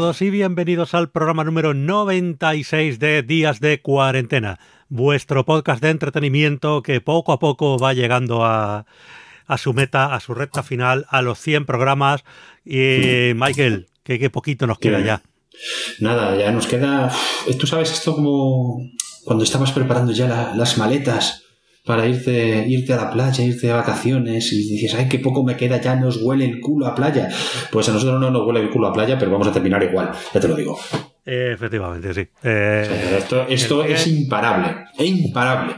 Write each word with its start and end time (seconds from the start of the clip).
Todos 0.00 0.22
y 0.22 0.30
bienvenidos 0.30 0.94
al 0.94 1.10
programa 1.10 1.44
número 1.44 1.74
96 1.74 2.98
de 2.98 3.22
Días 3.22 3.60
de 3.60 3.82
Cuarentena, 3.82 4.58
vuestro 4.88 5.44
podcast 5.44 5.82
de 5.82 5.90
entretenimiento 5.90 6.82
que 6.82 7.02
poco 7.02 7.32
a 7.32 7.38
poco 7.38 7.78
va 7.78 7.92
llegando 7.92 8.42
a, 8.42 8.86
a 9.46 9.58
su 9.58 9.74
meta, 9.74 10.14
a 10.14 10.20
su 10.20 10.32
recta 10.32 10.62
final, 10.62 11.04
a 11.10 11.20
los 11.20 11.38
100 11.38 11.66
programas. 11.66 12.24
Y 12.64 13.32
Michael, 13.34 13.88
que, 14.02 14.30
poquito 14.30 14.66
nos 14.66 14.78
queda 14.78 15.00
ya. 15.00 15.20
Nada, 15.98 16.34
ya 16.34 16.50
nos 16.50 16.66
queda. 16.66 17.12
Tú 17.58 17.66
sabes 17.66 17.92
esto 17.92 18.14
como 18.14 18.80
cuando 19.26 19.44
estabas 19.44 19.70
preparando 19.70 20.12
ya 20.12 20.54
las 20.56 20.78
maletas 20.78 21.44
para 21.84 22.06
irte, 22.06 22.66
irte 22.68 22.92
a 22.92 22.96
la 22.96 23.10
playa, 23.10 23.44
irte 23.44 23.66
de 23.66 23.72
vacaciones 23.72 24.52
y 24.52 24.56
dices, 24.56 24.94
ay, 24.94 25.08
qué 25.08 25.18
poco 25.18 25.42
me 25.42 25.56
queda, 25.56 25.80
ya 25.80 25.96
nos 25.96 26.22
huele 26.22 26.44
el 26.44 26.60
culo 26.60 26.86
a 26.86 26.94
playa. 26.94 27.28
Pues 27.72 27.88
a 27.88 27.92
nosotros 27.92 28.20
no 28.20 28.30
nos 28.30 28.46
huele 28.46 28.60
el 28.60 28.70
culo 28.70 28.88
a 28.88 28.92
playa, 28.92 29.18
pero 29.18 29.30
vamos 29.30 29.48
a 29.48 29.52
terminar 29.52 29.82
igual, 29.82 30.10
ya 30.32 30.40
te 30.40 30.48
lo 30.48 30.56
digo. 30.56 30.78
efectivamente, 31.24 32.14
sí. 32.14 32.28
Eh, 32.42 33.16
esto, 33.18 33.46
esto 33.48 33.84
es 33.84 34.06
imparable, 34.06 34.84
es 34.98 35.06
imparable. 35.06 35.74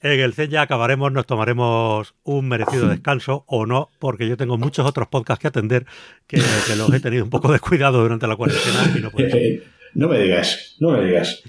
En 0.00 0.20
el 0.20 0.32
CEN 0.32 0.50
ya 0.50 0.62
acabaremos, 0.62 1.10
nos 1.10 1.26
tomaremos 1.26 2.14
un 2.22 2.48
merecido 2.48 2.88
descanso 2.88 3.44
o 3.48 3.66
no, 3.66 3.90
porque 3.98 4.28
yo 4.28 4.36
tengo 4.36 4.56
muchos 4.56 4.86
otros 4.86 5.08
podcasts 5.08 5.42
que 5.42 5.48
atender 5.48 5.86
que, 6.26 6.38
los 6.76 6.92
he 6.92 7.00
tenido 7.00 7.24
un 7.24 7.30
poco 7.30 7.52
de 7.52 7.60
cuidado 7.60 8.02
durante 8.02 8.26
la 8.26 8.36
cuarentena 8.36 8.92
y 8.96 9.00
no 9.00 9.10
No 9.94 10.06
me 10.06 10.18
digas, 10.18 10.76
no 10.80 10.90
me 10.90 11.04
digas. 11.04 11.42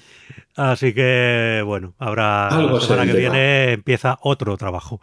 Así 0.60 0.94
que, 0.94 1.64
bueno, 1.66 1.94
habrá 2.00 2.50
la 2.52 2.82
semana 2.82 3.10
que 3.10 3.18
viene 3.18 3.72
empieza 3.72 4.20
otro 4.22 4.58
trabajo. 4.58 5.00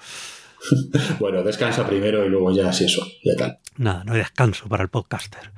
bueno, 1.18 1.42
descansa 1.42 1.86
primero 1.86 2.26
y 2.26 2.28
luego 2.28 2.52
ya 2.52 2.74
si 2.74 2.84
eso, 2.84 3.06
ya 3.24 3.36
tal. 3.36 3.58
Nada, 3.78 4.04
no 4.04 4.12
hay 4.12 4.18
descanso 4.18 4.68
para 4.68 4.82
el 4.82 4.90
podcaster. 4.90 5.52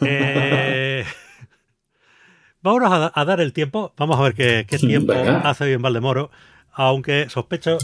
eh, 0.00 1.04
vámonos 2.60 3.12
a, 3.14 3.24
dar 3.24 3.40
el 3.40 3.52
tiempo. 3.52 3.94
Vamos 3.96 4.18
a 4.18 4.22
ver 4.24 4.34
qué, 4.34 4.78
tiempo 4.78 5.12
hace 5.44 5.66
bien 5.66 5.80
Valdemoro. 5.80 6.32
Aunque 6.72 7.28
sospecho 7.30 7.78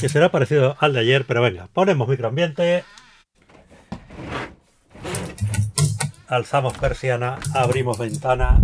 que 0.00 0.08
será 0.08 0.32
parecido 0.32 0.76
al 0.80 0.94
de 0.94 0.98
ayer, 0.98 1.24
pero 1.28 1.42
venga, 1.42 1.68
ponemos 1.72 2.08
microambiente. 2.08 2.82
Alzamos 6.26 6.76
persiana, 6.76 7.38
abrimos 7.54 7.98
ventana, 7.98 8.58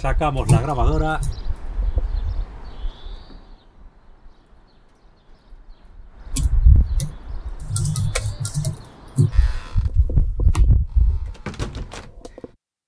sacamos 0.00 0.50
la 0.50 0.60
grabadora 0.60 1.20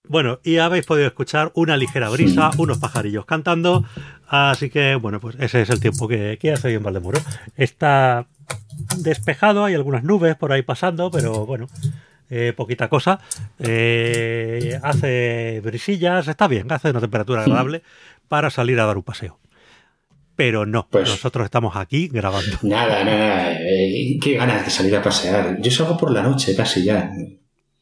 Bueno, 0.09 0.41
y 0.45 0.59
habéis 0.59 0.85
podido 0.85 1.07
escuchar 1.07 1.51
una 1.55 1.77
ligera 1.77 2.09
brisa, 2.09 2.51
unos 2.59 2.79
pajarillos 2.79 3.25
cantando, 3.25 3.85
así 4.29 4.71
que 4.71 4.95
bueno, 4.95 5.21
pues 5.21 5.37
ese 5.41 5.63
es 5.63 5.71
el 5.71 5.81
tiempo 5.81 6.07
que, 6.09 6.39
hace 6.53 6.73
en 6.73 6.83
Valdemoro. 6.83 7.21
Está 7.57 8.27
despejado, 8.99 9.65
hay 9.65 9.75
algunas 9.75 10.05
nubes 10.05 10.37
por 10.37 10.53
ahí 10.53 10.63
pasando, 10.63 11.11
pero 11.11 11.45
bueno, 11.45 11.67
eh, 12.31 12.53
poquita 12.57 12.89
cosa. 12.89 13.21
Eh, 13.59 14.79
hace 14.83 15.61
brisillas, 15.65 16.29
está 16.29 16.47
bien, 16.47 16.71
hace 16.71 16.91
una 16.91 17.01
temperatura 17.01 17.43
agradable 17.43 17.83
para 18.29 18.51
salir 18.51 18.79
a 18.81 18.87
dar 18.87 18.97
un 18.97 19.03
paseo. 19.03 19.39
Pero 20.37 20.67
no, 20.67 20.87
pues 20.91 21.09
nosotros 21.09 21.47
estamos 21.47 21.77
aquí 21.77 22.09
grabando. 22.09 22.59
Nada, 22.63 23.03
nada, 23.03 23.53
eh, 23.59 24.19
qué 24.23 24.35
ganas 24.35 24.65
de 24.65 24.71
salir 24.71 24.95
a 24.95 25.03
pasear. 25.03 25.61
Yo 25.61 25.71
salgo 25.71 25.97
por 25.97 26.13
la 26.13 26.23
noche 26.23 26.55
casi 26.55 26.85
ya 26.85 27.11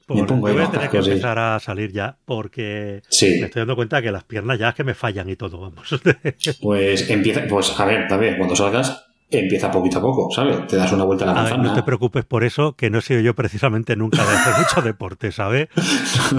me 0.08 0.24
pongo 0.24 0.48
voy 0.48 0.62
a 0.62 0.70
tener 0.70 0.90
que 0.90 0.98
empezar 0.98 1.38
a 1.38 1.58
salir 1.60 1.92
ya 1.92 2.16
porque 2.24 3.02
me 3.20 3.46
estoy 3.46 3.60
dando 3.60 3.76
cuenta 3.76 4.02
que 4.02 4.10
las 4.10 4.24
piernas 4.24 4.58
ya 4.58 4.70
es 4.70 4.74
que 4.74 4.84
me 4.84 4.94
fallan 4.94 5.28
y 5.28 5.36
todo, 5.36 5.60
vamos. 5.60 6.00
pues 6.62 7.10
empieza, 7.10 7.46
pues 7.48 7.78
a 7.78 7.84
ver, 7.84 8.12
a 8.12 8.16
ver, 8.16 8.36
cuando 8.36 8.56
salgas, 8.56 9.06
empieza 9.38 9.70
poquito 9.70 9.98
a 9.98 10.02
poco, 10.02 10.30
¿sabes? 10.30 10.66
Te 10.66 10.76
das 10.76 10.92
una 10.92 11.04
vuelta 11.04 11.24
a 11.24 11.28
la 11.28 11.34
manzana. 11.34 11.62
no 11.62 11.74
te 11.74 11.82
preocupes 11.82 12.24
por 12.24 12.44
eso, 12.44 12.74
que 12.74 12.90
no 12.90 12.98
he 12.98 13.02
sido 13.02 13.20
yo 13.20 13.34
precisamente 13.34 13.96
nunca 13.96 14.24
de 14.24 14.32
hacer 14.32 14.54
mucho 14.58 14.82
deporte, 14.82 15.32
¿sabes? 15.32 15.68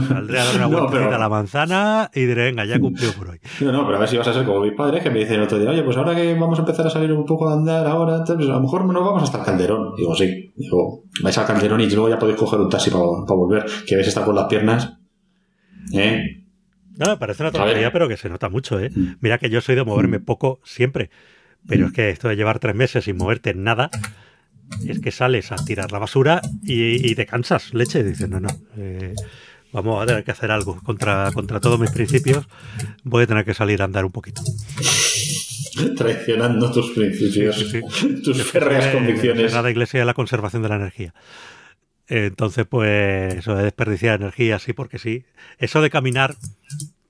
Saldré 0.07 0.39
a 0.39 0.45
dar 0.45 0.55
una 0.55 0.65
vuelta 0.89 1.15
a 1.15 1.19
la 1.19 1.29
manzana 1.29 2.11
y 2.13 2.21
diré, 2.25 2.45
venga, 2.45 2.65
ya 2.65 2.79
cumplió 2.79 3.11
por 3.13 3.29
hoy. 3.29 3.39
No, 3.61 3.71
no, 3.71 3.85
pero 3.85 3.97
a 3.97 3.99
ver 3.99 4.09
si 4.09 4.17
vas 4.17 4.27
a 4.27 4.33
ser 4.33 4.45
como 4.45 4.61
mis 4.61 4.73
padres 4.73 5.03
que 5.03 5.09
me 5.09 5.19
dicen 5.19 5.35
el 5.35 5.43
otro 5.43 5.59
día, 5.59 5.69
oye, 5.69 5.83
pues 5.83 5.97
ahora 5.97 6.15
que 6.15 6.33
vamos 6.33 6.57
a 6.59 6.61
empezar 6.61 6.87
a 6.87 6.89
salir 6.89 7.11
un 7.11 7.25
poco 7.25 7.49
a 7.49 7.53
andar 7.53 7.85
ahora, 7.87 8.23
pues 8.25 8.49
a 8.49 8.53
lo 8.53 8.61
mejor 8.61 8.85
nos 8.85 9.05
vamos 9.05 9.23
hasta 9.23 9.39
el 9.39 9.45
Calderón. 9.45 9.95
Digo, 9.95 10.15
sí. 10.15 10.53
Digo, 10.55 11.03
vais 11.21 11.37
al 11.37 11.45
Calderón 11.45 11.81
y 11.81 11.89
luego 11.89 12.09
ya 12.09 12.19
podéis 12.19 12.37
coger 12.37 12.59
un 12.59 12.69
taxi 12.69 12.89
para, 12.89 13.03
volver, 13.03 13.65
que 13.85 13.95
ves 13.95 14.07
estar 14.07 14.25
con 14.25 14.35
las 14.35 14.45
piernas. 14.45 14.97
¿Eh? 15.93 16.45
No, 16.97 17.07
me 17.07 17.17
parece 17.17 17.43
una 17.43 17.51
tontería, 17.51 17.91
pero 17.91 18.07
que 18.07 18.17
se 18.17 18.29
nota 18.29 18.49
mucho, 18.49 18.79
¿eh? 18.79 18.89
Mm. 18.93 19.15
Mira 19.19 19.37
que 19.37 19.49
yo 19.49 19.61
soy 19.61 19.75
de 19.75 19.83
moverme 19.83 20.19
mm. 20.19 20.25
poco 20.25 20.59
siempre. 20.63 21.09
Pero 21.67 21.87
es 21.87 21.93
que 21.93 22.09
esto 22.09 22.27
de 22.27 22.35
llevar 22.35 22.59
tres 22.59 22.75
meses 22.75 23.05
sin 23.05 23.17
moverte 23.17 23.51
en 23.51 23.63
nada, 23.63 23.89
es 24.87 24.99
que 24.99 25.11
sales 25.11 25.51
a 25.51 25.55
tirar 25.55 25.91
la 25.91 25.99
basura 25.99 26.41
y, 26.63 27.15
te 27.15 27.25
cansas, 27.25 27.73
leche. 27.73 27.99
Y 27.99 28.03
dices, 28.03 28.29
no, 28.29 28.39
no, 28.39 28.49
eh, 28.77 29.13
vamos 29.71 30.01
a 30.01 30.05
tener 30.05 30.23
que 30.23 30.31
hacer 30.31 30.51
algo 30.51 30.81
contra, 30.83 31.31
contra 31.33 31.59
todos 31.59 31.79
mis 31.79 31.91
principios. 31.91 32.47
Voy 33.03 33.23
a 33.23 33.27
tener 33.27 33.45
que 33.45 33.53
salir 33.53 33.81
a 33.81 33.85
andar 33.85 34.05
un 34.05 34.11
poquito. 34.11 34.41
Traicionando 35.97 36.71
tus 36.71 36.91
principios, 36.91 37.65
tus 38.23 38.43
férreas 38.43 38.93
convicciones. 38.93 39.53
La 39.53 39.69
iglesia 39.69 39.99
de 39.99 40.05
la 40.05 40.13
conservación 40.13 40.61
de 40.61 40.69
la 40.69 40.75
energía. 40.75 41.13
Entonces, 42.07 42.65
pues, 42.67 43.33
eso 43.35 43.55
de 43.55 43.63
desperdiciar 43.63 44.21
energía, 44.21 44.59
sí, 44.59 44.73
porque 44.73 44.99
sí. 44.99 45.25
Eso 45.57 45.81
de 45.81 45.89
caminar 45.89 46.35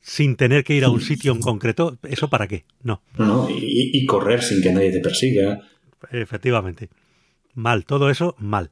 sin 0.06 0.36
tener 0.36 0.64
que 0.64 0.76
ir 0.76 0.84
a 0.86 0.90
un 0.90 1.02
sitio 1.02 1.32
en 1.32 1.40
concreto, 1.40 1.98
¿eso 2.04 2.30
para 2.30 2.48
qué? 2.48 2.64
No. 2.84 3.02
No, 3.18 3.48
y, 3.50 4.06
correr 4.06 4.44
sin 4.44 4.62
que 4.62 4.72
nadie 4.72 4.92
te 4.92 5.00
persiga. 5.00 5.62
Efectivamente. 6.12 6.90
Mal, 7.56 7.86
todo 7.86 8.12
eso 8.12 8.36
mal. 8.38 8.70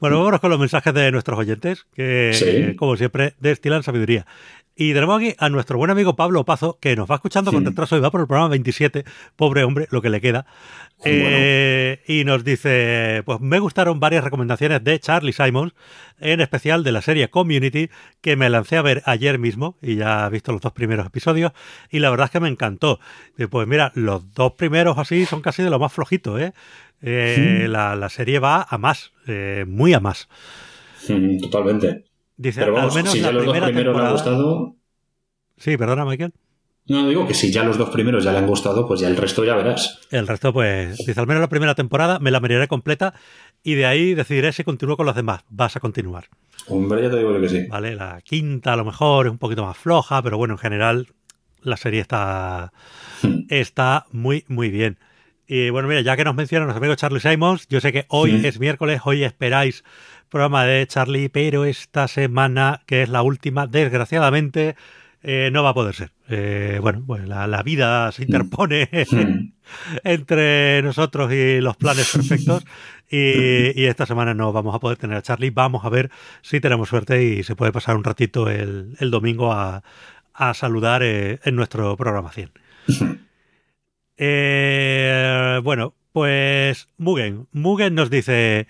Bueno, 0.00 0.16
vámonos 0.16 0.40
con 0.40 0.48
los 0.48 0.58
mensajes 0.58 0.94
de 0.94 1.12
nuestros 1.12 1.38
oyentes, 1.38 1.84
que 1.94 2.74
como 2.78 2.96
siempre 2.96 3.34
destilan 3.38 3.82
sabiduría. 3.82 4.26
Y 4.74 4.94
tenemos 4.94 5.18
aquí 5.18 5.34
a 5.38 5.50
nuestro 5.50 5.76
buen 5.76 5.90
amigo 5.90 6.16
Pablo 6.16 6.44
Pazo, 6.44 6.78
que 6.80 6.96
nos 6.96 7.10
va 7.10 7.16
escuchando 7.16 7.52
con 7.52 7.64
retraso 7.64 7.96
y 7.96 8.00
va 8.00 8.10
por 8.10 8.22
el 8.22 8.26
programa 8.26 8.48
27, 8.48 9.04
pobre 9.36 9.64
hombre, 9.64 9.86
lo 9.90 10.00
que 10.00 10.08
le 10.08 10.20
queda. 10.20 10.46
Eh, 11.04 12.00
y 12.06 12.24
nos 12.24 12.42
dice, 12.42 13.22
pues 13.26 13.40
me 13.40 13.58
gustaron 13.58 14.00
varias 14.00 14.24
recomendaciones 14.24 14.82
de 14.82 14.98
Charlie 14.98 15.32
Simons, 15.32 15.74
en 16.20 16.40
especial 16.40 16.84
de 16.84 16.92
la 16.92 17.02
serie 17.02 17.28
Community, 17.28 17.90
que 18.20 18.36
me 18.36 18.48
lancé 18.48 18.76
a 18.76 18.82
ver 18.82 19.02
ayer 19.04 19.38
mismo 19.38 19.76
y 19.82 19.96
ya 19.96 20.26
he 20.26 20.30
visto 20.30 20.52
los 20.52 20.60
dos 20.60 20.72
primeros 20.72 21.06
episodios 21.06 21.52
y 21.90 21.98
la 21.98 22.08
verdad 22.10 22.26
es 22.26 22.30
que 22.30 22.40
me 22.40 22.48
encantó. 22.48 22.98
pues 23.50 23.68
mira, 23.68 23.92
los 23.94 24.32
dos 24.32 24.52
primeros 24.52 24.96
así 24.96 25.26
son 25.26 25.42
casi 25.42 25.62
de 25.62 25.70
lo 25.70 25.78
más 25.78 25.92
flojito, 25.92 26.38
¿eh? 26.38 26.52
eh 27.02 27.66
la, 27.68 28.08
serie 28.08 28.38
va 28.38 28.66
a 28.68 28.78
más, 28.78 29.12
eh, 29.26 29.64
muy 29.66 29.92
a 29.92 30.00
más. 30.00 30.28
totalmente. 31.40 32.11
Dice, 32.42 32.60
Pero 32.60 32.76
al 32.76 32.92
menos 32.92 33.12
si 33.12 33.20
ya 33.20 33.30
los 33.30 33.46
dos 33.46 33.56
primeros 33.56 33.96
le 33.96 34.02
han 34.02 34.12
gustado. 34.12 34.76
Sí, 35.56 35.76
perdona, 35.76 36.04
Michael. 36.04 36.32
No, 36.86 37.08
digo 37.08 37.24
que 37.24 37.34
si 37.34 37.52
ya 37.52 37.62
los 37.62 37.78
dos 37.78 37.90
primeros 37.90 38.24
ya 38.24 38.32
le 38.32 38.38
han 38.38 38.48
gustado, 38.48 38.88
pues 38.88 38.98
ya 38.98 39.06
el 39.06 39.16
resto 39.16 39.44
ya 39.44 39.54
verás. 39.54 40.00
El 40.10 40.26
resto, 40.26 40.52
pues, 40.52 40.98
dice, 40.98 41.20
al 41.20 41.28
menos 41.28 41.40
la 41.40 41.48
primera 41.48 41.76
temporada 41.76 42.18
me 42.18 42.32
la 42.32 42.40
miraré 42.40 42.66
completa 42.66 43.14
y 43.62 43.74
de 43.74 43.86
ahí 43.86 44.14
decidiré 44.14 44.52
si 44.52 44.64
continúo 44.64 44.96
con 44.96 45.06
los 45.06 45.14
demás. 45.14 45.44
Vas 45.50 45.76
a 45.76 45.80
continuar. 45.80 46.24
Hombre, 46.66 47.02
ya 47.02 47.10
te 47.10 47.18
digo 47.18 47.40
que 47.40 47.48
sí. 47.48 47.66
Vale, 47.68 47.94
la 47.94 48.20
quinta 48.22 48.72
a 48.72 48.76
lo 48.76 48.84
mejor 48.84 49.26
es 49.26 49.32
un 49.32 49.38
poquito 49.38 49.64
más 49.64 49.76
floja, 49.76 50.20
pero 50.20 50.36
bueno, 50.36 50.54
en 50.54 50.58
general 50.58 51.06
la 51.60 51.76
serie 51.76 52.00
está, 52.00 52.72
hmm. 53.22 53.42
está 53.50 54.06
muy, 54.10 54.44
muy 54.48 54.70
bien. 54.70 54.98
Y 55.46 55.70
bueno, 55.70 55.86
mira, 55.86 56.00
ya 56.00 56.16
que 56.16 56.24
nos 56.24 56.34
mencionan 56.34 56.66
los 56.66 56.76
amigos 56.76 56.96
Charlie 56.96 57.20
Simons, 57.20 57.68
yo 57.68 57.80
sé 57.80 57.92
que 57.92 58.06
hoy 58.08 58.32
hmm. 58.32 58.46
es 58.46 58.58
miércoles, 58.58 59.00
hoy 59.04 59.22
esperáis 59.22 59.84
programa 60.32 60.64
de 60.64 60.86
Charlie, 60.86 61.28
pero 61.28 61.66
esta 61.66 62.08
semana, 62.08 62.80
que 62.86 63.02
es 63.02 63.10
la 63.10 63.20
última, 63.20 63.66
desgraciadamente, 63.66 64.76
eh, 65.22 65.50
no 65.52 65.62
va 65.62 65.68
a 65.68 65.74
poder 65.74 65.94
ser. 65.94 66.12
Eh, 66.30 66.78
bueno, 66.80 67.04
pues 67.06 67.28
la, 67.28 67.62
vida 67.62 68.10
se 68.12 68.22
interpone 68.22 68.88
mm. 69.10 69.52
entre 70.04 70.80
nosotros 70.82 71.30
y 71.32 71.60
los 71.60 71.76
planes 71.76 72.10
perfectos. 72.10 72.64
Y, 73.14 73.84
esta 73.84 74.06
semana 74.06 74.32
no 74.32 74.54
vamos 74.54 74.74
a 74.74 74.80
poder 74.80 74.96
tener 74.96 75.18
a 75.18 75.22
Charlie. 75.22 75.50
Vamos 75.50 75.84
a 75.84 75.90
ver 75.90 76.10
si 76.40 76.60
tenemos 76.60 76.88
suerte 76.88 77.22
y 77.22 77.42
se 77.42 77.54
puede 77.54 77.70
pasar 77.70 77.94
un 77.94 78.04
ratito 78.04 78.48
el, 78.48 78.96
domingo 79.10 79.52
a, 79.52 79.82
saludar 80.54 81.02
eh, 81.02 81.38
en 81.44 81.54
nuestro 81.54 81.94
programación. 81.98 82.52
bueno, 85.62 85.94
pues 86.12 86.88
Mugen. 86.96 87.48
Mugen 87.52 87.94
nos 87.94 88.08
dice. 88.08 88.66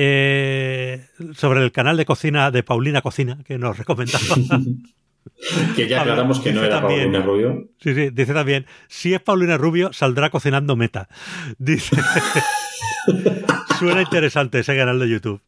Eh, 0.00 1.06
sobre 1.34 1.64
el 1.64 1.72
canal 1.72 1.96
de 1.96 2.04
cocina 2.04 2.52
de 2.52 2.62
Paulina 2.62 3.02
Cocina, 3.02 3.36
que 3.44 3.58
nos 3.58 3.76
recomendaba. 3.76 4.24
que 5.74 5.88
ya 5.88 6.02
aclaramos 6.02 6.38
que 6.38 6.52
no 6.52 6.62
era 6.62 6.80
Paulina 6.80 7.20
Rubio. 7.20 7.68
Sí, 7.80 7.94
sí, 7.96 8.10
dice 8.10 8.32
también, 8.32 8.64
si 8.86 9.12
es 9.12 9.20
Paulina 9.20 9.56
Rubio, 9.56 9.92
saldrá 9.92 10.30
cocinando 10.30 10.76
meta. 10.76 11.08
Dice, 11.58 11.96
suena 13.80 14.02
interesante 14.02 14.60
ese 14.60 14.76
canal 14.76 15.00
de 15.00 15.08
YouTube. 15.08 15.40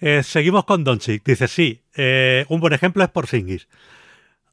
Eh, 0.00 0.22
seguimos 0.22 0.66
con 0.66 0.84
Doncic. 0.84 1.24
Dice, 1.24 1.48
sí, 1.48 1.80
eh, 1.96 2.44
un 2.50 2.60
buen 2.60 2.74
ejemplo 2.74 3.02
es 3.02 3.08
Porzingis. 3.08 3.68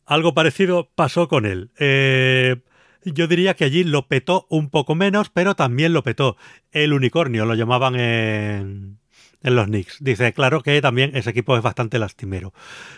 Algo 0.05 0.33
parecido 0.33 0.89
pasó 0.95 1.27
con 1.27 1.45
él. 1.45 1.71
Eh, 1.77 2.55
yo 3.03 3.27
diría 3.27 3.55
que 3.55 3.65
allí 3.65 3.83
lo 3.83 4.07
petó 4.07 4.47
un 4.49 4.69
poco 4.69 4.95
menos, 4.95 5.29
pero 5.29 5.55
también 5.55 5.93
lo 5.93 6.03
petó. 6.03 6.37
El 6.71 6.93
unicornio 6.93 7.45
lo 7.45 7.55
llamaban 7.55 7.95
en, 7.95 8.99
en 9.43 9.55
los 9.55 9.67
Knicks. 9.67 9.97
Dice, 9.99 10.33
claro 10.33 10.61
que 10.61 10.81
también 10.81 11.15
ese 11.15 11.31
equipo 11.31 11.55
es 11.57 11.63
bastante 11.63 11.99
lastimero. 11.99 12.53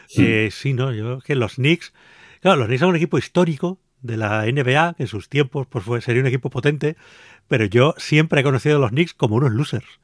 Sí, 0.07 0.49
sí 0.51 0.73
no, 0.73 0.93
yo 0.93 1.19
que 1.19 1.35
los 1.35 1.55
Knicks, 1.55 1.93
claro, 2.41 2.57
los 2.57 2.67
Knicks 2.67 2.81
son 2.81 2.89
un 2.89 2.95
equipo 2.95 3.17
histórico 3.17 3.79
de 4.01 4.17
la 4.17 4.45
NBA, 4.45 4.95
que 4.95 5.03
en 5.03 5.07
sus 5.07 5.29
tiempos 5.29 5.67
pues 5.67 5.83
fue, 5.83 6.01
sería 6.01 6.21
un 6.21 6.27
equipo 6.27 6.49
potente, 6.49 6.97
pero 7.47 7.65
yo 7.65 7.95
siempre 7.97 8.41
he 8.41 8.43
conocido 8.43 8.77
a 8.77 8.79
los 8.79 8.91
Knicks 8.91 9.13
como 9.13 9.35
unos 9.35 9.51
losers. 9.51 9.99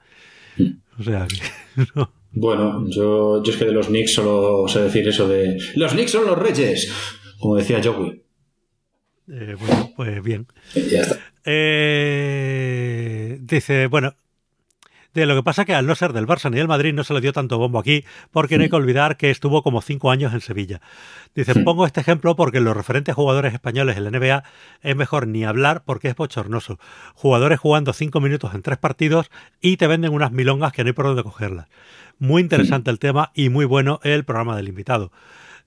O 0.97 1.03
sea, 1.03 1.27
no. 1.95 2.11
Bueno, 2.31 2.85
yo, 2.89 3.43
yo 3.43 3.51
es 3.51 3.57
que 3.57 3.65
de 3.65 3.71
los 3.71 3.87
Knicks 3.87 4.13
solo 4.13 4.67
sé 4.67 4.81
decir 4.81 5.07
eso 5.07 5.27
de 5.27 5.57
los 5.75 5.93
Knicks 5.93 6.11
son 6.11 6.25
los 6.25 6.37
reyes, 6.37 6.91
como 7.39 7.55
decía 7.55 7.81
Joey. 7.83 8.23
Eh, 9.31 9.55
bueno, 9.59 9.91
pues 9.95 10.23
bien. 10.23 10.47
Ya 10.73 11.01
está. 11.01 11.17
Eh, 11.45 13.37
dice, 13.41 13.87
bueno, 13.87 14.15
de 15.13 15.25
lo 15.25 15.35
que 15.35 15.43
pasa 15.43 15.65
que 15.65 15.73
al 15.73 15.87
no 15.87 15.95
ser 15.95 16.13
del 16.13 16.27
Barça 16.27 16.51
ni 16.51 16.57
del 16.57 16.67
Madrid 16.67 16.93
no 16.93 17.03
se 17.03 17.13
le 17.13 17.21
dio 17.21 17.33
tanto 17.33 17.57
bombo 17.57 17.79
aquí, 17.79 18.05
porque 18.31 18.57
no 18.57 18.63
hay 18.63 18.69
que 18.69 18.75
olvidar 18.75 19.17
que 19.17 19.31
estuvo 19.31 19.63
como 19.63 19.81
cinco 19.81 20.11
años 20.11 20.33
en 20.33 20.41
Sevilla. 20.41 20.81
Dice, 21.33 21.55
pongo 21.63 21.85
este 21.85 22.01
ejemplo 22.01 22.35
porque 22.35 22.59
los 22.59 22.77
referentes 22.77 23.15
jugadores 23.15 23.53
españoles 23.53 23.97
en 23.97 24.03
la 24.03 24.11
NBA 24.11 24.43
es 24.81 24.95
mejor 24.95 25.27
ni 25.27 25.45
hablar 25.45 25.83
porque 25.83 26.09
es 26.09 26.15
bochornoso. 26.15 26.79
Jugadores 27.15 27.59
jugando 27.59 27.93
cinco 27.93 28.21
minutos 28.21 28.53
en 28.53 28.61
tres 28.61 28.77
partidos 28.77 29.31
y 29.61 29.77
te 29.77 29.87
venden 29.87 30.13
unas 30.13 30.31
milongas 30.31 30.73
que 30.73 30.83
no 30.83 30.89
hay 30.89 30.93
por 30.93 31.05
dónde 31.05 31.23
cogerlas. 31.23 31.67
Muy 32.19 32.41
interesante 32.41 32.91
el 32.91 32.99
tema 32.99 33.31
y 33.33 33.49
muy 33.49 33.65
bueno 33.65 33.99
el 34.03 34.25
programa 34.25 34.55
del 34.55 34.67
invitado. 34.67 35.11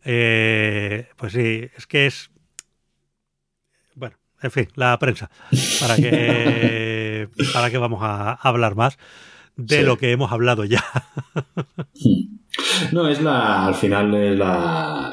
Eh, 0.04 1.08
pues 1.16 1.32
sí, 1.32 1.68
es 1.76 1.86
que 1.86 2.06
es... 2.06 2.31
En 4.42 4.50
fin, 4.50 4.68
la 4.74 4.98
prensa. 4.98 5.30
¿Para 5.80 5.96
que, 5.96 7.28
para 7.52 7.70
que 7.70 7.78
vamos 7.78 8.00
a 8.02 8.32
hablar 8.32 8.74
más? 8.74 8.98
de 9.56 9.80
sí. 9.80 9.82
lo 9.84 9.98
que 9.98 10.12
hemos 10.12 10.32
hablado 10.32 10.64
ya. 10.64 10.84
no, 12.92 13.08
es 13.08 13.20
la, 13.20 13.66
al 13.66 13.74
final, 13.74 14.14
es 14.14 14.38
la, 14.38 15.12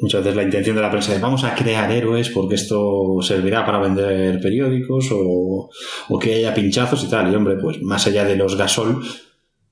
muchas 0.00 0.22
veces 0.22 0.36
la 0.36 0.42
intención 0.42 0.76
de 0.76 0.82
la 0.82 0.90
prensa 0.90 1.12
de 1.12 1.18
vamos 1.18 1.44
a 1.44 1.54
crear 1.54 1.90
héroes 1.90 2.30
porque 2.30 2.54
esto 2.54 3.18
servirá 3.22 3.64
para 3.64 3.80
vender 3.80 4.40
periódicos 4.40 5.08
o, 5.12 5.70
o 6.08 6.18
que 6.18 6.34
haya 6.34 6.54
pinchazos 6.54 7.04
y 7.04 7.08
tal. 7.08 7.32
Y 7.32 7.34
hombre, 7.34 7.56
pues 7.60 7.80
más 7.82 8.06
allá 8.06 8.24
de 8.24 8.36
los 8.36 8.56
gasol, 8.56 9.02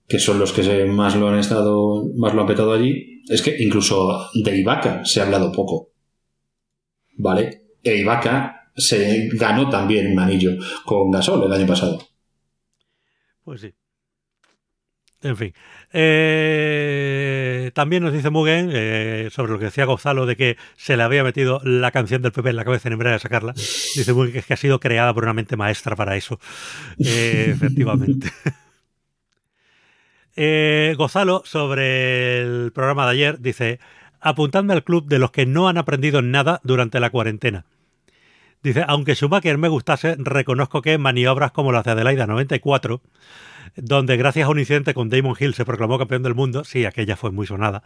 que 0.07 0.19
son 0.19 0.39
los 0.39 0.53
que 0.53 0.85
más 0.87 1.17
lo 1.17 1.29
han 1.29 1.39
estado, 1.39 2.05
más 2.17 2.35
lo 2.35 2.43
han 2.43 2.47
petado 2.47 2.73
allí, 2.73 3.23
es 3.29 3.43
que 3.43 3.57
incluso 3.63 4.29
de 4.43 4.57
Ibaka 4.57 5.05
se 5.05 5.21
ha 5.21 5.25
hablado 5.25 5.53
poco. 5.53 5.91
¿Vale? 7.17 7.63
E 7.83 7.97
Ibaka 7.97 8.58
se 8.79 9.29
ganó 9.33 9.69
también 9.69 10.13
un 10.13 10.21
anillo 10.21 10.53
con 10.85 11.11
Gasol 11.11 11.45
el 11.45 11.53
año 11.53 11.67
pasado. 11.67 11.99
Pues 13.45 13.61
sí. 13.61 13.75
En 15.21 15.37
fin. 15.37 15.53
Eh, 15.93 17.73
también 17.75 18.05
nos 18.05 18.13
dice 18.13 18.31
Mugen 18.31 18.71
eh, 18.73 19.31
sobre 19.33 19.53
lo 19.53 19.59
que 19.59 19.65
decía 19.65 19.85
Gonzalo 19.85 20.27
de 20.27 20.37
que 20.37 20.57
se 20.77 20.97
le 20.97 21.03
había 21.03 21.25
metido 21.25 21.61
la 21.65 21.91
canción 21.91 22.23
del 22.23 22.31
PP 22.31 22.51
en 22.51 22.57
la 22.57 22.65
cabeza 22.65 22.89
en 22.89 22.99
vez 22.99 23.13
de 23.13 23.19
sacarla. 23.19 23.53
Dice 23.53 24.13
Mugen 24.13 24.33
que 24.33 24.39
es 24.39 24.47
que 24.47 24.55
ha 24.55 24.59
sido 24.59 24.79
creada 24.79 25.13
por 25.13 25.25
una 25.25 25.35
mente 25.35 25.57
maestra 25.57 25.97
para 25.97 26.17
eso. 26.17 26.39
Eh, 27.05 27.49
efectivamente. 27.53 28.31
Gonzalo, 30.97 31.43
sobre 31.45 32.43
el 32.43 32.71
programa 32.73 33.07
de 33.07 33.13
ayer, 33.13 33.41
dice: 33.41 33.81
Apuntadme 34.21 34.73
al 34.73 34.85
club 34.85 35.09
de 35.09 35.19
los 35.19 35.33
que 35.33 35.47
no 35.47 35.69
han 35.69 35.79
aprendido 35.79 36.23
nada 36.23 36.61
durante 36.63 37.01
la 37.01 37.11
cuarentena. 37.11 37.65
Dice: 38.63 38.85
Aunque 38.87 39.15
Schumacher 39.15 39.59
me 39.59 39.69
gustase, 39.69 40.17
reconozco 40.19 40.83
que 40.83 40.99
maniobras 40.99 41.53
como 41.53 41.73
las 41.73 41.85
de 41.85 41.93
Adelaida 41.93 42.27
94 42.27 43.01
donde 43.77 44.17
gracias 44.17 44.47
a 44.47 44.51
un 44.51 44.59
incidente 44.59 44.95
con 44.95 45.09
Damon 45.09 45.37
Hill 45.39 45.55
se 45.55 45.65
proclamó 45.65 45.99
campeón 45.99 46.23
del 46.23 46.35
mundo, 46.35 46.65
sí, 46.65 46.85
aquella 46.85 47.17
fue 47.17 47.31
muy 47.31 47.47
sonada, 47.47 47.83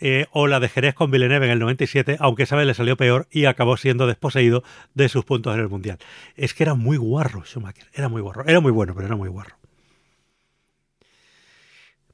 eh, 0.00 0.26
o 0.32 0.46
la 0.46 0.60
de 0.60 0.68
Jerez 0.68 0.94
con 0.94 1.10
Villeneuve 1.10 1.46
en 1.46 1.52
el 1.52 1.58
97, 1.60 2.16
aunque 2.20 2.44
esa 2.44 2.56
vez 2.56 2.66
le 2.66 2.74
salió 2.74 2.96
peor 2.96 3.28
y 3.30 3.44
acabó 3.44 3.76
siendo 3.76 4.06
desposeído 4.06 4.64
de 4.94 5.08
sus 5.08 5.24
puntos 5.24 5.54
en 5.54 5.60
el 5.60 5.68
Mundial. 5.68 5.98
Es 6.36 6.54
que 6.54 6.64
era 6.64 6.74
muy 6.74 6.96
guarro 6.96 7.44
Schumacher, 7.44 7.86
era 7.92 8.08
muy 8.08 8.22
guarro, 8.22 8.44
era 8.46 8.60
muy 8.60 8.72
bueno, 8.72 8.94
pero 8.94 9.06
era 9.06 9.16
muy 9.16 9.28
guarro. 9.28 9.56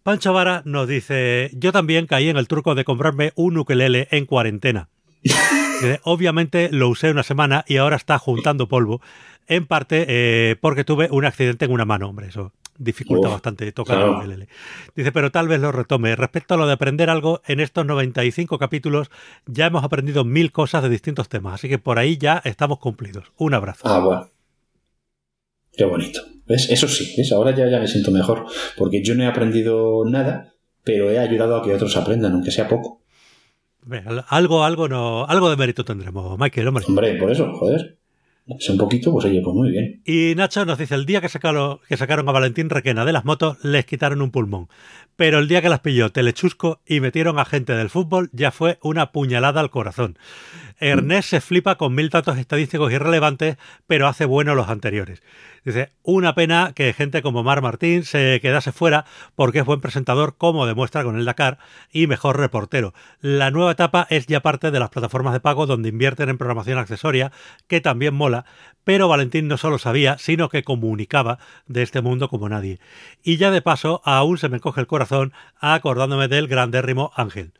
Pancho 0.02 0.32
Vara 0.32 0.62
nos 0.64 0.88
dice, 0.88 1.50
yo 1.52 1.72
también 1.72 2.06
caí 2.06 2.30
en 2.30 2.38
el 2.38 2.48
truco 2.48 2.74
de 2.74 2.84
comprarme 2.84 3.32
un 3.34 3.58
ukelele 3.58 4.08
en 4.10 4.24
cuarentena. 4.24 4.88
Obviamente 6.04 6.68
lo 6.72 6.88
usé 6.88 7.10
una 7.10 7.22
semana 7.22 7.64
y 7.66 7.76
ahora 7.76 7.96
está 7.96 8.18
juntando 8.18 8.68
polvo, 8.68 9.00
en 9.46 9.66
parte 9.66 10.04
eh, 10.08 10.56
porque 10.60 10.84
tuve 10.84 11.08
un 11.10 11.24
accidente 11.24 11.64
en 11.64 11.72
una 11.72 11.84
mano, 11.84 12.08
hombre, 12.08 12.28
eso 12.28 12.52
dificulta 12.80 13.28
bastante 13.28 13.70
tocar 13.72 13.96
claro. 13.96 14.12
el 14.12 14.18
ukelele. 14.18 14.48
Dice, 14.96 15.12
pero 15.12 15.30
tal 15.30 15.48
vez 15.48 15.60
lo 15.60 15.70
retome. 15.70 16.16
Respecto 16.16 16.54
a 16.54 16.56
lo 16.56 16.66
de 16.66 16.72
aprender 16.72 17.10
algo, 17.10 17.42
en 17.46 17.60
estos 17.60 17.84
95 17.84 18.58
capítulos 18.58 19.10
ya 19.46 19.66
hemos 19.66 19.84
aprendido 19.84 20.24
mil 20.24 20.50
cosas 20.50 20.82
de 20.82 20.88
distintos 20.88 21.28
temas, 21.28 21.54
así 21.54 21.68
que 21.68 21.78
por 21.78 21.98
ahí 21.98 22.16
ya 22.16 22.40
estamos 22.44 22.78
cumplidos. 22.78 23.32
Un 23.36 23.54
abrazo. 23.54 23.82
Ah, 23.84 24.00
bueno. 24.00 24.30
Qué 25.72 25.84
bonito. 25.84 26.20
¿Ves? 26.46 26.68
Eso 26.70 26.88
sí, 26.88 27.14
¿ves? 27.16 27.30
ahora 27.32 27.54
ya, 27.54 27.68
ya 27.68 27.78
me 27.78 27.86
siento 27.86 28.10
mejor, 28.10 28.46
porque 28.76 29.04
yo 29.04 29.14
no 29.14 29.22
he 29.22 29.26
aprendido 29.26 30.04
nada, 30.06 30.54
pero 30.82 31.10
he 31.10 31.18
ayudado 31.18 31.56
a 31.56 31.62
que 31.62 31.72
otros 31.72 31.96
aprendan, 31.96 32.32
aunque 32.32 32.50
sea 32.50 32.66
poco. 32.66 32.99
Algo, 34.28 34.64
algo, 34.64 34.88
no, 34.88 35.24
algo 35.24 35.50
de 35.50 35.56
mérito 35.56 35.84
tendremos, 35.84 36.38
Michael, 36.38 36.68
hombre. 36.68 36.84
Hombre, 36.86 37.14
por 37.14 37.30
eso, 37.30 37.52
joder. 37.54 37.98
Es 38.46 38.68
un 38.68 38.78
poquito, 38.78 39.12
pues 39.12 39.26
oye, 39.26 39.40
pues 39.42 39.54
muy 39.54 39.70
bien. 39.70 39.99
Y 40.04 40.34
Nacho 40.34 40.64
nos 40.64 40.78
dice, 40.78 40.94
el 40.94 41.04
día 41.04 41.20
que 41.20 41.28
sacaron, 41.28 41.80
que 41.88 41.96
sacaron 41.96 42.28
a 42.28 42.32
Valentín 42.32 42.70
Requena 42.70 43.04
de 43.04 43.12
las 43.12 43.24
motos, 43.24 43.62
les 43.62 43.84
quitaron 43.84 44.22
un 44.22 44.30
pulmón. 44.30 44.68
Pero 45.16 45.38
el 45.38 45.48
día 45.48 45.60
que 45.60 45.68
las 45.68 45.80
pilló 45.80 46.10
Telechusco 46.10 46.80
y 46.86 47.00
metieron 47.00 47.38
a 47.38 47.44
gente 47.44 47.74
del 47.74 47.90
fútbol, 47.90 48.30
ya 48.32 48.50
fue 48.50 48.78
una 48.82 49.12
puñalada 49.12 49.60
al 49.60 49.70
corazón. 49.70 50.18
Ernest 50.78 51.28
se 51.28 51.40
flipa 51.42 51.74
con 51.74 51.94
mil 51.94 52.08
datos 52.08 52.38
estadísticos 52.38 52.90
irrelevantes, 52.90 53.58
pero 53.86 54.08
hace 54.08 54.24
bueno 54.24 54.54
los 54.54 54.70
anteriores. 54.70 55.22
Dice, 55.62 55.92
una 56.02 56.34
pena 56.34 56.72
que 56.74 56.94
gente 56.94 57.20
como 57.20 57.42
Mar 57.42 57.60
Martín 57.60 58.04
se 58.04 58.40
quedase 58.40 58.72
fuera 58.72 59.04
porque 59.34 59.58
es 59.58 59.66
buen 59.66 59.82
presentador, 59.82 60.36
como 60.38 60.66
demuestra 60.66 61.04
con 61.04 61.18
el 61.18 61.26
Dakar, 61.26 61.58
y 61.92 62.06
mejor 62.06 62.38
reportero. 62.38 62.94
La 63.20 63.50
nueva 63.50 63.72
etapa 63.72 64.06
es 64.08 64.26
ya 64.26 64.40
parte 64.40 64.70
de 64.70 64.80
las 64.80 64.88
plataformas 64.88 65.34
de 65.34 65.40
pago 65.40 65.66
donde 65.66 65.90
invierten 65.90 66.30
en 66.30 66.38
programación 66.38 66.78
accesoria, 66.78 67.30
que 67.66 67.82
también 67.82 68.14
mola, 68.14 68.46
pero 68.84 69.06
Valentín 69.06 69.48
no 69.48 69.58
solo 69.58 69.78
sabía, 69.90 70.18
sino 70.18 70.48
que 70.48 70.62
comunicaba 70.62 71.40
de 71.66 71.82
este 71.82 72.00
mundo 72.00 72.28
como 72.28 72.48
nadie. 72.48 72.78
Y 73.24 73.38
ya 73.38 73.50
de 73.50 73.60
paso, 73.60 74.02
aún 74.04 74.38
se 74.38 74.48
me 74.48 74.60
coge 74.60 74.80
el 74.80 74.86
corazón 74.86 75.32
acordándome 75.58 76.28
del 76.28 76.46
grandérrimo 76.46 77.10
Ángel. 77.16 77.52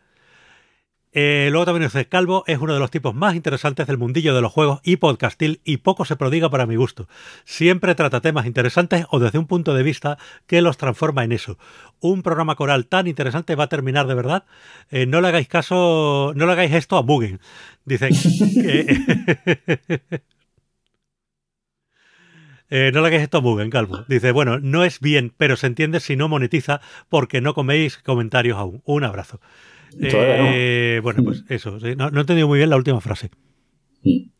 Eh, 1.12 1.48
luego 1.50 1.64
también 1.64 1.88
dice, 1.88 2.06
Calvo 2.06 2.44
es 2.46 2.58
uno 2.58 2.72
de 2.72 2.78
los 2.78 2.92
tipos 2.92 3.16
más 3.16 3.34
interesantes 3.34 3.88
del 3.88 3.98
mundillo 3.98 4.32
de 4.32 4.42
los 4.42 4.52
juegos 4.52 4.80
y 4.84 4.98
podcastil 4.98 5.60
y 5.64 5.78
poco 5.78 6.04
se 6.04 6.14
prodiga 6.14 6.50
para 6.50 6.66
mi 6.66 6.76
gusto. 6.76 7.08
Siempre 7.44 7.96
trata 7.96 8.20
temas 8.20 8.46
interesantes 8.46 9.06
o 9.10 9.18
desde 9.18 9.40
un 9.40 9.48
punto 9.48 9.74
de 9.74 9.82
vista 9.82 10.18
que 10.46 10.62
los 10.62 10.76
transforma 10.76 11.24
en 11.24 11.32
eso. 11.32 11.58
Un 11.98 12.22
programa 12.22 12.54
coral 12.54 12.86
tan 12.86 13.08
interesante 13.08 13.56
va 13.56 13.64
a 13.64 13.68
terminar 13.68 14.06
de 14.06 14.14
verdad. 14.14 14.44
Eh, 14.90 15.06
no 15.06 15.20
le 15.20 15.26
hagáis 15.26 15.48
caso, 15.48 16.32
no 16.36 16.46
le 16.46 16.52
hagáis 16.52 16.74
esto 16.74 16.96
a 16.96 17.02
Mugen. 17.02 17.40
Dice 17.84 18.10
que... 18.54 20.20
Eh, 22.70 22.90
no 22.94 23.00
le 23.00 23.08
hagáis 23.08 23.22
esto 23.22 23.38
a 23.38 23.40
Mugen, 23.40 23.68
Calvo. 23.68 24.04
Dice, 24.08 24.32
bueno, 24.32 24.60
no 24.60 24.84
es 24.84 25.00
bien, 25.00 25.32
pero 25.36 25.56
se 25.56 25.66
entiende 25.66 26.00
si 26.00 26.16
no 26.16 26.28
monetiza 26.28 26.80
porque 27.08 27.40
no 27.40 27.52
coméis 27.54 27.98
comentarios 27.98 28.56
aún. 28.56 28.80
Un 28.84 29.04
abrazo. 29.04 29.40
Eh, 30.00 30.96
no. 30.96 31.02
Bueno, 31.02 31.24
pues 31.24 31.44
eso. 31.48 31.80
¿sí? 31.80 31.96
No, 31.96 32.10
no, 32.10 32.18
he 32.18 32.20
entendido 32.22 32.48
muy 32.48 32.58
bien 32.58 32.70
la 32.70 32.76
última 32.76 33.00
frase. 33.00 33.30
Mm. 34.04 34.30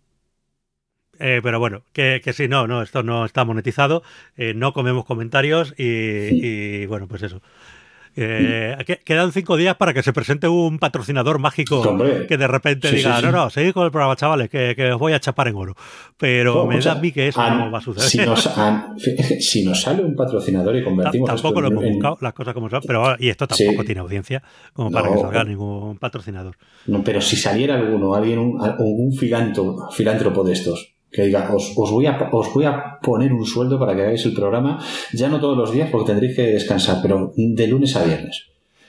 Eh, 1.23 1.41
pero 1.43 1.59
bueno, 1.59 1.83
que, 1.93 2.23
que 2.25 2.33
sí, 2.33 2.49
no, 2.49 2.67
no, 2.67 2.83
esto 2.83 3.03
no 3.03 3.27
está 3.27 3.45
monetizado. 3.45 4.03
Eh, 4.37 4.55
no 4.55 4.73
comemos 4.73 5.05
comentarios 5.05 5.75
y, 5.77 5.85
y, 5.85 6.87
bueno, 6.87 7.09
pues 7.09 7.23
eso. 7.23 7.43
Eh, 8.17 8.77
quedan 9.05 9.33
cinco 9.33 9.57
días 9.57 9.77
para 9.77 9.95
que 9.95 10.03
se 10.03 10.13
presente 10.13 10.49
un 10.49 10.79
patrocinador 10.79 11.39
mágico 11.39 11.81
Hombre. 11.81 12.27
que 12.27 12.37
de 12.37 12.47
repente 12.49 12.89
Sí, 12.91 12.97
diga, 12.97 13.17
sí, 13.17 13.21
sí. 13.21 13.27
no, 13.27 13.33
no, 13.33 13.51
seguid 13.51 13.73
con 13.73 13.85
el 13.85 13.91
programa, 13.91 14.17
chavales, 14.17 14.51
que, 14.51 14.75
que 14.75 14.93
os 14.93 14.99
voy 14.99 15.13
a 15.13 15.21
chapar 15.21 15.49
en 15.49 15.55
oro. 15.55 15.77
Pero 16.19 16.67
me 16.67 16.77
o 16.79 16.83
sea, 16.83 16.95
da 16.95 16.99
a 16.99 17.03
mí 17.03 17.13
que 17.13 17.29
eso 17.29 17.41
no 17.51 17.71
va 17.71 17.79
a 17.79 17.81
suceder. 17.81 18.09
Si 18.11 18.19
nos, 18.27 18.47
han- 18.59 18.99
si 18.99 19.65
nos 19.65 19.81
sale 19.81 20.03
un 20.05 20.17
patrocinador 20.17 20.77
y 20.77 20.83
convertimos 20.85 21.29
Tampoco 21.29 21.49
esto 21.49 21.61
lo 21.61 21.67
en- 21.69 21.73
hemos 21.73 21.85
en- 21.85 21.93
buscado, 21.95 22.19
las 22.21 22.33
cosas 22.33 22.55
como 22.55 22.69
son, 22.69 22.81
pero 22.87 23.17
y 23.19 23.29
esto 23.29 23.47
tampoco 23.47 23.85
tiene 23.85 24.01
audiencia 24.01 24.43
como 24.73 24.91
para 24.91 25.09
No. 25.09 25.15
que 25.15 25.21
salga 25.21 25.45
ningún 25.45 25.97
patrocinador. 25.99 26.57
No, 26.87 27.03
pero 27.05 27.21
si 27.21 27.37
saliera 27.37 27.77
alguno, 27.77 28.15
alguien, 28.15 28.39
un, 28.41 28.61
un 28.61 29.13
filántropo 29.17 30.45
de 30.45 30.53
estos, 30.53 30.95
que 31.11 31.23
diga, 31.23 31.51
os, 31.53 31.75
voy 31.75 32.07
a, 32.07 32.29
os 32.33 32.55
voy 32.55 32.65
a 32.65 32.99
poner 33.03 33.33
un 33.33 33.45
sueldo 33.45 33.79
para 33.79 33.95
que 33.95 34.03
hagáis 34.03 34.25
el 34.27 34.35
programa, 34.35 34.83
ya 35.13 35.29
no 35.29 35.41
todos 35.41 35.57
los 35.57 35.73
días 35.73 35.89
porque 35.91 36.13
tendréis 36.13 36.37
que 36.37 36.43
descansar, 36.43 36.99
pero 37.03 37.33
de 37.37 37.67
lunes 37.67 37.97
a 37.97 38.05
viernes. 38.05 38.47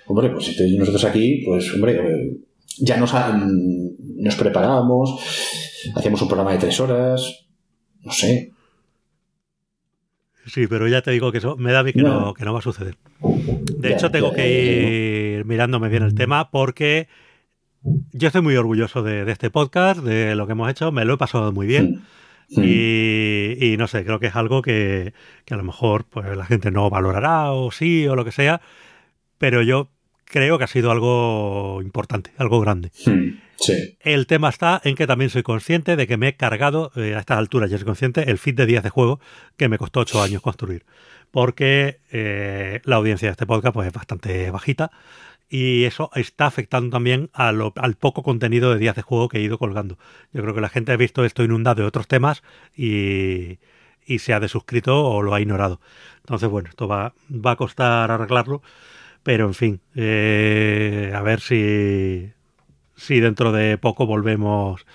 Hombre, 0.07 0.29
pues 0.29 0.45
si 0.45 0.77
nosotros 0.77 1.03
aquí, 1.05 1.43
pues 1.45 1.73
hombre, 1.73 1.93
eh, 1.95 2.37
ya 2.79 2.97
nos, 2.97 3.13
nos 3.13 4.35
preparábamos, 4.35 5.19
hacíamos 5.95 6.21
un 6.21 6.27
programa 6.27 6.51
de 6.51 6.59
tres 6.59 6.79
horas, 6.79 7.45
no 8.03 8.11
sé. 8.11 8.51
Sí, 10.45 10.67
pero 10.67 10.87
ya 10.87 11.01
te 11.01 11.11
digo 11.11 11.31
que 11.31 11.37
eso 11.37 11.55
me 11.55 11.71
da 11.71 11.79
a 11.79 11.83
mí 11.83 11.93
que 11.93 12.01
no, 12.01 12.33
que 12.33 12.45
no 12.45 12.53
va 12.53 12.59
a 12.59 12.63
suceder. 12.63 12.97
De 13.77 13.93
hecho, 13.93 14.11
tengo 14.11 14.33
que 14.33 15.37
ir 15.37 15.45
mirándome 15.45 15.89
bien 15.89 16.03
el 16.03 16.15
tema 16.15 16.49
porque 16.49 17.07
yo 17.83 18.27
estoy 18.27 18.41
muy 18.41 18.55
orgulloso 18.55 19.03
de, 19.03 19.29
este 19.31 19.49
podcast, 19.49 20.01
de 20.01 20.35
lo 20.35 20.45
que 20.45 20.53
hemos 20.53 20.69
hecho, 20.69 20.91
me 20.91 21.05
lo 21.05 21.15
he 21.15 21.17
pasado 21.17 21.51
muy 21.51 21.67
bien. 21.67 22.03
Y, 22.49 23.75
no 23.77 23.87
sé, 23.87 24.03
creo 24.03 24.19
que 24.19 24.27
es 24.27 24.35
algo 24.35 24.61
que, 24.61 25.13
a 25.49 25.55
lo 25.55 25.63
mejor 25.63 26.05
pues, 26.05 26.35
la 26.35 26.45
gente 26.45 26.69
no 26.69 26.89
valorará 26.89 27.51
o 27.53 27.71
sí 27.71 28.07
o 28.07 28.15
lo 28.15 28.25
que 28.25 28.31
sea, 28.31 28.61
pero 29.37 29.61
yo 29.61 29.89
creo 30.25 30.57
que 30.57 30.65
ha 30.65 30.67
sido 30.67 30.91
algo 30.91 31.81
importante, 31.81 32.31
algo 32.37 32.59
grande. 32.59 32.91
Sí. 32.93 33.97
El 33.99 34.27
tema 34.27 34.49
está 34.49 34.81
en 34.83 34.95
que 34.95 35.07
también 35.07 35.29
soy 35.29 35.43
consciente 35.43 35.95
de 35.95 36.07
que 36.07 36.17
me 36.17 36.29
he 36.29 36.35
cargado, 36.35 36.91
eh, 36.95 37.15
a 37.15 37.19
estas 37.19 37.37
alturas 37.37 37.69
ya 37.69 37.77
soy 37.77 37.85
consciente, 37.85 38.29
el 38.29 38.37
feed 38.37 38.55
de 38.55 38.65
días 38.65 38.83
de 38.83 38.89
juego 38.89 39.19
que 39.55 39.69
me 39.69 39.77
costó 39.77 40.01
ocho 40.01 40.21
años 40.21 40.41
construir. 40.41 40.83
Porque 41.29 41.99
eh, 42.11 42.81
la 42.83 42.97
audiencia 42.97 43.27
de 43.27 43.31
este 43.31 43.45
podcast 43.45 43.73
pues, 43.73 43.87
es 43.87 43.93
bastante 43.93 44.51
bajita 44.51 44.91
y 45.53 45.83
eso 45.83 46.09
está 46.15 46.45
afectando 46.45 46.91
también 46.91 47.29
al 47.33 47.95
poco 47.99 48.23
contenido 48.23 48.71
de 48.71 48.79
días 48.79 48.95
de 48.95 49.01
juego 49.01 49.27
que 49.27 49.39
he 49.39 49.41
ido 49.41 49.57
colgando. 49.57 49.97
Yo 50.31 50.41
creo 50.43 50.55
que 50.55 50.61
la 50.61 50.69
gente 50.69 50.93
ha 50.93 50.95
visto 50.95 51.25
esto 51.25 51.43
inundado 51.43 51.81
de 51.81 51.87
otros 51.89 52.07
temas 52.07 52.41
y, 52.73 53.59
se 54.17 54.33
ha 54.33 54.39
desuscrito 54.39 55.05
o 55.05 55.21
lo 55.21 55.33
ha 55.33 55.41
ignorado. 55.41 55.81
Entonces, 56.19 56.49
bueno, 56.49 56.69
esto 56.69 56.87
va, 56.87 57.13
va 57.29 57.51
a 57.51 57.55
costar 57.57 58.11
arreglarlo, 58.11 58.61
pero 59.23 59.45
en 59.45 59.53
fin, 59.53 59.81
eh, 59.93 61.11
a 61.13 61.21
ver 61.21 61.41
si, 61.41 62.31
si 62.95 63.19
dentro 63.19 63.51
de 63.51 63.77
poco 63.77 64.05
volvemos 64.05 64.85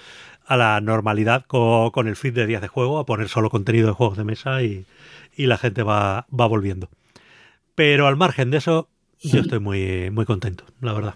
a 0.47 0.57
la 0.57 0.81
normalidad 0.81 1.45
con, 1.45 2.09
el 2.09 2.17
feed 2.17 2.33
de 2.33 2.47
días 2.47 2.63
de 2.63 2.69
juego, 2.69 2.99
a 2.99 3.05
poner 3.05 3.29
solo 3.29 3.51
contenido 3.51 3.89
de 3.89 3.93
juegos 3.93 4.17
de 4.17 4.25
mesa 4.25 4.63
y, 4.63 4.87
y 5.37 5.47
la 5.47 5.59
gente 5.59 5.83
va, 5.83 6.27
va 6.29 6.47
volviendo. 6.47 6.89
Pero 7.75 8.07
al 8.07 8.17
margen 8.17 8.51
de 8.51 8.59
eso, 8.59 8.89
yo 9.23 9.41
estoy 9.41 9.61
muy, 9.61 10.11
muy 10.11 10.25
contento, 10.25 10.65
la 10.81 10.93
verdad. 10.93 11.15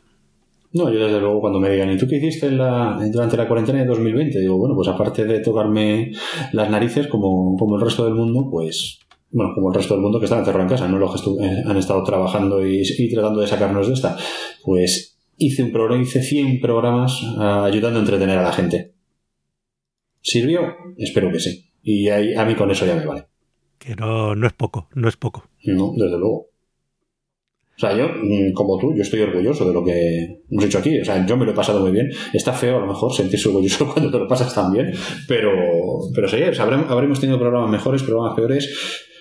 No, 0.73 0.92
yo 0.92 1.04
desde 1.04 1.21
luego 1.21 1.40
cuando 1.40 1.59
me 1.59 1.69
digan, 1.69 1.90
¿y 1.90 1.97
tú 1.97 2.07
qué 2.07 2.16
hiciste 2.16 2.47
en 2.47 2.59
la, 2.59 3.00
durante 3.12 3.37
la 3.37 3.49
cuarentena 3.49 3.80
de 3.80 3.87
2020? 3.87 4.38
Digo, 4.38 4.57
bueno, 4.57 4.76
pues 4.76 4.87
aparte 4.87 5.25
de 5.25 5.40
tocarme 5.40 6.12
las 6.52 6.71
narices 6.71 7.09
como, 7.09 7.57
como 7.57 7.76
el 7.76 7.83
resto 7.83 8.04
del 8.04 8.14
mundo, 8.14 8.49
pues, 8.49 9.00
bueno, 9.33 9.52
como 9.54 9.71
el 9.71 9.75
resto 9.75 9.95
del 9.95 10.02
mundo 10.02 10.21
que 10.21 10.26
está 10.26 10.38
encerrado 10.38 10.62
en 10.62 10.69
casa, 10.69 10.87
no 10.87 10.99
los 10.99 11.21
que 11.21 11.45
eh, 11.45 11.62
han 11.66 11.76
estado 11.76 12.04
trabajando 12.04 12.64
y, 12.64 12.85
tratando 13.12 13.40
de 13.40 13.49
sacarnos 13.49 13.88
de 13.88 13.95
esta, 13.95 14.16
pues 14.62 15.19
hice 15.37 15.64
un 15.64 15.73
programa, 15.73 16.02
hice 16.02 16.23
100 16.23 16.61
programas 16.61 17.21
ah, 17.38 17.64
ayudando 17.64 17.99
a 17.99 18.02
entretener 18.02 18.38
a 18.38 18.42
la 18.42 18.52
gente. 18.52 18.95
¿Sirvió? 20.21 20.61
Espero 20.97 21.33
que 21.33 21.40
sí. 21.40 21.73
Y 21.83 22.09
a 22.09 22.45
mí 22.45 22.54
con 22.54 22.71
eso 22.71 22.87
ya 22.87 22.95
me 22.95 23.07
vale. 23.07 23.25
Que 23.78 23.97
no, 23.97 24.37
no 24.37 24.47
es 24.47 24.52
poco, 24.52 24.88
no 24.95 25.09
es 25.09 25.16
poco. 25.16 25.49
No, 25.64 25.92
desde 25.97 26.19
luego. 26.19 26.50
O 27.80 27.87
sea, 27.87 27.96
yo, 27.96 28.08
mm, 28.08 28.52
como 28.52 28.76
tú, 28.76 28.94
yo 28.94 29.00
estoy 29.00 29.20
orgulloso 29.20 29.66
de 29.66 29.72
lo 29.72 29.82
que 29.82 30.42
hemos 30.50 30.64
hecho 30.66 30.78
aquí. 30.78 31.00
O 31.00 31.04
sea, 31.04 31.25
yo 31.25 31.34
me 31.38 31.46
lo 31.46 31.52
he 31.52 31.54
pasado 31.54 31.80
muy 31.80 31.90
bien. 31.90 32.10
Está 32.34 32.52
feo 32.52 32.76
a 32.76 32.80
lo 32.80 32.87
mejor 32.87 33.10
sentirse 33.14 33.49
orgulloso 33.49 33.90
cuando 33.94 34.10
te 34.10 34.18
lo 34.18 34.28
pasas 34.28 34.54
tan 34.54 34.70
bien, 34.70 34.92
pero, 35.26 35.50
pero 36.14 36.28
sí, 36.28 36.37
habremos, 36.58 37.18
tenido 37.18 37.38
programas 37.38 37.70
mejores, 37.70 38.02
programas 38.02 38.37
peores. 38.37 38.68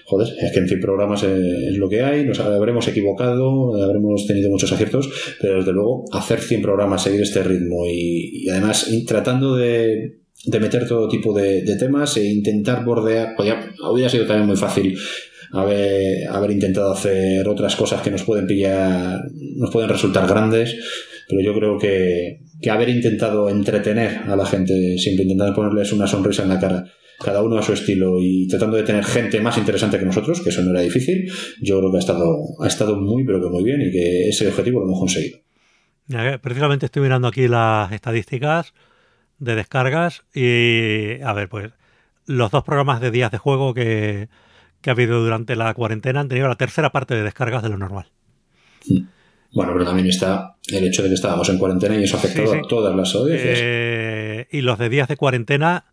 Joder, 0.03 0.27
es 0.41 0.51
que 0.51 0.59
en 0.59 0.67
fin, 0.67 0.81
programas 0.81 1.23
es, 1.23 1.77
lo 1.77 1.87
que 1.87 2.01
hay, 2.01 2.25
nos 2.25 2.37
habremos 2.41 2.85
equivocado, 2.89 3.81
habremos 3.81 4.27
tenido 4.27 4.49
muchos 4.49 4.73
aciertos, 4.73 5.09
pero 5.39 5.57
desde 5.57 5.71
luego 5.71 6.03
hacer 6.11 6.41
100 6.41 6.61
programas, 6.61 7.03
seguir 7.03 7.21
este 7.21 7.43
ritmo 7.43 7.85
y, 7.87 8.49
además 8.49 8.89
tratando 9.07 9.55
de, 9.55 10.17
meter 10.59 10.85
todo 10.85 11.07
tipo 11.07 11.31
de, 11.31 11.61
temas 11.79 12.17
e 12.17 12.25
intentar 12.25 12.83
bordear, 12.83 13.35
podría, 13.37 13.71
habría 13.85 14.09
sido 14.09 14.25
también 14.25 14.47
muy 14.47 14.57
fácil 14.57 14.97
haber, 15.51 16.27
haber 16.27 16.51
intentado 16.51 16.91
hacer 16.91 17.47
otras 17.47 17.75
cosas 17.75 18.01
que 18.01 18.11
nos 18.11 18.23
pueden 18.23 18.47
pillar, 18.47 19.21
nos 19.55 19.71
pueden 19.71 19.89
resultar 19.89 20.27
grandes, 20.27 20.75
pero 21.27 21.41
yo 21.41 21.53
creo 21.53 21.77
que, 21.77 22.41
que 22.61 22.69
haber 22.69 22.89
intentado 22.89 23.49
entretener 23.49 24.19
a 24.27 24.35
la 24.35 24.45
gente, 24.45 24.97
siempre 24.97 25.23
intentando 25.23 25.55
ponerles 25.55 25.91
una 25.93 26.07
sonrisa 26.07 26.43
en 26.43 26.49
la 26.49 26.59
cara, 26.59 26.85
cada 27.19 27.43
uno 27.43 27.57
a 27.57 27.63
su 27.63 27.73
estilo 27.73 28.17
y 28.19 28.47
tratando 28.47 28.77
de 28.77 28.83
tener 28.83 29.03
gente 29.03 29.41
más 29.41 29.57
interesante 29.57 29.99
que 29.99 30.05
nosotros, 30.05 30.41
que 30.41 30.49
eso 30.49 30.61
no 30.61 30.71
era 30.71 30.81
difícil, 30.81 31.29
yo 31.61 31.79
creo 31.79 31.91
que 31.91 31.97
ha 31.97 31.99
estado, 31.99 32.37
ha 32.61 32.67
estado 32.67 32.95
muy, 32.95 33.25
pero 33.25 33.41
que 33.41 33.49
muy 33.49 33.63
bien 33.63 33.81
y 33.81 33.91
que 33.91 34.29
ese 34.29 34.47
objetivo 34.47 34.79
lo 34.79 34.85
hemos 34.85 34.99
conseguido. 34.99 35.39
Precisamente 36.41 36.87
estoy 36.87 37.03
mirando 37.03 37.27
aquí 37.27 37.47
las 37.47 37.91
estadísticas 37.91 38.73
de 39.37 39.55
descargas 39.55 40.23
y, 40.33 41.21
a 41.21 41.33
ver, 41.33 41.49
pues 41.49 41.71
los 42.25 42.51
dos 42.51 42.63
programas 42.63 42.99
de 42.99 43.11
días 43.11 43.31
de 43.31 43.37
juego 43.37 43.73
que, 43.73 44.27
que 44.81 44.89
ha 44.89 44.93
habido 44.93 45.21
durante 45.23 45.55
la 45.55 45.73
cuarentena 45.73 46.21
han 46.21 46.29
tenido 46.29 46.47
la 46.47 46.55
tercera 46.55 46.91
parte 46.91 47.15
de 47.15 47.23
descargas 47.23 47.63
de 47.63 47.69
lo 47.69 47.77
normal. 47.77 48.07
Bueno, 49.51 49.73
pero 49.73 49.85
también 49.85 50.07
está 50.07 50.57
el 50.67 50.85
hecho 50.85 51.01
de 51.01 51.09
que 51.09 51.15
estábamos 51.15 51.49
en 51.49 51.57
cuarentena 51.57 51.95
y 51.95 52.03
eso 52.03 52.17
ha 52.17 52.19
afectado 52.19 52.53
a 52.53 52.61
todas 52.61 52.95
las 52.95 53.13
audiencias. 53.15 53.59
Eh, 53.61 54.47
y 54.51 54.61
los 54.61 54.77
de 54.77 54.89
días 54.89 55.07
de 55.07 55.17
cuarentena, 55.17 55.85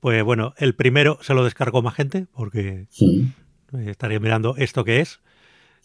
pues 0.00 0.22
bueno, 0.24 0.54
el 0.56 0.74
primero 0.74 1.18
se 1.20 1.34
lo 1.34 1.44
descargó 1.44 1.82
más 1.82 1.94
gente, 1.94 2.26
porque 2.34 2.86
estaría 3.86 4.18
mirando 4.18 4.54
esto 4.56 4.84
que 4.84 5.00
es. 5.00 5.20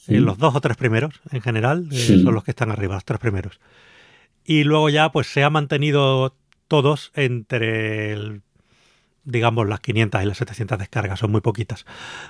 Eh, 0.08 0.22
los 0.22 0.38
dos 0.38 0.56
o 0.56 0.62
tres 0.62 0.78
primeros, 0.78 1.20
en 1.32 1.42
general, 1.42 1.90
eh, 1.92 2.22
son 2.24 2.34
los 2.34 2.46
que 2.46 2.52
están 2.52 2.72
arriba, 2.72 2.96
los 2.96 3.06
tres 3.06 3.20
primeros. 3.20 3.60
Y 4.46 4.64
luego 4.64 4.90
ya, 4.90 5.12
pues 5.12 5.28
se 5.28 5.44
ha 5.44 5.50
mantenido 5.50 6.38
todos 6.70 7.12
entre 7.16 8.14
el 8.14 8.42
digamos, 9.30 9.68
las 9.68 9.80
500 9.80 10.24
y 10.24 10.26
las 10.26 10.38
700 10.38 10.80
descargas, 10.80 11.20
son 11.20 11.32
muy 11.32 11.42
poquitas. 11.42 11.86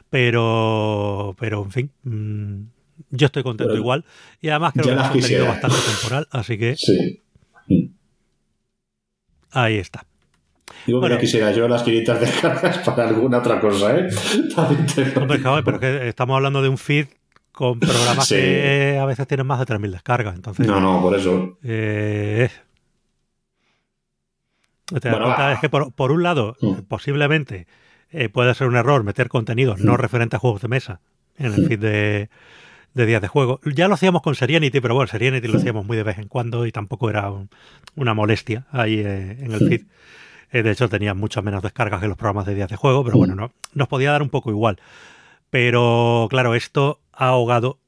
Pero, 0.10 1.36
pero 1.40 1.64
en 1.64 1.72
fin, 1.72 1.92
mm, 2.04 2.62
yo 3.12 3.26
estoy 3.28 3.44
contento 3.44 3.76
igual. 3.76 4.06
Y 4.42 4.50
además 4.50 4.74
creo 4.74 4.86
que 4.86 4.92
es 4.92 4.98
un 4.98 5.12
contenido 5.12 5.46
bastante 5.48 5.78
temporal, 5.78 6.28
así 6.32 6.58
que... 6.58 6.76
Sí. 6.76 7.24
Ahí 9.52 9.78
está. 9.78 10.06
Digo 10.86 11.00
bueno, 11.00 11.16
que 11.16 11.22
quisiera 11.22 11.52
yo 11.52 11.68
las 11.68 11.84
500 11.84 12.20
descargas 12.20 12.78
para 12.86 13.08
alguna 13.08 13.40
otra 13.40 13.60
cosa, 13.60 13.98
¿eh? 13.98 14.10
Hombre, 15.16 15.40
pero 15.64 15.76
es 15.76 15.80
que 15.80 16.08
estamos 16.08 16.36
hablando 16.36 16.62
de 16.62 16.70
un 16.70 16.78
feed 16.78 17.08
con 17.52 17.80
programas 17.80 18.30
que 18.30 18.98
a 19.02 19.06
veces 19.06 19.28
tienen 19.28 19.46
más 19.46 19.60
de 19.60 19.66
3.000 19.66 19.92
descargas. 19.92 20.36
Entonces, 20.36 20.68
no, 20.68 20.80
no, 20.80 21.02
por 21.02 21.18
eso. 21.18 21.58
Eh, 21.64 22.50
es 24.96 25.60
que 25.60 25.70
por, 25.70 26.12
un 26.12 26.24
lado, 26.24 26.56
mm. 26.62 26.74
posiblemente 26.88 27.68
eh, 28.12 28.30
puede 28.30 28.54
ser 28.56 28.68
un 28.68 28.76
error 28.76 29.04
meter 29.04 29.30
contenido 29.30 29.76
no 29.78 29.94
mm. 29.94 29.98
referente 29.98 30.36
a 30.36 30.40
juegos 30.40 30.62
de 30.62 30.68
mesa 30.68 31.00
en 31.38 31.54
el 31.54 31.62
mm. 31.62 31.68
feed 31.68 31.80
de, 31.80 32.30
días 32.94 33.22
de 33.22 33.28
juego. 33.28 33.60
Ya 33.64 33.88
lo 33.88 33.94
hacíamos 33.94 34.22
con 34.22 34.36
Serenity, 34.36 34.82
pero 34.82 34.96
bueno, 34.96 35.08
Serenity 35.08 35.48
lo 35.48 35.58
hacíamos 35.58 35.86
muy 35.86 35.96
de 35.96 36.04
vez 36.04 36.18
en 36.18 36.28
cuando 36.28 36.66
y 36.66 36.72
tampoco 36.72 37.10
era 37.10 37.32
una 37.96 38.14
molestia 38.14 38.66
ahí 38.72 39.00
eh, 39.00 39.38
en 39.40 39.52
el 39.52 39.60
feed. 39.60 39.82
Eh, 40.52 40.64
de 40.64 40.72
hecho, 40.72 40.90
tenía 40.90 41.14
muchas 41.14 41.44
menos 41.44 41.62
descargas 41.62 42.02
que 42.02 42.08
los 42.08 42.18
programas 42.18 42.48
de 42.48 42.56
días 42.56 42.70
de 42.70 42.76
juego, 42.76 43.04
pero 43.04 43.18
bueno, 43.18 43.36
no, 43.36 43.52
nos 43.74 43.88
podía 43.88 44.12
dar 44.12 44.24
un 44.24 44.30
poco 44.30 44.50
igual. 44.50 44.80
Pero 45.52 46.28
claro, 46.30 46.56
esto 46.56 47.00
ha 47.14 47.28
ahogado 47.28 47.80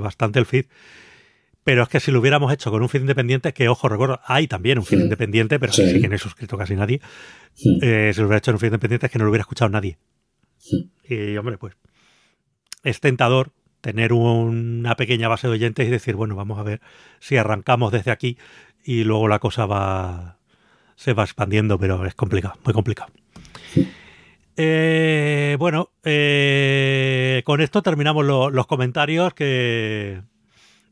bastante 0.00 0.40
el 0.40 0.46
feed. 0.46 0.66
Pero 1.62 1.82
es 1.82 1.88
que 1.88 2.00
si 2.00 2.10
lo 2.10 2.20
hubiéramos 2.20 2.52
hecho 2.52 2.70
con 2.70 2.82
un 2.82 2.88
feed 2.88 3.02
independiente, 3.02 3.52
que 3.52 3.68
ojo, 3.68 3.88
recuerdo, 3.88 4.20
hay 4.24 4.48
también 4.48 4.78
un 4.78 4.86
feed 4.86 5.00
independiente, 5.00 5.58
pero 5.58 5.72
sí. 5.72 6.00
que 6.00 6.08
no 6.08 6.14
he 6.14 6.18
suscrito 6.18 6.56
casi 6.56 6.74
nadie. 6.74 7.00
Eh, 7.82 8.12
si 8.14 8.20
lo 8.20 8.26
hubiera 8.26 8.38
hecho 8.38 8.50
en 8.50 8.54
un 8.54 8.60
feed 8.60 8.68
independiente 8.68 9.06
es 9.06 9.12
que 9.12 9.18
no 9.18 9.24
lo 9.24 9.30
hubiera 9.30 9.42
escuchado 9.42 9.68
nadie. 9.68 9.98
Y 11.04 11.36
hombre, 11.36 11.58
pues 11.58 11.74
es 12.82 13.00
tentador 13.00 13.52
tener 13.80 14.12
una 14.12 14.96
pequeña 14.96 15.28
base 15.28 15.48
de 15.48 15.54
oyentes 15.54 15.86
y 15.86 15.90
decir, 15.90 16.16
bueno, 16.16 16.34
vamos 16.34 16.58
a 16.58 16.62
ver 16.62 16.80
si 17.18 17.36
arrancamos 17.36 17.92
desde 17.92 18.10
aquí 18.10 18.38
y 18.84 19.04
luego 19.04 19.28
la 19.28 19.38
cosa 19.38 19.66
va 19.66 20.38
se 20.96 21.14
va 21.14 21.24
expandiendo, 21.24 21.78
pero 21.78 22.04
es 22.04 22.14
complicado, 22.14 22.58
muy 22.62 22.74
complicado. 22.74 23.10
Eh, 24.56 25.56
bueno, 25.58 25.92
eh, 26.04 27.42
con 27.46 27.62
esto 27.62 27.80
terminamos 27.80 28.26
los 28.26 28.66
comentarios 28.66 29.32
que, 29.32 30.20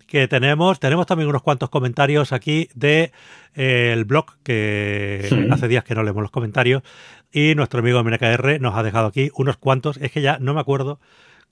que 0.08 0.26
tenemos. 0.26 0.80
Tenemos 0.80 1.06
también 1.06 1.28
unos 1.28 1.42
cuantos 1.42 1.68
comentarios 1.68 2.32
aquí 2.32 2.68
del 2.74 3.12
de, 3.54 4.00
eh, 4.00 4.04
blog, 4.04 4.26
que 4.42 5.28
hace 5.52 5.68
días 5.68 5.84
que 5.84 5.94
no 5.94 6.02
leemos 6.02 6.22
los 6.22 6.32
comentarios. 6.32 6.82
Y 7.30 7.54
nuestro 7.54 7.80
amigo 7.80 8.02
MNKR 8.02 8.60
nos 8.60 8.74
ha 8.74 8.82
dejado 8.82 9.06
aquí 9.06 9.30
unos 9.36 9.58
cuantos. 9.58 9.98
Es 9.98 10.10
que 10.10 10.22
ya 10.22 10.38
no 10.40 10.54
me 10.54 10.60
acuerdo 10.60 10.98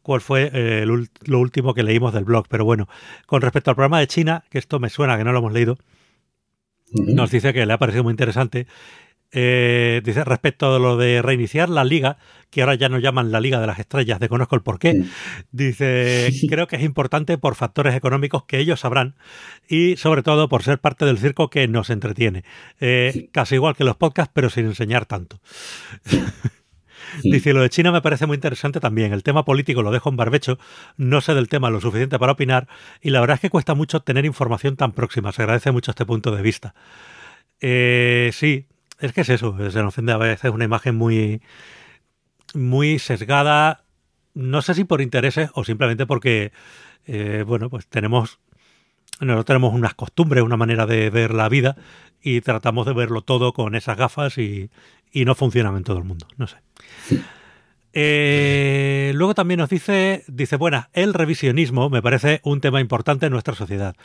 cuál 0.03 0.21
fue 0.21 0.51
eh, 0.53 0.87
lo 0.87 1.39
último 1.39 1.75
que 1.75 1.83
leímos 1.83 2.13
del 2.13 2.25
blog. 2.25 2.47
Pero 2.49 2.65
bueno, 2.65 2.89
con 3.27 3.43
respecto 3.43 3.71
al 3.71 3.77
programa 3.77 4.01
de 4.01 4.09
China, 4.09 4.43
que 4.51 4.59
esto 4.59 4.81
me 4.81 4.89
suena 4.89 5.17
que 5.17 5.25
no 5.25 5.33
lo 5.33 5.39
hemos 5.39 5.53
leído, 5.53 5.79
nos 6.93 7.31
dice 7.31 7.53
que 7.53 7.67
le 7.67 7.73
ha 7.73 7.79
parecido 7.79 8.05
muy 8.05 8.13
interesante 8.13 8.67
Eh, 9.33 10.01
dice 10.05 10.25
respecto 10.25 10.75
a 10.75 10.79
lo 10.79 10.97
de 10.97 11.21
reiniciar 11.21 11.69
la 11.69 11.85
liga, 11.85 12.19
que 12.51 12.63
ahora 12.63 12.75
ya 12.75 12.89
no 12.89 12.99
llaman 12.99 13.33
la 13.33 13.41
Liga 13.41 13.61
de 13.61 13.67
las 13.67 13.79
Estrellas, 13.79 14.21
de 14.21 14.29
conozco 14.29 14.57
el 14.57 14.63
porqué. 14.63 15.05
Dice, 15.51 16.31
creo 16.49 16.67
que 16.67 16.77
es 16.77 16.83
importante 16.83 17.37
por 17.39 17.55
factores 17.55 17.95
económicos 17.95 18.45
que 18.45 18.59
ellos 18.59 18.81
sabrán 18.81 19.17
y 19.69 19.97
sobre 19.97 20.23
todo 20.23 20.49
por 20.49 20.63
ser 20.63 20.79
parte 20.79 21.05
del 21.05 21.19
circo 21.19 21.51
que 21.51 21.69
nos 21.69 21.91
entretiene. 21.91 22.45
Eh, 22.81 23.29
casi 23.33 23.57
igual 23.57 23.77
que 23.77 23.85
los 23.85 23.97
podcasts, 23.97 24.33
pero 24.35 24.51
sin 24.51 24.67
enseñar 24.67 25.07
tanto. 25.07 25.41
Dice, 27.23 27.53
lo 27.53 27.63
de 27.63 27.71
China 27.71 27.93
me 27.93 28.03
parece 28.03 28.27
muy 28.27 28.35
interesante 28.35 28.81
también. 28.81 29.13
El 29.13 29.23
tema 29.23 29.45
político 29.45 29.83
lo 29.83 29.91
dejo 29.91 30.11
en 30.11 30.17
barbecho, 30.17 30.59
no 30.97 31.21
sé 31.21 31.35
del 31.35 31.49
tema 31.49 31.71
lo 31.71 31.81
suficiente 31.81 32.19
para 32.19 32.33
opinar 32.33 32.69
y 33.01 33.11
la 33.11 33.21
verdad 33.21 33.37
es 33.37 33.41
que 33.41 33.51
cuesta 33.51 33.75
mucho 33.75 34.01
tener 34.01 34.25
información 34.25 34.77
tan 34.77 34.93
próxima. 34.93 35.33
Se 35.33 35.43
agradece 35.43 35.71
mucho 35.73 35.93
este 35.93 36.05
punto 36.05 36.35
de 36.35 36.43
vista. 36.43 36.75
Eh, 37.61 38.31
sí, 38.33 38.67
es 39.01 39.13
que 39.13 39.23
es 39.23 39.29
eso, 39.29 39.57
se 39.71 39.83
nos 39.83 39.89
ofende 39.89 40.13
a 40.13 40.17
veces 40.17 40.51
una 40.51 40.65
imagen 40.65 40.97
muy, 40.97 41.43
muy 42.55 42.99
sesgada, 42.99 43.85
no 44.35 44.63
sé 44.63 44.75
si 44.75 44.85
por 44.85 45.01
intereses 45.01 45.51
o 45.55 45.65
simplemente 45.65 46.07
porque, 46.07 46.53
eh, 47.07 47.45
bueno, 47.47 47.71
pues 47.71 47.87
tenemos, 47.87 48.39
no 49.21 49.45
tenemos 49.45 49.75
unas 49.75 49.95
costumbres, 49.95 50.45
una 50.45 50.57
manera 50.57 50.87
de 50.87 51.11
ver 51.11 51.33
la 51.35 51.49
vida 51.49 51.77
y 52.23 52.41
tratamos 52.41 52.87
de 52.87 52.95
verlo 52.95 53.23
todo 53.23 53.53
con 53.53 53.75
esas 53.75 53.97
gafas 53.97 54.39
y, 54.39 54.71
y 55.13 55.25
no 55.25 55.35
funcionan 55.35 55.77
en 55.77 55.85
todo 55.85 55.99
el 55.99 56.05
mundo, 56.05 56.27
no 56.37 56.47
sé. 56.47 56.57
Eh, 57.99 59.13
luego 59.15 59.35
también 59.35 59.57
nos 59.57 59.71
dice, 59.71 60.23
dice, 60.29 60.57
bueno, 60.57 60.87
el 60.93 61.15
revisionismo 61.15 61.89
me 61.89 62.03
parece 62.03 62.43
un 62.45 62.61
tema 62.61 62.83
importante 62.83 63.25
en 63.25 63.33
nuestra 63.33 63.55
sociedad. 63.55 63.97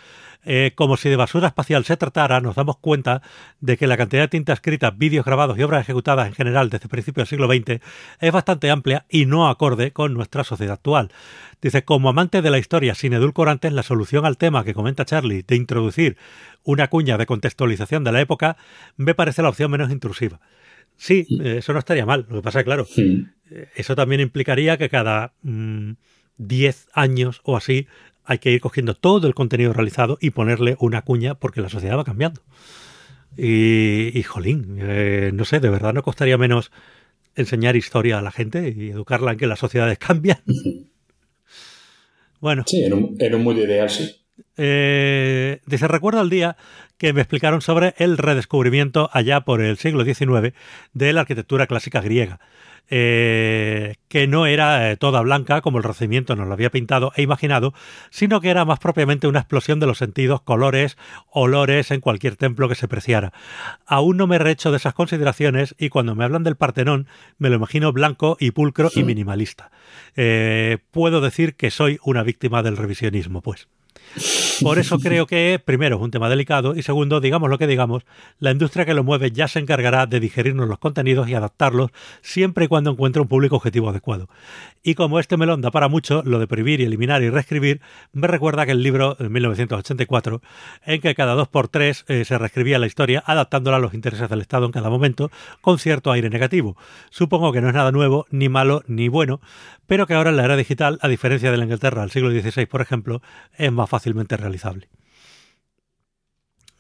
Eh, 0.46 0.72
como 0.76 0.96
si 0.96 1.10
de 1.10 1.18
basura 1.18 1.48
espacial 1.48 1.84
se 1.84 1.98
tratara, 1.98 2.40
nos 2.40 2.56
damos 2.56 2.78
cuenta 2.78 3.22
de 3.60 3.76
que 3.76 3.88
la 3.88 3.98
cantidad 3.98 4.22
de 4.22 4.28
tinta 4.30 4.54
escrita, 4.54 4.92
vídeos 4.92 5.26
grabados 5.26 5.60
y 5.60 5.64
obras 5.64 5.82
ejecutadas 5.82 6.28
en 6.28 6.34
general 6.34 6.70
desde 6.70 6.88
principios 6.88 7.30
del 7.30 7.38
siglo 7.38 7.54
XX 7.54 7.84
es 8.22 8.32
bastante 8.32 8.72
amplia 8.72 9.06
y 9.10 9.26
no 9.26 9.50
acorde 9.50 9.92
con 9.92 10.14
nuestra 10.14 10.46
sociedad 10.46 10.76
actual. 10.76 11.12
Dice, 11.62 11.84
como 11.84 12.08
amante 12.08 12.42
de 12.42 12.50
la 12.50 12.60
historia 12.60 12.96
sin 12.96 13.12
edulcorantes, 13.12 13.74
la 13.74 13.84
solución 13.84 14.26
al 14.26 14.38
tema 14.38 14.64
que 14.64 14.74
comenta 14.74 15.04
Charlie 15.04 15.44
de 15.44 15.58
introducir 15.58 16.16
una 16.64 16.88
cuña 16.88 17.18
de 17.18 17.26
contextualización 17.26 18.06
de 18.06 18.14
la 18.14 18.22
época 18.22 18.56
me 18.96 19.16
parece 19.16 19.42
la 19.42 19.50
opción 19.50 19.70
menos 19.70 19.92
intrusiva. 19.92 20.40
Sí, 20.96 21.26
eh, 21.42 21.58
eso 21.58 21.74
no 21.74 21.80
estaría 21.80 22.06
mal. 22.06 22.26
Lo 22.30 22.38
que 22.38 22.42
pasa 22.44 22.60
es 22.60 22.66
claro, 22.66 22.86
eh, 22.96 23.26
eso 23.76 23.96
también 23.96 24.22
implicaría 24.22 24.78
que 24.78 24.90
cada 24.90 25.34
10 25.42 25.44
mm, 25.44 27.00
años 27.00 27.42
o 27.44 27.58
así 27.58 27.88
hay 28.24 28.40
que 28.40 28.52
ir 28.52 28.62
cogiendo 28.62 28.94
todo 28.94 29.28
el 29.28 29.34
contenido 29.34 29.74
realizado 29.74 30.18
y 30.22 30.30
ponerle 30.32 30.78
una 30.80 31.02
cuña 31.02 31.36
porque 31.36 31.62
la 31.62 31.70
sociedad 31.70 31.98
va 31.98 32.04
cambiando. 32.04 32.42
Y, 33.38 34.18
y 34.18 34.24
jolín, 34.24 34.78
eh, 34.80 35.32
no 35.34 35.46
sé, 35.46 35.60
de 35.60 35.70
verdad 35.70 35.94
no 35.94 36.04
costaría 36.04 36.38
menos 36.38 36.72
enseñar 37.36 37.76
historia 37.76 38.20
a 38.20 38.22
la 38.22 38.32
gente 38.32 38.74
y 38.76 38.90
educarla 38.90 39.32
en 39.32 39.38
que 39.38 39.48
las 39.48 39.60
sociedades 39.60 39.98
cambian. 40.00 40.40
bueno. 42.40 42.64
Sí, 42.68 42.84
en 42.84 42.94
un, 42.94 43.16
en 43.20 43.36
un 43.36 43.44
mundo 43.44 43.64
ideal, 43.64 43.90
sí. 43.90 44.18
Eh, 44.58 45.60
dice, 45.66 45.88
recuerdo 45.88 46.22
el 46.22 46.30
día 46.30 46.58
que 46.98 47.14
me 47.14 47.22
explicaron 47.22 47.62
sobre 47.62 47.96
el 47.98 48.18
redescubrimiento 48.18 49.10
allá 49.14 49.42
por 49.42 49.62
el 49.62 49.78
siglo 49.78 50.04
XIX 50.04 50.54
de 50.94 51.14
la 51.14 51.22
arquitectura 51.22 51.68
clásica 51.68 52.02
griega. 52.02 52.40
Eh, 52.90 53.96
que 54.10 54.28
no 54.28 54.46
era 54.46 54.92
eh, 54.92 54.98
toda 54.98 55.22
blanca 55.22 55.62
como 55.62 55.78
el 55.78 55.84
Renacimiento 55.84 56.36
nos 56.36 56.48
lo 56.48 56.54
había 56.54 56.70
pintado 56.70 57.14
e 57.16 57.22
imaginado, 57.22 57.74
sino 58.10 58.42
que 58.42 58.50
era 58.50 58.66
más 58.66 58.80
propiamente 58.80 59.28
una 59.28 59.40
explosión 59.40 59.80
de 59.80 59.88
los 59.88 59.98
sentidos, 59.98 60.42
colores, 60.42 60.98
olores 61.30 61.92
en 61.92 62.02
cualquier 62.02 62.36
templo 62.36 62.68
que 62.68 62.76
se 62.76 62.90
preciara. 62.90 63.32
Aún 63.86 64.18
no 64.18 64.28
me 64.28 64.40
rehecho 64.40 64.72
de 64.72 64.78
esas 64.78 64.94
consideraciones 64.94 65.74
y 65.78 65.88
cuando 65.88 66.16
me 66.16 66.26
hablan 66.26 66.44
del 66.44 66.58
Partenón 66.58 67.08
me 67.38 67.50
lo 67.50 67.56
imagino 67.56 67.94
blanco 67.94 68.36
y 68.40 68.52
pulcro 68.52 68.90
y 68.94 69.04
minimalista. 69.04 69.72
puedo 70.92 71.22
decir 71.22 71.56
que 71.56 71.72
soy 71.72 71.98
una 72.04 72.24
víctima 72.24 72.62
del 72.62 72.78
revisionismo, 72.78 73.42
pues. 73.42 73.70
Por 74.62 74.80
eso 74.80 75.00
creo 75.00 75.26
que, 75.26 75.62
primero, 75.64 75.96
es 75.98 76.02
un 76.02 76.12
tema 76.12 76.30
delicado 76.30 76.76
y 76.76 76.84
segundo, 76.84 77.20
digamos 77.20 77.50
lo 77.50 77.58
que 77.58 77.68
digamos, 77.68 78.04
la 78.40 78.52
industria 78.52 78.86
que 78.86 78.94
lo 78.94 79.04
mueve 79.04 79.32
ya 79.32 79.48
se 79.48 79.60
encargará 79.60 80.06
de 80.06 80.20
digerirnos 80.20 80.68
los 80.68 80.78
contenidos 80.78 81.30
y 81.30 81.34
adaptarlos 81.34 81.92
siempre 82.22 82.66
y 82.66 82.68
cuando 82.68 82.92
encuentre 82.92 83.22
un 83.22 83.28
público 83.28 83.56
objetivo 83.56 83.90
adecuado. 83.90 84.30
Y 84.84 84.96
como 84.96 85.20
este 85.20 85.38
melón 85.38 85.62
da 85.62 85.70
para 85.70 85.88
mucho, 85.90 86.24
lo 86.26 86.40
de 86.40 86.48
prohibir 86.48 86.82
y 86.82 86.86
eliminar 86.86 87.22
y 87.22 87.30
reescribir 87.30 87.82
me 88.14 88.28
recuerda 88.28 88.66
que 88.66 88.72
el 88.72 88.82
libro 88.82 89.16
de 89.16 89.30
1984, 89.30 90.42
en 90.86 91.02
que 91.02 91.14
cada 91.14 91.36
dos 91.36 91.48
por 91.48 91.68
tres 91.68 92.04
eh, 92.08 92.26
se 92.26 92.38
reescribía 92.38 92.80
la 92.80 92.88
historia 92.88 93.24
adaptándola 93.26 93.78
a 93.78 93.80
los 93.80 93.94
intereses 93.94 94.28
del 94.28 94.42
Estado 94.42 94.66
en 94.66 94.72
cada 94.72 94.90
momento, 94.90 95.30
con 95.62 95.78
cierto 95.78 96.12
aire 96.12 96.30
negativo. 96.30 96.78
Supongo 97.12 97.52
que 97.52 97.62
no 97.62 97.68
es 97.68 97.76
nada 97.76 97.92
nuevo, 97.92 98.26
ni 98.32 98.50
malo, 98.50 98.84
ni 98.88 99.08
bueno, 99.08 99.40
pero 99.86 100.08
que 100.08 100.16
ahora 100.16 100.32
en 100.32 100.38
la 100.38 100.46
era 100.46 100.58
digital, 100.58 100.98
a 101.02 101.08
diferencia 101.08 101.52
de 101.52 101.58
la 101.58 101.66
Inglaterra 101.66 102.02
del 102.02 102.12
siglo 102.12 102.32
XVI, 102.32 102.66
por 102.66 102.82
ejemplo, 102.82 103.22
es 103.58 103.72
más 103.72 103.90
fácilmente 103.90 104.36
realizable. 104.36 104.90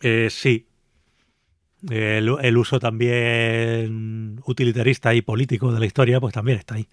Eh, 0.02 0.30
sí. 0.32 0.68
El, 1.90 2.58
uso 2.58 2.80
también 2.80 4.40
utilitarista 4.46 5.16
y 5.16 5.22
político 5.24 5.72
de 5.74 5.80
la 5.80 5.86
historia, 5.86 6.20
pues 6.20 6.34
también 6.34 6.60
está 6.60 6.76
ahí. 6.76 6.88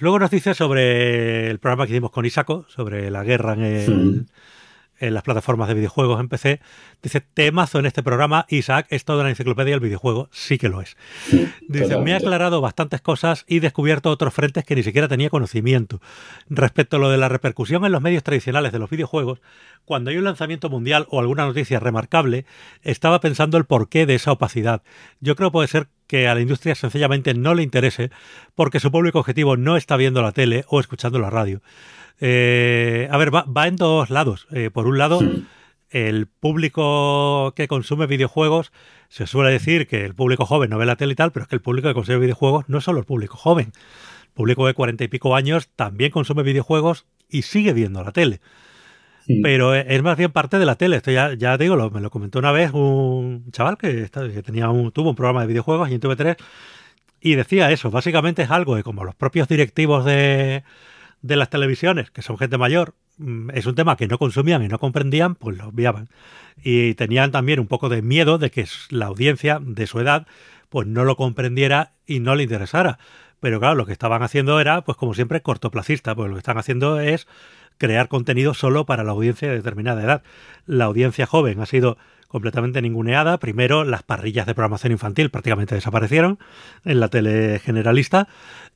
Luego 0.00 0.18
nos 0.18 0.30
dice 0.30 0.54
sobre 0.54 1.50
el 1.50 1.58
programa 1.58 1.86
que 1.86 1.92
hicimos 1.92 2.10
con 2.10 2.24
Isaco, 2.26 2.66
sobre 2.68 3.10
la 3.10 3.22
guerra 3.22 3.54
en 3.54 3.62
el, 3.62 4.26
en 5.06 5.14
las 5.14 5.22
plataformas 5.22 5.68
de 5.68 5.74
videojuegos 5.74 6.20
en 6.20 6.28
PC. 6.28 6.60
Dice, 7.02 7.20
temazo 7.20 7.78
en 7.78 7.86
este 7.86 8.02
programa, 8.02 8.46
Isaac 8.48 8.86
es 8.90 9.04
toda 9.04 9.24
la 9.24 9.30
enciclopedia 9.30 9.72
del 9.72 9.80
videojuego. 9.80 10.28
Sí 10.32 10.58
que 10.58 10.68
lo 10.68 10.80
es. 10.80 10.96
Dice, 11.68 11.98
me 11.98 12.14
ha 12.14 12.16
aclarado 12.16 12.60
bastantes 12.60 13.00
cosas 13.00 13.44
y 13.46 13.60
descubierto 13.60 14.10
otros 14.10 14.34
frentes 14.34 14.64
que 14.64 14.74
ni 14.74 14.82
siquiera 14.82 15.08
tenía 15.08 15.30
conocimiento. 15.30 16.00
Respecto 16.48 16.96
a 16.96 17.00
lo 17.00 17.10
de 17.10 17.18
la 17.18 17.28
repercusión 17.28 17.84
en 17.84 17.92
los 17.92 18.02
medios 18.02 18.22
tradicionales 18.22 18.72
de 18.72 18.78
los 18.78 18.90
videojuegos, 18.90 19.40
cuando 19.84 20.10
hay 20.10 20.16
un 20.16 20.24
lanzamiento 20.24 20.70
mundial 20.70 21.06
o 21.10 21.20
alguna 21.20 21.46
noticia 21.46 21.80
remarcable, 21.80 22.46
estaba 22.82 23.20
pensando 23.20 23.58
el 23.58 23.64
porqué 23.64 24.06
de 24.06 24.14
esa 24.14 24.32
opacidad. 24.32 24.82
Yo 25.20 25.36
creo 25.36 25.50
que 25.50 25.52
puede 25.52 25.68
ser 25.68 25.88
que 26.06 26.28
a 26.28 26.34
la 26.34 26.40
industria 26.40 26.74
sencillamente 26.74 27.34
no 27.34 27.54
le 27.54 27.62
interese 27.62 28.10
porque 28.54 28.80
su 28.80 28.90
público 28.90 29.18
objetivo 29.18 29.56
no 29.56 29.76
está 29.76 29.96
viendo 29.96 30.22
la 30.22 30.32
tele 30.32 30.64
o 30.68 30.80
escuchando 30.80 31.18
la 31.18 31.30
radio. 31.30 31.60
Eh, 32.20 33.08
a 33.10 33.16
ver, 33.16 33.34
va, 33.34 33.66
en 33.66 33.76
dos 33.76 34.10
lados. 34.10 34.46
Eh, 34.52 34.70
por 34.70 34.86
un 34.86 34.98
lado, 34.98 35.20
el 35.90 36.26
público 36.26 37.52
que 37.54 37.68
consume 37.68 38.06
videojuegos, 38.06 38.72
se 39.08 39.26
suele 39.26 39.50
decir 39.50 39.86
que 39.86 40.04
el 40.04 40.14
público 40.14 40.46
joven 40.46 40.70
no 40.70 40.78
ve 40.78 40.86
la 40.86 40.96
tele 40.96 41.12
y 41.12 41.16
tal, 41.16 41.32
pero 41.32 41.44
es 41.44 41.48
que 41.48 41.56
el 41.56 41.62
público 41.62 41.88
que 41.88 41.94
consume 41.94 42.18
videojuegos 42.18 42.68
no 42.68 42.78
es 42.78 42.84
solo 42.84 42.98
el 42.98 43.04
público 43.04 43.36
joven. 43.36 43.72
El 44.22 44.32
público 44.34 44.66
de 44.66 44.74
cuarenta 44.74 45.04
y 45.04 45.08
pico 45.08 45.36
años 45.36 45.68
también 45.76 46.10
consume 46.10 46.42
videojuegos 46.42 47.06
y 47.28 47.42
sigue 47.42 47.72
viendo 47.72 48.02
la 48.02 48.12
tele. 48.12 48.40
Pero 49.42 49.74
es 49.74 50.02
más 50.02 50.18
bien 50.18 50.32
parte 50.32 50.58
de 50.58 50.66
la 50.66 50.74
tele. 50.74 50.96
Esto 50.96 51.10
ya, 51.10 51.32
ya 51.34 51.56
digo, 51.56 51.90
me 51.90 52.00
lo 52.00 52.10
comentó 52.10 52.38
una 52.38 52.52
vez 52.52 52.72
un 52.72 53.50
chaval 53.52 53.78
que, 53.78 54.08
tenía 54.44 54.68
un, 54.68 54.92
tuvo 54.92 55.10
un 55.10 55.16
programa 55.16 55.40
de 55.42 55.46
videojuegos 55.46 55.88
y 55.90 55.94
en 55.94 56.00
TV3 56.00 56.36
y 57.20 57.34
decía 57.36 57.70
eso. 57.70 57.90
Básicamente 57.90 58.42
es 58.42 58.50
algo 58.50 58.76
de 58.76 58.82
como 58.82 59.04
los 59.04 59.14
propios 59.14 59.48
directivos 59.48 60.04
de, 60.04 60.62
de 61.24 61.36
las 61.36 61.48
televisiones, 61.48 62.10
que 62.10 62.20
son 62.20 62.36
gente 62.36 62.58
mayor, 62.58 62.94
mm, 63.16 63.48
es 63.54 63.64
un 63.64 63.74
tema 63.74 63.96
que 63.96 64.06
no 64.06 64.18
consumían 64.18 64.62
y 64.62 64.68
no 64.68 64.78
comprendían, 64.78 65.36
pues 65.36 65.56
lo 65.56 65.68
obviaban. 65.68 66.10
Y 66.62 66.94
tenían 66.94 67.32
también 67.32 67.60
un 67.60 67.66
poco 67.66 67.88
de 67.88 68.02
miedo 68.02 68.36
de 68.36 68.50
que 68.50 68.66
la 68.90 69.06
audiencia 69.06 69.58
de 69.58 69.86
su 69.86 70.00
edad 70.00 70.26
pues 70.68 70.86
no 70.86 71.04
lo 71.04 71.16
comprendiera 71.16 71.92
y 72.06 72.20
no 72.20 72.34
le 72.34 72.42
interesara. 72.42 72.98
Pero 73.40 73.58
claro, 73.58 73.74
lo 73.74 73.86
que 73.86 73.92
estaban 73.92 74.22
haciendo 74.22 74.60
era, 74.60 74.82
pues 74.82 74.98
como 74.98 75.14
siempre, 75.14 75.40
cortoplacista, 75.40 76.14
pues 76.14 76.28
lo 76.28 76.34
que 76.34 76.40
están 76.40 76.58
haciendo 76.58 77.00
es 77.00 77.26
crear 77.78 78.08
contenido 78.08 78.52
solo 78.52 78.84
para 78.84 79.02
la 79.02 79.12
audiencia 79.12 79.48
de 79.48 79.56
determinada 79.56 80.02
edad. 80.02 80.22
La 80.66 80.84
audiencia 80.84 81.24
joven 81.24 81.58
ha 81.60 81.66
sido 81.66 81.96
completamente 82.34 82.82
ninguneada. 82.82 83.38
Primero, 83.38 83.84
las 83.84 84.02
parrillas 84.02 84.44
de 84.44 84.54
programación 84.54 84.92
infantil 84.92 85.30
prácticamente 85.30 85.74
desaparecieron 85.76 86.38
en 86.84 87.00
la 87.00 87.08
tele 87.08 87.60
generalista 87.60 88.28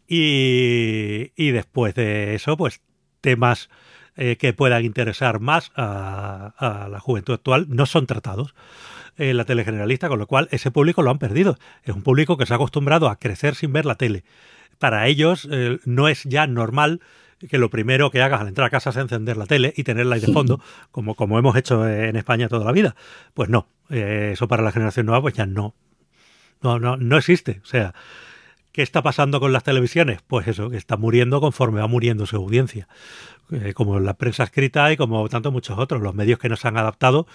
y, 0.08 1.50
después 1.50 1.94
de 1.94 2.34
eso, 2.34 2.56
pues 2.56 2.80
temas 3.20 3.68
eh, 4.16 4.36
que 4.36 4.54
puedan 4.54 4.84
interesar 4.84 5.38
más 5.38 5.70
a, 5.76 6.88
la 6.90 6.98
juventud 6.98 7.34
actual 7.34 7.66
no 7.68 7.84
son 7.84 8.06
tratados 8.06 8.54
en 9.18 9.36
la 9.36 9.44
tele 9.44 9.64
generalista, 9.64 10.08
con 10.08 10.18
lo 10.18 10.26
cual 10.26 10.48
ese 10.50 10.70
público 10.70 11.02
lo 11.02 11.10
han 11.10 11.18
perdido. 11.18 11.58
Es 11.82 11.94
un 11.94 12.02
público 12.02 12.38
que 12.38 12.46
se 12.46 12.54
ha 12.54 12.56
acostumbrado 12.56 13.08
a 13.08 13.16
crecer 13.16 13.54
sin 13.54 13.72
ver 13.72 13.84
la 13.84 13.96
tele. 13.96 14.24
Para 14.78 15.08
ellos 15.08 15.46
eh, 15.50 15.78
no 15.84 16.08
es 16.08 16.24
ya 16.24 16.46
normal 16.46 17.00
que 17.48 17.58
lo 17.58 17.68
primero 17.68 18.10
que 18.10 18.22
hagas 18.22 18.40
al 18.40 18.48
entrar 18.48 18.66
a 18.66 18.70
casa 18.70 18.90
es 18.90 18.96
encender 18.96 19.36
la 19.36 19.46
tele 19.46 19.72
y 19.76 19.84
tenerla 19.84 20.16
ahí 20.16 20.20
de 20.20 20.32
fondo, 20.32 20.60
como, 20.90 21.14
como 21.14 21.38
hemos 21.38 21.56
hecho 21.56 21.86
en 21.88 22.16
España 22.16 22.48
toda 22.48 22.64
la 22.64 22.72
vida. 22.72 22.96
Pues 23.34 23.48
no, 23.48 23.68
eh, 23.90 24.30
eso 24.32 24.48
para 24.48 24.62
la 24.62 24.72
generación 24.72 25.06
nueva 25.06 25.20
pues 25.20 25.34
ya 25.34 25.46
no, 25.46 25.74
no, 26.62 26.78
no, 26.78 26.96
no 26.96 27.16
existe. 27.18 27.60
O 27.62 27.66
sea, 27.66 27.94
¿Qué 28.78 28.84
está 28.84 29.02
pasando 29.02 29.40
con 29.40 29.52
las 29.52 29.64
televisiones? 29.64 30.20
Pues 30.24 30.46
eso, 30.46 30.70
que 30.70 30.76
está 30.76 30.96
muriendo 30.96 31.40
conforme 31.40 31.80
va 31.80 31.88
muriendo 31.88 32.26
su 32.26 32.36
audiencia. 32.36 32.86
Eh, 33.50 33.74
como 33.74 33.98
la 33.98 34.14
prensa 34.14 34.44
escrita 34.44 34.92
y 34.92 34.96
como 34.96 35.28
tanto 35.28 35.50
muchos 35.50 35.76
otros. 35.80 36.00
Los 36.00 36.14
medios 36.14 36.38
que 36.38 36.48
no 36.48 36.54
se 36.54 36.68
han 36.68 36.76
adaptado, 36.76 37.26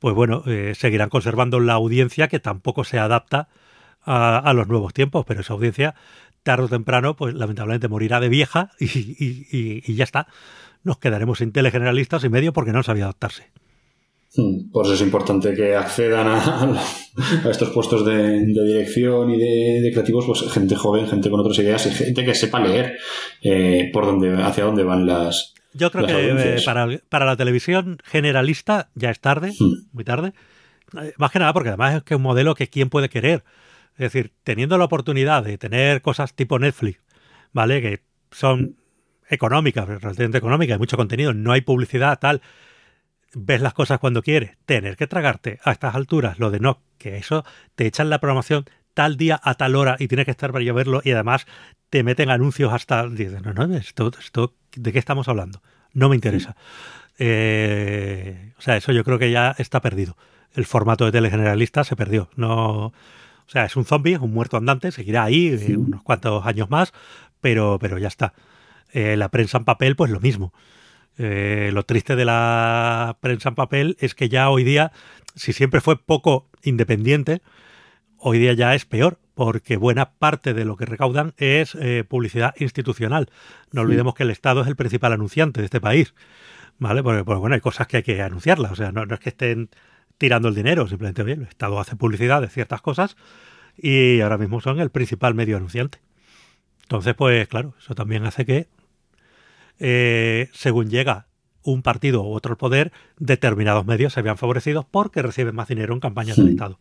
pues 0.00 0.12
bueno, 0.12 0.42
eh, 0.46 0.72
seguirán 0.74 1.08
conservando 1.08 1.60
la 1.60 1.74
audiencia 1.74 2.26
que 2.26 2.40
tampoco 2.40 2.82
se 2.82 2.98
adapta 2.98 3.46
a, 4.04 4.52
los 4.56 4.66
nuevos 4.66 4.92
tiempos, 4.92 5.24
pero 5.24 5.42
esa 5.42 5.52
audiencia 5.52 5.94
tarde 6.42 6.64
o 6.64 6.68
temprano, 6.68 7.14
pues 7.14 7.32
lamentablemente 7.32 7.86
morirá 7.86 8.18
de 8.18 8.28
vieja 8.28 8.72
y, 8.80 9.94
ya 9.94 10.02
está. 10.02 10.26
Nos 10.82 10.98
quedaremos 10.98 11.38
sin 11.38 11.52
telegeneralistas 11.52 12.24
y 12.24 12.28
medio 12.28 12.52
porque 12.52 12.72
no 12.72 12.82
sabía 12.82 13.04
adaptarse. 13.04 13.52
Hmm, 14.34 14.70
por 14.70 14.86
eso 14.86 14.94
es 14.94 15.02
importante 15.02 15.52
que 15.54 15.76
accedan 15.76 16.26
a, 16.26 16.82
estos 17.50 17.68
puestos 17.70 18.04
de, 18.06 18.46
dirección 18.46 19.30
y 19.30 19.38
de, 19.38 19.90
creativos, 19.92 20.24
pues 20.24 20.50
gente 20.50 20.74
joven, 20.74 21.06
gente 21.06 21.28
con 21.28 21.40
otras 21.40 21.58
ideas 21.58 21.84
y 21.86 21.90
gente 21.90 22.24
que 22.24 22.34
sepa 22.34 22.58
leer 22.58 22.96
eh, 23.42 23.90
por 23.92 24.06
dónde, 24.06 24.42
hacia 24.42 24.64
dónde 24.64 24.84
van 24.84 25.06
las. 25.06 25.52
Yo 25.74 25.90
creo 25.90 26.06
que 26.06 26.56
eh, 26.56 26.62
para, 26.64 27.26
la 27.26 27.36
televisión 27.36 27.98
generalista 28.04 28.88
ya 28.94 29.10
es 29.10 29.20
tarde, 29.20 29.52
hmm. 29.58 29.88
muy 29.92 30.04
tarde. 30.04 30.32
Eh, 30.98 31.12
más 31.18 31.30
que 31.30 31.38
nada 31.38 31.52
porque 31.52 31.68
además 31.68 31.96
es 31.96 32.02
que 32.02 32.14
es 32.14 32.16
un 32.16 32.22
modelo 32.22 32.54
que 32.54 32.68
quién 32.68 32.88
puede 32.88 33.10
querer. 33.10 33.44
Es 33.94 34.12
decir, 34.12 34.32
teniendo 34.44 34.78
la 34.78 34.84
oportunidad 34.84 35.44
de 35.44 35.58
tener 35.58 36.00
cosas 36.00 36.32
tipo 36.32 36.58
Netflix, 36.58 37.00
¿vale? 37.52 37.82
Que 37.82 38.00
son 38.30 38.76
económicas, 39.28 39.86
relativamente 39.86 40.38
económicas, 40.38 40.74
hay 40.74 40.78
mucho 40.78 40.96
contenido, 40.96 41.34
no 41.34 41.52
hay 41.52 41.60
publicidad, 41.60 42.18
tal 42.18 42.40
ves 43.34 43.60
las 43.60 43.74
cosas 43.74 43.98
cuando 43.98 44.22
quieres, 44.22 44.56
tener 44.66 44.96
que 44.96 45.06
tragarte 45.06 45.58
a 45.64 45.72
estas 45.72 45.94
alturas 45.94 46.38
lo 46.38 46.50
de 46.50 46.60
no, 46.60 46.82
que 46.98 47.16
eso 47.16 47.44
te 47.74 47.86
echan 47.86 48.10
la 48.10 48.18
programación 48.18 48.64
tal 48.94 49.16
día 49.16 49.40
a 49.42 49.54
tal 49.54 49.74
hora 49.74 49.96
y 49.98 50.08
tienes 50.08 50.26
que 50.26 50.30
estar 50.30 50.52
para 50.52 50.64
yo 50.64 50.74
verlo 50.74 51.00
y 51.04 51.12
además 51.12 51.46
te 51.90 52.02
meten 52.02 52.30
anuncios 52.30 52.72
hasta... 52.72 53.08
Dices, 53.08 53.42
no, 53.42 53.52
no, 53.52 53.76
esto, 53.76 54.10
esto, 54.18 54.54
¿de 54.76 54.92
qué 54.92 54.98
estamos 54.98 55.28
hablando? 55.28 55.62
No 55.92 56.08
me 56.08 56.14
interesa. 56.14 56.56
Eh, 57.18 58.52
o 58.58 58.62
sea, 58.62 58.76
eso 58.76 58.92
yo 58.92 59.04
creo 59.04 59.18
que 59.18 59.30
ya 59.30 59.54
está 59.58 59.80
perdido. 59.80 60.16
El 60.54 60.64
formato 60.64 61.04
de 61.04 61.12
telegeneralista 61.12 61.84
se 61.84 61.96
perdió. 61.96 62.30
No, 62.36 62.86
o 62.86 62.92
sea, 63.46 63.64
es 63.64 63.76
un 63.76 63.84
zombie, 63.84 64.14
es 64.14 64.20
un 64.20 64.32
muerto 64.32 64.56
andante, 64.56 64.92
seguirá 64.92 65.24
ahí 65.24 65.48
eh, 65.48 65.76
unos 65.76 66.02
cuantos 66.02 66.46
años 66.46 66.70
más, 66.70 66.92
pero, 67.40 67.78
pero 67.80 67.98
ya 67.98 68.08
está. 68.08 68.34
Eh, 68.92 69.16
la 69.16 69.28
prensa 69.28 69.58
en 69.58 69.64
papel, 69.64 69.96
pues 69.96 70.10
lo 70.10 70.20
mismo. 70.20 70.52
Eh, 71.18 71.70
lo 71.72 71.84
triste 71.84 72.16
de 72.16 72.24
la 72.24 73.18
prensa 73.20 73.50
en 73.50 73.54
papel 73.54 73.96
es 74.00 74.14
que 74.14 74.28
ya 74.28 74.50
hoy 74.50 74.64
día, 74.64 74.92
si 75.34 75.52
siempre 75.52 75.80
fue 75.80 75.96
poco 75.96 76.48
independiente, 76.62 77.42
hoy 78.18 78.38
día 78.38 78.52
ya 78.54 78.74
es 78.74 78.86
peor, 78.86 79.18
porque 79.34 79.76
buena 79.76 80.12
parte 80.12 80.54
de 80.54 80.64
lo 80.64 80.76
que 80.76 80.86
recaudan 80.86 81.34
es 81.36 81.74
eh, 81.74 82.04
publicidad 82.08 82.54
institucional. 82.58 83.30
No 83.72 83.82
olvidemos 83.82 84.14
que 84.14 84.22
el 84.22 84.30
Estado 84.30 84.62
es 84.62 84.68
el 84.68 84.76
principal 84.76 85.12
anunciante 85.12 85.60
de 85.60 85.66
este 85.66 85.80
país, 85.80 86.14
¿vale? 86.78 87.02
Porque, 87.02 87.24
pues, 87.24 87.38
bueno, 87.38 87.54
hay 87.54 87.60
cosas 87.60 87.86
que 87.86 87.98
hay 87.98 88.02
que 88.02 88.22
anunciarlas, 88.22 88.72
o 88.72 88.76
sea, 88.76 88.92
no, 88.92 89.02
es 89.02 89.20
que 89.20 89.30
estén 89.30 89.70
tirando 90.18 90.48
el 90.48 90.54
dinero, 90.54 90.86
simplemente, 90.86 91.22
el 91.22 91.42
Estado 91.42 91.80
hace 91.80 91.96
publicidad 91.96 92.40
de 92.40 92.48
ciertas 92.48 92.80
cosas 92.80 93.16
y 93.76 94.20
ahora 94.20 94.38
mismo 94.38 94.60
son 94.60 94.80
el 94.80 94.90
principal 94.90 95.34
medio 95.34 95.56
anunciante. 95.56 95.98
Entonces, 96.82 97.14
pues 97.14 97.48
claro, 97.48 97.74
eso 97.78 97.94
también 97.94 98.24
hace 98.24 98.44
que 98.44 98.68
eh, 99.84 100.48
según 100.52 100.88
llega 100.88 101.26
un 101.64 101.82
partido 101.82 102.22
u 102.22 102.32
otro 102.34 102.52
al 102.52 102.56
poder, 102.56 102.92
determinados 103.18 103.84
medios 103.84 104.12
se 104.12 104.22
vean 104.22 104.38
favorecidos 104.38 104.84
porque 104.88 105.22
reciben 105.22 105.56
más 105.56 105.66
dinero 105.66 105.92
en 105.92 105.98
campañas 106.00 106.36
del 106.36 106.50
Estado. 106.50 106.78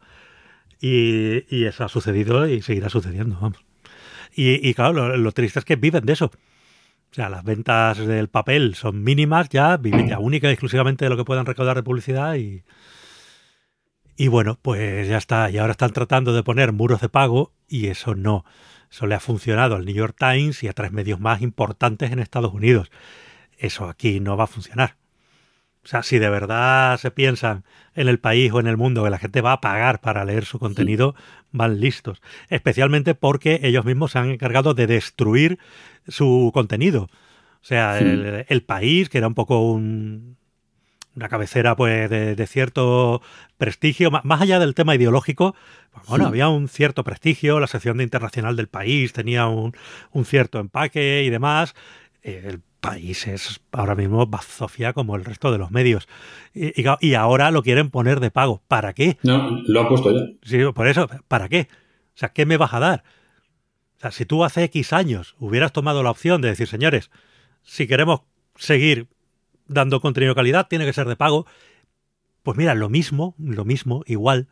Y, 0.79 1.65
eso 1.65 1.83
ha 1.83 1.89
sucedido 1.89 2.47
y 2.47 2.61
seguirá 2.61 2.89
sucediendo, 2.89 3.37
vamos. 3.41 3.63
Y, 4.33 4.73
claro, 4.75 5.17
lo, 5.17 5.31
triste 5.31 5.59
es 5.59 5.65
que 5.65 5.75
viven 5.75 6.05
de 6.05 6.13
eso. 6.13 6.25
O 6.25 7.13
sea, 7.13 7.29
las 7.29 7.43
ventas 7.43 7.97
del 7.97 8.29
papel 8.29 8.75
son 8.75 9.03
mínimas 9.03 9.49
ya, 9.49 9.77
viven 9.77 10.07
ya 10.07 10.19
única 10.19 10.47
y 10.47 10.51
exclusivamente 10.51 11.05
de 11.05 11.09
lo 11.09 11.17
que 11.17 11.25
puedan 11.25 11.45
recaudar 11.45 11.75
de 11.75 11.83
publicidad 11.83 12.35
y, 12.35 12.63
y 14.15 14.27
bueno, 14.27 14.57
pues 14.61 15.07
ya 15.07 15.17
está. 15.17 15.49
Y 15.49 15.57
ahora 15.57 15.71
están 15.71 15.91
tratando 15.91 16.33
de 16.33 16.43
poner 16.43 16.71
muros 16.71 17.01
de 17.01 17.09
pago 17.09 17.51
y 17.67 17.87
eso 17.87 18.15
no. 18.15 18.45
Eso 18.91 19.07
le 19.07 19.15
ha 19.15 19.19
funcionado 19.19 19.75
al 19.75 19.85
New 19.85 19.95
York 19.95 20.15
Times 20.19 20.63
y 20.63 20.67
a 20.67 20.73
tres 20.73 20.91
medios 20.91 21.19
más 21.19 21.41
importantes 21.41 22.11
en 22.11 22.19
Estados 22.19 22.53
Unidos. 22.53 22.91
Eso 23.57 23.87
aquí 23.87 24.19
no 24.19 24.35
va 24.35 24.43
a 24.43 24.47
funcionar. 24.47 24.97
O 25.83 25.87
sea, 25.87 26.03
si 26.03 26.19
de 26.19 26.29
verdad 26.29 26.97
se 26.99 27.09
piensan 27.09 27.63
en 27.95 28.07
el 28.07 28.19
país 28.19 28.51
o 28.51 28.59
en 28.59 28.67
el 28.67 28.77
mundo 28.77 29.03
que 29.03 29.09
la 29.09 29.17
gente 29.17 29.41
va 29.41 29.53
a 29.53 29.61
pagar 29.61 30.01
para 30.01 30.25
leer 30.25 30.45
su 30.45 30.59
contenido, 30.59 31.15
van 31.51 31.79
listos. 31.79 32.21
Especialmente 32.49 33.15
porque 33.15 33.61
ellos 33.63 33.85
mismos 33.85 34.11
se 34.11 34.19
han 34.19 34.29
encargado 34.29 34.73
de 34.73 34.85
destruir 34.85 35.57
su 36.07 36.51
contenido. 36.53 37.03
O 37.61 37.65
sea, 37.65 37.97
el, 37.99 38.63
país, 38.63 39.09
que 39.09 39.19
era 39.19 39.27
un 39.27 39.35
poco 39.35 39.71
un, 39.71 40.37
una 41.15 41.29
cabecera 41.29 41.75
pues 41.75 42.09
de, 42.09 42.47
cierto 42.47 43.21
prestigio, 43.57 44.11
más 44.11 44.41
allá 44.41 44.59
del 44.59 44.75
tema 44.75 44.95
ideológico, 44.95 45.55
pues, 45.91 46.07
bueno, 46.07 46.27
había 46.27 46.47
un 46.49 46.67
cierto 46.67 47.03
prestigio, 47.03 47.59
la 47.59 47.67
sección 47.67 47.97
de 47.97 48.03
internacional 48.03 48.55
del 48.55 48.67
país 48.67 49.13
tenía 49.13 49.47
un, 49.47 49.73
cierto 50.23 50.59
empaque 50.59 51.23
y 51.25 51.29
demás. 51.29 51.75
El 52.21 52.61
país 52.79 53.27
es 53.27 53.61
ahora 53.71 53.95
mismo 53.95 54.25
bazofia 54.25 54.93
como 54.93 55.15
el 55.15 55.25
resto 55.25 55.51
de 55.51 55.57
los 55.57 55.71
medios. 55.71 56.07
Y, 56.53 57.13
ahora 57.13 57.51
lo 57.51 57.63
quieren 57.63 57.89
poner 57.89 58.19
de 58.19 58.31
pago. 58.31 58.61
¿Para 58.67 58.93
qué? 58.93 59.17
No, 59.23 59.61
lo 59.67 59.81
han 59.81 59.87
puesto 59.87 60.11
ya. 60.11 60.25
Sí, 60.43 60.59
por 60.73 60.87
eso, 60.87 61.09
¿para 61.27 61.49
qué? 61.49 61.67
O 62.15 62.17
sea, 62.17 62.29
¿qué 62.29 62.45
me 62.45 62.57
vas 62.57 62.73
a 62.73 62.79
dar? 62.79 63.03
O 63.97 64.01
sea, 64.01 64.11
si 64.11 64.25
tú 64.25 64.43
hace 64.43 64.63
X 64.63 64.93
años 64.93 65.35
hubieras 65.39 65.73
tomado 65.73 66.03
la 66.03 66.11
opción 66.11 66.41
de 66.41 66.49
decir, 66.49 66.67
señores, 66.67 67.11
si 67.63 67.87
queremos 67.87 68.21
seguir 68.55 69.07
dando 69.71 70.01
contenido 70.01 70.31
de 70.31 70.35
calidad, 70.35 70.67
tiene 70.67 70.85
que 70.85 70.93
ser 70.93 71.07
de 71.07 71.15
pago. 71.15 71.45
Pues 72.43 72.57
mira, 72.57 72.73
lo 72.75 72.89
mismo, 72.89 73.35
lo 73.37 73.65
mismo, 73.65 74.03
igual, 74.05 74.47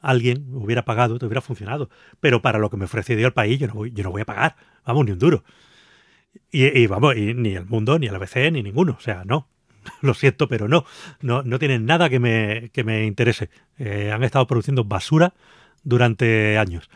alguien 0.00 0.46
hubiera 0.52 0.84
pagado, 0.84 1.18
te 1.18 1.26
hubiera 1.26 1.40
funcionado. 1.40 1.90
Pero 2.20 2.42
para 2.42 2.58
lo 2.58 2.70
que 2.70 2.76
me 2.76 2.84
ofrece 2.84 3.14
el 3.14 3.32
país, 3.32 3.58
yo 3.58 3.66
no 3.66 3.74
voy, 3.74 3.92
yo 3.92 4.04
no 4.04 4.10
voy 4.10 4.22
a 4.22 4.26
pagar, 4.26 4.56
vamos, 4.84 5.04
ni 5.06 5.12
un 5.12 5.18
duro. 5.18 5.44
Y, 6.52 6.86
vamos, 6.86 7.16
y 7.16 7.34
ni 7.34 7.54
el 7.54 7.66
mundo, 7.66 7.98
ni 7.98 8.06
el 8.06 8.14
ABC, 8.14 8.52
ni 8.52 8.62
ninguno. 8.62 8.96
O 8.98 9.00
sea, 9.00 9.24
no. 9.24 9.48
Lo 10.02 10.14
siento, 10.14 10.48
pero 10.48 10.68
no. 10.68 10.84
No, 11.20 11.42
no 11.42 11.58
tienen 11.58 11.86
nada 11.86 12.08
que 12.08 12.18
me, 12.18 12.70
que 12.72 12.84
me 12.84 13.06
interese. 13.06 13.50
Eh, 13.78 14.10
han 14.12 14.22
estado 14.22 14.46
produciendo 14.46 14.84
basura 14.84 15.34
durante 15.82 16.58
años. 16.58 16.90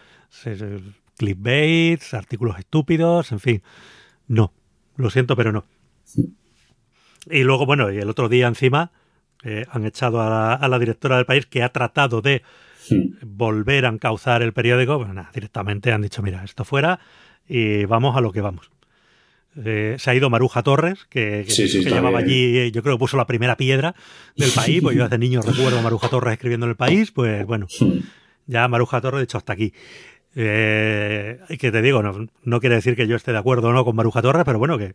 Clickbaits, 1.17 2.15
artículos 2.15 2.59
estúpidos, 2.59 3.33
en 3.33 3.41
fin. 3.41 3.63
No. 4.29 4.53
Lo 4.97 5.11
siento, 5.11 5.37
pero 5.37 5.53
no. 5.53 5.65
Y 7.31 7.43
luego, 7.43 7.67
bueno, 7.67 7.93
y 7.93 7.99
el 7.99 8.09
otro 8.09 8.29
día 8.29 8.47
encima 8.47 8.91
eh, 9.43 9.67
han 9.71 9.85
echado 9.85 10.21
a 10.21 10.67
la, 10.69 10.79
directora 10.79 11.17
del 11.17 11.27
país 11.27 11.47
que 11.47 11.63
ha 11.63 11.69
tratado 11.71 12.23
de 12.23 12.43
volver 13.23 13.87
a 13.87 13.89
encauzar 13.89 14.43
el 14.43 14.53
periódico. 14.53 14.99
Bueno, 14.99 15.15
nada, 15.15 15.31
directamente 15.35 15.93
han 15.93 16.03
dicho, 16.03 16.23
mira, 16.23 16.43
esto 16.45 16.65
fuera 16.65 17.01
y 17.49 17.85
vamos 17.85 18.17
a 18.17 18.21
lo 18.21 18.33
que 18.33 18.41
vamos. 18.41 18.71
Eh, 19.65 19.97
se 19.99 20.11
ha 20.11 20.15
ido 20.15 20.31
Maruja 20.31 20.63
Torres, 20.63 21.07
que, 21.09 21.45
llevaba 21.45 22.19
allí, 22.19 22.73
yo 22.73 22.83
creo 22.83 22.97
que 22.97 22.99
puso 22.99 23.17
la 23.17 23.27
primera 23.27 23.57
piedra 23.57 23.95
del 24.37 24.51
país, 24.55 24.83
pues 24.83 24.97
yo 24.97 25.05
desde 25.05 25.19
niño 25.19 25.43
recuerdo 25.43 25.79
a 25.79 25.83
Maruja 25.83 26.09
Torres 26.09 26.33
escribiendo 26.33 26.67
en 26.67 26.71
el 26.71 26.77
país, 26.77 27.13
pues 27.13 27.47
bueno, 27.47 27.69
ya 28.47 28.67
Maruja 28.67 29.01
Torres, 29.01 29.21
de 29.21 29.25
hecho, 29.25 29.39
hasta 29.39 29.53
aquí. 29.53 29.73
Eh, 30.37 31.39
que 31.61 31.71
te 31.71 31.83
digo, 31.83 32.03
no, 32.03 32.27
no, 32.43 32.61
quiere 32.61 32.75
decir 32.75 32.97
que 32.97 33.07
yo 33.07 33.15
esté 33.15 33.31
de 33.31 33.39
acuerdo 33.39 33.69
o 33.69 33.73
no 33.73 33.85
con 33.85 33.95
Maruja 33.95 34.21
Torres, 34.21 34.43
pero 34.45 34.59
bueno, 34.59 34.77
que, 34.77 34.95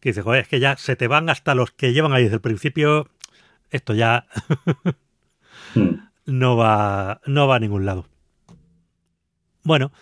que 0.00 0.10
dice, 0.10 0.22
joder, 0.22 0.42
es 0.42 0.48
que 0.48 0.60
ya 0.60 0.76
se 0.76 0.96
te 0.96 1.08
van 1.08 1.28
hasta 1.28 1.54
los 1.54 1.70
que 1.70 1.92
llevan 1.92 2.12
ahí 2.12 2.24
desde 2.24 2.36
el 2.36 2.40
principio, 2.40 3.08
esto 3.70 3.94
ya 3.94 4.26
hmm. 5.74 5.94
no, 6.26 6.56
va, 6.56 7.20
no 7.26 7.48
va 7.48 7.56
a 7.56 7.60
ningún 7.60 7.84
lado. 7.84 8.06
Bueno, 9.64 9.92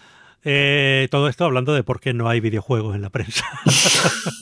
eh, 0.44 1.08
todo 1.10 1.28
esto 1.28 1.44
hablando 1.44 1.74
de 1.74 1.82
por 1.82 2.00
qué 2.00 2.14
no 2.14 2.28
hay 2.28 2.40
videojuegos 2.40 2.94
en 2.94 3.02
la 3.02 3.10
prensa. 3.10 3.44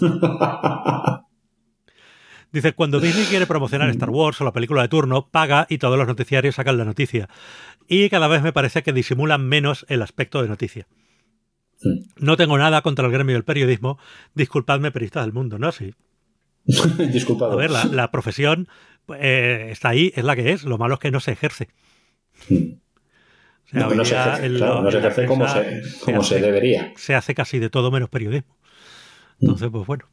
Dice, 2.53 2.73
cuando 2.73 3.01
Disney 3.01 3.25
quiere 3.25 3.47
promocionar 3.47 3.89
Star 3.89 4.11
Wars 4.11 4.41
o 4.41 4.45
la 4.45 4.53
película 4.53 4.83
de 4.83 4.89
turno, 4.89 5.29
paga 5.29 5.67
y 5.69 5.79
todos 5.79 5.99
los 5.99 6.07
noticiarios 6.07 6.55
sacan 6.55 6.77
la 6.77 6.85
noticia. 6.85 7.29
Y 7.89 8.09
cada 8.11 8.29
vez 8.29 8.43
me 8.43 8.53
parece 8.53 8.85
que 8.85 8.93
disimulan 8.93 9.45
menos 9.45 9.85
el 9.89 10.03
aspecto 10.03 10.41
de 10.41 10.49
noticia. 10.49 10.87
No 12.19 12.37
tengo 12.37 12.59
nada 12.59 12.83
contra 12.83 13.07
el 13.07 13.13
gremio 13.13 13.35
del 13.35 13.45
periodismo. 13.45 13.99
Disculpadme, 14.35 14.91
periodistas 14.91 15.25
del 15.25 15.33
mundo, 15.33 15.59
¿no? 15.59 15.73
Sí. 15.73 15.95
Disculpado. 17.13 17.53
A 17.53 17.57
ver, 17.57 17.71
la, 17.71 18.11
profesión 18.11 18.69
eh, 19.19 19.69
está 19.71 19.91
ahí, 19.91 20.13
es 20.15 20.25
la 20.25 20.37
que 20.37 20.53
es. 20.53 20.65
Lo 20.65 20.79
malo 20.79 20.95
es 20.95 21.01
que 21.01 21.11
no 21.11 21.21
se 21.21 21.33
ejerce. 21.33 21.69
no, 23.73 24.05
se 24.05 24.17
ejerce, 24.99 25.27
como, 25.27 26.23
se, 26.23 26.41
debería. 26.41 26.93
Se 26.97 27.15
hace 27.15 27.35
casi 27.35 27.59
de 27.59 27.71
todo 27.71 27.91
menos 27.91 28.09
periodismo. 28.09 28.57
Entonces, 29.41 29.69
pues 29.71 29.87
bueno. 29.87 30.07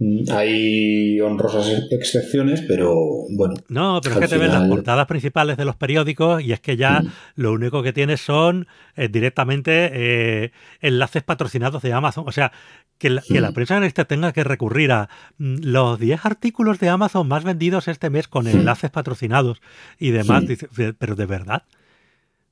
Mm, 0.00 0.30
hay 0.30 1.20
honrosas 1.20 1.66
excepciones, 1.90 2.62
pero 2.68 2.94
bueno. 3.30 3.56
No, 3.68 4.00
pero 4.00 4.14
es 4.14 4.20
que 4.20 4.28
te 4.28 4.38
ven 4.38 4.52
las 4.52 4.68
portadas 4.68 5.06
principales 5.06 5.56
de 5.56 5.64
los 5.64 5.74
periódicos 5.74 6.40
y 6.42 6.52
es 6.52 6.60
que 6.60 6.76
ya 6.76 7.00
mm. 7.00 7.12
lo 7.36 7.52
único 7.52 7.82
que 7.82 7.92
tienes 7.92 8.20
son 8.20 8.68
eh, 8.96 9.08
directamente 9.08 9.90
eh, 9.92 10.52
enlaces 10.80 11.24
patrocinados 11.24 11.82
de 11.82 11.92
Amazon. 11.92 12.24
O 12.28 12.32
sea, 12.32 12.52
que 12.98 13.10
la, 13.10 13.22
que 13.22 13.40
la 13.40 13.50
mm. 13.50 13.54
prensa 13.54 13.86
este 13.86 14.04
tenga 14.04 14.32
que 14.32 14.44
recurrir 14.44 14.92
a 14.92 15.08
los 15.38 15.98
10 15.98 16.24
artículos 16.24 16.78
de 16.78 16.90
Amazon 16.90 17.26
más 17.26 17.42
vendidos 17.42 17.88
este 17.88 18.08
mes 18.08 18.28
con 18.28 18.46
enlaces 18.46 18.90
patrocinados 18.90 19.60
y 19.98 20.10
demás. 20.10 20.44
pero 20.98 21.16
de 21.16 21.26
verdad. 21.26 21.64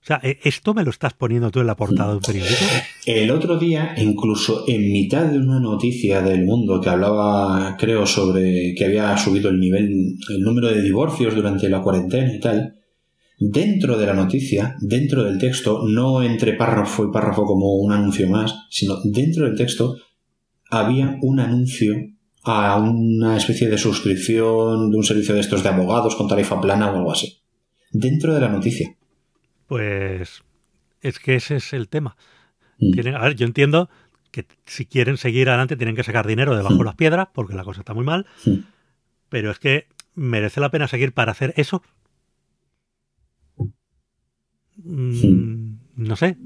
O 0.06 0.08
sea, 0.08 0.20
¿e-, 0.22 0.38
¿esto 0.44 0.72
me 0.72 0.84
lo 0.84 0.90
estás 0.90 1.14
poniendo 1.14 1.50
tú 1.50 1.58
en 1.58 1.66
la 1.66 1.74
portada 1.74 2.10
de 2.10 2.18
un 2.18 2.22
periódico? 2.22 2.64
El 3.06 3.28
otro 3.32 3.58
día, 3.58 3.92
incluso 3.96 4.62
en 4.68 4.92
mitad 4.92 5.24
de 5.24 5.36
una 5.36 5.58
noticia 5.58 6.22
del 6.22 6.44
mundo 6.44 6.80
que 6.80 6.90
hablaba, 6.90 7.76
creo, 7.76 8.06
sobre 8.06 8.72
que 8.76 8.84
había 8.84 9.18
subido 9.18 9.50
el 9.50 9.58
nivel, 9.58 10.16
el 10.28 10.40
número 10.42 10.68
de 10.68 10.80
divorcios 10.80 11.34
durante 11.34 11.68
la 11.68 11.82
cuarentena 11.82 12.32
y 12.32 12.38
tal, 12.38 12.76
dentro 13.40 13.98
de 13.98 14.06
la 14.06 14.14
noticia, 14.14 14.76
dentro 14.80 15.24
del 15.24 15.38
texto, 15.38 15.82
no 15.88 16.22
entre 16.22 16.52
párrafo 16.52 17.04
y 17.04 17.10
párrafo 17.10 17.44
como 17.44 17.74
un 17.74 17.90
anuncio 17.90 18.28
más, 18.28 18.54
sino 18.70 19.00
dentro 19.02 19.44
del 19.44 19.56
texto, 19.56 19.96
había 20.70 21.18
un 21.20 21.40
anuncio 21.40 21.94
a 22.44 22.76
una 22.76 23.36
especie 23.36 23.68
de 23.68 23.76
suscripción 23.76 24.88
de 24.92 24.96
un 24.98 25.02
servicio 25.02 25.34
de 25.34 25.40
estos 25.40 25.64
de 25.64 25.68
abogados 25.68 26.14
con 26.14 26.28
tarifa 26.28 26.60
plana 26.60 26.92
o 26.92 26.96
algo 26.96 27.10
así. 27.10 27.40
Dentro 27.90 28.32
de 28.32 28.40
la 28.40 28.48
noticia. 28.48 28.96
Pues 29.66 30.42
es 31.02 31.18
que 31.18 31.36
ese 31.36 31.56
es 31.56 31.72
el 31.72 31.88
tema. 31.88 32.16
Mm. 32.78 33.14
a 33.14 33.22
ver, 33.22 33.36
yo 33.36 33.46
entiendo 33.46 33.88
que 34.30 34.44
si 34.66 34.84
quieren 34.84 35.16
seguir 35.16 35.48
adelante 35.48 35.76
tienen 35.76 35.96
que 35.96 36.02
sacar 36.02 36.26
dinero 36.26 36.56
debajo 36.56 36.74
de 36.74 36.82
mm. 36.82 36.86
las 36.86 36.94
piedras 36.94 37.28
porque 37.32 37.54
la 37.54 37.64
cosa 37.64 37.80
está 37.80 37.94
muy 37.94 38.04
mal, 38.04 38.26
mm. 38.44 38.58
pero 39.28 39.50
es 39.50 39.58
que 39.58 39.86
merece 40.14 40.60
la 40.60 40.70
pena 40.70 40.88
seguir 40.88 41.12
para 41.12 41.32
hacer 41.32 41.54
eso. 41.56 41.82
no 44.84 46.16
sé. 46.16 46.36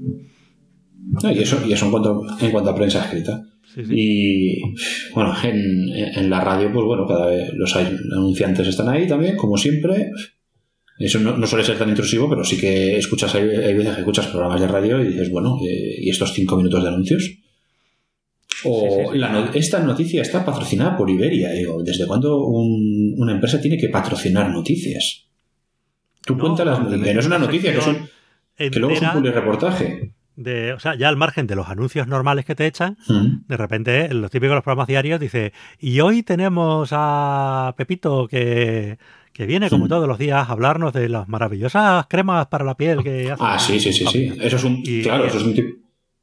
y, 1.23 1.39
eso, 1.39 1.61
y 1.65 1.73
eso 1.73 1.85
en 1.85 1.91
cuanto, 1.91 2.23
en 2.39 2.51
cuanto 2.51 2.69
a 2.69 2.75
prensa 2.75 3.03
escrita. 3.03 3.43
Y 3.77 4.61
bueno, 5.13 5.33
en, 5.43 5.89
en, 5.93 6.29
la 6.29 6.41
radio, 6.41 6.71
pues 6.73 6.85
bueno, 6.85 7.05
cada 7.07 7.27
vez 7.27 7.51
los 7.53 7.73
anunciantes 7.75 8.67
están 8.67 8.89
ahí 8.89 9.07
también, 9.07 9.37
como 9.37 9.55
siempre. 9.57 10.11
Eso 10.97 11.19
no, 11.19 11.47
suele 11.47 11.65
ser 11.65 11.77
tan 11.77 11.89
intrusivo, 11.89 12.29
pero 12.29 12.43
sí 12.43 12.59
que 12.59 12.97
escuchas, 12.97 13.33
hay, 13.33 13.45
veces 13.45 13.95
que 13.95 14.01
escuchas 14.01 14.27
programas 14.27 14.61
de 14.61 14.67
radio 14.67 15.01
y 15.01 15.07
dices, 15.07 15.31
bueno, 15.31 15.57
eh, 15.67 15.95
¿y 15.99 16.09
estos 16.09 16.33
cinco 16.33 16.57
minutos 16.57 16.83
de 16.83 16.89
anuncios? 16.89 17.37
O 18.63 19.11
esta 19.53 19.79
noticia 19.79 20.21
está 20.21 20.45
patrocinada 20.45 20.95
por 20.95 21.09
Iberia. 21.09 21.51
Digo, 21.51 21.81
¿desde 21.81 22.05
cuándo 22.05 22.45
una 22.45 23.31
empresa 23.31 23.59
tiene 23.59 23.77
que 23.77 23.89
patrocinar 23.89 24.49
noticias? 24.51 25.25
Tú 26.23 26.35
no, 26.35 26.43
cuéntalas, 26.43 26.79
que 26.87 27.13
no 27.13 27.19
es 27.19 27.25
una 27.25 27.39
noticia, 27.39 27.73
que, 27.73 28.69
que 28.69 28.79
luego 28.79 28.93
es 28.93 29.01
un 29.01 29.23
reportaje. 29.23 30.11
De, 30.35 30.73
o 30.73 30.79
sea, 30.79 30.95
ya 30.95 31.09
al 31.09 31.17
margen 31.17 31.47
de 31.47 31.55
los 31.55 31.67
anuncios 31.67 32.07
normales 32.07 32.45
que 32.45 32.55
te 32.55 32.67
echan, 32.67 32.97
de 33.47 33.57
repente, 33.57 34.13
los 34.13 34.29
típicos 34.29 34.51
de 34.51 34.55
los 34.55 34.63
programas 34.63 34.87
diarios, 34.87 35.19
dice, 35.19 35.53
y 35.79 35.99
hoy 35.99 36.23
tenemos 36.23 36.89
a 36.91 37.73
Pepito 37.77 38.27
que 38.27 38.97
que 39.33 39.45
viene 39.45 39.69
como 39.69 39.87
todos 39.87 40.07
los 40.07 40.17
días 40.17 40.47
a 40.47 40.51
hablarnos 40.51 40.93
de 40.93 41.09
las 41.09 41.27
maravillosas 41.27 42.05
cremas 42.07 42.47
para 42.47 42.65
la 42.65 42.75
piel 42.75 43.03
que 43.03 43.31
hace. 43.31 43.43
Ah, 43.43 43.59
sí, 43.59 43.79
sí, 43.79 43.93
sí, 43.93 44.05
sí. 44.05 44.31
Eso 44.39 44.57
es 44.57 44.63
un, 44.63 44.81
claro, 44.83 45.25
eso 45.25 45.37
es 45.37 45.43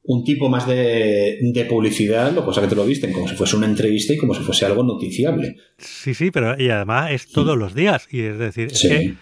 un 0.03 0.25
tipo, 0.25 0.49
más 0.49 0.66
de, 0.66 1.66
publicidad, 1.68 2.33
lo 2.33 2.44
cosa 2.44 2.61
que 2.61 2.68
te 2.68 2.75
lo 2.75 2.85
visten 2.85 3.12
como 3.12 3.29
si 3.29 3.35
fuese 3.35 3.57
una 3.57 3.66
entrevista 3.66 4.12
y 4.12 4.18
como 4.18 4.35
si 4.35 4.42
fuese 4.42 4.66
algo 4.66 4.83
noticiable. 4.83 5.57
Sí, 5.79 6.14
sí, 6.14 6.31
pero 6.31 6.61
y 6.61 6.71
además 6.71 7.11
es 7.12 7.29
todos 7.29 7.57
los 7.57 7.75
días. 7.75 8.09
Y 8.11 8.21
es 8.21 8.38
decir, 8.38 8.68
es 8.73 8.83
que 8.83 9.14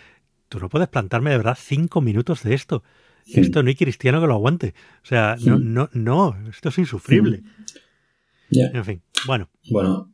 tú 0.49 0.59
no 0.59 0.68
puedes 0.68 0.88
plantarme 0.88 1.31
de 1.31 1.38
verdad 1.38 1.59
cinco 1.61 2.01
minutos 2.01 2.42
de 2.42 2.55
esto. 2.55 2.83
Esto 3.27 3.62
no 3.62 3.68
hay 3.68 3.75
cristiano 3.75 4.20
que 4.20 4.27
lo 4.29 4.35
aguante. 4.35 4.75
O 5.03 5.07
sea, 5.07 5.37
no, 5.40 5.59
no, 5.59 5.90
no, 5.92 6.37
esto 6.49 6.68
es 6.68 6.79
insufrible. 6.79 7.42
En 8.51 8.85
fin, 8.85 9.03
bueno. 9.27 9.49
Bueno, 9.70 10.12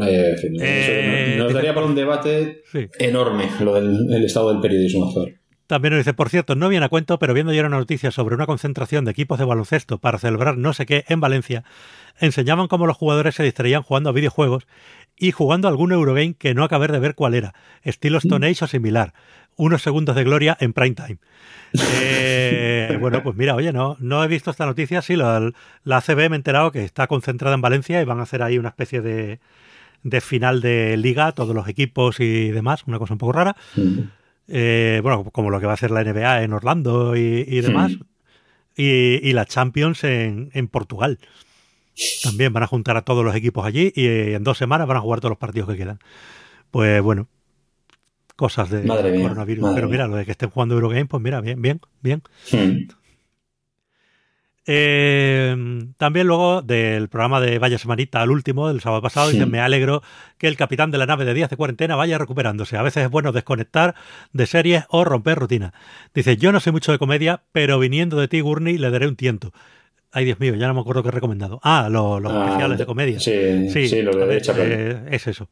eh, 0.00 0.34
eh, 0.60 1.34
nos 1.38 1.52
daría 1.52 1.74
para 1.74 1.86
un 1.86 1.94
debate 1.94 2.62
enorme 2.98 3.48
lo 3.60 3.74
del 3.74 4.24
estado 4.24 4.52
del 4.52 4.60
periodismo 4.60 5.06
actual. 5.06 5.38
También 5.66 5.94
nos 5.94 6.00
dice, 6.00 6.12
por 6.12 6.28
cierto, 6.28 6.56
no 6.56 6.68
viene 6.68 6.84
a 6.84 6.90
cuento, 6.90 7.18
pero 7.18 7.32
viendo 7.32 7.52
ya 7.52 7.64
una 7.64 7.78
noticia 7.78 8.10
sobre 8.10 8.34
una 8.34 8.44
concentración 8.44 9.06
de 9.06 9.12
equipos 9.12 9.38
de 9.38 9.46
baloncesto 9.46 9.98
para 9.98 10.18
celebrar 10.18 10.58
no 10.58 10.74
sé 10.74 10.84
qué 10.84 11.04
en 11.08 11.20
Valencia, 11.20 11.64
enseñaban 12.20 12.68
cómo 12.68 12.86
los 12.86 12.98
jugadores 12.98 13.34
se 13.34 13.44
distraían 13.44 13.82
jugando 13.82 14.10
a 14.10 14.12
videojuegos 14.12 14.66
y 15.16 15.30
jugando 15.30 15.68
algún 15.68 15.92
Eurogame 15.92 16.34
que 16.34 16.54
no 16.54 16.64
acabé 16.64 16.88
de 16.88 16.98
ver 16.98 17.14
cuál 17.14 17.34
era, 17.34 17.54
estilo 17.82 18.18
Stone 18.18 18.46
Age 18.46 18.66
o 18.66 18.68
similar, 18.68 19.14
unos 19.56 19.82
segundos 19.82 20.16
de 20.16 20.24
gloria 20.24 20.56
en 20.60 20.72
prime 20.72 20.94
time. 20.94 21.18
Eh, 21.76 22.98
bueno, 23.00 23.22
pues 23.24 23.34
mira, 23.34 23.56
oye, 23.56 23.72
no, 23.72 23.96
no 23.98 24.22
he 24.22 24.28
visto 24.28 24.50
esta 24.52 24.64
noticia, 24.66 25.02
sí, 25.02 25.16
la, 25.16 25.50
la 25.82 25.96
ACB 25.96 26.16
me 26.16 26.22
he 26.22 26.36
enterado 26.36 26.70
que 26.70 26.84
está 26.84 27.08
concentrada 27.08 27.56
en 27.56 27.62
Valencia 27.62 28.00
y 28.00 28.04
van 28.04 28.20
a 28.20 28.24
hacer 28.24 28.42
ahí 28.42 28.58
una 28.58 28.68
especie 28.68 29.00
de, 29.00 29.40
de 30.04 30.20
final 30.20 30.60
de 30.60 30.96
liga, 30.96 31.32
todos 31.32 31.54
los 31.54 31.66
equipos 31.66 32.20
y 32.20 32.50
demás, 32.50 32.84
una 32.86 32.98
cosa 32.98 33.14
un 33.14 33.18
poco 33.18 33.32
rara. 33.32 33.56
Eh, 34.46 35.00
bueno, 35.02 35.24
como 35.32 35.50
lo 35.50 35.58
que 35.58 35.66
va 35.66 35.72
a 35.72 35.74
hacer 35.74 35.90
la 35.90 36.04
NBA 36.04 36.42
en 36.44 36.52
Orlando 36.52 37.16
y, 37.16 37.60
demás. 37.60 37.92
Y, 38.76 39.32
la 39.32 39.46
Champions 39.46 40.04
en, 40.04 40.68
Portugal. 40.68 41.18
También 42.22 42.52
van 42.52 42.62
a 42.62 42.66
juntar 42.66 42.96
a 42.96 43.02
todos 43.02 43.24
los 43.24 43.34
equipos 43.34 43.64
allí 43.64 43.92
y 43.94 44.06
en 44.06 44.44
dos 44.44 44.58
semanas 44.58 44.86
van 44.86 44.98
a 44.98 45.00
jugar 45.00 45.20
todos 45.20 45.30
los 45.30 45.38
partidos 45.38 45.70
que 45.70 45.76
quedan. 45.76 45.98
Pues 46.70 47.00
bueno, 47.02 47.28
cosas 48.36 48.68
de 48.68 48.86
coronavirus. 48.86 49.70
Pero 49.74 49.88
mira, 49.88 50.06
lo 50.06 50.16
de 50.16 50.26
que 50.26 50.32
estén 50.32 50.50
jugando 50.50 50.74
Eurogame, 50.74 51.06
pues 51.06 51.22
mira, 51.22 51.40
bien, 51.40 51.62
bien, 51.62 51.80
bien. 52.02 52.22
Eh, 54.66 55.54
también 55.98 56.26
luego 56.26 56.62
del 56.62 57.08
programa 57.08 57.40
de 57.40 57.58
Vaya 57.58 57.76
Semanita 57.76 58.22
al 58.22 58.30
último, 58.30 58.68
del 58.68 58.80
sábado 58.80 59.02
pasado, 59.02 59.28
dice, 59.28 59.46
me 59.46 59.60
alegro 59.60 60.02
que 60.38 60.48
el 60.48 60.56
capitán 60.56 60.90
de 60.90 60.98
la 60.98 61.06
nave 61.06 61.24
de 61.24 61.34
días 61.34 61.50
de 61.50 61.56
cuarentena 61.56 61.96
vaya 61.96 62.18
recuperándose. 62.18 62.76
A 62.76 62.82
veces 62.82 63.04
es 63.04 63.10
bueno 63.10 63.32
desconectar 63.32 63.94
de 64.32 64.46
series 64.46 64.84
o 64.88 65.04
romper 65.04 65.38
rutina. 65.38 65.74
Dice, 66.14 66.36
yo 66.36 66.50
no 66.52 66.60
sé 66.60 66.72
mucho 66.72 66.92
de 66.92 66.98
comedia, 66.98 67.42
pero 67.52 67.78
viniendo 67.78 68.18
de 68.18 68.28
ti, 68.28 68.40
Gurney, 68.40 68.78
le 68.78 68.90
daré 68.90 69.06
un 69.06 69.16
tiento. 69.16 69.52
Ay, 70.12 70.24
Dios 70.24 70.38
mío, 70.38 70.54
ya 70.54 70.68
no 70.68 70.74
me 70.74 70.80
acuerdo 70.80 71.02
qué 71.02 71.08
he 71.08 71.12
recomendado. 71.12 71.60
Ah, 71.62 71.88
los, 71.90 72.24
ah, 72.24 72.44
especiales 72.46 72.78
de 72.78 72.86
comedia. 72.86 73.20
Sí, 73.20 73.68
sí, 73.68 74.02
lo 74.02 74.12
de 74.16 74.38
eh, 74.38 75.02
Es 75.10 75.26
eso. 75.26 75.48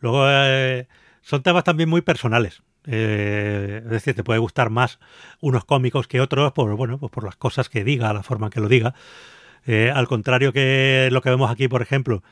Luego, 0.00 0.24
eh, 0.28 0.86
son 1.22 1.42
temas 1.42 1.64
también 1.64 1.88
muy 1.88 2.02
personales. 2.02 2.62
Eh, 2.86 3.80
es 3.84 3.90
decir, 3.90 4.14
te 4.14 4.24
puede 4.24 4.40
gustar 4.40 4.70
más 4.70 4.98
unos 5.40 5.64
cómicos 5.64 6.08
que 6.08 6.20
otros 6.20 6.52
por, 6.52 6.74
bueno, 6.74 6.98
pues 6.98 7.12
por 7.12 7.24
las 7.24 7.36
cosas 7.36 7.68
que 7.68 7.84
diga, 7.84 8.12
la 8.12 8.22
forma 8.22 8.46
en 8.46 8.50
que 8.50 8.60
lo 8.60 8.68
diga. 8.68 8.94
Eh, 9.66 9.92
al 9.94 10.08
contrario 10.08 10.52
que 10.52 11.08
lo 11.12 11.22
que 11.22 11.30
vemos 11.30 11.50
aquí, 11.50 11.68
por 11.68 11.82
ejemplo, 11.82 12.22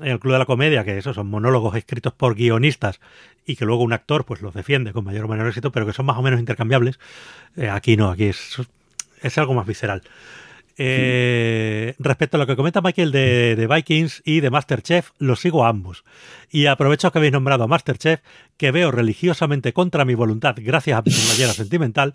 en 0.00 0.08
el 0.08 0.20
Club 0.20 0.32
de 0.32 0.38
la 0.38 0.46
Comedia, 0.46 0.84
que 0.84 0.96
esos 0.96 1.14
son 1.14 1.28
monólogos 1.28 1.76
escritos 1.76 2.14
por 2.14 2.34
guionistas 2.34 3.00
y 3.44 3.56
que 3.56 3.66
luego 3.66 3.82
un 3.82 3.92
actor 3.92 4.24
pues 4.24 4.40
los 4.40 4.54
defiende 4.54 4.92
con 4.92 5.04
mayor 5.04 5.26
o 5.26 5.28
menor 5.28 5.48
éxito, 5.48 5.70
pero 5.70 5.84
que 5.84 5.92
son 5.92 6.06
más 6.06 6.16
o 6.16 6.22
menos 6.22 6.40
intercambiables. 6.40 6.98
Eh, 7.56 7.68
aquí 7.68 7.96
no, 7.96 8.10
aquí 8.10 8.24
es, 8.24 8.56
es 9.20 9.38
algo 9.38 9.52
más 9.52 9.66
visceral. 9.66 10.02
Respecto 10.74 12.36
a 12.36 12.40
lo 12.40 12.46
que 12.46 12.56
comenta 12.56 12.80
Michael 12.80 13.12
de, 13.12 13.68
Vikings 13.70 14.22
y 14.24 14.40
de 14.40 14.50
Masterchef, 14.50 15.10
los 15.18 15.40
sigo 15.40 15.64
a 15.64 15.68
ambos. 15.68 16.02
Y 16.54 16.66
aprovecho 16.66 17.10
que 17.10 17.18
habéis 17.18 17.32
nombrado 17.32 17.64
a 17.64 17.66
Masterchef, 17.66 18.20
que 18.58 18.70
veo 18.72 18.90
religiosamente 18.90 19.72
contra 19.72 20.04
mi 20.04 20.14
voluntad, 20.14 20.54
gracias 20.58 20.98
a 20.98 21.02
mi 21.02 21.10
compañera 21.10 21.54
sentimental, 21.54 22.14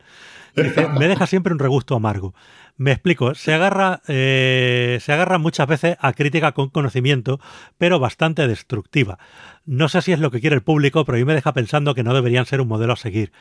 me 0.55 1.07
deja 1.07 1.25
siempre 1.25 1.53
un 1.53 1.59
regusto 1.59 1.95
amargo. 1.95 2.35
Me 2.77 2.91
explico, 2.91 3.33
se 3.33 3.55
agarra, 3.55 4.01
eh, 4.07 4.99
se 5.01 5.11
agarra 5.11 5.39
muchas 5.39 5.67
veces 5.67 5.97
a 5.99 6.13
crítica 6.13 6.51
con 6.51 6.69
conocimiento, 6.69 7.39
pero 7.79 7.99
bastante 7.99 8.47
destructiva. 8.47 9.17
No 9.65 9.89
sé 9.89 10.03
si 10.03 10.11
es 10.11 10.19
lo 10.19 10.29
que 10.29 10.39
quiere 10.39 10.55
el 10.55 10.61
público, 10.61 11.03
pero 11.03 11.15
a 11.15 11.19
mí 11.19 11.25
me 11.25 11.33
deja 11.33 11.53
pensando 11.53 11.95
que 11.95 12.03
no 12.03 12.13
deberían 12.13 12.45
ser 12.45 12.61
un 12.61 12.67
modelo 12.67 12.93
a 12.93 12.97
seguir. 12.97 13.31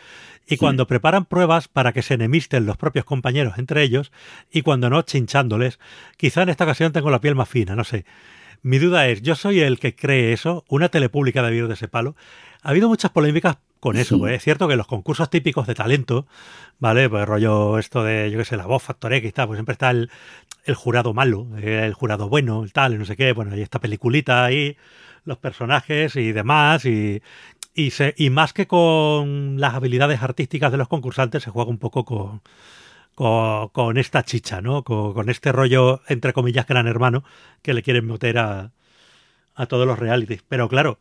Y 0.47 0.57
cuando 0.57 0.87
preparan 0.87 1.27
pruebas 1.27 1.69
para 1.69 1.93
que 1.93 2.01
se 2.01 2.15
enemisten 2.15 2.65
los 2.65 2.79
propios 2.79 3.05
compañeros 3.05 3.59
entre 3.59 3.83
ellos, 3.83 4.13
y 4.51 4.63
cuando 4.63 4.89
no, 4.89 5.03
chinchándoles, 5.03 5.79
quizá 6.17 6.43
en 6.43 6.49
esta 6.49 6.65
ocasión 6.65 6.93
tengo 6.93 7.11
la 7.11 7.21
piel 7.21 7.35
más 7.35 7.51
fina, 7.51 7.77
no 7.77 7.85
sé. 7.85 8.07
Mi 8.67 8.81
duda 8.81 9.07
es, 9.07 9.23
¿yo 9.23 9.37
soy 9.37 9.61
el 9.61 9.79
que 9.79 9.95
cree 9.95 10.33
eso? 10.33 10.65
¿Una 10.69 10.89
telepública 10.89 11.41
de 11.41 11.53
vivir 11.53 11.69
de 11.69 11.75
ese 11.75 11.87
palo? 11.87 12.17
Ha 12.63 12.71
habido 12.71 12.89
muchas 12.89 13.13
polémicas 13.13 13.59
con 13.79 13.97
eso. 13.97 14.19
Pues 14.19 14.35
es 14.35 14.43
cierto 14.43 14.67
que 14.67 14.75
los 14.75 14.89
concursos 14.89 15.31
típicos 15.31 15.69
de 15.69 15.77
talento, 15.77 16.27
¿vale? 16.81 17.09
Pues 17.09 17.25
rollo 17.27 17.79
esto 17.79 18.03
de, 18.03 18.29
yo 18.29 18.39
qué 18.39 18.45
sé, 18.45 18.57
la 18.57 18.67
voz, 18.67 18.83
Factor 18.83 19.13
X 19.13 19.33
tal, 19.35 19.47
pues 19.47 19.59
siempre 19.59 19.75
está 19.75 19.93
el, 19.93 20.11
jurado 20.75 21.15
malo, 21.15 21.47
el 21.63 21.95
jurado 21.95 22.29
bueno, 22.29 22.65
el 22.65 22.73
tal, 22.73 22.99
no 22.99 23.05
sé 23.05 23.15
qué. 23.15 23.33
Bueno, 23.33 23.53
hay 23.53 23.63
esta 23.63 23.79
peliculita 23.79 24.45
ahí, 24.45 24.77
los 25.25 25.39
personajes 25.39 26.17
y 26.17 26.33
demás, 26.33 26.87
y, 26.87 27.23
y, 27.73 27.93
se, 27.93 28.15
y 28.17 28.31
más 28.31 28.53
que 28.53 28.67
con 28.67 29.61
las 29.61 29.75
habilidades 29.75 30.23
artísticas 30.23 30.73
de 30.73 30.79
los 30.79 30.89
concursantes, 30.89 31.45
se 31.45 31.51
juega 31.51 31.71
un 31.71 31.79
poco 31.79 32.05
con, 32.05 32.41
con, 33.17 33.97
esta 33.97 34.25
chicha, 34.25 34.61
¿no? 34.61 34.85
Con, 34.85 35.15
con, 35.15 35.31
este 35.31 35.51
rollo, 35.51 36.03
entre 36.07 36.35
comillas, 36.35 36.67
gran 36.67 36.87
hermano 36.87 37.25
que 37.63 37.73
le 37.73 37.83
quieren 37.83 38.07
meter 38.07 38.39
a, 38.39 38.73
a 39.55 39.67
todos 39.67 39.87
los 39.87 39.99
realities. 39.99 40.45
Pero 40.47 40.69
claro, 40.69 41.01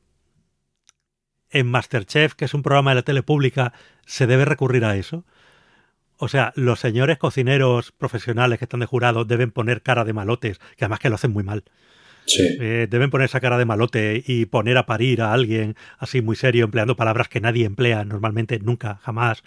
en 1.52 1.68
Masterchef, 1.68 2.34
que 2.34 2.46
es 2.46 2.54
un 2.54 2.64
programa 2.64 2.92
de 2.92 2.96
la 2.96 3.02
tele 3.02 3.22
pública, 3.22 3.74
¿se 4.06 4.28
debe 4.28 4.46
recurrir 4.46 4.86
a 4.86 4.96
eso? 4.96 5.26
O 6.18 6.30
sea, 6.30 6.54
los 6.56 6.80
señores 6.80 7.18
cocineros 7.18 7.92
profesionales 7.92 8.60
que 8.60 8.66
están 8.66 8.80
de 8.80 8.86
jurado 8.86 9.26
deben 9.26 9.52
poner 9.52 9.82
cara 9.82 10.06
de 10.06 10.14
malotes, 10.14 10.60
que 10.78 10.86
además 10.86 11.00
que 11.00 11.10
lo 11.10 11.16
hacen 11.16 11.34
muy 11.34 11.44
mal. 11.44 11.66
Sí. 12.26 12.58
Eh, 12.62 12.88
deben 12.90 13.12
poner 13.12 13.26
esa 13.26 13.42
cara 13.42 13.58
de 13.58 13.66
malote 13.66 14.24
y 14.26 14.46
poner 14.46 14.78
a 14.78 14.86
parir 14.86 15.22
a 15.22 15.34
alguien 15.34 15.76
así 16.00 16.22
muy 16.22 16.38
serio, 16.38 16.64
empleando 16.64 16.96
palabras 16.96 17.28
que 17.28 17.42
nadie 17.42 17.66
emplea 17.66 18.06
normalmente, 18.06 18.58
nunca, 18.60 19.00
jamás. 19.04 19.44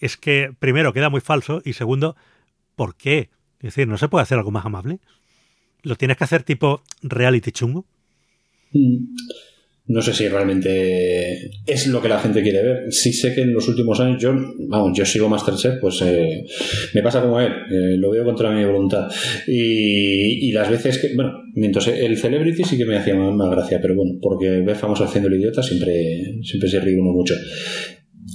Es 0.00 0.16
que, 0.16 0.52
primero, 0.58 0.92
queda 0.92 1.10
muy 1.10 1.20
falso 1.20 1.62
y 1.64 1.74
segundo, 1.74 2.16
¿por 2.74 2.96
qué? 2.96 3.30
Es 3.58 3.74
decir, 3.74 3.86
¿no 3.86 3.98
se 3.98 4.08
puede 4.08 4.22
hacer 4.22 4.38
algo 4.38 4.50
más 4.50 4.66
amable? 4.66 4.98
¿Lo 5.82 5.96
tienes 5.96 6.16
que 6.16 6.24
hacer 6.24 6.42
tipo 6.42 6.82
reality 7.02 7.52
chungo? 7.52 7.84
Mm. 8.72 9.14
No 9.90 10.00
sé 10.02 10.14
si 10.14 10.28
realmente 10.28 11.50
es 11.66 11.88
lo 11.88 12.00
que 12.00 12.08
la 12.08 12.20
gente 12.20 12.42
quiere 12.42 12.62
ver. 12.62 12.92
Sí 12.92 13.12
sé 13.12 13.34
que 13.34 13.40
en 13.40 13.52
los 13.52 13.66
últimos 13.66 13.98
años 13.98 14.22
yo, 14.22 14.32
vamos, 14.68 14.96
yo 14.96 15.04
sigo 15.04 15.28
Masterchef, 15.28 15.80
pues 15.80 16.00
eh, 16.02 16.44
me 16.94 17.02
pasa 17.02 17.20
como 17.20 17.40
él, 17.40 17.50
eh, 17.50 17.96
lo 17.96 18.10
veo 18.10 18.24
contra 18.24 18.52
mi 18.52 18.64
voluntad. 18.64 19.10
Y, 19.48 20.52
las 20.52 20.70
veces 20.70 20.98
que, 20.98 21.14
bueno, 21.16 21.42
mientras 21.54 21.88
el 21.88 22.16
Celebrity 22.16 22.62
sí 22.62 22.78
que 22.78 22.84
me 22.84 22.96
hacía 22.96 23.16
más, 23.16 23.50
gracia, 23.50 23.80
pero 23.82 23.96
bueno, 23.96 24.16
porque 24.22 24.48
ver 24.60 24.76
famoso 24.76 25.02
haciendo 25.02 25.28
el 25.28 25.34
idiota 25.34 25.60
siempre, 25.60 26.38
siempre 26.44 26.70
se 26.70 26.78
ríe 26.78 27.00
uno 27.00 27.10
mucho. 27.10 27.34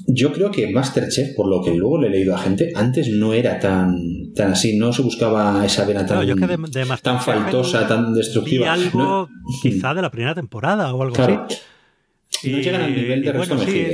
Yo 0.07 0.31
creo 0.33 0.51
que 0.51 0.71
Masterchef, 0.71 1.35
por 1.35 1.47
lo 1.47 1.61
que 1.63 1.73
luego 1.73 1.99
le 2.01 2.07
he 2.07 2.11
leído 2.11 2.35
a 2.35 2.39
gente, 2.39 2.71
antes 2.75 3.09
no 3.09 3.33
era 3.33 3.59
tan, 3.59 3.95
tan 4.35 4.51
así, 4.51 4.77
no 4.77 4.91
se 4.93 5.01
buscaba 5.01 5.65
esa 5.65 5.85
vena 5.85 6.05
tan, 6.05 6.17
No, 6.17 6.23
yo 6.23 6.35
que 6.35 6.47
de- 6.47 6.57
de 6.57 6.85
tan 7.01 7.19
faltosa, 7.21 7.87
tan 7.87 8.13
destructiva. 8.13 8.73
algo 8.73 8.99
No- 8.99 9.29
quizá 9.61 9.93
de 9.93 10.01
la 10.01 10.11
primera 10.11 10.35
temporada 10.35 10.93
o 10.93 11.01
algo 11.01 11.15
Claro. 11.15 11.47
así. 11.49 12.51
No 12.51 12.57
llegan 12.59 12.81
al 12.81 12.95
nivel 12.95 13.23
de 13.23 13.31
bueno, 13.31 13.57
sí, 13.59 13.87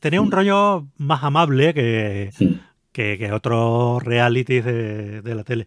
tenía 0.00 0.20
un 0.20 0.30
rollo 0.30 0.86
más 0.98 1.24
amable 1.24 1.72
que, 1.74 2.30
Mm. 2.38 2.44
que, 2.92 3.16
que 3.18 3.32
otros 3.32 4.02
realities 4.02 4.64
de, 4.64 5.22
de 5.22 5.34
la 5.34 5.44
tele. 5.44 5.66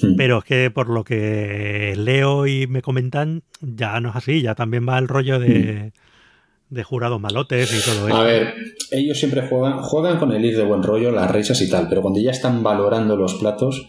Mm. 0.00 0.14
Pero 0.16 0.38
es 0.38 0.44
que 0.44 0.70
por 0.70 0.88
lo 0.88 1.02
que 1.02 1.94
leo 1.96 2.46
y 2.46 2.66
me 2.68 2.82
comentan, 2.82 3.42
ya 3.60 3.98
no 4.00 4.10
es 4.10 4.16
así, 4.16 4.42
ya 4.42 4.54
también 4.54 4.86
va 4.88 4.98
el 4.98 5.08
rollo 5.08 5.40
de, 5.40 5.92
de 6.70 6.84
jurados 6.84 7.20
malotes 7.20 7.72
y 7.72 7.84
todo 7.84 8.08
eso. 8.08 8.16
A 8.16 8.22
ver, 8.22 8.54
ellos 8.90 9.18
siempre 9.18 9.46
juegan, 9.48 9.82
juegan 9.82 10.18
con 10.18 10.32
el 10.32 10.44
ir 10.44 10.56
de 10.56 10.64
buen 10.64 10.82
rollo, 10.82 11.10
las 11.10 11.30
risas 11.30 11.60
y 11.62 11.70
tal, 11.70 11.88
pero 11.88 12.02
cuando 12.02 12.20
ya 12.20 12.30
están 12.30 12.62
valorando 12.62 13.16
los 13.16 13.34
platos, 13.34 13.88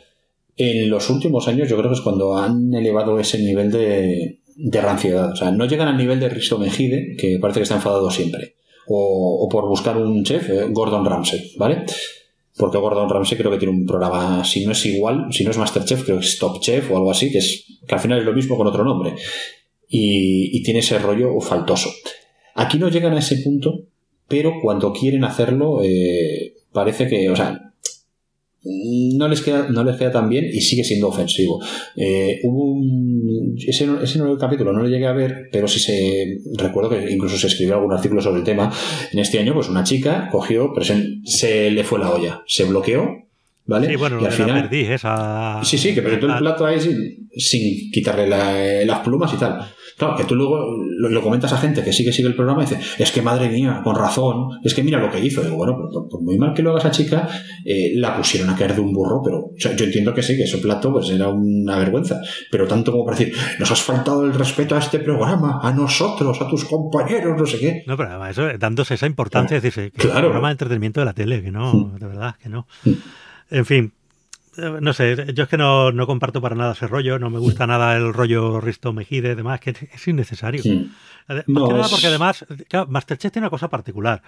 en 0.56 0.90
los 0.90 1.10
últimos 1.10 1.48
años 1.48 1.70
yo 1.70 1.78
creo 1.78 1.90
que 1.90 1.96
es 1.96 2.02
cuando 2.02 2.38
han 2.38 2.74
elevado 2.74 3.20
ese 3.20 3.40
nivel 3.40 3.72
de, 3.72 4.40
de 4.56 4.82
ranciedad. 4.82 5.32
O 5.32 5.36
sea, 5.36 5.52
no 5.52 5.66
llegan 5.66 5.88
al 5.88 5.98
nivel 5.98 6.20
de 6.20 6.30
Risto 6.30 6.58
Mejide, 6.58 7.16
que 7.18 7.38
parece 7.40 7.60
que 7.60 7.64
está 7.64 7.76
enfadado 7.76 8.10
siempre. 8.12 8.56
O, 8.88 9.46
o 9.46 9.50
por 9.50 9.68
buscar 9.68 9.98
un 9.98 10.24
chef, 10.24 10.50
eh, 10.50 10.68
Gordon 10.70 11.06
Ramsay, 11.06 11.54
¿vale? 11.58 11.86
Porque 12.58 12.78
Gordon 12.78 13.10
Ramsay 13.10 13.38
creo 13.38 13.52
que 13.52 13.58
tiene 13.58 13.74
un 13.74 13.86
programa, 13.86 14.44
si 14.44 14.66
no 14.66 14.74
es 14.74 14.86
igual, 14.86 15.28
si 15.32 15.46
no 15.46 15.52
es 15.52 15.58
Masterchef, 15.58 16.04
creo 16.04 16.20
que 16.20 16.26
es 16.26 16.38
Top 16.38 16.60
Chef 16.60 16.92
o 16.92 16.98
algo 16.98 17.12
así, 17.12 17.32
que, 17.32 17.38
es, 17.38 17.66
que 17.88 17.96
al 17.96 18.02
final 18.02 18.20
es 18.20 18.26
lo 18.26 18.34
mismo 18.34 18.58
con 18.58 18.68
otro 18.68 18.84
nombre. 18.84 19.16
Y, 19.88 20.58
y 20.58 20.64
tiene 20.64 20.82
ese 20.82 21.00
rollo 21.00 21.40
faltoso. 21.40 21.90
Aquí 22.60 22.78
no 22.78 22.90
llegan 22.90 23.14
a 23.14 23.20
ese 23.20 23.38
punto, 23.38 23.86
pero 24.28 24.54
cuando 24.62 24.94
quieren 24.94 25.24
hacerlo, 25.24 25.82
eh, 25.84 26.54
parece 26.72 27.08
que, 27.08 27.30
o 27.30 27.36
sea, 27.36 27.60
no 28.64 29.28
les 29.30 29.42
queda, 29.42 29.68
no 29.70 29.84
les 29.86 29.96
queda 29.96 30.12
tan 30.12 30.30
bien 30.30 30.46
y 30.46 30.60
sigue 30.62 30.84
siendo 30.84 31.08
ofensivo. 31.08 31.62
Eh, 31.96 32.40
hubo 32.44 32.66
un, 32.74 33.56
ese, 33.66 33.88
ese 34.04 34.20
nuevo 34.20 34.38
capítulo 34.38 34.74
no 34.74 34.82
lo 34.84 34.90
llegué 34.90 35.08
a 35.08 35.14
ver, 35.14 35.48
pero 35.52 35.68
sí 35.68 35.80
se 35.80 36.40
recuerdo 36.58 36.90
que 36.90 37.10
incluso 37.12 37.38
se 37.38 37.48
escribió 37.48 37.76
algún 37.76 37.94
artículo 37.94 38.22
sobre 38.22 38.40
el 38.40 38.44
tema. 38.46 38.72
En 39.14 39.20
este 39.20 39.40
año, 39.40 39.54
pues 39.54 39.70
una 39.70 39.84
chica 39.86 40.28
cogió, 40.32 40.74
presen- 40.74 41.22
se 41.26 41.72
le 41.72 41.84
fue 41.86 42.00
la 42.00 42.12
olla, 42.12 42.44
se 42.48 42.66
bloqueó, 42.66 43.29
¿vale? 43.70 43.88
Sí, 43.88 43.96
bueno, 43.96 44.18
y 44.22 44.26
al 44.26 44.32
la 44.32 44.32
final, 44.32 44.62
perdiz, 44.64 44.90
esa... 44.90 45.60
Sí, 45.64 45.78
sí, 45.78 45.94
que 45.94 46.02
presentó 46.02 46.28
el 46.28 46.38
plato 46.40 46.66
ahí 46.66 46.80
sin, 46.82 47.30
sin 47.36 47.92
quitarle 47.92 48.28
la- 48.28 48.84
las 48.86 49.00
plumas 49.00 49.34
y 49.34 49.38
tal. 49.38 49.60
Claro, 49.98 50.16
que 50.16 50.24
tú 50.24 50.34
luego 50.36 50.58
lo, 50.98 51.10
lo 51.10 51.22
comentas 51.22 51.52
a 51.52 51.58
gente 51.58 51.84
que 51.84 51.92
sigue, 51.92 52.14
sigue 52.14 52.30
el 52.30 52.36
programa 52.36 52.64
y 52.64 52.66
dice, 52.68 52.80
es 53.04 53.12
que 53.12 53.22
madre 53.22 53.50
mía, 53.50 53.82
con 53.84 53.98
razón, 53.98 54.48
es 54.64 54.74
que 54.74 54.82
mira 54.82 54.98
lo 54.98 55.12
que 55.12 55.20
hizo. 55.20 55.42
Digo, 55.44 55.58
bueno, 55.58 55.76
por, 55.76 55.92
por- 55.92 56.08
por 56.10 56.22
muy 56.22 56.38
mal 56.38 56.54
que 56.54 56.62
lo 56.64 56.70
haga 56.70 56.80
esa 56.80 56.92
chica, 56.92 57.28
eh, 57.66 57.92
la 57.96 58.16
pusieron 58.16 58.50
a 58.50 58.56
caer 58.56 58.76
de 58.76 58.80
un 58.82 58.94
burro, 58.94 59.22
pero 59.22 59.38
o 59.40 59.54
sea, 59.58 59.76
yo 59.76 59.84
entiendo 59.84 60.14
que 60.14 60.24
sí, 60.24 60.38
que 60.38 60.44
ese 60.44 60.60
plato 60.60 60.94
pues 60.94 61.10
era 61.10 61.28
una 61.28 61.78
vergüenza. 61.78 62.22
Pero 62.50 62.66
tanto 62.66 62.94
como 62.94 63.04
para 63.06 63.18
decir, 63.18 63.36
nos 63.60 63.70
has 63.72 63.82
faltado 63.82 64.24
el 64.24 64.34
respeto 64.34 64.74
a 64.76 64.80
este 64.80 65.00
programa, 65.00 65.60
a 65.62 65.74
nosotros, 65.74 66.42
a 66.42 66.48
tus 66.48 66.64
compañeros, 66.64 67.38
no 67.38 67.46
sé 67.46 67.60
qué. 67.60 67.84
No, 67.86 67.98
pero 67.98 68.10
además 68.12 68.38
eso, 68.38 68.48
dándose 68.58 68.94
esa 68.94 69.06
importancia, 69.06 69.58
es 69.58 69.64
decir, 69.64 69.92
que 69.92 70.08
es 70.08 70.14
un 70.14 70.20
programa 70.22 70.48
de 70.48 70.52
entretenimiento 70.54 71.02
de 71.02 71.06
la 71.08 71.14
tele, 71.14 71.44
que 71.44 71.52
no, 71.52 71.94
de 72.00 72.08
verdad, 72.08 72.36
que 72.42 72.48
no. 72.48 72.68
En 73.52 73.66
fin, 73.66 73.94
eh, 74.58 74.78
no 74.82 74.94
sé, 74.94 75.34
yo 75.34 75.44
es 75.44 75.50
que 75.50 75.58
no, 75.58 75.92
no 75.92 76.06
comparto 76.08 76.42
para 76.42 76.56
nada 76.56 76.74
ese 76.74 76.88
rollo, 76.88 77.18
no 77.20 77.30
me 77.30 77.40
gusta 77.40 77.66
nada 77.68 77.96
el 77.98 78.14
rollo 78.14 78.60
Risto 78.62 78.94
Mejide, 78.94 79.36
demás, 79.36 79.60
que 79.60 79.72
es 79.92 80.08
innecesario. 80.08 80.62
Ade- 81.28 81.44
No, 81.48 81.62
Más 81.62 81.70
que 81.70 81.74
nada 81.76 81.90
porque 81.90 82.08
además, 82.08 82.46
claro, 82.68 82.88
Masterchef 82.90 83.32
tiene 83.32 83.46
una 83.46 83.50
cosa 83.52 83.70
particular. 83.70 84.22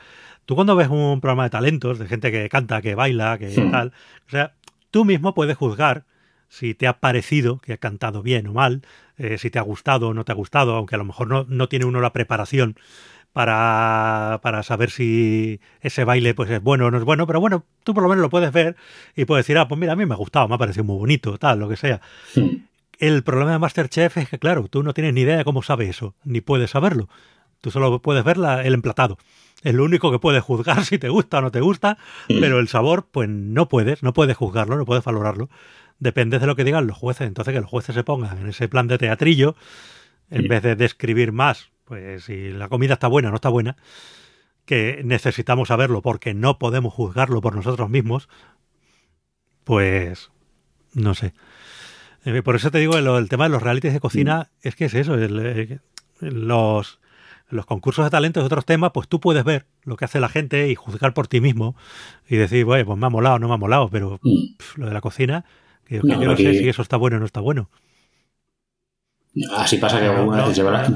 Tú 0.46 0.56
cuando 0.56 0.76
ves 0.76 0.88
un 0.90 1.20
programa 1.22 1.44
de 1.44 1.50
talentos, 1.52 2.00
de 2.00 2.08
gente 2.08 2.32
que 2.32 2.48
canta, 2.50 2.82
que 2.82 2.96
baila, 2.96 3.38
que 3.38 3.50
tal, 3.72 3.92
o 4.28 4.30
sea, 4.30 4.54
tú 4.92 5.06
mismo 5.06 5.34
puedes 5.34 5.58
juzgar 5.58 6.06
si 6.50 6.74
te 6.74 6.86
ha 6.88 7.00
parecido 7.00 7.60
que 7.60 7.74
ha 7.74 7.78
cantado 7.78 8.22
bien 8.22 8.46
o 8.48 8.54
mal, 8.54 8.82
eh, 9.18 9.38
si 9.38 9.50
te 9.50 9.58
ha 9.60 9.62
gustado 9.62 10.10
o 10.10 10.14
no 10.14 10.26
te 10.26 10.32
ha 10.34 10.36
gustado, 10.36 10.76
aunque 10.76 10.96
a 10.96 10.98
lo 10.98 11.06
mejor 11.06 11.28
no, 11.28 11.46
no 11.48 11.70
tiene 11.70 11.86
uno 11.86 12.02
la 12.02 12.12
preparación 12.12 12.76
para, 13.34 14.40
para 14.44 14.64
saber 14.64 14.90
si 14.92 15.60
ese 15.82 16.04
baile 16.04 16.34
pues 16.34 16.50
es 16.50 16.62
bueno 16.62 16.88
o 16.88 16.92
no 16.92 16.98
es 16.98 17.04
bueno, 17.04 17.26
pero 17.28 17.40
bueno, 17.40 17.66
tú 17.84 17.94
por 17.94 18.04
lo 18.04 18.10
menos 18.10 18.22
lo 18.22 18.30
puedes 18.30 18.52
ver 18.52 18.76
y 19.16 19.26
puedes 19.26 19.46
decir, 19.46 19.58
ah, 19.58 19.68
pues 19.68 19.80
mira, 19.80 19.94
a 19.94 19.96
mí 19.96 20.06
me 20.06 20.14
ha 20.14 20.18
gustado, 20.18 20.48
me 20.48 20.56
ha 20.56 20.58
parecido 20.58 20.84
muy 20.84 20.98
bonito, 20.98 21.38
tal, 21.38 21.60
lo 21.60 21.70
que 21.70 21.78
sea. 21.78 22.02
El 23.00 23.24
problema 23.24 23.52
de 23.54 23.60
Masterchef 23.60 24.18
es 24.18 24.30
que, 24.30 24.38
claro, 24.40 24.68
tú 24.68 24.84
no 24.84 24.94
tienes 24.94 25.14
ni 25.14 25.22
idea 25.22 25.38
de 25.38 25.44
cómo 25.44 25.64
sabe 25.64 25.90
eso, 25.90 26.14
ni 26.24 26.42
puedes 26.42 26.70
saberlo. 26.72 27.10
Tú 27.62 27.72
solo 27.72 28.02
puedes 28.02 28.24
ver 28.24 28.38
la- 28.38 28.64
el 28.64 28.74
emplatado. 28.74 29.18
Es 29.64 29.74
lo 29.76 29.84
único 29.84 30.12
que 30.12 30.20
puedes 30.20 30.44
juzgar 30.44 30.84
si 30.86 30.98
te 31.00 31.10
gusta 31.10 31.40
o 31.40 31.42
no 31.42 31.52
te 31.52 31.62
gusta, 31.62 31.98
pero 32.28 32.60
el 32.60 32.68
sabor, 32.68 33.08
pues 33.12 33.30
no 33.30 33.68
puedes, 33.68 34.04
no 34.04 34.14
puedes 34.14 34.38
juzgarlo, 34.38 34.78
no 34.78 34.86
puedes 34.86 35.04
valorarlo. 35.04 35.50
Depende 36.00 36.40
de 36.40 36.48
lo 36.48 36.56
que 36.56 36.64
digan 36.64 36.88
los 36.88 36.98
jueces. 36.98 37.28
Entonces, 37.28 37.54
que 37.54 37.62
los 37.62 37.70
jueces 37.70 37.94
se 37.96 38.04
pongan 38.04 38.38
en 38.40 38.48
ese 38.50 38.68
plan 38.68 38.88
de 38.88 38.98
teatrillo, 38.98 39.56
en 40.32 40.48
vez 40.48 40.64
de 40.64 40.76
describir 40.76 41.32
más, 41.32 41.70
pues 41.92 42.24
si 42.24 42.52
la 42.52 42.70
comida 42.70 42.94
está 42.94 43.08
buena 43.08 43.28
o 43.28 43.32
no 43.32 43.36
está 43.36 43.50
buena, 43.50 43.76
que 44.64 45.02
necesitamos 45.04 45.68
saberlo 45.68 46.02
porque 46.02 46.34
no 46.34 46.58
podemos 46.58 46.94
juzgarlo 46.94 47.42
por 47.42 47.54
nosotros 47.54 47.90
mismos, 47.90 48.30
pues 49.66 50.32
no 50.94 51.14
sé. 51.16 51.34
Eh, 52.24 52.42
Por 52.44 52.56
eso 52.56 52.72
te 52.72 52.78
digo, 52.78 52.98
el 52.98 53.28
tema 53.28 53.44
de 53.44 53.50
los 53.50 53.62
realities 53.62 53.92
de 53.92 54.00
cocina 54.00 54.50
es 54.62 54.78
que 54.78 54.86
es 54.86 54.94
eso. 54.94 55.16
el, 55.16 55.40
eh, 55.46 55.80
los, 56.22 57.02
los 57.50 57.66
concursos 57.66 58.06
de 58.06 58.10
talentos 58.12 58.42
y 58.42 58.46
otros 58.46 58.64
temas, 58.66 58.92
pues 58.94 59.10
tú 59.10 59.20
puedes 59.20 59.44
ver 59.44 59.66
lo 59.84 59.98
que 59.98 60.06
hace 60.06 60.22
la 60.22 60.30
gente 60.30 60.70
y 60.70 60.76
juzgar 60.76 61.14
por 61.14 61.28
ti 61.28 61.42
mismo 61.42 61.76
y 62.30 62.38
decir, 62.38 62.64
bueno, 62.64 62.86
pues 62.86 62.98
me 62.98 63.06
ha 63.08 63.10
molado, 63.10 63.38
no 63.38 63.50
me 63.50 63.56
ha 63.56 63.58
molado, 63.58 63.90
pero 63.90 64.18
Mm. 64.24 64.56
pf, 64.58 64.78
lo 64.80 64.86
de 64.88 64.94
la 64.94 65.02
cocina, 65.02 65.44
que, 65.84 66.00
que 66.00 66.08
No, 66.08 66.22
yo 66.22 66.28
no 66.30 66.38
sé 66.38 66.54
si 66.54 66.70
eso 66.70 66.84
está 66.84 66.96
bueno 66.96 67.18
o 67.18 67.20
no 67.20 67.26
está 67.26 67.42
bueno. 67.42 67.70
Así 69.58 69.76
pasa 69.78 70.00
que 70.00 70.06
No, 70.06 70.14
algunas 70.20 70.38
no, 70.40 70.44
veces 70.48 70.58
lleva 70.58 70.72
la- 70.72 70.94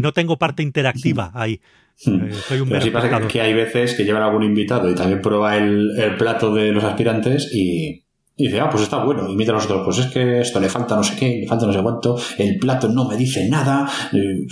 No 0.00 0.12
tengo 0.12 0.38
parte 0.38 0.62
interactiva 0.62 1.30
ahí. 1.34 1.60
Eh, 2.06 2.32
soy 2.46 2.60
un 2.60 2.68
Pero 2.68 2.82
sí 2.82 2.90
pasa 2.90 3.26
que, 3.26 3.40
hay 3.40 3.54
veces 3.54 3.94
que 3.94 4.04
llevan 4.04 4.22
algún 4.22 4.42
invitado 4.42 4.90
y 4.90 4.94
también 4.94 5.22
prueba 5.22 5.56
el, 5.56 5.98
el 5.98 6.16
plato 6.16 6.52
de 6.54 6.70
los 6.72 6.84
aspirantes 6.84 7.50
y, 7.54 8.04
y 8.36 8.44
dice, 8.48 8.60
ah, 8.60 8.68
pues 8.68 8.82
está 8.82 9.02
bueno. 9.02 9.30
Y 9.30 9.34
mira 9.36 9.52
a 9.52 9.54
los 9.54 9.64
otros, 9.64 9.80
pues 9.82 9.98
es 9.98 10.06
que 10.12 10.40
esto 10.40 10.60
le 10.60 10.68
falta 10.68 10.94
no 10.94 11.02
sé 11.02 11.16
qué, 11.16 11.38
le 11.40 11.46
falta 11.48 11.64
no 11.66 11.72
sé 11.72 11.80
cuánto, 11.82 12.20
el 12.36 12.58
plato 12.58 12.88
no 12.88 13.08
me 13.08 13.16
dice 13.16 13.48
nada. 13.48 13.88
eh, 14.12 14.44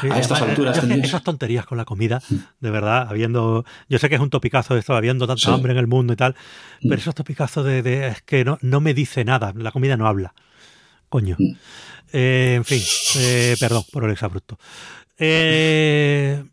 Sí, 0.00 0.06
a 0.08 0.18
estas 0.20 0.38
además, 0.38 0.50
alturas 0.50 0.80
tendrías- 0.80 1.06
esas 1.08 1.22
tonterías 1.24 1.66
con 1.66 1.78
la 1.78 1.84
comida, 1.84 2.22
de 2.60 2.70
verdad, 2.70 3.08
habiendo. 3.10 3.64
Yo 3.88 3.98
sé 3.98 4.08
que 4.08 4.14
es 4.14 4.20
un 4.20 4.30
topicazo 4.30 4.76
esto, 4.76 4.94
habiendo 4.94 5.26
tanta 5.26 5.42
Sí. 5.42 5.50
hambre 5.50 5.72
en 5.72 5.78
el 5.78 5.88
mundo 5.88 6.12
y 6.12 6.16
tal, 6.16 6.36
pero 6.80 6.94
esos 6.94 7.14
topicazos 7.16 7.64
de, 7.66 7.82
de- 7.82 8.06
es 8.06 8.22
que 8.22 8.44
no, 8.44 8.56
no 8.62 8.80
me 8.80 8.94
dice 8.94 9.24
nada, 9.24 9.52
la 9.56 9.72
comida 9.72 9.96
no 9.96 10.06
habla. 10.06 10.32
Coño. 11.08 11.36
Eh, 12.16 12.54
en 12.56 12.64
fin, 12.64 12.80
eh, 13.18 13.56
perdón 13.58 13.82
por 13.92 14.04
el 14.04 14.12
exabrupto. 14.12 14.56
Eh, 15.18 16.44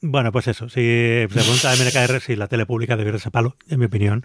bueno, 0.00 0.32
pues 0.32 0.48
eso. 0.48 0.68
Si 0.68 0.80
se 0.80 1.28
pregunta 1.30 1.70
a 1.70 1.74
MNKR 1.76 2.20
si 2.20 2.36
la 2.36 2.48
tele 2.48 2.64
pública 2.66 2.96
debería 2.96 3.18
ese 3.18 3.30
palo, 3.30 3.56
en 3.68 3.78
mi 3.78 3.84
opinión, 3.86 4.24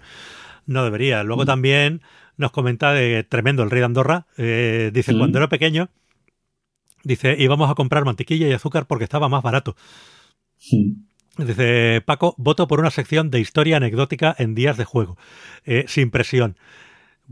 no 0.65 0.83
debería. 0.85 1.23
Luego 1.23 1.43
Mm. 1.43 1.47
también 1.47 2.01
nos 2.37 2.51
comenta 2.51 2.93
de 2.93 3.23
tremendo 3.23 3.61
el 3.63 3.69
rey 3.71 3.79
de 3.79 3.85
Andorra. 3.85 4.25
eh, 4.37 4.89
dice, 4.93 5.13
Mm. 5.13 5.17
cuando 5.19 5.37
era 5.39 5.49
pequeño, 5.49 5.89
dice, 7.03 7.35
íbamos 7.37 7.69
a 7.69 7.75
comprar 7.75 8.05
mantequilla 8.05 8.47
y 8.47 8.53
azúcar 8.53 8.87
porque 8.87 9.03
estaba 9.03 9.27
más 9.29 9.43
barato. 9.43 9.75
Dice, 11.37 12.01
Paco, 12.05 12.33
voto 12.37 12.67
por 12.67 12.79
una 12.79 12.89
sección 12.89 13.29
de 13.29 13.39
historia 13.39 13.77
anecdótica 13.77 14.33
en 14.39 14.55
días 14.55 14.77
de 14.77 14.85
juego, 14.85 15.17
eh, 15.65 15.85
sin 15.87 16.09
presión. 16.09 16.57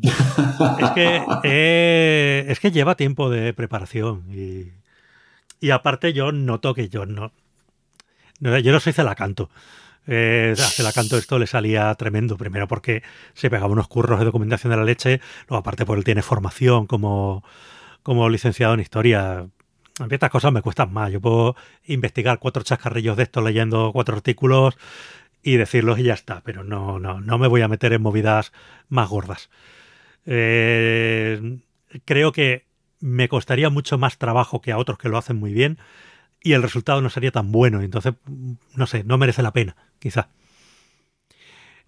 Es 0.02 0.92
que, 0.92 1.24
eh, 1.44 2.46
es 2.48 2.60
que 2.60 2.72
lleva 2.72 2.96
tiempo 2.96 3.30
de 3.30 3.54
preparación 3.54 4.26
y, 4.32 5.72
aparte 5.72 6.14
yo 6.14 6.32
noto 6.32 6.74
que 6.74 6.90
yo 6.90 7.06
no, 7.06 7.32
yo 8.40 8.72
no 8.72 8.80
soy 8.80 8.94
celacanto. 8.94 9.50
Eh, 10.08 10.54
a 10.54 10.62
Celacanto 10.62 11.18
esto 11.18 11.40
le 11.40 11.48
salía 11.48 11.94
tremendo, 11.96 12.38
primero 12.38 12.68
porque 12.68 13.02
se 13.34 13.50
pegaba 13.50 13.72
unos 13.72 13.88
curros 13.88 14.20
de 14.20 14.26
documentación 14.26 14.70
de 14.70 14.78
la 14.78 14.84
leche, 14.84 15.20
luego 15.50 15.62
aparte 15.62 15.86
porque 15.86 16.00
él 16.00 16.04
tiene 16.04 16.22
formación 16.22 16.86
como, 16.86 17.44
como 18.04 18.30
licenciado 18.30 18.76
en 18.76 18.82
historia. 18.82 19.48
A 20.00 20.08
mí 20.08 20.10
estas 20.12 20.30
cosas 20.30 20.52
me 20.52 20.62
cuestan 20.62 20.94
más. 20.94 21.12
Yo 21.12 21.22
puedo 21.22 21.56
investigar 21.86 22.40
cuatro 22.40 22.64
chascarrillos 22.64 23.18
de 23.18 23.24
estos 23.24 23.44
leyendo 23.44 23.92
cuatro 23.94 24.16
artículos 24.16 24.78
y 25.42 25.58
decirlos 25.58 25.98
y 26.00 26.04
ya 26.04 26.14
está, 26.14 26.42
pero 26.42 26.64
no, 26.64 27.00
no, 27.00 27.22
no 27.22 27.38
me 27.38 27.48
voy 27.48 27.62
a 27.62 27.68
meter 27.68 27.94
en 27.94 28.02
movidas 28.02 28.52
más 28.90 29.10
gordas. 29.10 29.50
Eh, 30.26 31.60
creo 32.06 32.32
que 32.32 32.66
me 33.00 33.28
costaría 33.30 33.70
mucho 33.70 33.98
más 33.98 34.18
trabajo 34.18 34.62
que 34.62 34.72
a 34.72 34.78
otros 34.78 34.98
que 34.98 35.10
lo 35.10 35.18
hacen 35.18 35.38
muy 35.38 35.54
bien 35.54 35.78
y 36.42 36.54
el 36.54 36.62
resultado 36.62 37.02
no 37.02 37.10
sería 37.10 37.32
tan 37.32 37.52
bueno. 37.52 37.82
Entonces, 37.82 38.14
no 38.76 38.88
sé, 38.88 39.04
no 39.04 39.18
merece 39.18 39.42
la 39.42 39.54
pena, 39.54 39.76
quizá. 40.00 40.30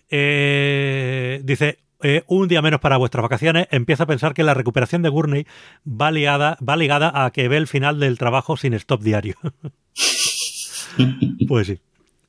Eh, 0.09 1.41
dice, 1.43 1.79
eh, 2.01 2.23
un 2.27 2.47
día 2.47 2.61
menos 2.61 2.79
para 2.79 2.97
vuestras 2.97 3.23
vacaciones, 3.23 3.67
empieza 3.71 4.03
a 4.03 4.07
pensar 4.07 4.33
que 4.33 4.43
la 4.43 4.53
recuperación 4.53 5.01
de 5.01 5.09
Gurney 5.09 5.47
va 5.85 6.11
ligada, 6.11 6.57
va 6.67 6.75
ligada 6.75 7.25
a 7.25 7.31
que 7.31 7.47
ve 7.47 7.57
el 7.57 7.67
final 7.67 7.99
del 7.99 8.17
trabajo 8.17 8.57
sin 8.57 8.73
stop 8.73 9.01
diario. 9.01 9.35
pues 11.47 11.67
sí. 11.67 11.79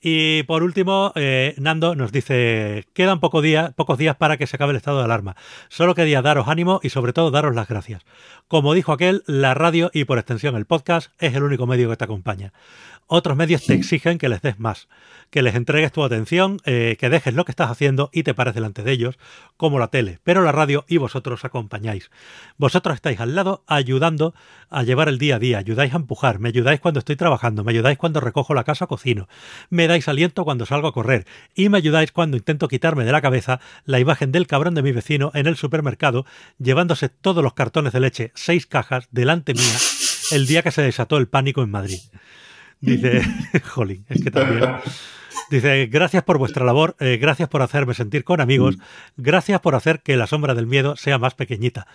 Y 0.01 0.45
por 0.45 0.63
último, 0.63 1.13
eh, 1.17 1.55
Nando 1.59 1.97
nos 1.97 2.13
dice, 2.13 2.87
quedan 2.93 3.19
pocos 3.19 3.43
días 3.43 4.17
para 4.17 4.37
que 4.37 4.47
se 4.47 4.57
acabe 4.57 4.71
el 4.71 4.77
estado 4.77 4.99
de 4.99 5.05
alarma. 5.05 5.37
Solo 5.69 5.95
quería 5.95 6.23
daros 6.23 6.47
ánimo 6.47 6.79
y 6.83 6.91
sobre 6.91 7.13
todo 7.13 7.31
daros 7.31 7.55
las 7.55 7.69
gracias. 7.69 8.03
Como 8.47 8.75
dijo 8.75 8.93
aquel, 8.93 9.25
la 9.27 9.55
radio 9.55 9.91
y 9.93 10.05
por 10.05 10.19
extensión 10.19 10.55
el 10.55 10.67
podcast 10.67 11.11
es 11.19 11.35
el 11.35 11.43
único 11.43 11.67
medio 11.67 11.91
que 11.91 11.97
te 11.97 12.05
acompaña. 12.05 12.53
Otros 13.09 13.37
medios 13.37 13.65
te 13.65 13.75
exigen 13.75 14.19
que 14.19 14.29
les 14.29 14.43
des 14.43 14.61
más 14.61 14.87
que 15.31 15.43
les 15.43 15.55
entregues 15.55 15.93
tu 15.93 16.03
atención, 16.03 16.59
eh, 16.65 16.97
que 16.99 17.11
dejes 17.11 17.35
lo 17.35 17.45
que 17.45 17.53
estás 17.53 17.71
haciendo 17.71 18.11
y 18.13 18.23
te 18.23 18.35
pares 18.35 18.55
delante 18.55 18.83
de 18.83 18.93
ellos, 18.93 19.19
como 19.57 19.79
la 19.79 19.89
tele, 19.89 20.21
pero 20.25 20.43
la 20.43 20.53
radio 20.53 20.85
y 20.89 20.97
vosotros 20.97 21.45
acompañáis. 21.45 22.11
Vosotros 22.57 22.95
estáis 22.95 23.21
al 23.21 23.35
lado 23.35 23.63
ayudando 23.67 24.35
a 24.71 24.83
llevar 24.83 25.09
el 25.09 25.19
día 25.19 25.37
a 25.37 25.39
día, 25.39 25.59
ayudáis 25.59 25.93
a 25.93 25.97
empujar, 25.97 26.39
me 26.39 26.49
ayudáis 26.49 26.81
cuando 26.81 26.99
estoy 27.01 27.17
trabajando, 27.17 27.65
me 27.65 27.73
ayudáis 27.73 27.99
cuando 27.99 28.21
recojo 28.21 28.55
la 28.55 28.65
casa 28.65 28.87
o 28.87 28.89
cocino, 28.89 29.29
me 29.71 29.87
dais 29.87 30.09
aliento 30.09 30.45
cuando 30.45 30.67
salgo 30.67 30.89
a 30.89 30.93
correr 30.93 31.27
y 31.55 31.69
me 31.69 31.79
ayudáis 31.79 32.13
cuando 32.13 32.37
intento 32.37 32.69
quitarme 32.69 33.05
de 33.05 33.13
la 33.13 33.21
cabeza 33.21 33.61
la 33.85 34.01
imagen 34.01 34.33
del 34.33 34.47
cabrón 34.47 34.75
de 34.75 34.83
mi 34.83 34.93
vecino 34.93 35.31
en 35.35 35.47
el 35.47 35.57
supermercado 35.57 36.25
llevándose 36.59 37.09
todos 37.09 37.43
los 37.43 37.55
cartones 37.55 37.93
de 37.93 38.01
leche, 38.01 38.33
seis 38.35 38.67
cajas, 38.67 39.09
delante 39.11 39.55
mía, 39.55 39.77
el 40.31 40.47
día 40.47 40.63
que 40.63 40.71
se 40.71 40.83
desató 40.83 41.19
el 41.19 41.29
pánico 41.29 41.63
en 41.63 41.71
Madrid. 41.71 42.01
Dice, 42.81 43.23
jolín, 43.65 44.05
es 44.09 44.23
que 44.23 44.31
también. 44.31 44.63
Dice, 45.51 45.87
gracias 45.87 46.25
por 46.25 46.37
vuestra 46.37 46.65
labor, 46.65 46.95
eh, 47.01 47.17
gracias 47.17 47.49
por 47.49 47.63
hacerme 47.63 47.95
sentir 47.95 48.23
con 48.23 48.41
amigos, 48.41 48.77
mm. 48.77 48.83
gracias 49.17 49.61
por 49.61 49.75
hacer 49.75 50.01
que 50.01 50.17
la 50.17 50.27
sombra 50.27 50.55
del 50.55 50.67
miedo 50.67 50.95
sea 50.97 51.19
más 51.19 51.35
pequeñita. 51.35 51.87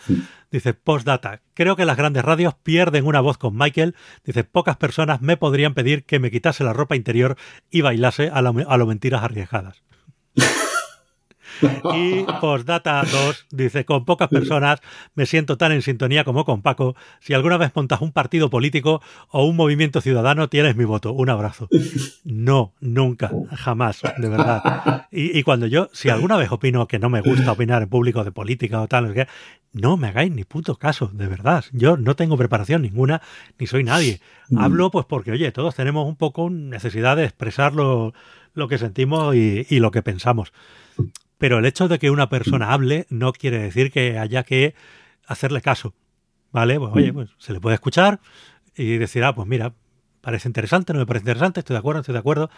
Dice, 0.52 0.74
postdata, 0.74 1.42
creo 1.54 1.76
que 1.76 1.86
las 1.86 1.98
grandes 1.98 2.26
radios 2.26 2.56
pierden 2.56 3.06
una 3.06 3.22
voz 3.22 3.38
con 3.38 3.56
Michael. 3.56 3.96
Dice, 4.24 4.44
pocas 4.44 4.78
personas 4.78 5.22
me 5.22 5.38
podrían 5.38 5.76
pedir 5.76 6.04
que 6.04 6.20
me 6.20 6.32
quitase 6.32 6.64
la 6.64 6.74
ropa 6.74 6.96
interior 6.96 7.38
y 7.70 7.82
bailase 7.82 8.30
a, 8.30 8.40
a 8.40 8.78
lo 8.78 8.86
mentiras 8.88 9.24
arriesgadas. 9.24 9.84
Y 11.94 12.24
postdata 12.40 13.04
2 13.04 13.48
dice, 13.52 13.86
con 13.86 14.06
pocas 14.06 14.30
personas 14.30 14.80
me 15.16 15.26
siento 15.26 15.58
tan 15.58 15.72
en 15.72 15.82
sintonía 15.82 16.24
como 16.24 16.46
con 16.46 16.62
Paco. 16.62 16.96
Si 17.20 17.34
alguna 17.34 17.58
vez 17.58 17.72
montas 17.76 18.02
un 18.02 18.12
partido 18.12 18.50
político 18.50 19.02
o 19.30 19.46
un 19.46 19.56
movimiento 19.56 20.02
ciudadano, 20.02 20.50
tienes 20.50 20.76
mi 20.76 20.86
voto. 20.86 21.14
Un 21.14 21.30
abrazo. 21.30 21.68
No, 22.24 22.74
nunca, 22.80 23.32
jamás, 23.56 24.02
de 24.18 24.30
verdad. 24.30 25.08
Y, 25.12 25.44
cuando 25.44 25.68
yo, 25.68 25.90
si 25.94 26.10
alguna 26.10 26.38
vez 26.38 26.52
opino 26.52 26.88
que 26.88 27.00
no 27.00 27.10
me 27.10 27.22
gusta 27.22 27.52
opinar 27.52 27.82
en 27.84 27.90
público 27.90 28.24
de 28.24 28.32
política 28.32 28.82
o 28.82 28.88
tal, 28.88 29.14
no 29.74 29.98
me 29.98 30.08
hagáis 30.08 30.32
ni 30.32 30.44
puto 30.44 30.78
caso, 30.78 31.10
de 31.14 31.28
verdad. 31.28 31.66
Yo 31.72 31.98
no 31.98 32.16
tengo 32.16 32.38
preparación 32.38 32.82
ninguna, 32.82 33.22
ni 33.60 33.68
soy 33.68 33.84
nadie. 33.84 34.22
Hablo 34.56 34.92
pues 34.92 35.06
porque, 35.06 35.32
oye, 35.32 35.52
todos 35.52 35.76
tenemos 35.76 36.08
un 36.08 36.16
poco 36.16 36.50
necesidad 36.50 37.18
de 37.18 37.26
expresar 37.26 37.74
lo, 37.74 38.14
que 38.70 38.78
sentimos 38.78 39.36
y 39.36 39.80
lo 39.80 39.92
que 39.92 40.02
pensamos. 40.02 40.54
Pero 41.44 41.60
el 41.60 41.66
hecho 41.66 41.90
de 41.90 42.00
que 42.00 42.10
una 42.10 42.30
persona 42.30 42.72
hable 42.72 43.06
no 43.10 43.34
quiere 43.34 43.60
decir 43.60 43.92
que 43.92 44.18
haya 44.18 44.44
que 44.44 44.76
hacerle 45.28 45.60
caso. 45.60 45.94
¿Vale? 46.54 46.80
Pues 46.80 46.94
oye, 46.96 47.12
pues 47.12 47.32
se 47.38 47.52
le 47.52 47.60
puede 47.60 47.74
escuchar 47.74 48.22
y 48.78 48.96
decir, 48.96 49.26
ah, 49.26 49.36
pues 49.36 49.46
mira, 49.46 49.74
parece 50.22 50.48
interesante, 50.48 50.94
no 50.94 51.00
me 51.00 51.06
parece 51.06 51.24
interesante, 51.24 51.60
estoy 51.60 51.74
de 51.74 51.80
acuerdo, 51.80 52.00
estoy 52.00 52.14
de 52.14 52.20
acuerdo. 52.20 52.50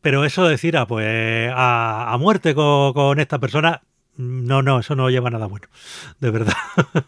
Pero 0.00 0.24
eso 0.24 0.42
de 0.42 0.50
decir, 0.50 0.76
ah, 0.76 0.88
pues 0.88 1.52
a, 1.54 2.16
muerte 2.18 2.52
con, 2.52 3.20
esta 3.20 3.38
persona, 3.38 3.82
no, 4.16 4.60
no, 4.62 4.80
eso 4.80 4.96
no 4.96 5.08
lleva 5.08 5.30
nada 5.30 5.46
bueno, 5.46 5.68
de 6.18 6.30
verdad. 6.32 6.56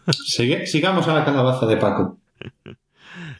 sigamos 0.15 1.05
a 1.09 1.15
la 1.15 1.25
calabaza 1.25 1.65
de 1.65 1.75
Paco. 1.75 2.17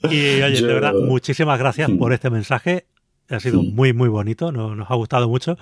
Y 0.03 0.41
oye, 0.41 0.61
de 0.61 0.73
verdad, 0.73 0.91
muchísimas 0.95 1.59
gracias 1.59 1.89
por 1.91 2.11
este 2.13 2.29
mensaje. 2.29 2.87
Ha 3.29 3.39
sido 3.39 3.63
muy, 3.63 3.93
muy 3.93 4.09
bonito, 4.09 4.51
nos, 4.51 4.89
ha 4.89 4.95
gustado 4.95 5.27
mucho. 5.27 5.57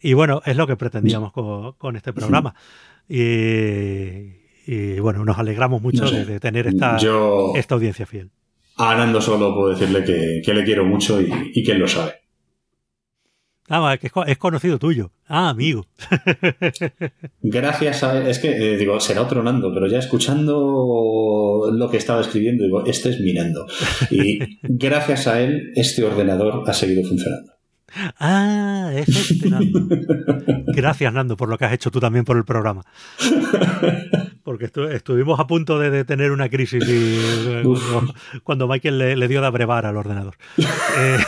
Y 0.00 0.14
bueno, 0.14 0.42
es 0.44 0.56
lo 0.56 0.66
que 0.66 0.76
pretendíamos 0.76 1.32
con, 1.32 1.96
este 1.96 2.12
programa. 2.12 2.54
Y, 3.08 4.98
bueno, 5.00 5.24
nos 5.24 5.38
alegramos 5.38 5.82
mucho 5.82 6.10
de, 6.10 6.40
tener 6.40 6.66
esta, 6.66 6.96
esta 7.54 7.74
audiencia 7.74 8.06
fiel. 8.06 8.30
A 8.76 8.94
Nando 8.94 9.20
solo 9.20 9.54
puedo 9.54 9.70
decirle 9.74 10.04
que, 10.42 10.54
le 10.54 10.64
quiero 10.64 10.84
mucho 10.84 11.20
y, 11.20 11.30
y 11.54 11.62
que 11.62 11.72
él 11.72 11.78
lo 11.78 11.88
sabe. 11.88 12.21
Ah, 13.68 13.96
que 13.98 14.10
es 14.26 14.38
conocido 14.38 14.78
tuyo. 14.78 15.12
Ah, 15.28 15.50
amigo. 15.50 15.86
Gracias 17.42 18.02
a 18.02 18.18
él, 18.18 18.26
es 18.26 18.38
que 18.38 18.50
eh, 18.50 18.76
digo, 18.76 18.98
será 19.00 19.22
otro 19.22 19.42
Nando, 19.42 19.72
pero 19.72 19.86
ya 19.86 19.98
escuchando 19.98 21.70
lo 21.72 21.90
que 21.90 21.96
estaba 21.96 22.20
escribiendo, 22.20 22.64
digo, 22.64 22.84
este 22.84 23.10
es 23.10 23.20
mi 23.20 23.32
Nando. 23.32 23.66
Y 24.10 24.38
gracias 24.62 25.26
a 25.26 25.40
él, 25.40 25.72
este 25.76 26.04
ordenador 26.04 26.64
ha 26.66 26.72
seguido 26.72 27.02
funcionando. 27.08 27.52
Ah, 28.18 28.90
es 28.94 29.30
este 29.30 29.48
Nando. 29.50 29.80
Gracias, 30.68 31.12
Nando, 31.12 31.36
por 31.36 31.50
lo 31.50 31.58
que 31.58 31.66
has 31.66 31.74
hecho 31.74 31.90
tú 31.90 32.00
también 32.00 32.24
por 32.24 32.38
el 32.38 32.44
programa. 32.44 32.82
Porque 34.44 34.70
estuvimos 34.92 35.38
a 35.38 35.46
punto 35.46 35.78
de, 35.78 36.04
tener 36.04 36.32
una 36.32 36.48
crisis 36.48 36.82
eh, 36.88 37.62
cuando, 38.42 38.66
Michael 38.66 38.98
le, 39.18 39.28
dio 39.28 39.42
de 39.42 39.46
abrevar 39.46 39.84
al 39.84 39.98
ordenador. 39.98 40.36
Eh, 40.56 41.18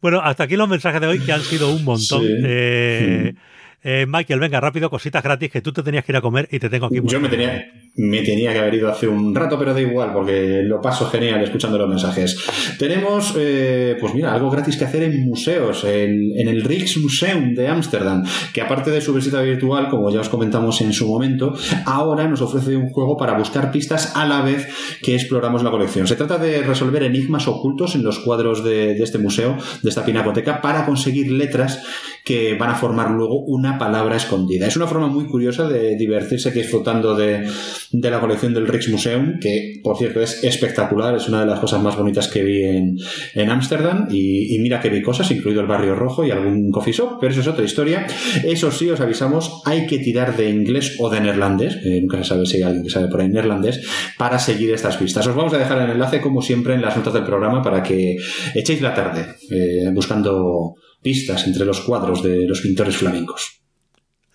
bueno, 0.00 0.20
hasta 0.20 0.44
aquí 0.44 0.56
los 0.56 0.68
mensajes 0.68 1.00
de 1.00 1.06
hoy, 1.06 1.18
que 1.20 1.32
han 1.32 1.40
sido 1.40 1.70
un 1.72 1.84
montón. 1.84 2.22
Eh, 2.24 3.34
eh, 3.82 4.06
Michael, 4.08 4.40
venga, 4.40 4.60
rápido, 4.60 4.90
cositas 4.90 5.22
gratis 5.22 5.50
que 5.50 5.60
tú 5.60 5.72
te 5.72 5.82
tenías 5.82 6.04
que 6.04 6.12
ir 6.12 6.16
a 6.16 6.20
comer 6.20 6.48
y 6.50 6.58
te 6.58 6.68
tengo 6.68 6.86
aquí. 6.86 7.00
Yo 7.02 7.20
me 7.20 7.28
tenía, 7.28 7.72
me 7.98 8.22
tenía 8.22 8.52
que 8.52 8.60
haber 8.60 8.74
ido 8.74 8.88
hace 8.88 9.08
un 9.08 9.34
rato, 9.34 9.58
pero 9.58 9.74
da 9.74 9.80
igual, 9.80 10.12
porque 10.12 10.62
lo 10.62 10.80
paso 10.80 11.06
genial 11.06 11.42
escuchando 11.42 11.76
los 11.78 11.88
mensajes. 11.88 12.38
Tenemos, 12.78 13.34
eh, 13.36 13.96
pues 14.00 14.14
mira, 14.14 14.32
algo 14.32 14.50
gratis 14.50 14.76
que 14.76 14.84
hacer 14.84 15.02
en 15.02 15.26
museos, 15.26 15.82
en, 15.84 16.48
el 16.48 16.62
Rijksmuseum 16.62 17.54
de 17.54 17.66
Ámsterdam, 17.66 18.24
que 18.52 18.62
aparte 18.62 18.92
de 18.92 19.00
su 19.00 19.12
visita 19.12 19.42
virtual, 19.42 19.88
como 19.88 20.10
ya 20.10 20.20
os 20.20 20.28
comentamos 20.28 20.80
en 20.80 20.92
su 20.92 21.08
momento, 21.08 21.54
ahora 21.86 22.28
nos 22.28 22.40
ofrece 22.40 22.76
un 22.76 22.88
juego 22.88 23.16
para 23.16 23.36
buscar 23.36 23.72
pistas 23.72 24.14
a 24.14 24.24
la 24.24 24.42
vez 24.42 24.68
que 25.02 25.16
exploramos 25.16 25.64
la 25.64 25.72
colección. 25.72 26.06
Se 26.06 26.14
trata 26.14 26.38
de 26.38 26.62
resolver 26.62 27.02
enigmas 27.02 27.48
ocultos 27.48 27.96
en 27.96 28.04
los 28.04 28.20
cuadros 28.20 28.62
de, 28.62 28.92
este 28.92 29.18
museo, 29.18 29.56
de 29.82 29.88
esta 29.88 30.04
pinacoteca, 30.04 30.62
para 30.62 30.86
conseguir 30.86 31.32
letras 31.32 31.82
que 32.24 32.54
van 32.54 32.70
a 32.70 32.74
formar 32.76 33.10
luego 33.10 33.40
una 33.40 33.76
palabra 33.76 34.16
escondida. 34.16 34.66
Es 34.66 34.76
una 34.76 34.86
forma 34.86 35.08
muy 35.08 35.26
curiosa 35.26 35.66
de 35.66 35.96
divertirse 35.96 36.52
disfrutando 36.52 37.16
de, 37.16 37.48
de 37.92 38.10
la 38.10 38.20
colección 38.20 38.54
del 38.54 38.66
Rijksmuseum, 38.66 39.38
que 39.40 39.80
por 39.82 39.96
cierto 39.96 40.20
es 40.20 40.44
espectacular, 40.44 41.16
es 41.16 41.28
una 41.28 41.40
de 41.40 41.46
las 41.46 41.60
cosas 41.60 41.80
más 41.82 41.96
bonitas 41.96 42.28
que 42.28 42.42
vi 42.42 42.62
en 42.62 43.50
Ámsterdam 43.50 44.08
y, 44.10 44.58
mira 44.60 44.80
que 44.80 44.90
vi 44.90 45.02
cosas, 45.02 45.30
incluido 45.30 45.60
el 45.60 45.66
barrio 45.66 45.94
rojo 45.94 46.24
y 46.24 46.30
algún 46.30 46.70
coffee 46.70 46.92
shop, 46.92 47.18
pero 47.20 47.32
eso 47.32 47.40
es 47.40 47.46
otra 47.46 47.64
historia. 47.64 48.06
Eso 48.44 48.70
sí, 48.70 48.90
os 48.90 49.00
avisamos, 49.00 49.62
hay 49.64 49.86
que 49.86 49.98
tirar 49.98 50.36
de 50.36 50.50
inglés 50.50 50.96
o 50.98 51.08
de 51.08 51.20
neerlandés, 51.20 51.78
nunca 52.02 52.18
se 52.18 52.24
sabe 52.24 52.46
si 52.46 52.56
hay 52.56 52.62
alguien 52.64 52.84
que 52.84 52.90
sabe 52.90 53.08
por 53.08 53.20
ahí 53.20 53.28
neerlandés, 53.28 53.80
para 54.18 54.38
seguir 54.38 54.72
estas 54.72 54.96
pistas. 54.96 55.26
Os 55.26 55.34
vamos 55.34 55.54
a 55.54 55.58
dejar 55.58 55.82
el 55.82 55.90
enlace, 55.90 56.20
como 56.20 56.42
siempre, 56.42 56.74
en 56.74 56.82
las 56.82 56.96
notas 56.96 57.14
del 57.14 57.24
programa 57.24 57.62
para 57.62 57.82
que 57.82 58.16
echéis 58.54 58.80
la 58.80 58.94
tarde 58.94 59.26
eh, 59.50 59.90
buscando 59.92 60.74
pistas 61.02 61.46
entre 61.46 61.64
los 61.64 61.80
cuadros 61.80 62.22
de 62.22 62.46
los 62.46 62.60
pintores 62.60 62.96
flamencos. 62.96 63.62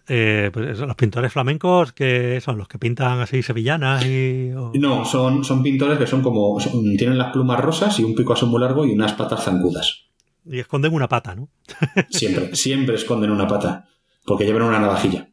Eh, 0.07 0.49
pues 0.51 0.79
los 0.79 0.95
pintores 0.95 1.31
flamencos 1.31 1.93
que 1.93 2.41
son 2.41 2.57
los 2.57 2.67
que 2.67 2.77
pintan 2.77 3.21
así 3.21 3.41
sevillanas 3.41 4.05
y 4.05 4.51
no 4.73 5.05
son, 5.05 5.45
son 5.45 5.63
pintores 5.63 5.97
que 5.97 6.07
son 6.07 6.21
como 6.21 6.57
tienen 6.97 7.17
las 7.17 7.31
plumas 7.31 7.61
rosas 7.61 7.97
y 7.99 8.03
un 8.03 8.13
pico 8.13 8.33
así 8.33 8.45
muy 8.45 8.59
largo 8.59 8.85
y 8.85 8.91
unas 8.91 9.13
patas 9.13 9.45
zancudas 9.45 10.09
y 10.45 10.59
esconden 10.59 10.93
una 10.93 11.07
pata 11.07 11.35
no 11.35 11.47
siempre 12.09 12.53
siempre 12.53 12.95
esconden 12.95 13.31
una 13.31 13.47
pata 13.47 13.87
porque 14.25 14.45
llevan 14.45 14.63
una 14.63 14.79
navajilla. 14.79 15.27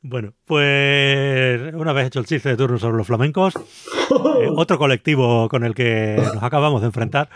Bueno, 0.00 0.32
pues 0.44 1.74
una 1.74 1.92
vez 1.92 2.06
hecho 2.06 2.20
el 2.20 2.26
chiste 2.26 2.48
de 2.48 2.56
turno 2.56 2.78
sobre 2.78 2.96
los 2.96 3.06
flamencos, 3.06 3.54
eh, 3.56 4.48
otro 4.56 4.78
colectivo 4.78 5.48
con 5.48 5.64
el 5.64 5.74
que 5.74 6.16
nos 6.34 6.42
acabamos 6.42 6.80
de 6.80 6.86
enfrentar. 6.86 7.28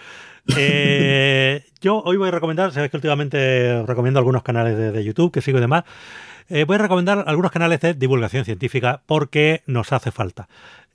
Eh, 0.57 1.65
yo 1.83 2.01
hoy 2.03 2.17
voy 2.17 2.29
a 2.29 2.31
recomendar, 2.31 2.73
sabéis 2.73 2.91
que 2.91 2.97
últimamente 2.97 3.83
recomiendo 3.87 4.19
algunos 4.19 4.43
canales 4.43 4.77
de, 4.93 5.05
YouTube 5.05 5.31
que 5.31 5.43
sigo 5.43 5.59
y 5.59 5.61
demás. 5.61 5.85
Eh, 6.51 6.65
voy 6.65 6.75
a 6.75 6.79
recomendar 6.79 7.25
algunos 7.27 7.53
canales 7.53 7.81
de 7.81 7.95
divulgación 7.95 8.45
científica 8.45 9.03
porque 9.07 9.63
nos 9.67 9.93
hace 9.93 10.11
falta. 10.11 10.49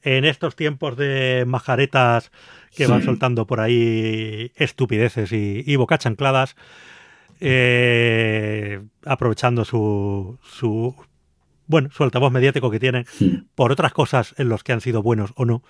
En 0.04 0.26
estos 0.26 0.56
tiempos 0.56 0.98
de 0.98 1.46
majaretas 1.48 2.32
que 2.76 2.86
van 2.86 3.02
soltando 3.02 3.48
por 3.48 3.60
ahí 3.60 4.52
estupideces 4.56 5.32
y, 5.32 5.64
y 5.66 5.76
bocachancladas, 5.78 6.56
aprovechando 9.06 9.66
su, 9.66 10.38
su 10.44 10.96
bueno, 11.68 11.90
su 11.92 12.04
altavoz 12.04 12.32
mediático 12.32 12.70
que 12.70 12.80
tienen 12.80 13.06
por 13.56 13.72
otras 13.72 13.94
cosas 13.94 14.36
en 14.38 14.50
los 14.50 14.64
que 14.64 14.74
han 14.74 14.82
sido 14.82 15.02
buenos 15.02 15.32
o 15.36 15.46
no. 15.46 15.64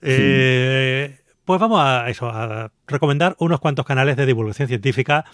Eh, 0.00 1.20
pues 1.44 1.60
vamos 1.60 1.80
a 1.80 2.08
eso, 2.08 2.28
a 2.28 2.70
recomendar 2.86 3.36
unos 3.38 3.60
cuantos 3.60 3.84
canales 3.84 4.16
de 4.16 4.26
divulgación 4.26 4.68
científica. 4.68 5.24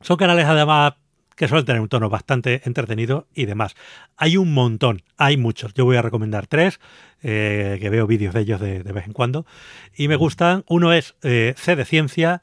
Son 0.00 0.16
canales 0.16 0.46
además 0.46 0.94
que 1.36 1.48
suelen 1.48 1.66
tener 1.66 1.80
un 1.80 1.88
tono 1.88 2.08
bastante 2.08 2.62
entretenido 2.64 3.28
y 3.34 3.44
demás. 3.44 3.76
Hay 4.16 4.36
un 4.36 4.52
montón, 4.52 5.02
hay 5.16 5.36
muchos. 5.36 5.74
Yo 5.74 5.84
voy 5.84 5.96
a 5.96 6.02
recomendar 6.02 6.46
tres, 6.46 6.80
eh, 7.22 7.78
que 7.80 7.90
veo 7.90 8.06
vídeos 8.06 8.34
de 8.34 8.40
ellos 8.40 8.60
de, 8.60 8.82
vez 8.82 9.06
en 9.06 9.12
cuando. 9.12 9.46
Y 9.94 10.08
me 10.08 10.16
gustan. 10.16 10.64
Uno 10.66 10.92
es 10.92 11.14
eh, 11.22 11.54
C 11.56 11.76
de 11.76 11.84
Ciencia, 11.84 12.42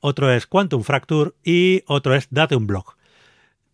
otro 0.00 0.32
es 0.32 0.46
Quantum 0.46 0.82
Fracture 0.82 1.32
y 1.44 1.84
otro 1.86 2.14
es 2.14 2.28
Date 2.30 2.56
un 2.56 2.66
Blog. 2.66 2.96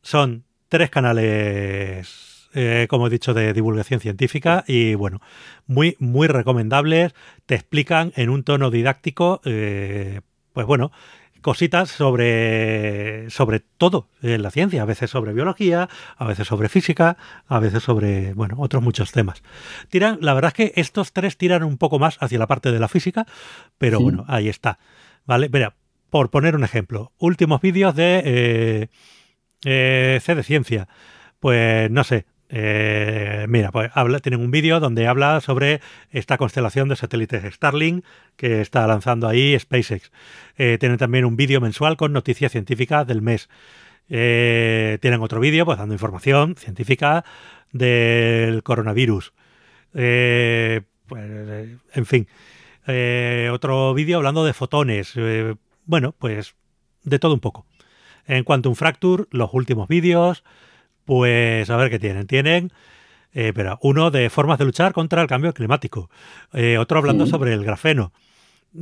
Son 0.03 0.45
tres 0.69 0.91
canales, 0.91 2.49
eh, 2.55 2.87
como 2.91 3.07
he 3.07 3.11
dicho, 3.11 3.35
de 3.35 3.53
divulgación 3.53 4.01
científica 4.01 4.65
y 4.67 4.95
bueno, 4.95 5.21
muy, 5.67 5.97
muy 6.01 6.27
recomendables. 6.27 7.15
Te 7.47 7.55
explican 7.55 8.13
en 8.17 8.31
un 8.31 8.43
tono 8.43 8.71
didáctico, 8.71 9.41
eh, 9.45 10.21
pues 10.53 10.67
bueno, 10.67 10.91
cositas 11.47 11.93
sobre, 11.93 13.31
sobre 13.31 13.61
todo 13.61 14.09
en 14.21 14.43
la 14.43 14.51
ciencia, 14.51 14.83
a 14.83 14.85
veces 14.85 15.11
sobre 15.11 15.33
biología, 15.33 15.89
a 16.17 16.27
veces 16.27 16.49
sobre 16.49 16.69
física, 16.69 17.17
a 17.47 17.61
veces 17.61 17.85
sobre, 17.85 18.35
bueno, 18.35 18.57
otros 18.59 18.83
muchos 18.83 19.13
temas. 19.13 19.45
Tiran, 19.89 20.19
la 20.23 20.35
verdad 20.35 20.49
es 20.49 20.55
que 20.55 20.81
estos 20.81 21.13
tres 21.13 21.37
tiran 21.37 21.63
un 21.63 21.79
poco 21.79 22.01
más 22.01 22.19
hacia 22.21 22.41
la 22.41 22.49
parte 22.49 22.73
de 22.73 22.81
la 22.81 22.89
física, 22.89 23.27
pero 23.79 24.01
bueno, 24.01 24.25
ahí 24.27 24.49
está. 24.49 24.81
¿Vale? 25.25 25.49
Mira, 25.49 25.77
por 26.11 26.31
poner 26.31 26.57
un 26.57 26.65
ejemplo, 26.65 27.13
últimos 27.17 27.61
vídeos 27.61 27.95
de 27.95 28.23
eh, 28.25 28.89
eh, 29.65 30.19
C 30.21 30.35
de 30.35 30.43
ciencia. 30.43 30.89
Pues 31.39 31.89
no 31.93 32.03
sé. 32.03 32.27
Eh, 32.49 33.47
mira, 33.49 33.73
pues 33.73 33.91
tienen 34.23 34.41
un 34.41 34.51
vídeo 34.51 34.79
donde 34.79 35.07
habla 35.07 35.41
sobre 35.41 35.81
esta 36.11 36.39
constelación 36.39 36.89
de 36.89 36.97
satélites 36.97 37.55
Starlink 37.55 38.05
que 38.37 38.61
está 38.61 38.87
lanzando 38.87 39.29
ahí 39.29 39.59
SpaceX. 39.59 40.13
Eh, 40.57 40.77
tienen 40.79 40.99
también 40.99 41.25
un 41.25 41.37
vídeo 41.37 41.61
mensual 41.61 41.97
con 41.97 42.13
noticias 42.13 42.53
científicas 42.53 43.07
del 43.07 43.23
mes. 43.23 43.49
Eh, 44.09 44.99
tienen 45.01 45.21
otro 45.21 45.41
vídeo 45.41 45.65
pues 45.65 45.79
dando 45.79 45.95
información 45.95 46.55
científica 46.57 47.25
del 47.73 48.63
coronavirus. 48.63 49.33
pues, 49.93 51.69
en 51.95 52.07
fin. 52.07 52.29
otro 53.53 53.95
vídeo 53.95 54.19
hablando 54.19 54.45
de 54.45 54.53
fotones. 54.53 55.15
bueno, 55.85 56.15
pues 56.19 56.55
de 57.03 57.19
todo 57.19 57.35
un 57.35 57.41
poco. 57.41 57.67
En 58.27 58.45
Quantum 58.45 58.75
Fracture, 58.75 59.25
los 59.31 59.51
últimos 59.53 59.89
vídeos, 59.89 60.43
pues 61.07 61.71
a 61.71 61.77
ver 61.77 61.89
qué 61.89 61.99
tienen. 61.99 62.27
Tienen, 62.27 62.71
eh, 63.33 63.53
pero 63.55 63.79
uno 63.81 64.11
de 64.11 64.29
formas 64.29 64.59
de 64.59 64.67
luchar 64.67 64.93
contra 64.93 65.23
el 65.23 65.29
cambio 65.29 65.55
climático, 65.55 66.11
eh, 66.53 66.77
otro 66.77 66.99
hablando 66.99 67.27
sobre 67.27 67.55
el 67.55 67.65
grafeno, 67.65 68.13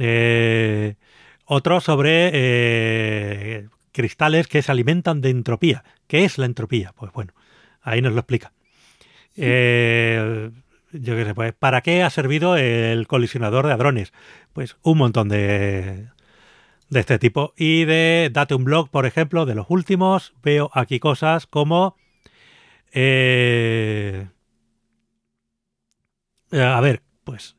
eh, 0.01 0.97
otro 1.45 1.81
sobre 1.81 3.68
cristales 3.93 4.49
que 4.49 4.62
se 4.62 4.72
alimentan 4.72 5.20
de 5.20 5.31
entropía. 5.31 5.85
¿Qué 6.09 6.25
es 6.25 6.39
la 6.39 6.47
entropía? 6.47 6.93
Pues 6.97 7.12
bueno, 7.12 7.33
ahí 7.83 8.03
nos 8.03 8.14
lo 8.14 8.20
explica. 8.20 8.53
yo 9.37 9.43
qué 9.43 11.25
sé, 11.25 11.35
pues, 11.35 11.53
¿para 11.53 11.83
qué 11.83 12.03
ha 12.03 12.11
servido 12.11 12.57
el 12.57 13.07
colisionador 13.07 13.66
de 13.66 13.72
hadrones? 13.72 14.12
Pues 14.53 14.77
un 14.83 14.99
montón 14.99 15.29
de, 15.29 16.09
de 16.89 17.01
este 17.01 17.18
tipo. 17.18 17.53
Y 17.57 17.85
de 17.85 18.31
Date 18.33 18.55
un 18.55 18.64
blog, 18.64 18.89
por 18.89 19.05
ejemplo, 19.05 19.45
de 19.45 19.55
los 19.55 19.66
últimos, 19.68 20.33
veo 20.43 20.70
aquí 20.72 20.99
cosas 21.01 21.47
como... 21.47 21.97
Eh, 22.95 24.26
a 26.53 26.80
ver, 26.80 27.03
pues... 27.24 27.57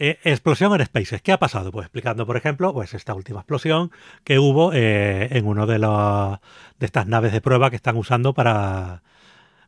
Eh, 0.00 0.18
explosión 0.22 0.72
en 0.74 0.86
Spaces. 0.86 1.22
¿Qué 1.22 1.32
ha 1.32 1.38
pasado? 1.40 1.72
Pues 1.72 1.86
explicando, 1.86 2.24
por 2.24 2.36
ejemplo, 2.36 2.72
pues 2.72 2.94
esta 2.94 3.14
última 3.14 3.40
explosión 3.40 3.90
que 4.22 4.38
hubo 4.38 4.72
eh, 4.72 5.28
en 5.32 5.44
uno 5.46 5.66
de, 5.66 5.78
de 5.78 6.86
estas 6.86 7.08
naves 7.08 7.32
de 7.32 7.40
prueba 7.40 7.68
que 7.70 7.76
están 7.76 7.96
usando 7.96 8.32
para, 8.32 9.02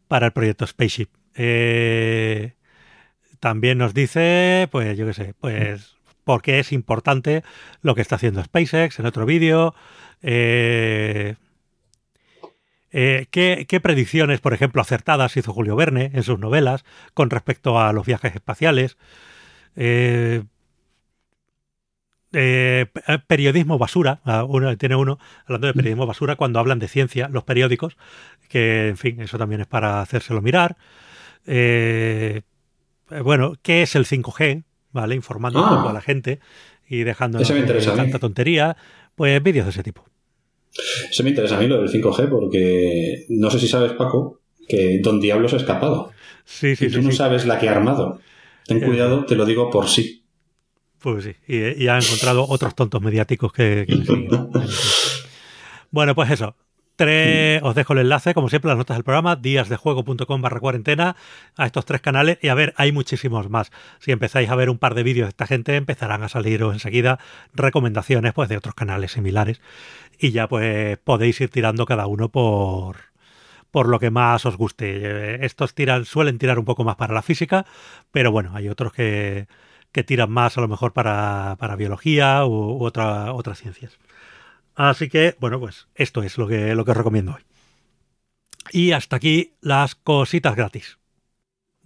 para 0.06 0.26
el 0.26 0.32
proyecto 0.32 0.66
Spaceship. 0.68 1.08
también 3.40 3.78
nos 3.78 3.92
dice, 3.92 4.68
pues 4.70 4.96
yo 4.96 5.06
qué 5.06 5.14
sé, 5.14 5.34
pues 5.40 5.96
porque 6.30 6.60
es 6.60 6.72
importante 6.72 7.42
lo 7.82 7.96
que 7.96 8.02
está 8.02 8.14
haciendo 8.14 8.44
SpaceX 8.44 9.00
en 9.00 9.06
otro 9.06 9.26
vídeo. 9.26 9.74
Eh, 10.22 11.34
eh, 12.92 13.26
¿qué, 13.30 13.80
predicciones, 13.80 14.40
por 14.40 14.54
ejemplo, 14.54 14.82
acertadas 14.82 15.36
hizo 15.36 15.52
Julio 15.52 15.76
Verne 15.76 16.10
en 16.14 16.22
sus 16.22 16.38
novelas 16.38 16.84
con 17.14 17.30
respecto 17.30 17.78
a 17.78 17.92
los 17.92 18.06
viajes 18.06 18.34
espaciales? 18.34 18.96
Eh, 19.76 20.42
periodismo 23.26 23.78
basura, 23.78 24.20
uno, 24.46 24.76
tiene 24.76 24.94
uno 24.94 25.18
hablando 25.46 25.66
de 25.66 25.74
periodismo 25.74 26.06
basura 26.06 26.36
cuando 26.36 26.60
hablan 26.60 26.78
de 26.78 26.86
ciencia, 26.86 27.28
los 27.28 27.42
periódicos, 27.44 27.96
que 28.48 28.88
en 28.88 28.96
fin, 28.96 29.20
eso 29.20 29.36
también 29.36 29.60
es 29.60 29.66
para 29.66 30.00
hacérselo 30.00 30.40
mirar. 30.40 30.76
bueno, 31.46 31.54
¿qué 33.62 33.82
es 33.82 33.96
el 33.96 34.06
5G? 34.06 34.64
¿vale? 34.92 35.14
Informando 35.14 35.62
un 35.62 35.68
poco 35.68 35.88
a 35.88 35.90
ah. 35.90 35.94
la 35.94 36.00
gente 36.00 36.40
y 36.88 37.04
dejando 37.04 37.40
tanta 37.40 38.18
tontería, 38.18 38.76
pues 39.14 39.42
vídeos 39.42 39.66
de 39.66 39.70
ese 39.70 39.82
tipo. 39.82 40.04
Eso 41.10 41.22
me 41.22 41.30
interesa 41.30 41.56
a 41.56 41.60
mí 41.60 41.66
lo 41.66 41.80
del 41.80 41.90
5G 41.90 42.28
porque 42.28 43.26
no 43.28 43.50
sé 43.50 43.58
si 43.58 43.68
sabes, 43.68 43.92
Paco, 43.92 44.40
que 44.68 45.00
Don 45.02 45.20
Diablo 45.20 45.48
se 45.48 45.56
ha 45.56 45.58
escapado. 45.58 46.12
Sí, 46.44 46.76
sí, 46.76 46.86
y 46.86 46.90
tú 46.90 47.02
no 47.02 47.12
sabes 47.12 47.46
la 47.46 47.58
que 47.58 47.68
ha 47.68 47.72
armado. 47.72 48.20
Ten 48.66 48.82
eh, 48.82 48.86
cuidado, 48.86 49.24
te 49.24 49.36
lo 49.36 49.44
digo 49.44 49.70
por 49.70 49.88
sí. 49.88 50.24
Pues 51.00 51.24
sí, 51.24 51.34
y, 51.48 51.88
ha 51.88 51.98
encontrado 51.98 52.46
otros 52.48 52.74
tontos 52.74 53.00
mediáticos 53.00 53.52
que, 53.52 53.84
que 53.88 53.94
le 53.94 54.04
siguen. 54.04 54.28
bueno, 55.90 56.14
pues 56.14 56.30
eso. 56.30 56.54
Mm. 57.06 57.64
os 57.64 57.74
dejo 57.74 57.92
el 57.94 58.00
enlace, 58.00 58.34
como 58.34 58.48
siempre, 58.48 58.68
las 58.68 58.76
notas 58.76 58.96
del 58.96 59.04
programa, 59.04 59.36
díasdejuego.com 59.36 60.42
barra 60.42 60.60
cuarentena, 60.60 61.16
a 61.56 61.66
estos 61.66 61.84
tres 61.84 62.00
canales. 62.00 62.38
Y 62.42 62.48
a 62.48 62.54
ver, 62.54 62.74
hay 62.76 62.92
muchísimos 62.92 63.48
más. 63.48 63.70
Si 64.00 64.12
empezáis 64.12 64.50
a 64.50 64.54
ver 64.54 64.70
un 64.70 64.78
par 64.78 64.94
de 64.94 65.02
vídeos 65.02 65.26
de 65.26 65.30
esta 65.30 65.46
gente, 65.46 65.76
empezarán 65.76 66.22
a 66.22 66.28
saliros 66.28 66.74
enseguida 66.74 67.18
recomendaciones 67.54 68.32
pues, 68.34 68.48
de 68.48 68.56
otros 68.56 68.74
canales 68.74 69.12
similares. 69.12 69.60
Y 70.22 70.32
ya 70.32 70.48
pues 70.48 70.98
podéis 70.98 71.40
ir 71.40 71.48
tirando 71.48 71.86
cada 71.86 72.06
uno 72.06 72.28
por, 72.28 72.96
por 73.70 73.88
lo 73.88 73.98
que 73.98 74.10
más 74.10 74.44
os 74.44 74.56
guste. 74.58 75.44
Estos 75.46 75.74
tiran, 75.74 76.04
suelen 76.04 76.38
tirar 76.38 76.58
un 76.58 76.66
poco 76.66 76.84
más 76.84 76.96
para 76.96 77.14
la 77.14 77.22
física, 77.22 77.64
pero 78.10 78.30
bueno, 78.30 78.50
hay 78.54 78.68
otros 78.68 78.92
que, 78.92 79.48
que 79.92 80.04
tiran 80.04 80.30
más 80.30 80.58
a 80.58 80.60
lo 80.60 80.68
mejor 80.68 80.92
para, 80.92 81.56
para 81.58 81.76
biología 81.76 82.44
u, 82.44 82.84
otra, 82.84 83.32
otras 83.32 83.60
ciencias. 83.60 83.98
Así 84.74 85.08
que, 85.08 85.36
bueno, 85.40 85.58
pues 85.58 85.88
esto 85.94 86.22
es 86.22 86.36
lo 86.36 86.46
que, 86.46 86.74
lo 86.74 86.84
que 86.84 86.90
os 86.90 86.96
recomiendo 86.96 87.34
hoy. 87.34 87.42
Y 88.72 88.92
hasta 88.92 89.16
aquí 89.16 89.54
las 89.60 89.94
cositas 89.94 90.54
gratis. 90.54 90.99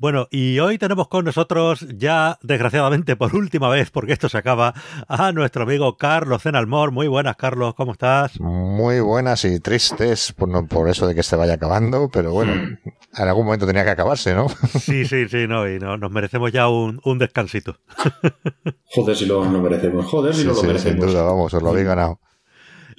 Bueno, 0.04 0.28
y 0.30 0.58
hoy 0.58 0.76
tenemos 0.76 1.08
con 1.08 1.24
nosotros 1.24 1.86
ya, 1.96 2.38
desgraciadamente 2.42 3.16
por 3.16 3.34
última 3.34 3.70
vez, 3.70 3.90
porque 3.90 4.12
esto 4.12 4.28
se 4.28 4.36
acaba, 4.36 4.74
a 5.08 5.32
nuestro 5.32 5.62
amigo 5.62 5.96
Carlos 5.96 6.42
Zenalmor. 6.42 6.90
Muy 6.90 7.08
buenas, 7.08 7.36
Carlos, 7.36 7.72
¿cómo 7.74 7.92
estás? 7.92 8.38
Muy 8.38 9.00
buenas 9.00 9.46
y 9.46 9.60
tristes 9.60 10.34
por, 10.34 10.68
por 10.68 10.90
eso 10.90 11.06
de 11.06 11.14
que 11.14 11.22
se 11.22 11.36
vaya 11.36 11.54
acabando, 11.54 12.10
pero 12.12 12.32
bueno, 12.32 12.52
hmm. 12.54 13.22
en 13.22 13.28
algún 13.28 13.46
momento 13.46 13.66
tenía 13.66 13.82
que 13.82 13.92
acabarse, 13.92 14.34
¿no? 14.34 14.48
Sí, 14.78 15.06
sí, 15.06 15.26
sí, 15.26 15.46
no, 15.48 15.66
y 15.66 15.78
no, 15.78 15.96
nos 15.96 16.10
merecemos 16.10 16.52
ya 16.52 16.68
un, 16.68 17.00
un 17.02 17.18
descansito. 17.18 17.78
Joder, 18.94 19.16
si 19.16 19.24
lo, 19.24 19.42
merecemos, 19.42 20.04
joder, 20.04 20.34
si 20.34 20.44
lo, 20.44 20.52
lo 20.52 20.64
merecemos. 20.64 21.02
Sin 21.02 21.12
duda, 21.12 21.22
vamos, 21.22 21.54
os 21.54 21.62
lo 21.62 21.70
habéis 21.70 21.86
ganado. 21.86 22.20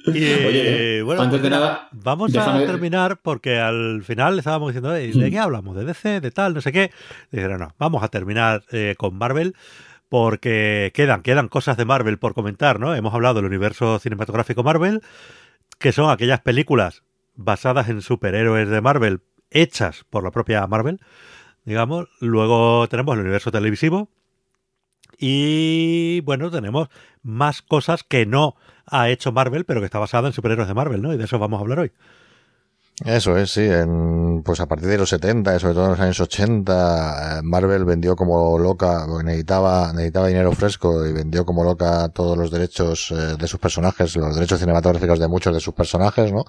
Y, 0.06 0.32
Oye, 0.46 1.02
bueno, 1.02 1.22
antes 1.22 1.42
de 1.42 1.50
nada, 1.50 1.88
vamos 1.92 2.34
a 2.36 2.58
terminar 2.58 3.18
porque 3.22 3.58
al 3.58 4.02
final 4.04 4.38
estábamos 4.38 4.68
diciendo, 4.68 4.90
¿de 4.90 5.08
mm. 5.08 5.30
qué 5.30 5.38
hablamos? 5.38 5.76
¿De 5.76 5.84
DC? 5.84 6.20
¿De 6.20 6.30
tal? 6.30 6.54
No 6.54 6.60
sé 6.60 6.72
qué. 6.72 6.90
Dijeron, 7.30 7.58
no, 7.58 7.74
vamos 7.78 8.02
a 8.02 8.08
terminar 8.08 8.62
eh, 8.72 8.94
con 8.96 9.16
Marvel 9.16 9.54
porque 10.08 10.92
quedan, 10.94 11.22
quedan 11.22 11.48
cosas 11.48 11.76
de 11.76 11.84
Marvel 11.84 12.18
por 12.18 12.34
comentar, 12.34 12.78
¿no? 12.78 12.94
Hemos 12.94 13.12
hablado 13.14 13.36
del 13.36 13.46
universo 13.46 13.98
cinematográfico 13.98 14.62
Marvel, 14.62 15.02
que 15.78 15.92
son 15.92 16.10
aquellas 16.10 16.40
películas 16.40 17.02
basadas 17.34 17.88
en 17.88 18.02
superhéroes 18.02 18.68
de 18.68 18.80
Marvel, 18.80 19.20
hechas 19.50 20.04
por 20.08 20.22
la 20.22 20.30
propia 20.30 20.66
Marvel, 20.66 21.00
digamos. 21.64 22.08
Luego 22.20 22.86
tenemos 22.88 23.14
el 23.14 23.22
universo 23.22 23.50
televisivo. 23.50 24.08
Y 25.18 26.20
bueno, 26.20 26.50
tenemos 26.50 26.88
más 27.22 27.62
cosas 27.62 28.02
que 28.02 28.26
no 28.26 28.54
ha 28.86 29.08
hecho 29.08 29.32
Marvel, 29.32 29.64
pero 29.64 29.80
que 29.80 29.86
está 29.86 29.98
basada 29.98 30.28
en 30.28 30.32
superhéroes 30.32 30.68
de 30.68 30.74
Marvel, 30.74 31.02
¿no? 31.02 31.12
Y 31.12 31.16
de 31.16 31.24
eso 31.24 31.38
vamos 31.38 31.58
a 31.58 31.62
hablar 31.62 31.80
hoy. 31.80 31.92
Eso 33.04 33.36
es, 33.36 33.50
sí. 33.50 33.60
En, 33.60 34.42
pues 34.42 34.58
a 34.60 34.66
partir 34.66 34.88
de 34.88 34.96
los 34.96 35.10
70 35.10 35.54
y 35.54 35.60
sobre 35.60 35.74
todo 35.74 35.84
en 35.84 35.90
los 35.90 36.00
años 36.00 36.20
80, 36.20 37.38
eh, 37.38 37.42
Marvel 37.42 37.84
vendió 37.84 38.16
como 38.16 38.58
loca, 38.58 39.06
necesitaba, 39.22 39.92
necesitaba 39.92 40.28
dinero 40.28 40.52
fresco 40.52 41.04
y 41.06 41.12
vendió 41.12 41.44
como 41.44 41.62
loca 41.62 42.08
todos 42.08 42.38
los 42.38 42.50
derechos 42.50 43.10
eh, 43.10 43.36
de 43.38 43.46
sus 43.46 43.60
personajes, 43.60 44.16
los 44.16 44.34
derechos 44.34 44.60
cinematográficos 44.60 45.18
de 45.18 45.28
muchos 45.28 45.52
de 45.52 45.60
sus 45.60 45.74
personajes, 45.74 46.32
¿no? 46.32 46.44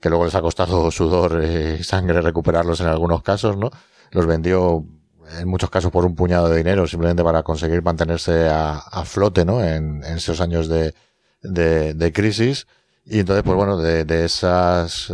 Que 0.00 0.08
luego 0.08 0.24
les 0.24 0.34
ha 0.34 0.40
costado 0.40 0.90
sudor 0.90 1.44
y 1.44 1.84
sangre 1.84 2.20
recuperarlos 2.20 2.80
en 2.80 2.88
algunos 2.88 3.22
casos, 3.22 3.56
¿no? 3.56 3.70
Los 4.10 4.26
vendió 4.26 4.84
en 5.38 5.48
muchos 5.48 5.70
casos 5.70 5.92
por 5.92 6.04
un 6.04 6.16
puñado 6.16 6.48
de 6.48 6.56
dinero 6.56 6.86
simplemente 6.88 7.22
para 7.22 7.44
conseguir 7.44 7.82
mantenerse 7.82 8.48
a, 8.48 8.78
a 8.78 9.04
flote, 9.04 9.44
¿no? 9.44 9.62
En, 9.62 10.02
en 10.02 10.16
esos 10.16 10.40
años 10.40 10.66
de, 10.68 10.92
de, 11.44 11.94
de 11.94 12.12
crisis 12.12 12.66
y 13.06 13.20
entonces, 13.20 13.42
pues 13.44 13.56
bueno, 13.56 13.76
de, 13.76 14.04
de 14.04 14.24
esas, 14.24 15.10
eh, 15.10 15.12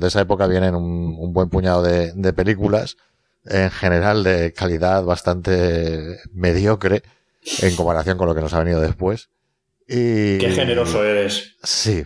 de 0.00 0.06
esa 0.06 0.20
época 0.20 0.46
vienen 0.46 0.74
un, 0.74 1.14
un 1.16 1.32
buen 1.32 1.48
puñado 1.48 1.82
de, 1.82 2.12
de, 2.12 2.32
películas, 2.32 2.96
en 3.44 3.70
general 3.70 4.24
de 4.24 4.52
calidad 4.52 5.04
bastante 5.04 6.18
mediocre 6.32 7.02
en 7.60 7.76
comparación 7.76 8.18
con 8.18 8.26
lo 8.26 8.34
que 8.34 8.40
nos 8.40 8.52
ha 8.54 8.58
venido 8.58 8.80
después. 8.80 9.28
Y, 9.86 10.38
Qué 10.38 10.50
generoso 10.50 11.04
eres. 11.04 11.56
Sí, 11.62 12.02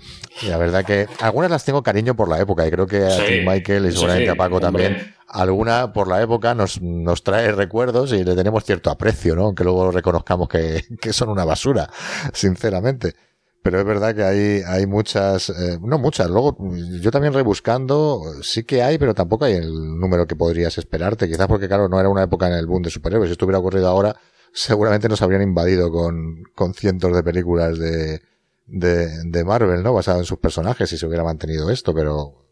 la 0.46 0.58
verdad 0.58 0.84
que 0.84 1.06
algunas 1.20 1.50
las 1.50 1.64
tengo 1.64 1.82
cariño 1.82 2.14
por 2.14 2.28
la 2.28 2.40
época 2.40 2.66
y 2.66 2.70
creo 2.70 2.86
que 2.86 3.04
a 3.04 3.10
sí, 3.10 3.40
Michael 3.46 3.86
y 3.86 3.92
seguramente 3.92 4.24
sí, 4.24 4.32
sí, 4.32 4.32
a 4.32 4.34
Paco 4.34 4.56
hombre. 4.56 4.82
también. 4.84 5.14
Alguna 5.28 5.92
por 5.92 6.08
la 6.08 6.20
época 6.20 6.54
nos, 6.54 6.82
nos 6.82 7.22
trae 7.22 7.52
recuerdos 7.52 8.12
y 8.12 8.24
le 8.24 8.34
tenemos 8.34 8.64
cierto 8.64 8.90
aprecio, 8.90 9.36
¿no? 9.36 9.44
Aunque 9.44 9.62
luego 9.62 9.90
reconozcamos 9.90 10.48
que, 10.48 10.84
que 11.00 11.12
son 11.12 11.28
una 11.28 11.44
basura, 11.44 11.88
sinceramente 12.34 13.14
pero 13.62 13.80
es 13.80 13.84
verdad 13.84 14.14
que 14.14 14.22
hay, 14.22 14.62
hay 14.66 14.86
muchas, 14.86 15.50
eh, 15.50 15.78
no 15.82 15.98
muchas, 15.98 16.30
luego 16.30 16.56
yo 17.00 17.10
también 17.10 17.34
rebuscando, 17.34 18.22
sí 18.42 18.64
que 18.64 18.82
hay, 18.82 18.98
pero 18.98 19.14
tampoco 19.14 19.44
hay 19.44 19.54
el 19.54 19.98
número 19.98 20.26
que 20.26 20.36
podrías 20.36 20.78
esperarte, 20.78 21.28
quizás 21.28 21.46
porque 21.48 21.68
claro, 21.68 21.88
no 21.88 21.98
era 21.98 22.08
una 22.08 22.22
época 22.22 22.46
en 22.46 22.54
el 22.54 22.66
boom 22.66 22.82
de 22.82 22.90
superhéroes, 22.90 23.28
si 23.28 23.32
esto 23.32 23.44
hubiera 23.44 23.58
ocurrido 23.58 23.88
ahora, 23.88 24.16
seguramente 24.52 25.08
nos 25.08 25.22
habrían 25.22 25.42
invadido 25.42 25.90
con, 25.90 26.44
con 26.54 26.72
cientos 26.74 27.14
de 27.14 27.22
películas 27.22 27.78
de, 27.78 28.22
de, 28.66 29.24
de 29.24 29.44
Marvel, 29.44 29.82
¿no? 29.82 29.92
Basado 29.92 30.20
en 30.20 30.24
sus 30.24 30.38
personajes, 30.38 30.88
si 30.88 30.96
se 30.96 31.06
hubiera 31.06 31.24
mantenido 31.24 31.70
esto, 31.70 31.92
pero 31.94 32.44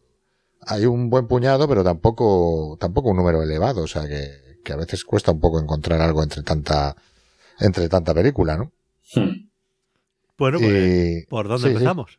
hay 0.60 0.86
un 0.86 1.08
buen 1.08 1.28
puñado, 1.28 1.68
pero 1.68 1.84
tampoco, 1.84 2.76
tampoco 2.80 3.10
un 3.10 3.16
número 3.16 3.42
elevado, 3.42 3.82
o 3.82 3.86
sea 3.86 4.06
que, 4.06 4.58
que 4.64 4.72
a 4.72 4.76
veces 4.76 5.04
cuesta 5.04 5.30
un 5.32 5.40
poco 5.40 5.60
encontrar 5.60 6.00
algo 6.00 6.22
entre 6.22 6.42
tanta, 6.42 6.96
entre 7.60 7.88
tanta 7.88 8.12
película, 8.12 8.56
¿no? 8.56 8.72
Hmm. 9.14 9.46
Bueno, 10.38 10.58
pues, 10.58 11.22
y... 11.22 11.26
¿por 11.26 11.48
dónde 11.48 11.68
sí, 11.68 11.72
empezamos? 11.72 12.12
Sí. 12.12 12.18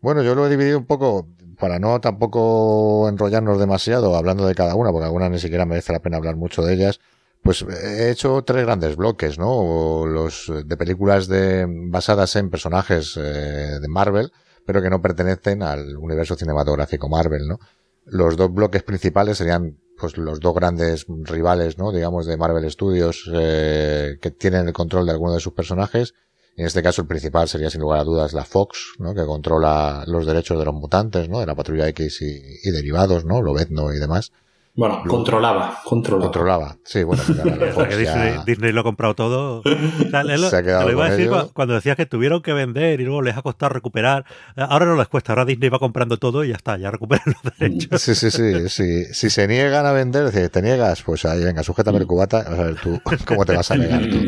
Bueno, 0.00 0.22
yo 0.22 0.34
lo 0.34 0.46
he 0.46 0.50
dividido 0.50 0.78
un 0.78 0.86
poco 0.86 1.28
para 1.58 1.78
no 1.78 2.00
tampoco 2.00 3.08
enrollarnos 3.08 3.58
demasiado 3.58 4.14
hablando 4.14 4.46
de 4.46 4.54
cada 4.54 4.74
una, 4.74 4.92
porque 4.92 5.06
algunas 5.06 5.30
ni 5.30 5.38
siquiera 5.38 5.66
merece 5.66 5.92
la 5.92 6.00
pena 6.00 6.16
hablar 6.16 6.36
mucho 6.36 6.62
de 6.62 6.74
ellas. 6.74 7.00
Pues 7.42 7.62
he 7.62 8.10
hecho 8.10 8.42
tres 8.42 8.64
grandes 8.64 8.96
bloques, 8.96 9.38
¿no? 9.38 10.04
Los 10.06 10.52
de 10.64 10.76
películas 10.76 11.28
de, 11.28 11.66
basadas 11.68 12.34
en 12.36 12.50
personajes 12.50 13.16
eh, 13.16 13.78
de 13.80 13.88
Marvel, 13.88 14.32
pero 14.64 14.82
que 14.82 14.90
no 14.90 15.00
pertenecen 15.00 15.62
al 15.62 15.96
universo 15.96 16.34
cinematográfico 16.34 17.08
Marvel, 17.08 17.46
¿no? 17.46 17.58
Los 18.04 18.36
dos 18.36 18.52
bloques 18.52 18.82
principales 18.82 19.38
serían 19.38 19.78
pues 19.98 20.18
los 20.18 20.40
dos 20.40 20.54
grandes 20.54 21.06
rivales, 21.08 21.78
¿no? 21.78 21.92
Digamos 21.92 22.26
de 22.26 22.36
Marvel 22.36 22.70
Studios 22.70 23.30
eh, 23.32 24.18
que 24.20 24.30
tienen 24.30 24.66
el 24.66 24.72
control 24.72 25.06
de 25.06 25.12
alguno 25.12 25.32
de 25.32 25.40
sus 25.40 25.52
personajes 25.52 26.14
en 26.56 26.66
este 26.66 26.82
caso 26.82 27.02
el 27.02 27.08
principal 27.08 27.48
sería 27.48 27.70
sin 27.70 27.80
lugar 27.80 28.00
a 28.00 28.04
dudas 28.04 28.32
la 28.32 28.44
Fox, 28.44 28.94
¿no? 28.98 29.14
Que 29.14 29.24
controla 29.24 30.04
los 30.06 30.26
derechos 30.26 30.58
de 30.58 30.64
los 30.64 30.74
mutantes, 30.74 31.28
¿no? 31.28 31.40
De 31.40 31.46
la 31.46 31.54
Patrulla 31.54 31.88
X 31.88 32.22
y, 32.22 32.68
y 32.68 32.70
derivados, 32.70 33.24
¿no? 33.24 33.42
Lobezno 33.42 33.92
y 33.92 33.98
demás. 33.98 34.32
Bueno, 34.76 34.96
Luego, 35.04 35.16
controlaba, 35.16 35.80
controlaba. 35.84 36.24
Controlaba, 36.24 36.76
sí, 36.84 37.02
bueno. 37.02 37.22
Fox 37.72 37.88
que 37.88 37.96
Disney, 37.96 38.34
ya... 38.34 38.44
Disney, 38.44 38.72
lo 38.72 38.82
ha 38.82 38.84
comprado 38.84 39.14
todo. 39.14 39.60
O 39.60 40.10
sea, 40.10 40.22
lo, 40.22 40.50
Se 40.50 40.56
ha 40.56 40.62
quedado 40.62 40.80
te 40.80 40.92
lo 40.92 40.92
iba 40.92 41.06
a 41.06 41.10
decir 41.10 41.30
cuando 41.54 41.74
decías 41.74 41.96
que 41.96 42.04
tuvieron 42.04 42.42
que 42.42 42.52
vender 42.52 43.00
y 43.00 43.04
luego 43.04 43.22
les 43.22 43.38
ha 43.38 43.42
costado 43.42 43.72
recuperar. 43.72 44.26
Ahora 44.54 44.84
no 44.84 44.96
les 44.96 45.08
cuesta, 45.08 45.32
ahora 45.32 45.46
Disney 45.46 45.70
va 45.70 45.78
comprando 45.78 46.18
todo 46.18 46.44
y 46.44 46.48
ya 46.48 46.56
está, 46.56 46.76
ya 46.76 46.90
recuperan 46.90 47.24
los 47.42 47.58
derechos. 47.58 48.02
Sí, 48.02 48.14
sí, 48.14 48.30
sí. 48.30 48.68
sí. 48.68 49.04
Si 49.14 49.30
se 49.30 49.48
niegan 49.48 49.86
a 49.86 49.92
vender, 49.92 50.30
si 50.30 50.46
te 50.50 50.60
niegas, 50.60 51.02
pues 51.02 51.24
ahí, 51.24 51.42
venga, 51.42 51.62
sujétame 51.62 51.96
el 51.96 52.06
cubata, 52.06 52.40
a 52.40 52.62
ver 52.62 52.76
tú, 52.76 53.00
¿cómo 53.26 53.46
te 53.46 53.56
vas 53.56 53.70
a 53.70 53.76
negar 53.76 54.02
tú? 54.10 54.18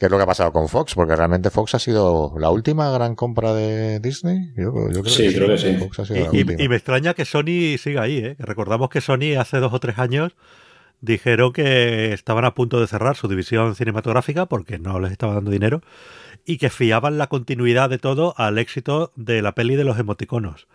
¿Qué 0.00 0.06
es 0.06 0.10
lo 0.10 0.16
que 0.16 0.22
ha 0.22 0.26
pasado 0.26 0.50
con 0.50 0.66
Fox? 0.70 0.94
Porque 0.94 1.14
realmente 1.14 1.50
Fox 1.50 1.74
ha 1.74 1.78
sido 1.78 2.32
la 2.38 2.48
última 2.48 2.90
gran 2.90 3.14
compra 3.14 3.52
de 3.52 4.00
Disney. 4.00 4.50
Yo, 4.56 4.72
yo 4.90 5.02
creo 5.02 5.04
sí, 5.04 5.28
que 5.28 5.34
creo 5.34 5.48
que 5.48 5.58
sí. 5.58 5.76
Fox 5.76 5.98
ha 5.98 6.06
sido 6.06 6.16
y, 6.16 6.22
la 6.22 6.30
última. 6.30 6.62
y, 6.62 6.68
me 6.70 6.76
extraña 6.76 7.12
que 7.12 7.26
Sony 7.26 7.76
siga 7.76 8.00
ahí. 8.00 8.16
¿eh? 8.16 8.36
Recordamos 8.38 8.88
que 8.88 9.02
Sony 9.02 9.38
hace 9.38 9.58
dos 9.58 9.74
o 9.74 9.78
tres 9.78 9.98
años 9.98 10.32
dijeron 11.02 11.52
que 11.52 12.14
estaban 12.14 12.46
a 12.46 12.54
punto 12.54 12.80
de 12.80 12.86
cerrar 12.86 13.14
su 13.14 13.28
división 13.28 13.74
cinematográfica 13.74 14.46
porque 14.46 14.78
no 14.78 15.00
les 15.00 15.12
estaba 15.12 15.34
dando 15.34 15.50
dinero 15.50 15.82
y 16.46 16.56
que 16.56 16.70
fiaban 16.70 17.18
la 17.18 17.26
continuidad 17.26 17.90
de 17.90 17.98
todo 17.98 18.32
al 18.38 18.56
éxito 18.56 19.12
de 19.16 19.42
la 19.42 19.52
peli 19.52 19.76
de 19.76 19.84
los 19.84 19.98
emoticonos. 19.98 20.66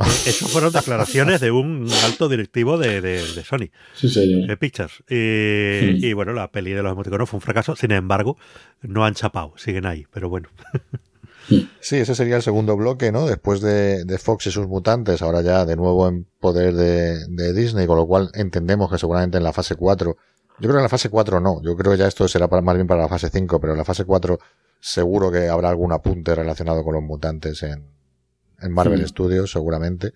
Eh, 0.00 0.30
Esas 0.30 0.50
fueron 0.50 0.72
declaraciones 0.72 1.40
de 1.40 1.50
un 1.50 1.86
alto 2.04 2.28
directivo 2.28 2.78
de, 2.78 3.00
de, 3.00 3.18
de 3.34 3.44
Sony, 3.44 3.70
sí, 3.94 4.08
señor. 4.08 4.48
de 4.48 4.56
Pictures. 4.56 5.02
Y, 5.08 6.00
sí. 6.00 6.06
y, 6.06 6.12
bueno, 6.14 6.32
la 6.32 6.50
peli 6.50 6.72
de 6.72 6.82
los 6.82 6.92
emoticonos 6.92 7.28
fue 7.28 7.38
un 7.38 7.42
fracaso. 7.42 7.76
Sin 7.76 7.92
embargo, 7.92 8.36
no 8.82 9.04
han 9.04 9.14
chapado, 9.14 9.52
siguen 9.56 9.86
ahí, 9.86 10.06
pero 10.12 10.28
bueno. 10.28 10.48
Sí, 11.80 11.96
ese 11.96 12.14
sería 12.14 12.36
el 12.36 12.42
segundo 12.42 12.76
bloque, 12.76 13.10
¿no? 13.10 13.26
Después 13.26 13.60
de, 13.60 14.04
de 14.04 14.18
Fox 14.18 14.46
y 14.46 14.50
sus 14.52 14.68
mutantes, 14.68 15.20
ahora 15.20 15.42
ya 15.42 15.64
de 15.66 15.74
nuevo 15.74 16.08
en 16.08 16.26
poder 16.38 16.74
de, 16.74 17.26
de, 17.26 17.52
Disney, 17.52 17.86
con 17.86 17.96
lo 17.96 18.06
cual 18.06 18.30
entendemos 18.34 18.90
que 18.90 18.98
seguramente 18.98 19.38
en 19.38 19.44
la 19.44 19.52
fase 19.52 19.74
4, 19.74 20.16
yo 20.16 20.58
creo 20.58 20.72
que 20.72 20.76
en 20.76 20.82
la 20.82 20.88
fase 20.88 21.08
4 21.08 21.40
no, 21.40 21.60
yo 21.62 21.76
creo 21.76 21.92
que 21.92 21.98
ya 21.98 22.06
esto 22.06 22.28
será 22.28 22.46
para, 22.46 22.62
más 22.62 22.76
bien 22.76 22.86
para 22.86 23.02
la 23.02 23.08
fase 23.08 23.30
5, 23.30 23.60
pero 23.60 23.72
en 23.72 23.78
la 23.78 23.84
fase 23.84 24.04
4 24.04 24.38
seguro 24.78 25.32
que 25.32 25.48
habrá 25.48 25.70
algún 25.70 25.92
apunte 25.92 26.34
relacionado 26.34 26.84
con 26.84 26.94
los 26.94 27.02
mutantes 27.02 27.62
en, 27.64 27.84
en 28.60 28.72
Marvel 28.72 29.00
sí. 29.00 29.08
Studios, 29.08 29.50
seguramente. 29.52 30.12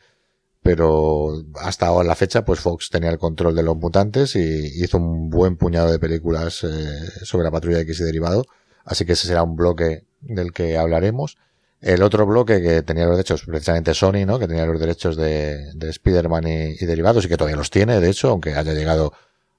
Pero 0.63 1.45
hasta 1.61 1.87
ahora 1.87 2.09
la 2.09 2.15
fecha, 2.15 2.45
pues 2.45 2.61
Fox 2.61 2.89
tenía 2.89 3.11
el 3.11 3.19
control 3.19 3.55
de 3.55 3.63
los 3.63 3.77
mutantes 3.77 4.35
y 4.35 4.83
hizo 4.83 4.97
un 4.97 5.29
buen 5.29 5.57
puñado 5.57 5.93
de 5.93 5.99
películas 5.99 6.65
eh, 6.65 7.11
sobre 7.23 7.45
la 7.45 7.51
patrulla 7.51 7.81
X 7.81 8.01
y 8.01 8.05
derivado. 8.05 8.47
Así 8.85 9.05
que 9.05 9.13
ese 9.13 9.27
será 9.27 9.43
un 9.43 9.57
bloque 9.57 10.05
del 10.23 10.53
que 10.53 10.79
hablaremos. 10.79 11.37
El 11.83 12.03
otro 12.03 12.25
bloque 12.25 12.63
que 12.63 12.81
tenía 12.81 13.05
los 13.05 13.17
derechos, 13.17 13.45
precisamente 13.45 13.93
Sony, 13.93 14.25
¿no? 14.27 14.39
Que 14.39 14.49
tenía 14.49 14.65
los 14.65 14.81
derechos 14.81 15.17
de, 15.17 15.71
de 15.75 15.91
Spider-Man 15.91 16.49
y, 16.49 16.77
y, 16.81 16.87
derivados 16.87 17.27
y 17.27 17.29
que 17.29 17.37
todavía 17.37 17.59
los 17.59 17.71
tiene, 17.71 18.01
de 18.01 18.09
hecho, 18.09 18.31
aunque 18.31 18.55
haya 18.55 18.73
llegado 18.73 19.13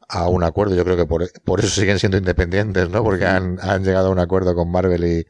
a 0.09 0.27
un 0.27 0.43
acuerdo. 0.43 0.73
Yo 0.73 0.83
creo 0.85 0.97
que 0.97 1.05
por, 1.05 1.29
por 1.43 1.59
eso 1.59 1.69
siguen 1.69 1.99
siendo 1.99 2.17
independientes, 2.17 2.89
¿no? 2.89 3.03
Porque 3.03 3.25
han, 3.25 3.59
han 3.61 3.83
llegado 3.83 4.07
a 4.07 4.11
un 4.11 4.17
acuerdo 4.17 4.55
con 4.55 4.71
Marvel 4.71 5.05
y, 5.05 5.27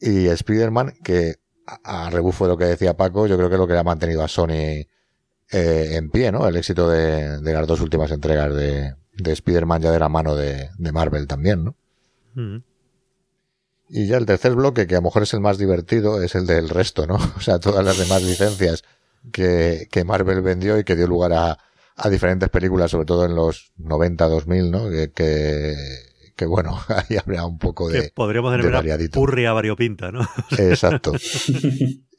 y 0.00 0.26
Spider-Man 0.26 0.94
que 1.04 1.36
a, 1.66 2.06
a, 2.06 2.10
rebufo 2.10 2.44
de 2.44 2.50
lo 2.50 2.56
que 2.56 2.64
decía 2.64 2.96
Paco, 2.96 3.26
yo 3.26 3.36
creo 3.36 3.48
que 3.48 3.54
es 3.54 3.60
lo 3.60 3.66
que 3.66 3.76
ha 3.76 3.82
mantenido 3.82 4.22
a 4.22 4.28
Sony 4.28 4.86
eh, 5.52 5.96
en 5.96 6.10
pie, 6.10 6.32
¿no? 6.32 6.46
El 6.48 6.56
éxito 6.56 6.88
de, 6.88 7.38
de 7.38 7.52
las 7.52 7.66
dos 7.66 7.80
últimas 7.80 8.10
entregas 8.10 8.54
de, 8.54 8.94
de 9.14 9.32
Spider-Man 9.32 9.82
ya 9.82 9.90
de 9.90 9.98
la 9.98 10.08
mano 10.08 10.34
de, 10.34 10.70
de 10.78 10.92
Marvel 10.92 11.26
también, 11.26 11.64
¿no? 11.64 11.76
Mm. 12.34 12.62
Y 13.90 14.06
ya 14.06 14.16
el 14.16 14.24
tercer 14.24 14.54
bloque, 14.54 14.86
que 14.86 14.94
a 14.94 14.98
lo 14.98 15.02
mejor 15.02 15.24
es 15.24 15.34
el 15.34 15.40
más 15.40 15.58
divertido, 15.58 16.22
es 16.22 16.34
el 16.34 16.46
del 16.46 16.70
resto, 16.70 17.06
¿no? 17.06 17.16
O 17.36 17.40
sea, 17.40 17.58
todas 17.58 17.84
las 17.84 17.98
demás 17.98 18.22
licencias 18.22 18.84
que, 19.30 19.88
que 19.90 20.04
Marvel 20.04 20.40
vendió 20.40 20.78
y 20.78 20.84
que 20.84 20.96
dio 20.96 21.06
lugar 21.06 21.34
a, 21.34 21.58
a 21.96 22.08
diferentes 22.08 22.48
películas, 22.48 22.90
sobre 22.90 23.04
todo 23.04 23.26
en 23.26 23.34
los 23.34 23.72
90, 23.76 24.28
2000, 24.28 24.70
¿no? 24.70 24.88
Que, 24.88 25.12
que, 25.12 25.74
que 26.36 26.46
bueno, 26.46 26.78
ahí 26.88 27.16
habría 27.16 27.44
un 27.44 27.58
poco 27.58 27.88
de. 27.88 28.02
Que 28.02 28.10
podríamos 28.14 28.52
tener 28.52 28.66
una 28.66 28.82
purria 29.12 29.52
variopinta, 29.52 30.10
¿no? 30.10 30.20
Exacto. 30.58 31.12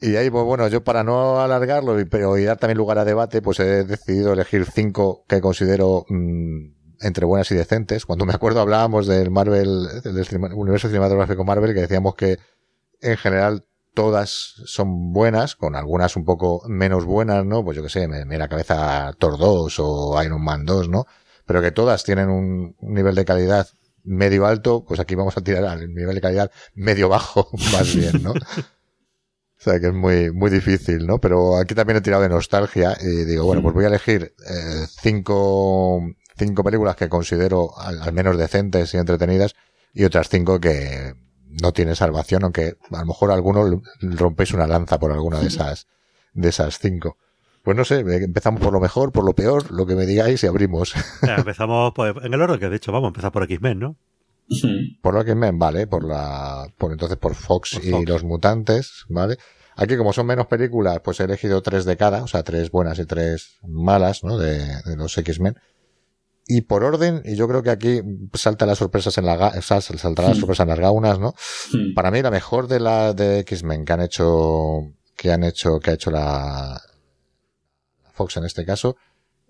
y 0.00 0.16
ahí, 0.16 0.30
pues 0.30 0.44
bueno, 0.44 0.68
yo 0.68 0.84
para 0.84 1.04
no 1.04 1.40
alargarlo 1.40 1.98
y, 2.00 2.04
pero, 2.04 2.38
y 2.38 2.44
dar 2.44 2.58
también 2.58 2.78
lugar 2.78 2.98
a 2.98 3.04
debate, 3.04 3.42
pues 3.42 3.60
he 3.60 3.84
decidido 3.84 4.32
elegir 4.32 4.66
cinco 4.66 5.24
que 5.28 5.40
considero 5.40 6.04
mmm, 6.08 6.74
entre 7.00 7.26
buenas 7.26 7.50
y 7.50 7.54
decentes. 7.54 8.06
Cuando 8.06 8.26
me 8.26 8.34
acuerdo 8.34 8.60
hablábamos 8.60 9.06
del 9.06 9.30
Marvel, 9.30 10.02
del 10.02 10.26
universo 10.54 10.88
cinematográfico 10.88 11.44
Marvel, 11.44 11.74
que 11.74 11.80
decíamos 11.80 12.14
que 12.14 12.38
en 13.00 13.16
general 13.16 13.64
todas 13.94 14.54
son 14.66 15.12
buenas, 15.12 15.54
con 15.54 15.76
algunas 15.76 16.16
un 16.16 16.24
poco 16.24 16.62
menos 16.68 17.04
buenas, 17.04 17.44
¿no? 17.44 17.64
Pues 17.64 17.76
yo 17.76 17.82
que 17.82 17.88
sé, 17.88 18.08
me, 18.08 18.24
me 18.24 18.38
la 18.38 18.48
cabeza 18.48 19.12
Thor 19.18 19.38
2 19.38 19.76
o 19.78 20.22
Iron 20.22 20.42
Man 20.42 20.64
2, 20.64 20.88
¿no? 20.88 21.06
Pero 21.46 21.62
que 21.62 21.70
todas 21.70 22.04
tienen 22.04 22.28
un 22.28 22.74
nivel 22.80 23.14
de 23.14 23.24
calidad 23.24 23.68
medio 24.04 24.46
alto, 24.46 24.84
pues 24.86 25.00
aquí 25.00 25.14
vamos 25.14 25.36
a 25.36 25.40
tirar 25.40 25.64
al 25.64 25.92
nivel 25.92 26.14
de 26.14 26.20
calidad 26.20 26.50
medio 26.74 27.08
bajo, 27.08 27.48
más 27.72 27.94
bien, 27.94 28.22
¿no? 28.22 28.34
sea 29.64 29.80
que 29.80 29.88
es 29.88 29.94
muy, 29.94 30.30
muy 30.30 30.50
difícil, 30.50 31.06
¿no? 31.06 31.18
Pero 31.20 31.56
aquí 31.56 31.74
también 31.74 31.96
he 31.96 32.00
tirado 32.00 32.22
de 32.22 32.28
nostalgia 32.28 32.96
y 33.00 33.24
digo, 33.24 33.44
bueno, 33.44 33.62
pues 33.62 33.74
voy 33.74 33.84
a 33.84 33.88
elegir 33.88 34.34
eh, 34.48 34.86
cinco, 35.00 36.02
cinco 36.36 36.62
películas 36.62 36.96
que 36.96 37.08
considero 37.08 37.76
al, 37.78 38.12
menos 38.12 38.36
decentes 38.36 38.92
y 38.94 38.98
entretenidas 38.98 39.54
y 39.92 40.04
otras 40.04 40.28
cinco 40.28 40.60
que 40.60 41.14
no 41.62 41.72
tienen 41.72 41.96
salvación, 41.96 42.44
aunque 42.44 42.76
a 42.90 43.00
lo 43.00 43.06
mejor 43.06 43.30
alguno 43.30 43.82
rompéis 44.00 44.52
una 44.52 44.66
lanza 44.66 44.98
por 44.98 45.12
alguna 45.12 45.40
de 45.40 45.48
esas, 45.48 45.86
de 46.34 46.48
esas 46.48 46.78
cinco. 46.78 47.16
Pues 47.64 47.78
no 47.78 47.84
sé, 47.86 48.00
empezamos 48.00 48.60
por 48.60 48.74
lo 48.74 48.78
mejor, 48.78 49.10
por 49.10 49.24
lo 49.24 49.32
peor, 49.34 49.72
lo 49.72 49.86
que 49.86 49.96
me 49.96 50.04
digáis 50.04 50.44
y 50.44 50.46
abrimos. 50.46 50.94
empezamos 51.22 51.94
en 52.22 52.34
el 52.34 52.42
orden 52.42 52.60
que 52.60 52.68
de 52.68 52.76
hecho 52.76 52.92
vamos 52.92 53.06
a 53.06 53.08
empezar 53.08 53.32
por 53.32 53.42
X-Men, 53.44 53.78
¿no? 53.78 53.96
Por 55.00 55.14
lo 55.14 55.24
que 55.24 55.34
men, 55.34 55.58
vale, 55.58 55.86
por 55.86 56.04
la, 56.04 56.66
por 56.76 56.92
entonces 56.92 57.16
por 57.16 57.34
Fox, 57.34 57.80
y 57.82 58.04
los 58.04 58.22
mutantes, 58.22 59.06
¿vale? 59.08 59.38
Aquí 59.76 59.96
como 59.96 60.12
son 60.12 60.26
menos 60.26 60.46
películas, 60.46 61.00
pues 61.02 61.18
he 61.20 61.24
elegido 61.24 61.62
tres 61.62 61.86
de 61.86 61.96
cada, 61.96 62.22
o 62.22 62.26
sea, 62.26 62.42
tres 62.42 62.70
buenas 62.70 62.98
y 62.98 63.06
tres 63.06 63.56
malas, 63.66 64.22
¿no? 64.22 64.36
De, 64.36 64.58
de 64.58 64.96
los 64.96 65.16
X-Men. 65.16 65.56
Y 66.46 66.60
por 66.60 66.84
orden, 66.84 67.22
y 67.24 67.34
yo 67.34 67.48
creo 67.48 67.62
que 67.62 67.70
aquí 67.70 68.02
salta 68.34 68.66
las 68.66 68.76
sorpresas 68.76 69.16
en 69.16 69.24
la, 69.24 69.54
o 69.56 69.62
sea, 69.62 69.80
saltará 69.80 70.28
las 70.28 70.36
sorpresas 70.38 70.64
en 70.64 70.68
las 70.68 70.80
gaunas, 70.80 71.18
¿no? 71.18 71.34
Para 71.94 72.10
mí 72.10 72.20
la 72.20 72.30
mejor 72.30 72.68
de 72.68 72.80
la 72.80 73.14
de 73.14 73.38
X-Men 73.38 73.86
que 73.86 73.92
han 73.94 74.02
hecho, 74.02 74.92
que 75.16 75.32
han 75.32 75.42
hecho, 75.42 75.80
que 75.80 75.92
ha 75.92 75.94
hecho 75.94 76.10
la, 76.10 76.78
Fox 78.14 78.36
en 78.36 78.44
este 78.44 78.64
caso, 78.64 78.96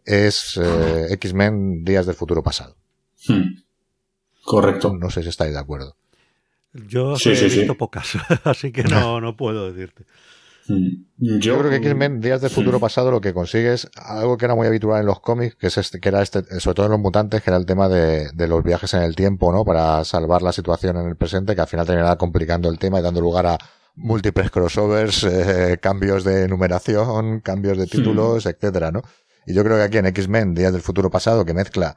es 0.05 0.59
eh, 0.63 1.07
X-Men 1.11 1.85
Días 1.85 2.07
del 2.07 2.15
Futuro 2.15 2.43
Pasado. 2.43 2.77
Correcto. 4.45 4.95
No 4.95 5.11
sé 5.11 5.23
si 5.23 5.29
estáis 5.29 5.53
de 5.53 5.59
acuerdo. 5.59 5.97
Yo 6.73 7.15
he 7.25 7.31
visto 7.31 7.77
pocas, 7.77 8.13
así 8.45 8.73
que 8.73 8.83
no, 8.83 9.21
no 9.21 9.37
puedo 9.37 9.73
decirte. 9.73 10.05
Mm. 10.67 11.05
Yo, 11.19 11.59
creo 11.59 11.71
que 11.71 11.77
X-Men 11.77 12.21
Días 12.21 12.41
del 12.41 12.51
Futuro 12.51 12.81
Pasado 12.81 13.11
lo 13.11 13.21
que 13.21 13.35
consigue 13.35 13.75
es 13.75 13.89
algo 13.97 14.37
que 14.39 14.47
era 14.47 14.55
muy 14.55 14.67
habitual 14.67 15.01
en 15.01 15.07
los 15.07 15.21
cómics, 15.21 15.57
que 15.57 15.67
es 15.67 15.79
este, 15.79 16.01
que 16.01 16.09
era 16.09 16.23
este, 16.23 16.43
sobre 16.61 16.75
todo 16.75 16.87
en 16.87 16.93
los 16.93 17.01
mutantes, 17.01 17.43
que 17.43 17.51
era 17.51 17.59
el 17.59 17.67
tema 17.67 17.89
de, 17.89 18.31
los 18.49 18.65
viajes 18.65 18.95
en 18.95 19.03
el 19.03 19.15
tiempo, 19.15 19.53
¿no? 19.53 19.65
Para 19.65 20.05
salvar 20.05 20.43
la 20.43 20.53
situación 20.53 20.97
en 20.97 21.07
el 21.07 21.17
presente, 21.17 21.55
que 21.55 21.61
al 21.61 21.67
final 21.67 21.87
terminaba 21.87 22.17
complicando 22.17 22.69
el 22.71 22.79
tema 22.79 22.99
y 22.99 23.03
dando 23.03 23.21
lugar 23.21 23.47
a 23.47 23.59
múltiples 23.95 24.51
crossovers, 24.51 25.25
eh, 25.25 25.79
cambios 25.81 26.25
de 26.25 26.49
numeración, 26.49 27.41
cambios 27.41 27.79
de 27.79 27.87
títulos, 27.87 28.47
etcétera, 28.47 28.91
¿no? 28.91 29.03
Y 29.47 29.55
yo 29.55 29.63
creo 29.63 29.77
que 29.77 29.83
aquí 29.83 29.99
en 29.99 30.07
X-Men 30.07 30.55
Días 30.55 30.73
del 30.73 30.83
Futuro 30.83 31.11
Pasado, 31.11 31.45
que 31.45 31.55
mezcla 31.55 31.97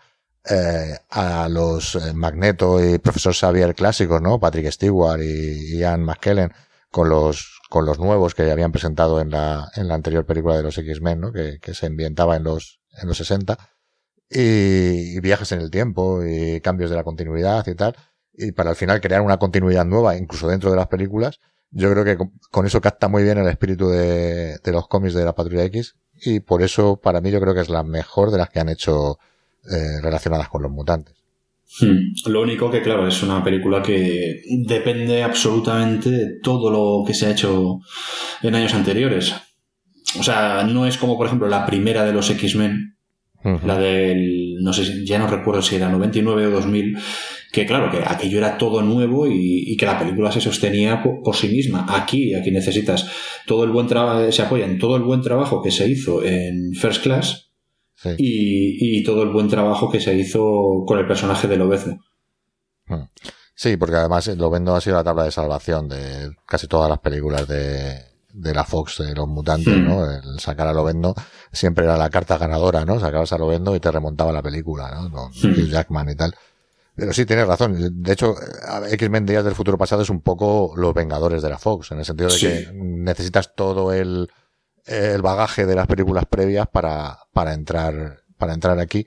eh, 0.49 0.97
a 1.09 1.49
los 1.49 1.95
eh, 1.95 2.13
Magneto 2.13 2.83
y 2.83 2.99
Profesor 2.99 3.33
Xavier 3.33 3.75
clásicos, 3.75 4.21
¿no? 4.21 4.39
Patrick 4.39 4.71
Stewart 4.71 5.21
y 5.21 5.77
Ian 5.77 6.03
McKellen 6.03 6.51
con 6.89 7.09
los, 7.09 7.59
con 7.69 7.85
los 7.85 7.99
nuevos 7.99 8.35
que 8.35 8.49
habían 8.49 8.71
presentado 8.71 9.19
en 9.19 9.29
la, 9.29 9.69
en 9.75 9.87
la 9.87 9.95
anterior 9.95 10.25
película 10.25 10.57
de 10.57 10.63
los 10.63 10.77
X-Men, 10.77 11.19
¿no? 11.19 11.31
Que, 11.33 11.59
que, 11.61 11.73
se 11.73 11.87
ambientaba 11.87 12.35
en 12.35 12.43
los, 12.43 12.79
en 13.01 13.07
los 13.07 13.17
60. 13.17 13.57
Y, 14.29 15.19
viajes 15.21 15.51
en 15.53 15.61
el 15.61 15.71
tiempo 15.71 16.23
y 16.25 16.61
cambios 16.61 16.89
de 16.89 16.95
la 16.95 17.03
continuidad 17.03 17.65
y 17.67 17.75
tal. 17.75 17.95
Y 18.33 18.51
para 18.51 18.69
al 18.71 18.75
final 18.75 19.01
crear 19.01 19.21
una 19.21 19.37
continuidad 19.37 19.85
nueva, 19.85 20.15
incluso 20.15 20.47
dentro 20.47 20.69
de 20.69 20.77
las 20.77 20.87
películas. 20.87 21.39
Yo 21.71 21.91
creo 21.91 22.05
que 22.05 22.17
con, 22.51 22.65
eso 22.65 22.81
capta 22.81 23.07
muy 23.07 23.23
bien 23.23 23.37
el 23.37 23.47
espíritu 23.47 23.89
de, 23.89 24.59
los 24.65 24.87
cómics 24.87 25.13
de 25.13 25.25
la 25.25 25.35
Patrulla 25.35 25.65
X. 25.65 25.95
Y 26.21 26.39
por 26.39 26.61
eso, 26.61 26.97
para 26.97 27.21
mí, 27.21 27.29
yo 27.29 27.39
creo 27.39 27.53
que 27.53 27.61
es 27.61 27.69
la 27.69 27.83
mejor 27.83 28.31
de 28.31 28.37
las 28.37 28.49
que 28.49 28.59
han 28.59 28.69
hecho 28.69 29.19
eh, 29.69 30.01
relacionadas 30.01 30.49
con 30.49 30.63
los 30.63 30.71
mutantes. 30.71 31.15
Hmm. 31.79 32.29
Lo 32.31 32.41
único 32.41 32.71
que, 32.71 32.81
claro, 32.81 33.07
es 33.07 33.21
una 33.21 33.43
película 33.43 33.83
que 33.83 34.41
depende 34.65 35.21
absolutamente 35.21 36.09
de 36.09 36.39
todo 36.41 36.71
lo 36.71 37.05
que 37.05 37.13
se 37.13 37.27
ha 37.27 37.31
hecho 37.31 37.79
en 38.41 38.55
años 38.55 38.73
anteriores. 38.73 39.33
O 40.17 40.23
sea, 40.23 40.63
no 40.63 40.87
es 40.87 40.97
como, 40.97 41.17
por 41.17 41.27
ejemplo, 41.27 41.47
la 41.47 41.65
primera 41.65 42.05
de 42.05 42.13
los 42.13 42.29
X-Men, 42.29 42.96
la 43.43 43.77
del, 43.77 44.55
no 44.61 44.73
sé, 44.73 45.05
ya 45.05 45.19
no 45.19 45.27
recuerdo 45.27 45.61
si 45.61 45.75
era 45.75 45.89
99 45.89 46.47
o 46.47 46.51
2000, 46.51 46.97
que 47.51 47.65
claro, 47.65 47.89
que 47.89 48.03
aquello 48.05 48.39
era 48.39 48.57
todo 48.57 48.81
nuevo 48.81 49.27
y, 49.27 49.75
que 49.77 49.85
la 49.85 49.97
película 49.97 50.31
se 50.31 50.41
sostenía 50.41 51.01
por, 51.01 51.35
sí 51.35 51.47
misma. 51.47 51.85
Aquí, 51.89 52.33
aquí 52.33 52.51
necesitas 52.51 53.09
todo 53.45 53.63
el 53.63 53.71
buen 53.71 53.87
trabajo, 53.87 54.31
se 54.31 54.41
apoya 54.41 54.65
en 54.65 54.79
todo 54.79 54.97
el 54.97 55.03
buen 55.03 55.21
trabajo 55.21 55.61
que 55.61 55.71
se 55.71 55.87
hizo 55.87 56.23
en 56.23 56.73
First 56.73 57.03
Class, 57.03 57.51
y, 58.17 59.03
todo 59.03 59.23
el 59.23 59.29
buen 59.29 59.47
trabajo 59.47 59.89
que 59.89 59.99
se 59.99 60.13
hizo 60.15 60.83
con 60.85 60.99
el 60.99 61.07
personaje 61.07 61.47
de 61.47 61.57
Lobezno. 61.57 62.03
Hmm. 62.85 63.05
Sí, 63.55 63.75
porque 63.75 63.95
además 63.95 64.27
Lobezno 64.27 64.75
ha 64.75 64.81
sido 64.81 64.97
la 64.97 65.03
tabla 65.03 65.23
de 65.23 65.31
salvación 65.31 65.89
de 65.89 66.31
casi 66.45 66.67
todas 66.67 66.89
las 66.89 66.99
películas 66.99 67.47
de, 67.47 68.06
de 68.37 68.53
la 68.53 68.63
Fox, 68.63 68.99
de 68.99 69.15
los 69.15 69.27
mutantes, 69.27 69.75
hmm. 69.75 69.85
¿no? 69.85 70.11
El 70.11 70.39
sacar 70.39 70.67
a 70.67 70.73
Lobezno 70.73 71.15
siempre 71.51 71.85
era 71.85 71.97
la 71.97 72.09
carta 72.09 72.37
ganadora, 72.37 72.85
¿no? 72.85 72.99
Sacabas 72.99 73.33
a 73.33 73.37
Lobezno 73.37 73.75
y 73.75 73.79
te 73.79 73.91
remontaba 73.91 74.31
la 74.31 74.43
película, 74.43 74.91
¿no? 74.91 75.11
Con 75.11 75.31
hmm. 75.31 75.69
Jackman 75.69 76.09
y 76.09 76.15
tal. 76.15 76.35
Pero 76.95 77.13
sí, 77.13 77.25
tienes 77.25 77.47
razón. 77.47 78.03
De 78.03 78.13
hecho, 78.13 78.35
X-Men 78.89 79.25
Días 79.25 79.43
del 79.43 79.53
Futuro 79.53 79.77
Pasado 79.77 80.01
es 80.01 80.09
un 80.09 80.21
poco 80.21 80.73
los 80.75 80.93
Vengadores 80.93 81.43
de 81.43 81.49
la 81.49 81.59
Fox, 81.59 81.91
en 81.91 81.99
el 81.99 82.05
sentido 82.05 82.29
de 82.29 82.39
que 82.39 82.71
necesitas 82.73 83.53
todo 83.55 83.93
el, 83.93 84.31
el 84.85 85.21
bagaje 85.21 85.67
de 85.67 85.75
las 85.75 85.85
películas 85.85 86.25
previas 86.27 86.67
para, 86.67 87.19
para 87.33 87.53
entrar, 87.53 88.23
para 88.37 88.53
entrar 88.53 88.79
aquí. 88.79 89.05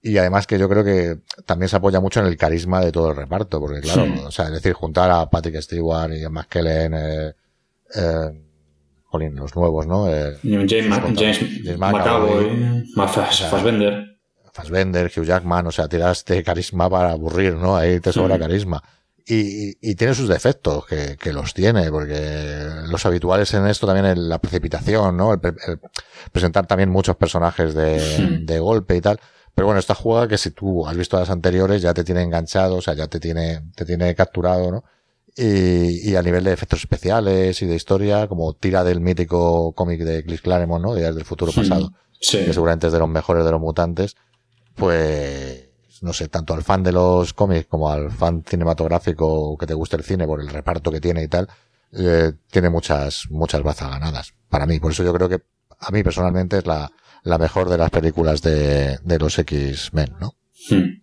Y 0.00 0.16
además 0.18 0.46
que 0.46 0.60
yo 0.60 0.68
creo 0.68 0.84
que 0.84 1.18
también 1.44 1.68
se 1.68 1.76
apoya 1.76 1.98
mucho 2.00 2.20
en 2.20 2.26
el 2.26 2.36
carisma 2.36 2.80
de 2.80 2.92
todo 2.92 3.10
el 3.10 3.16
reparto, 3.16 3.58
porque 3.58 3.80
claro, 3.80 4.06
o 4.24 4.30
sea, 4.30 4.46
es 4.46 4.52
decir, 4.52 4.72
juntar 4.72 5.10
a 5.10 5.28
Patrick 5.28 5.60
Stewart 5.60 6.12
y 6.12 6.22
a 6.22 6.30
McKellen, 6.30 6.94
eh, 6.94 7.34
eh, 7.96 8.47
los 9.12 9.56
nuevos, 9.56 9.86
¿no? 9.86 10.08
Eh, 10.12 10.36
James, 10.42 10.72
James, 11.16 11.78
McAvoy, 11.78 12.84
Fassbender. 12.94 14.18
Fassbender, 14.52 15.10
Hugh 15.14 15.24
Jackman, 15.24 15.66
o 15.66 15.72
sea, 15.72 15.88
tiraste 15.88 16.42
carisma 16.42 16.90
para 16.90 17.12
aburrir, 17.12 17.54
¿no? 17.54 17.76
Ahí 17.76 18.00
te 18.00 18.12
sobra 18.12 18.38
carisma. 18.38 18.82
Y, 19.30 19.76
y, 19.82 19.94
tiene 19.94 20.14
sus 20.14 20.26
defectos, 20.26 20.86
que, 20.86 21.18
que, 21.20 21.34
los 21.34 21.52
tiene, 21.52 21.90
porque 21.90 22.66
los 22.88 23.04
habituales 23.04 23.52
en 23.52 23.66
esto 23.66 23.86
también 23.86 24.06
es 24.06 24.16
la 24.16 24.38
precipitación, 24.38 25.18
¿no? 25.18 25.34
El, 25.34 25.40
presentar 26.32 26.66
también 26.66 26.88
muchos 26.88 27.14
personajes 27.16 27.74
de, 27.74 28.40
de, 28.40 28.58
golpe 28.58 28.96
y 28.96 29.02
tal. 29.02 29.20
Pero 29.54 29.66
bueno, 29.66 29.80
esta 29.80 29.94
juega 29.94 30.28
que 30.28 30.38
si 30.38 30.52
tú 30.52 30.86
has 30.86 30.96
visto 30.96 31.18
las 31.18 31.28
anteriores 31.28 31.82
ya 31.82 31.92
te 31.92 32.04
tiene 32.04 32.22
enganchado, 32.22 32.76
o 32.76 32.80
sea, 32.80 32.94
ya 32.94 33.06
te 33.06 33.20
tiene, 33.20 33.70
te 33.74 33.84
tiene 33.84 34.14
capturado, 34.14 34.70
¿no? 34.70 34.84
Y, 35.40 36.10
y 36.10 36.16
a 36.16 36.22
nivel 36.22 36.42
de 36.42 36.52
efectos 36.52 36.80
especiales 36.80 37.62
y 37.62 37.66
de 37.66 37.76
historia, 37.76 38.26
como 38.26 38.54
tira 38.54 38.82
del 38.82 39.00
mítico 39.00 39.72
cómic 39.72 40.00
de 40.02 40.24
Chris 40.24 40.42
Claremont, 40.42 40.84
¿no? 40.84 40.96
Días 40.96 41.14
del 41.14 41.24
futuro 41.24 41.52
pasado. 41.52 41.92
Sí. 42.20 42.44
Que 42.44 42.52
seguramente 42.52 42.88
es 42.88 42.92
de 42.92 42.98
los 42.98 43.08
mejores 43.08 43.44
de 43.44 43.52
los 43.52 43.60
mutantes. 43.60 44.16
Pues, 44.74 45.68
no 46.02 46.12
sé, 46.12 46.26
tanto 46.26 46.54
al 46.54 46.64
fan 46.64 46.82
de 46.82 46.90
los 46.90 47.34
cómics 47.34 47.66
como 47.68 47.88
al 47.88 48.10
fan 48.10 48.42
cinematográfico 48.44 49.56
que 49.56 49.66
te 49.66 49.74
guste 49.74 49.94
el 49.94 50.02
cine 50.02 50.26
por 50.26 50.40
el 50.40 50.48
reparto 50.48 50.90
que 50.90 51.00
tiene 51.00 51.22
y 51.22 51.28
tal, 51.28 51.48
eh, 51.92 52.32
tiene 52.50 52.68
muchas, 52.68 53.26
muchas 53.30 53.62
bazas 53.62 53.90
ganadas. 53.90 54.34
Para 54.48 54.66
mí, 54.66 54.80
por 54.80 54.90
eso 54.90 55.04
yo 55.04 55.12
creo 55.12 55.28
que 55.28 55.40
a 55.78 55.90
mí 55.92 56.02
personalmente 56.02 56.58
es 56.58 56.66
la, 56.66 56.90
la 57.22 57.38
mejor 57.38 57.68
de 57.68 57.78
las 57.78 57.90
películas 57.90 58.42
de, 58.42 58.98
de 59.04 59.18
los 59.20 59.38
X-Men, 59.38 60.16
¿no? 60.20 60.34
Hmm. 60.68 60.97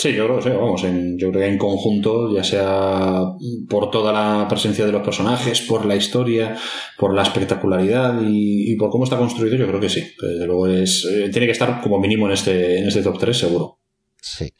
Sí, 0.00 0.14
yo 0.14 0.26
creo 0.26 0.36
que 0.36 0.44
sí, 0.44 0.50
vamos, 0.50 0.84
en, 0.84 1.18
yo 1.18 1.30
creo 1.30 1.42
que 1.42 1.48
en 1.48 1.58
conjunto, 1.58 2.32
ya 2.32 2.44
sea 2.44 3.20
por 3.68 3.90
toda 3.90 4.12
la 4.12 4.46
presencia 4.46 4.86
de 4.86 4.92
los 4.92 5.02
personajes, 5.02 5.62
por 5.62 5.84
la 5.84 5.96
historia, 5.96 6.56
por 6.96 7.12
la 7.12 7.22
espectacularidad 7.22 8.20
y, 8.22 8.76
por 8.76 8.90
cómo 8.90 9.02
está 9.02 9.18
construido, 9.18 9.56
yo 9.56 9.66
creo 9.66 9.80
que 9.80 9.88
sí. 9.88 10.04
Desde 10.22 10.46
luego 10.46 10.68
es, 10.68 11.04
eh, 11.04 11.30
tiene 11.32 11.46
que 11.46 11.52
estar 11.52 11.80
como 11.80 11.98
mínimo 11.98 12.26
en 12.26 12.34
este, 12.34 12.78
en 12.78 12.86
este 12.86 13.02
top 13.02 13.18
3, 13.18 13.36
seguro. 13.36 13.80
Sí. 14.22 14.54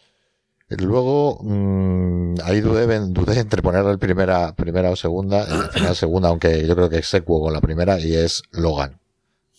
Luego, 0.71 1.39
mmm, 1.41 2.35
ahí 2.43 2.61
dudé, 2.61 2.99
dudé 3.07 3.39
entre 3.39 3.63
ponerle 3.63 3.93
el 3.93 4.01
primera, 4.01 4.57
primera 4.57 4.91
o 4.91 4.97
segunda, 4.97 5.45
el 5.45 5.71
final 5.71 5.95
segunda, 5.95 6.31
aunque 6.31 6.67
yo 6.67 6.75
creo 6.75 6.91
que 6.91 6.99
es 6.99 7.07
secuo 7.07 7.41
con 7.41 7.53
la 7.53 7.61
primera, 7.61 8.01
y 8.01 8.13
es 8.13 8.43
Logan. 8.51 8.99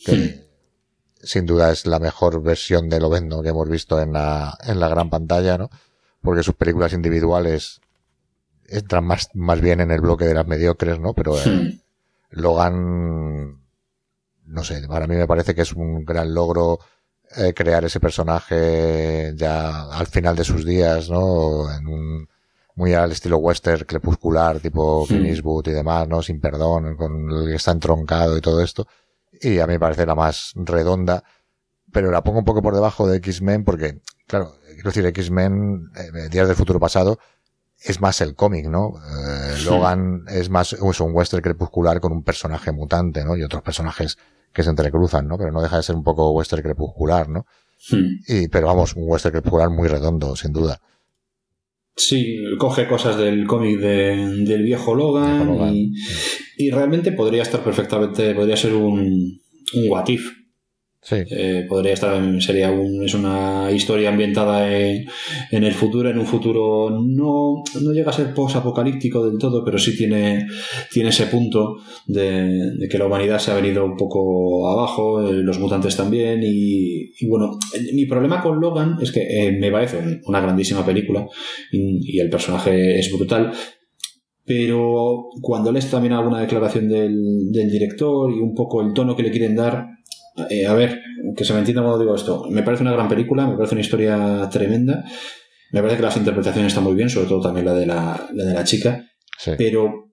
Que 0.05 0.49
sin 1.22 1.45
duda 1.45 1.72
es 1.72 1.86
la 1.86 1.99
mejor 1.99 2.41
versión 2.41 2.89
de 2.89 2.99
Lobezno 2.99 3.41
que 3.41 3.49
hemos 3.49 3.70
visto 3.70 4.01
en 4.01 4.13
la, 4.13 4.57
en 4.63 4.80
la 4.80 4.88
gran 4.88 5.09
pantalla, 5.09 5.57
¿no? 5.57 5.70
Porque 6.22 6.43
sus 6.43 6.55
películas 6.55 6.93
individuales 6.93 7.82
entran 8.67 9.05
más, 9.05 9.30
más 9.34 9.61
bien 9.61 9.82
en 9.82 9.91
el 9.91 10.01
bloque 10.01 10.26
de 10.26 10.34
las 10.34 10.47
mediocres, 10.47 10.99
¿no? 10.99 11.13
Pero 11.13 11.38
eh, 11.38 11.80
Logan, 12.32 13.61
no 14.45 14.63
sé, 14.63 14.88
para 14.88 15.07
mí 15.07 15.15
me 15.15 15.28
parece 15.28 15.55
que 15.55 15.61
es 15.61 15.74
un 15.74 16.05
gran 16.05 16.34
logro 16.34 16.80
eh, 17.36 17.53
crear 17.53 17.84
ese 17.86 17.99
personaje 17.99 19.34
ya 19.36 19.89
al 19.91 20.07
final 20.07 20.36
de 20.36 20.43
sus 20.43 20.65
días, 20.65 21.09
¿no? 21.09 21.72
En 21.72 21.88
un, 21.88 22.30
muy 22.76 22.93
al 22.93 23.11
estilo 23.11 23.38
western 23.38 23.86
crepuscular, 23.86 24.59
tipo 24.59 25.05
Clint 25.05 25.28
Eastwood 25.28 25.67
y 25.67 25.72
demás, 25.72 26.07
¿no? 26.07 26.22
Sin 26.22 26.39
perdón, 26.39 26.95
con 26.95 27.30
el 27.30 27.49
que 27.49 27.55
está 27.55 27.72
entroncado 27.72 28.38
y 28.38 28.41
todo 28.41 28.61
esto. 28.61 28.88
Y 29.42 29.60
a 29.60 29.68
mí 29.68 29.74
me 29.74 29.80
parece 29.80 30.06
la 30.06 30.16
más 30.16 30.52
redonda, 30.56 31.24
pero 31.92 32.12
la 32.12 32.24
pongo 32.24 32.40
un 32.40 32.46
poco 32.46 32.62
por 32.62 32.74
debajo 32.74 33.08
de 33.08 33.18
X-Men 33.18 33.64
porque, 33.64 34.02
claro, 34.28 34.56
quiero 34.66 34.90
decir, 34.90 35.06
X-Men, 35.06 35.92
eh, 35.96 36.30
Días 36.30 36.48
del 36.48 36.58
Futuro 36.58 36.80
Pasado, 36.80 37.20
es 37.82 38.02
más 38.02 38.20
el 38.22 38.36
cómic, 38.36 38.68
¿no? 38.68 38.94
Eh, 38.98 39.64
Logan 39.64 40.26
es 40.28 40.50
más 40.50 40.74
es 40.74 41.00
un 41.00 41.12
western 41.14 41.42
crepuscular 41.42 42.02
con 42.02 42.12
un 42.12 42.24
personaje 42.24 42.72
mutante, 42.72 43.24
¿no? 43.24 43.38
Y 43.38 43.44
otros 43.44 43.62
personajes 43.62 44.18
que 44.52 44.64
se 44.64 44.70
entrecruzan, 44.70 45.28
¿no? 45.28 45.38
Pero 45.38 45.52
no 45.52 45.62
deja 45.62 45.78
de 45.78 45.84
ser 45.84 45.96
un 45.96 46.04
poco 46.04 46.32
western 46.32 46.62
crepuscular, 46.62 47.30
¿no? 47.30 47.46
Hmm. 47.90 48.20
Y, 48.28 48.48
pero 48.50 48.68
vamos, 48.68 48.96
un 48.96 49.04
western 49.08 49.32
crepuscular 49.32 49.70
muy 49.70 49.88
redondo, 49.88 50.36
sin 50.36 50.52
duda. 50.52 50.82
Sí, 51.96 52.38
coge 52.58 52.88
cosas 52.88 53.18
del 53.18 53.46
cómic 53.46 53.80
de- 53.80 54.44
del 54.46 54.64
viejo 54.64 54.96
Logan, 54.96 55.40
Viejo 55.48 55.52
Logan. 55.54 55.76
Y, 55.76 55.94
y 56.58 56.72
realmente 56.72 57.12
podría 57.12 57.42
estar 57.42 57.64
perfectamente, 57.64 58.34
podría 58.34 58.56
ser 58.58 58.74
un, 58.74 59.00
un 59.74 59.90
what 59.90 60.08
if. 60.08 60.30
Eh, 61.32 61.66
podría 61.68 61.93
estar, 61.93 62.22
sería 62.41 62.72
un, 62.72 63.04
es 63.06 63.14
una 63.14 63.72
historia 63.72 64.10
ambientada 64.10 64.70
en, 64.78 65.06
en 65.50 65.64
el 65.64 65.74
futuro, 65.74 66.10
en 66.10 66.20
un 66.20 66.26
futuro 66.26 66.89
no, 66.89 67.64
no 67.82 67.91
llega 67.93 68.10
a 68.12 68.14
ser 68.14 68.34
post-apocalíptico 68.34 69.26
del 69.26 69.38
todo, 69.39 69.64
pero 69.64 69.78
sí 69.78 69.95
tiene, 69.97 70.45
tiene 70.91 71.10
ese 71.10 71.28
punto 71.28 71.78
de, 72.06 72.86
que 72.91 72.97
la 72.97 73.06
humanidad 73.06 73.39
se 73.39 73.52
ha 73.52 73.56
venido 73.56 73.86
un 73.86 73.95
poco 73.95 74.70
abajo, 74.70 75.26
eh, 75.26 75.34
los 75.41 75.58
mutantes 75.60 75.95
también, 75.95 76.41
y, 76.43 77.12
y 77.18 77.28
bueno, 77.30 77.58
eh, 77.74 77.93
mi 77.93 78.06
problema 78.06 78.41
con 78.41 78.60
Logan 78.60 78.97
es 79.02 79.12
que 79.14 79.58
me 79.58 79.72
parece 79.72 79.97
un- 80.00 80.22
una 80.26 80.41
grandísima 80.41 80.86
película 80.86 81.26
y, 81.72 82.20
el 82.20 82.30
personaje 82.30 83.00
es 83.00 83.10
brutal, 83.16 83.52
pero 84.45 85.30
cuando 85.41 85.72
lees 85.72 85.89
también 85.91 86.14
alguna 86.14 86.41
declaración 86.41 86.89
del 86.89 87.70
director 87.72 88.32
y 88.32 88.39
un 88.39 88.54
poco 88.56 88.82
el 88.82 88.93
tono 88.93 89.16
que 89.16 89.24
le 89.24 89.32
quieren 89.32 89.56
dar, 89.56 89.86
eh, 90.49 90.65
a 90.65 90.73
ver, 90.73 91.01
que 91.36 91.43
se 91.45 91.53
me 91.53 91.59
entienda 91.59 91.82
cuando 91.82 91.99
digo 91.99 92.15
esto, 92.15 92.45
me 92.49 92.63
parece 92.63 92.84
una 92.84 92.91
gran 92.93 93.07
película, 93.07 93.47
me 93.47 93.55
parece 93.55 93.75
una 93.75 93.82
historia 93.82 94.47
tremenda, 94.51 95.03
me 95.71 95.82
parece 95.82 95.97
que 95.97 96.03
las 96.03 96.17
interpretaciones 96.17 96.71
están 96.71 96.84
muy 96.84 96.95
bien, 96.95 97.09
sobre 97.09 97.27
todo 97.27 97.41
también 97.41 97.65
la 97.65 97.73
de 97.73 97.86
la, 97.86 98.30
la 98.34 98.45
de 98.45 98.53
la 98.53 98.63
chica, 98.63 99.05
Sí. 99.38 99.51
pero 99.57 100.11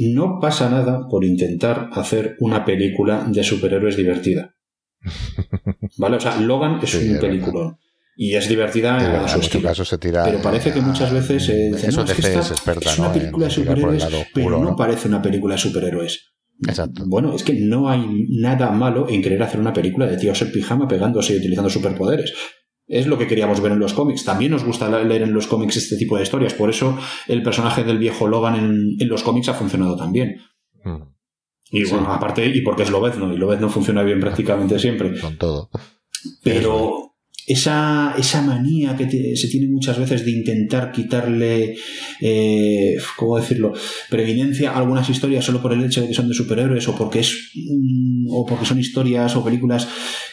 no 0.00 0.38
pasa 0.40 0.70
nada 0.70 1.06
por 1.10 1.24
intentar 1.24 1.90
hacer 1.92 2.36
una 2.40 2.64
película 2.64 3.24
de 3.28 3.44
superhéroes 3.44 3.96
divertida. 3.96 4.54
¿Vale? 5.98 6.16
O 6.16 6.20
sea, 6.20 6.36
Logan 6.40 6.78
es 6.82 6.90
Sí, 6.90 7.08
un 7.10 7.18
peliculón. 7.18 7.76
Y 8.16 8.34
es 8.34 8.46
divertida 8.48 8.96
a 9.24 9.28
su 9.28 9.36
en 9.38 9.42
estilo. 9.42 9.68
casos 9.68 9.88
se 9.88 9.98
tira. 9.98 10.24
Pero 10.24 10.40
parece 10.42 10.70
que 10.72 10.80
muchas 10.82 11.10
veces 11.12 11.48
eh, 11.48 11.70
dicen, 11.72 11.94
no, 11.96 12.04
es 12.04 12.12
que 12.12 12.20
esta 12.20 12.40
es 12.40 12.50
experta, 12.50 12.90
es 12.90 12.98
una 12.98 13.08
¿no? 13.08 13.14
película 13.14 13.46
de 13.46 13.50
superhéroes, 13.50 14.04
pero 14.04 14.18
oscuro, 14.20 14.58
no, 14.64 14.70
¿no? 14.70 14.76
parece 14.76 15.08
una 15.08 15.22
película 15.22 15.54
de 15.54 15.60
superhéroes. 15.60 16.31
Exacto. 16.68 17.04
Bueno, 17.06 17.34
es 17.34 17.42
que 17.42 17.54
no 17.54 17.88
hay 17.88 18.26
nada 18.28 18.70
malo 18.70 19.08
en 19.08 19.22
querer 19.22 19.42
hacer 19.42 19.60
una 19.60 19.72
película 19.72 20.06
de 20.06 20.16
tíos 20.16 20.40
en 20.42 20.52
pijama 20.52 20.86
pegándose 20.88 21.34
y 21.34 21.38
utilizando 21.38 21.68
superpoderes. 21.70 22.32
Es 22.86 23.06
lo 23.06 23.16
que 23.16 23.26
queríamos 23.26 23.60
ver 23.60 23.72
en 23.72 23.78
los 23.78 23.94
cómics. 23.94 24.24
También 24.24 24.50
nos 24.52 24.64
gusta 24.64 24.88
leer 25.04 25.22
en 25.22 25.32
los 25.32 25.46
cómics 25.46 25.76
este 25.76 25.96
tipo 25.96 26.16
de 26.16 26.24
historias. 26.24 26.54
Por 26.54 26.68
eso 26.70 26.98
el 27.28 27.42
personaje 27.42 27.84
del 27.84 27.98
viejo 27.98 28.26
Logan 28.28 28.56
en, 28.56 28.96
en 28.98 29.08
los 29.08 29.22
cómics 29.22 29.48
ha 29.48 29.54
funcionado 29.54 29.96
tan 29.96 30.12
bien. 30.12 30.36
Mm, 30.84 31.02
Y 31.70 31.84
Sí. 31.86 31.92
bueno, 31.92 32.12
aparte, 32.12 32.44
y 32.46 32.60
porque 32.60 32.82
es 32.82 32.90
Lobezno, 32.90 33.32
y 33.32 33.38
Lobezno 33.38 33.68
funciona 33.70 34.02
bien 34.02 34.20
prácticamente 34.20 34.78
siempre. 34.78 35.18
Con 35.20 35.38
todo. 35.38 35.70
Pero 36.44 37.11
esa, 37.46 38.14
esa 38.16 38.42
manía 38.42 38.96
que 38.96 39.36
se 39.36 39.48
tiene 39.48 39.68
muchas 39.68 39.98
veces 39.98 40.24
de 40.24 40.30
intentar 40.30 40.92
quitarle, 40.92 41.76
eh, 42.20 42.96
¿cómo 43.16 43.36
decirlo?, 43.38 43.72
preeminencia 44.08 44.70
a 44.70 44.78
algunas 44.78 45.08
historias 45.08 45.44
solo 45.44 45.60
por 45.60 45.72
el 45.72 45.84
hecho 45.84 46.00
de 46.00 46.08
que 46.08 46.14
son 46.14 46.28
de 46.28 46.34
superhéroes 46.34 46.86
o 46.88 46.96
porque, 46.96 47.20
es, 47.20 47.52
o 48.28 48.46
porque 48.46 48.66
son 48.66 48.78
historias 48.78 49.34
o 49.34 49.44
películas 49.44 49.88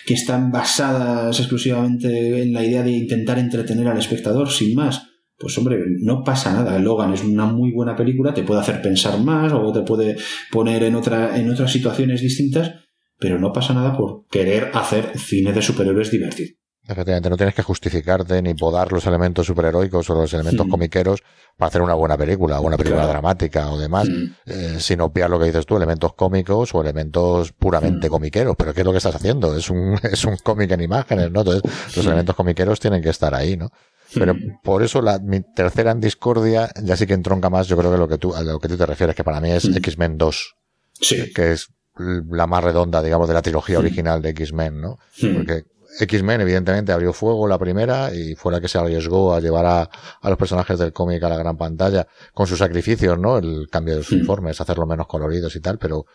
que 0.06 0.14
están 0.14 0.52
basadas 0.52 1.40
exclusivamente 1.40 2.42
en 2.42 2.54
la 2.54 2.64
idea 2.64 2.84
de 2.84 2.92
intentar 2.92 3.40
entretener 3.40 3.88
al 3.88 3.98
espectador, 3.98 4.52
sin 4.52 4.76
más. 4.76 5.04
Pues 5.38 5.58
hombre, 5.58 5.80
no 6.02 6.24
pasa 6.24 6.52
nada. 6.52 6.78
Logan 6.80 7.14
es 7.14 7.24
una 7.24 7.46
muy 7.46 7.72
buena 7.72 7.96
película, 7.96 8.34
te 8.34 8.44
puede 8.44 8.60
hacer 8.60 8.82
pensar 8.82 9.20
más 9.20 9.54
o 9.54 9.72
te 9.72 9.82
puede 9.82 10.18
poner 10.52 10.84
en, 10.84 10.96
otra, 10.96 11.40
en 11.40 11.50
otras 11.50 11.72
situaciones 11.72 12.22
distintas, 12.22 12.74
pero 13.18 13.40
no 13.40 13.54
pasa 13.54 13.74
nada 13.74 13.98
por 13.98 14.26
querer 14.30 14.70
hacer 14.74 15.18
cine 15.18 15.54
de 15.54 15.62
superhéroes 15.62 16.12
divertido. 16.12 16.60
Efectivamente, 16.90 17.30
no 17.30 17.38
tienes 17.38 17.54
que 17.54 17.62
justificarte 17.62 18.42
ni 18.42 18.56
podar 18.56 18.92
los 18.92 19.06
elementos 19.06 19.46
superheroicos 19.46 20.10
o 20.10 20.16
los 20.16 20.34
elementos 20.34 20.66
Mm. 20.66 20.70
comiqueros 20.70 21.22
para 21.56 21.68
hacer 21.70 21.82
una 21.82 21.94
buena 21.94 22.18
película, 22.18 22.60
o 22.60 22.64
una 22.64 22.78
película 22.78 23.02
Claro. 23.04 23.12
dramática 23.14 23.70
o 23.72 23.78
demás, 23.78 24.10
Mm. 24.10 24.24
eh, 24.48 24.76
sin 24.80 25.00
obviar 25.02 25.30
lo 25.30 25.38
que 25.40 25.46
dices 25.46 25.66
tú, 25.66 25.78
elementos 25.78 26.14
cómicos 26.14 26.74
o 26.74 26.82
elementos 26.82 27.52
puramente 27.52 28.08
Mm. 28.08 28.12
comiqueros. 28.12 28.56
Pero 28.58 28.74
¿qué 28.74 28.82
es 28.82 28.86
lo 28.86 28.92
que 28.92 28.98
estás 28.98 29.16
haciendo? 29.16 29.56
Es 29.56 29.70
un, 29.70 29.94
es 30.12 30.26
un 30.26 30.38
cómic 30.38 30.72
en 30.72 30.82
imágenes, 30.82 31.32
¿no? 31.32 31.42
Entonces, 31.42 31.62
los 31.96 32.06
elementos 32.06 32.36
comiqueros 32.36 32.80
tienen 32.80 33.02
que 33.04 33.10
estar 33.10 33.36
ahí, 33.36 33.56
¿no? 33.56 33.70
Pero 34.16 34.34
Mm. 34.34 34.62
por 34.64 34.82
eso 34.82 35.02
la, 35.04 35.20
mi 35.20 35.42
tercera 35.42 35.92
en 35.92 36.00
discordia 36.00 36.72
ya 36.82 36.98
sí 36.98 37.06
que 37.06 37.14
entronca 37.14 37.52
más, 37.52 37.68
yo 37.68 37.78
creo 37.78 37.92
que 37.92 37.98
lo 38.00 38.08
que 38.08 38.18
tú, 38.18 38.34
a 38.34 38.42
lo 38.42 38.58
que 38.60 38.68
tú 38.68 38.76
te 38.78 38.86
refieres, 38.88 39.16
que 39.16 39.24
para 39.24 39.40
mí 39.40 39.52
es. 39.52 39.66
X-Men 39.66 40.18
2, 40.18 40.56
Sí. 41.00 41.32
que 41.36 41.52
es 41.52 41.68
la 41.98 42.48
más 42.48 42.64
redonda, 42.64 43.04
digamos, 43.04 43.28
de 43.28 43.34
la 43.36 43.42
trilogía 43.44 43.78
original 43.78 44.22
de 44.22 44.30
X-Men, 44.30 44.82
¿no? 44.82 44.98
Porque 45.34 45.64
X-Men 46.00 46.42
evidentemente 46.42 46.92
abrió 46.92 47.14
fuego 47.14 47.48
la 47.48 47.58
primera 47.58 48.14
y 48.14 48.36
fue 48.36 48.52
la 48.52 48.62
que 48.62 48.68
se 48.68 48.78
arriesgó 48.78 49.34
a 49.34 49.40
llevar 49.40 49.66
a, 49.66 49.90
a 50.22 50.30
los 50.30 50.38
personajes 50.38 50.78
del 50.80 50.94
cómic 50.94 51.22
a 51.24 51.30
la 51.30 51.38
gran 51.38 51.58
pantalla 51.58 52.08
con 52.34 52.46
sus 52.48 52.60
sacrificios, 52.60 53.18
¿no? 53.20 53.38
El 53.38 53.68
cambio 53.72 53.96
de 53.96 54.00
los 54.02 54.12
Mm. 54.12 54.16
uniformes, 54.16 54.62
hacerlo 54.62 54.86
menos 54.86 55.08
coloridos 55.08 55.56
y 55.56 55.60
tal, 55.62 55.78
pero 55.80 56.06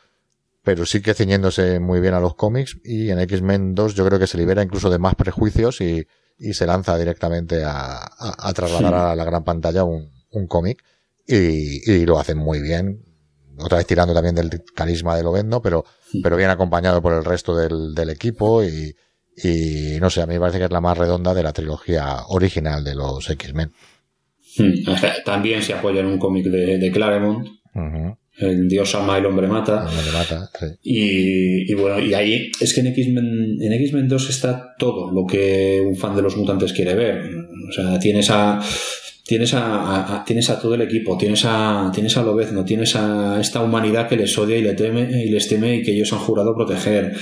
pero 0.62 0.86
sí 0.86 1.02
que 1.02 1.12
ciñéndose 1.12 1.78
muy 1.78 2.00
bien 2.00 2.14
a 2.14 2.20
los 2.20 2.36
cómics 2.36 2.78
y 2.84 3.10
en 3.10 3.18
X-Men 3.18 3.74
2 3.74 3.94
yo 3.94 4.06
creo 4.06 4.18
que 4.18 4.26
se 4.26 4.38
libera 4.38 4.62
incluso 4.62 4.88
de 4.88 4.98
más 4.98 5.14
prejuicios 5.14 5.82
y, 5.82 6.06
y 6.38 6.54
se 6.54 6.66
lanza 6.66 6.96
directamente 6.96 7.62
a, 7.64 7.98
a, 7.98 8.48
a 8.48 8.52
trasladar 8.54 8.88
Sí. 8.94 9.12
a 9.12 9.14
la 9.14 9.24
gran 9.24 9.44
pantalla 9.44 9.84
un, 9.84 10.10
un 10.30 10.46
cómic 10.46 10.82
y, 11.26 11.90
y 11.92 12.06
lo 12.06 12.18
hacen 12.18 12.38
muy 12.38 12.60
bien. 12.60 13.04
Otra 13.58 13.76
vez 13.78 13.86
tirando 13.86 14.14
también 14.14 14.34
del 14.34 14.62
carisma 14.74 15.16
de 15.16 15.22
Lovendo, 15.22 15.60
pero, 15.60 15.84
Sí. 16.10 16.20
pero 16.22 16.36
bien 16.36 16.48
acompañado 16.50 17.02
por 17.02 17.12
el 17.12 17.24
resto 17.24 17.54
del, 17.54 17.94
del 17.94 18.08
equipo 18.10 18.64
y, 18.64 18.96
y 19.42 19.98
no 20.00 20.10
sé, 20.10 20.22
a 20.22 20.26
mí 20.26 20.34
me 20.34 20.40
parece 20.40 20.58
que 20.58 20.64
es 20.64 20.70
la 20.70 20.80
más 20.80 20.96
redonda 20.96 21.34
de 21.34 21.42
la 21.42 21.52
trilogía 21.52 22.18
original 22.28 22.84
de 22.84 22.94
los 22.94 23.28
X-Men. 23.28 23.72
Mm. 24.58 25.24
También 25.24 25.62
se 25.62 25.72
apoya 25.72 26.00
en 26.00 26.06
un 26.06 26.18
cómic 26.18 26.46
de, 26.46 26.78
de 26.78 26.90
Claremont. 26.92 27.48
El 28.36 28.68
Dios 28.68 28.94
ama, 28.94 29.18
el 29.18 29.26
hombre 29.26 29.46
mata. 29.46 29.82
El 29.82 29.98
hombre 29.98 30.12
mata, 30.12 30.50
sí. 30.58 30.66
Y, 30.82 31.72
y 31.72 31.74
bueno, 31.74 32.00
y 32.00 32.14
ahí 32.14 32.50
es 32.60 32.74
que 32.74 32.80
en 32.80 32.88
X-Men 32.88 33.58
en 33.60 33.72
X-Men 33.72 34.08
2 34.08 34.30
está 34.30 34.74
todo 34.78 35.12
lo 35.12 35.26
que 35.26 35.80
un 35.84 35.96
fan 35.96 36.16
de 36.16 36.22
los 36.22 36.36
mutantes 36.36 36.72
quiere 36.72 36.94
ver. 36.94 37.30
O 37.68 37.72
sea, 37.72 37.98
tienes 37.98 38.30
a 38.30 38.60
tienes 39.24 39.54
a, 39.54 40.22
tienes 40.26 40.50
a 40.50 40.60
todo 40.60 40.74
el 40.74 40.82
equipo, 40.82 41.16
tienes 41.16 41.44
a 41.46 41.90
tienes 41.92 42.16
a 42.16 42.22
Lobezno, 42.22 42.64
tienes 42.64 42.94
a 42.94 43.40
esta 43.40 43.60
humanidad 43.60 44.08
que 44.08 44.16
les 44.16 44.36
odia 44.38 44.56
y 44.56 44.62
le 44.62 44.74
teme 44.74 45.24
y 45.24 45.30
les 45.30 45.48
teme 45.48 45.76
y 45.76 45.82
que 45.82 45.92
ellos 45.92 46.12
han 46.12 46.18
jurado 46.20 46.54
proteger. 46.54 47.12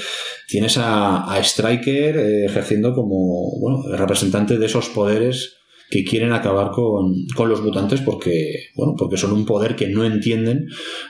Tienes 0.48 0.76
a, 0.78 1.32
a 1.32 1.38
Striker 1.42 2.16
eh, 2.16 2.44
ejerciendo 2.46 2.94
como 2.94 3.58
bueno, 3.60 3.84
representante 3.96 4.58
de 4.58 4.66
esos 4.66 4.88
poderes 4.88 5.54
que 5.90 6.04
quieren 6.04 6.32
acabar 6.32 6.70
con, 6.70 7.14
con 7.36 7.48
los 7.48 7.62
mutantes 7.62 8.00
porque 8.00 8.70
bueno 8.74 8.94
porque 8.98 9.18
son 9.18 9.32
un 9.32 9.44
poder 9.44 9.76
que 9.76 9.88
no 9.88 10.04
entienden 10.04 10.66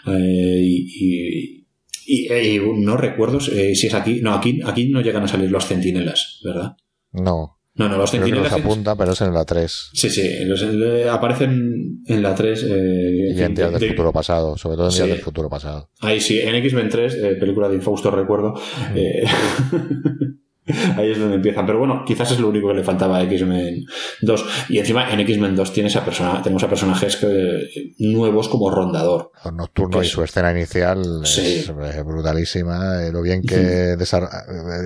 eh, 0.06 0.60
y, 0.60 1.64
y 2.04 2.60
no 2.78 2.96
recuerdo 2.96 3.38
eh, 3.52 3.76
si 3.76 3.86
es 3.86 3.94
aquí 3.94 4.20
no 4.20 4.34
aquí 4.34 4.60
aquí 4.64 4.88
no 4.88 5.00
llegan 5.00 5.22
a 5.22 5.28
salir 5.28 5.52
los 5.52 5.66
centinelas 5.66 6.40
verdad 6.42 6.72
No, 7.12 7.60
no 7.74 7.88
no 7.88 7.96
los 7.96 8.10
creo 8.10 8.24
que 8.24 8.30
los 8.30 8.38
centinelas 8.48 8.52
apunta, 8.66 8.96
pero 8.96 9.12
es 9.12 9.20
en 9.22 9.32
la 9.32 9.44
3. 9.44 9.90
sí 9.94 10.10
sí 10.10 10.44
los- 10.44 10.62
eh, 10.62 11.08
aparecen 11.08 12.02
en 12.06 12.22
la 12.22 12.34
3 12.34 12.64
eh, 12.64 13.32
Y 13.34 13.40
en 13.42 13.54
Días 13.54 13.72
de- 13.72 13.78
del 13.78 13.88
Futuro 13.90 14.12
Pasado, 14.12 14.56
sobre 14.58 14.76
todo 14.76 14.88
en 14.88 14.94
Días 14.94 15.06
Sí. 15.06 15.10
del 15.12 15.20
Futuro 15.22 15.48
Pasado. 15.48 15.88
Ahí 16.00 16.20
sí, 16.20 16.38
en 16.40 16.54
X-Men 16.56 16.88
3, 16.88 17.14
eh, 17.14 17.34
película 17.40 17.68
de 17.68 17.76
Infausto 17.76 18.10
recuerdo, 18.10 18.54
eh, 18.94 19.22
ahí 20.96 21.10
es 21.10 21.18
donde 21.18 21.36
empiezan. 21.36 21.66
Pero 21.66 21.78
bueno, 21.80 22.04
quizás 22.06 22.30
es 22.32 22.38
lo 22.40 22.48
único 22.48 22.68
que 22.68 22.74
le 22.74 22.84
faltaba 22.84 23.18
a 23.18 23.22
X-Men 23.24 23.84
2. 24.22 24.44
Y 24.68 24.78
encima 24.78 25.10
en 25.12 25.20
X-Men 25.20 25.56
2 25.56 25.72
tienes 25.72 25.96
a 25.96 26.04
persona, 26.04 26.40
tenemos 26.42 26.62
a 26.62 26.68
personajes 26.68 27.16
que- 27.16 27.94
nuevos 27.98 28.48
como 28.48 28.70
Rondador. 28.70 29.32
Los 29.44 29.54
Nocturno 29.54 29.98
Que 29.98 30.04
y 30.04 30.08
es- 30.08 30.12
su 30.12 30.22
escena 30.22 30.52
inicial 30.52 31.02
Sí. 31.24 31.64
es 31.64 31.68
eh, 31.68 32.02
brutalísima. 32.04 33.02
eh, 33.04 33.12
lo 33.12 33.22
bien 33.22 33.42
que 33.42 33.94
eh, 33.94 33.96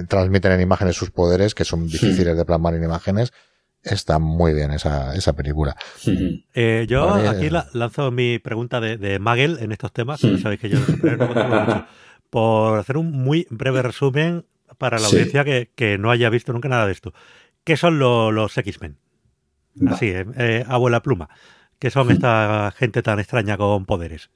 transmiten 0.09 0.53
en 0.53 0.61
imágenes 0.61 0.97
sus 0.97 1.11
poderes, 1.11 1.55
que 1.55 1.65
son 1.65 1.87
difíciles 1.87 2.37
de 2.37 2.45
plasmar 2.45 2.75
en 2.75 2.85
imágenes. 2.85 3.33
Está 3.83 4.19
muy 4.19 4.53
bien 4.53 4.73
esa, 4.73 5.15
esa 5.15 5.35
película. 5.35 5.77
Eh, 6.55 6.87
yo 6.89 7.09
aquí 7.15 7.51
la- 7.51 7.69
lanzo 7.73 8.11
mi 8.11 8.39
pregunta 8.41 8.81
de, 8.81 8.97
de 8.97 9.19
Magel 9.21 9.59
en 9.61 9.71
estos 9.71 9.93
temas. 9.93 10.21
Sabéis 10.43 10.61
que 10.61 10.69
yo 10.71 10.79
no. 10.81 11.87
Por 12.31 12.79
hacer 12.81 12.97
un 12.97 13.13
muy 13.13 13.47
breve 13.51 13.83
resumen 13.83 14.45
para 14.79 14.99
la 14.99 15.09
Sí. 15.09 15.15
audiencia 15.15 15.45
que, 15.45 15.71
que 15.75 15.99
no 15.99 16.11
haya 16.11 16.31
visto 16.31 16.53
nunca 16.53 16.69
nada 16.69 16.87
de 16.87 16.93
esto. 16.93 17.13
¿Qué 17.65 17.77
son 17.77 17.99
lo- 17.99 18.33
los 18.33 18.57
X-Men? 18.59 18.99
Así, 19.87 20.09
eh, 20.09 20.25
eh, 20.37 20.65
abuela 20.69 21.03
pluma. 21.03 21.29
¿Qué 21.79 21.91
son 21.91 22.11
esta 22.11 22.73
gente 22.77 23.03
tan 23.03 23.19
extraña 23.21 23.57
con 23.57 23.85
poderes? 23.87 24.31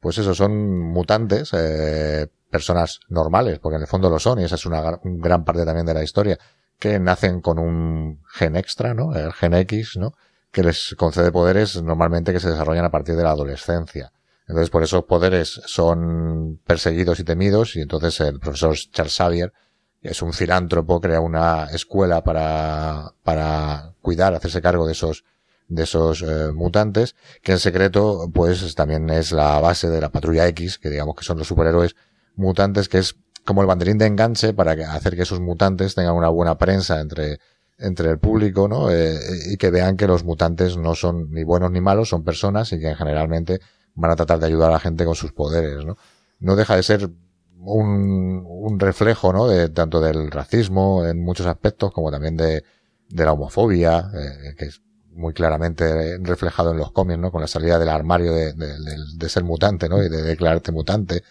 Pues 0.00 0.18
eso, 0.18 0.34
son 0.34 0.78
mutantes, 0.92 1.50
eh, 1.54 2.28
personas 2.50 3.00
normales, 3.08 3.58
porque 3.58 3.76
en 3.76 3.82
el 3.82 3.88
fondo 3.88 4.08
lo 4.08 4.18
son, 4.18 4.38
y 4.38 4.44
esa 4.44 4.54
es 4.54 4.64
una 4.64 4.80
gra- 4.82 5.00
un 5.02 5.20
gran 5.20 5.44
parte 5.44 5.64
también 5.64 5.86
de 5.86 5.94
la 5.94 6.04
historia, 6.04 6.38
que 6.78 7.00
nacen 7.00 7.40
con 7.40 7.58
un 7.58 8.22
gen 8.32 8.54
extra, 8.56 8.94
¿no? 8.94 9.14
El 9.14 9.32
gen 9.32 9.54
X, 9.54 9.96
¿no? 9.96 10.14
que 10.50 10.62
les 10.62 10.94
concede 10.96 11.30
poderes 11.30 11.82
normalmente 11.82 12.32
que 12.32 12.40
se 12.40 12.48
desarrollan 12.48 12.84
a 12.86 12.90
partir 12.90 13.16
de 13.16 13.22
la 13.22 13.32
adolescencia. 13.32 14.12
Entonces, 14.48 14.70
por 14.70 14.82
esos 14.82 15.04
poderes 15.04 15.60
son 15.66 16.58
perseguidos 16.66 17.20
y 17.20 17.24
temidos, 17.24 17.76
y 17.76 17.82
entonces 17.82 18.18
el 18.20 18.40
profesor 18.40 18.74
Charles 18.90 19.14
Xavier, 19.14 19.52
es 20.00 20.22
un 20.22 20.32
filántropo, 20.32 21.00
crea 21.00 21.20
una 21.20 21.64
escuela 21.66 22.22
para, 22.24 23.12
para 23.22 23.92
cuidar, 24.00 24.34
hacerse 24.34 24.62
cargo 24.62 24.86
de 24.86 24.92
esos, 24.92 25.24
de 25.68 25.82
esos 25.82 26.22
eh, 26.22 26.52
mutantes, 26.54 27.14
que 27.42 27.52
en 27.52 27.58
secreto, 27.58 28.30
pues 28.32 28.74
también 28.74 29.10
es 29.10 29.32
la 29.32 29.60
base 29.60 29.90
de 29.90 30.00
la 30.00 30.10
patrulla 30.10 30.46
X, 30.48 30.78
que 30.78 30.88
digamos 30.88 31.16
que 31.16 31.24
son 31.24 31.38
los 31.38 31.48
superhéroes 31.48 31.94
mutantes, 32.36 32.88
que 32.88 32.98
es 32.98 33.16
como 33.44 33.60
el 33.60 33.66
banderín 33.66 33.98
de 33.98 34.06
enganche 34.06 34.54
para 34.54 34.72
hacer 34.94 35.16
que 35.16 35.22
esos 35.22 35.40
mutantes 35.40 35.94
tengan 35.94 36.14
una 36.14 36.28
buena 36.28 36.56
prensa 36.56 37.00
entre, 37.00 37.38
entre 37.76 38.10
el 38.10 38.18
público, 38.18 38.68
¿no? 38.68 38.90
Eh, 38.90 39.18
y 39.50 39.56
que 39.56 39.70
vean 39.70 39.96
que 39.96 40.06
los 40.06 40.24
mutantes 40.24 40.76
no 40.76 40.94
son 40.94 41.32
ni 41.32 41.44
buenos 41.44 41.70
ni 41.70 41.80
malos, 41.80 42.08
son 42.08 42.24
personas 42.24 42.72
y 42.72 42.78
que 42.78 42.94
generalmente 42.94 43.60
van 43.98 44.12
a 44.12 44.16
tratar 44.16 44.38
de 44.38 44.46
ayudar 44.46 44.70
a 44.70 44.74
la 44.74 44.80
gente 44.80 45.04
con 45.04 45.14
sus 45.14 45.32
poderes, 45.32 45.84
¿no? 45.84 45.96
No 46.38 46.54
deja 46.54 46.76
de 46.76 46.84
ser 46.84 47.10
un, 47.58 48.44
un 48.46 48.78
reflejo, 48.78 49.32
¿no? 49.32 49.48
De, 49.48 49.68
tanto 49.68 50.00
del 50.00 50.30
racismo 50.30 51.04
en 51.04 51.20
muchos 51.20 51.46
aspectos 51.46 51.92
como 51.92 52.10
también 52.10 52.36
de, 52.36 52.62
de 53.08 53.24
la 53.24 53.32
homofobia, 53.32 54.10
eh, 54.14 54.54
que 54.56 54.66
es 54.66 54.80
muy 55.10 55.34
claramente 55.34 56.18
reflejado 56.18 56.70
en 56.70 56.78
los 56.78 56.92
cómics, 56.92 57.18
¿no? 57.18 57.32
Con 57.32 57.40
la 57.40 57.48
salida 57.48 57.78
del 57.80 57.88
armario 57.88 58.32
de, 58.32 58.52
de, 58.52 58.76
de 59.16 59.28
ser 59.28 59.42
mutante, 59.42 59.88
¿no? 59.88 60.00
Y 60.02 60.08
de 60.08 60.22
declararte 60.22 60.70
mutante 60.70 61.24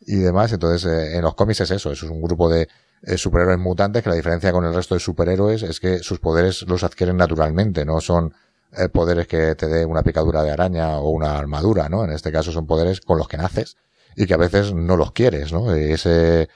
y 0.00 0.16
demás. 0.16 0.52
Entonces, 0.52 0.90
eh, 0.90 1.16
en 1.16 1.22
los 1.22 1.34
cómics 1.34 1.60
es 1.60 1.70
eso, 1.70 1.92
es 1.92 2.02
un 2.02 2.22
grupo 2.22 2.48
de 2.48 2.66
eh, 3.02 3.18
superhéroes 3.18 3.58
mutantes 3.58 4.02
que 4.02 4.08
la 4.08 4.16
diferencia 4.16 4.52
con 4.52 4.64
el 4.64 4.74
resto 4.74 4.94
de 4.94 5.00
superhéroes 5.00 5.62
es 5.62 5.80
que 5.80 5.98
sus 5.98 6.18
poderes 6.18 6.62
los 6.62 6.82
adquieren 6.82 7.18
naturalmente, 7.18 7.84
no 7.84 8.00
son 8.00 8.32
eh, 8.76 8.88
poderes 8.88 9.26
que 9.26 9.54
te 9.54 9.66
dé 9.66 9.84
una 9.84 10.02
picadura 10.02 10.42
de 10.42 10.50
araña 10.50 10.98
o 10.98 11.10
una 11.10 11.36
armadura, 11.38 11.88
¿no? 11.88 12.04
En 12.04 12.12
este 12.12 12.32
caso 12.32 12.52
son 12.52 12.66
poderes 12.66 13.00
con 13.00 13.18
los 13.18 13.28
que 13.28 13.36
naces 13.36 13.76
y 14.16 14.26
que 14.26 14.34
a 14.34 14.38
veces 14.38 14.74
no 14.74 14.96
los 14.96 15.12
quieres, 15.12 15.52
¿no? 15.52 15.74
Ese, 15.74 16.48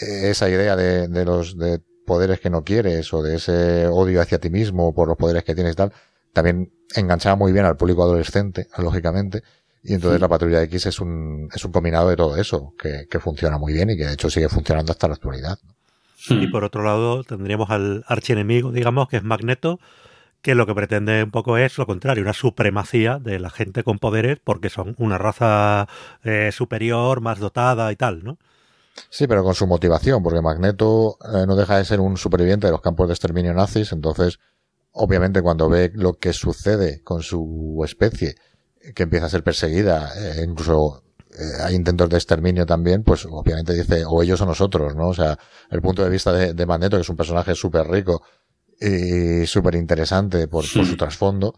esa 0.00 0.48
idea 0.48 0.76
de, 0.76 1.08
de 1.08 1.24
los 1.24 1.56
de 1.56 1.80
poderes 2.06 2.40
que 2.40 2.50
no 2.50 2.64
quieres 2.64 3.12
o 3.14 3.22
de 3.22 3.36
ese 3.36 3.86
odio 3.86 4.20
hacia 4.20 4.38
ti 4.38 4.50
mismo 4.50 4.94
por 4.94 5.08
los 5.08 5.16
poderes 5.16 5.44
que 5.44 5.54
tienes 5.54 5.74
y 5.74 5.76
tal, 5.76 5.92
también 6.32 6.72
enganchaba 6.94 7.36
muy 7.36 7.52
bien 7.52 7.64
al 7.64 7.76
público 7.76 8.02
adolescente, 8.02 8.66
lógicamente, 8.78 9.42
y 9.82 9.94
entonces 9.94 10.20
la 10.20 10.28
patrulla 10.28 10.62
X 10.64 10.86
es 10.86 11.00
un, 11.00 11.48
es 11.54 11.64
un 11.64 11.72
combinado 11.72 12.08
de 12.08 12.16
todo 12.16 12.36
eso, 12.36 12.74
que, 12.78 13.06
que, 13.10 13.18
funciona 13.18 13.58
muy 13.58 13.72
bien 13.72 13.90
y 13.90 13.96
que 13.96 14.06
de 14.06 14.12
hecho 14.12 14.28
sigue 14.28 14.48
funcionando 14.48 14.92
hasta 14.92 15.08
la 15.08 15.14
actualidad. 15.14 15.58
Y 16.28 16.48
por 16.48 16.64
otro 16.64 16.82
lado 16.82 17.24
tendríamos 17.24 17.70
al 17.70 18.04
archienemigo, 18.06 18.72
digamos, 18.72 19.08
que 19.08 19.16
es 19.16 19.22
Magneto, 19.22 19.80
que 20.42 20.54
lo 20.54 20.66
que 20.66 20.74
pretende 20.74 21.22
un 21.22 21.30
poco 21.30 21.58
es 21.58 21.76
lo 21.78 21.86
contrario, 21.86 22.22
una 22.22 22.32
supremacía 22.32 23.18
de 23.18 23.38
la 23.38 23.50
gente 23.50 23.84
con 23.84 23.98
poderes 23.98 24.38
porque 24.42 24.70
son 24.70 24.94
una 24.98 25.18
raza 25.18 25.88
eh, 26.24 26.50
superior, 26.52 27.20
más 27.20 27.38
dotada 27.38 27.92
y 27.92 27.96
tal, 27.96 28.24
¿no? 28.24 28.38
Sí, 29.08 29.26
pero 29.26 29.42
con 29.44 29.54
su 29.54 29.66
motivación, 29.66 30.22
porque 30.22 30.40
Magneto 30.40 31.16
eh, 31.24 31.46
no 31.46 31.56
deja 31.56 31.78
de 31.78 31.84
ser 31.84 32.00
un 32.00 32.16
superviviente 32.16 32.66
de 32.66 32.72
los 32.72 32.80
campos 32.80 33.08
de 33.08 33.14
exterminio 33.14 33.54
nazis, 33.54 33.92
entonces, 33.92 34.38
obviamente, 34.92 35.42
cuando 35.42 35.68
ve 35.68 35.90
lo 35.94 36.14
que 36.14 36.32
sucede 36.32 37.02
con 37.02 37.22
su 37.22 37.80
especie, 37.84 38.34
que 38.94 39.02
empieza 39.02 39.26
a 39.26 39.30
ser 39.30 39.42
perseguida, 39.42 40.10
eh, 40.16 40.44
incluso 40.46 41.04
hay 41.64 41.76
intentos 41.76 42.08
de 42.10 42.16
exterminio 42.16 42.66
también, 42.66 43.04
pues 43.04 43.24
obviamente 43.24 43.72
dice, 43.72 44.04
o 44.06 44.22
ellos 44.22 44.40
o 44.40 44.46
nosotros, 44.46 44.96
¿no? 44.96 45.08
O 45.08 45.14
sea, 45.14 45.38
el 45.70 45.80
punto 45.80 46.02
de 46.02 46.10
vista 46.10 46.32
de, 46.32 46.54
de 46.54 46.66
Magneto, 46.66 46.96
que 46.96 47.02
es 47.02 47.08
un 47.08 47.16
personaje 47.16 47.54
súper 47.54 47.86
rico, 47.86 48.22
y 48.80 49.46
súper 49.46 49.74
interesante 49.74 50.48
por, 50.48 50.64
por, 50.72 50.86
su 50.86 50.96
trasfondo, 50.96 51.54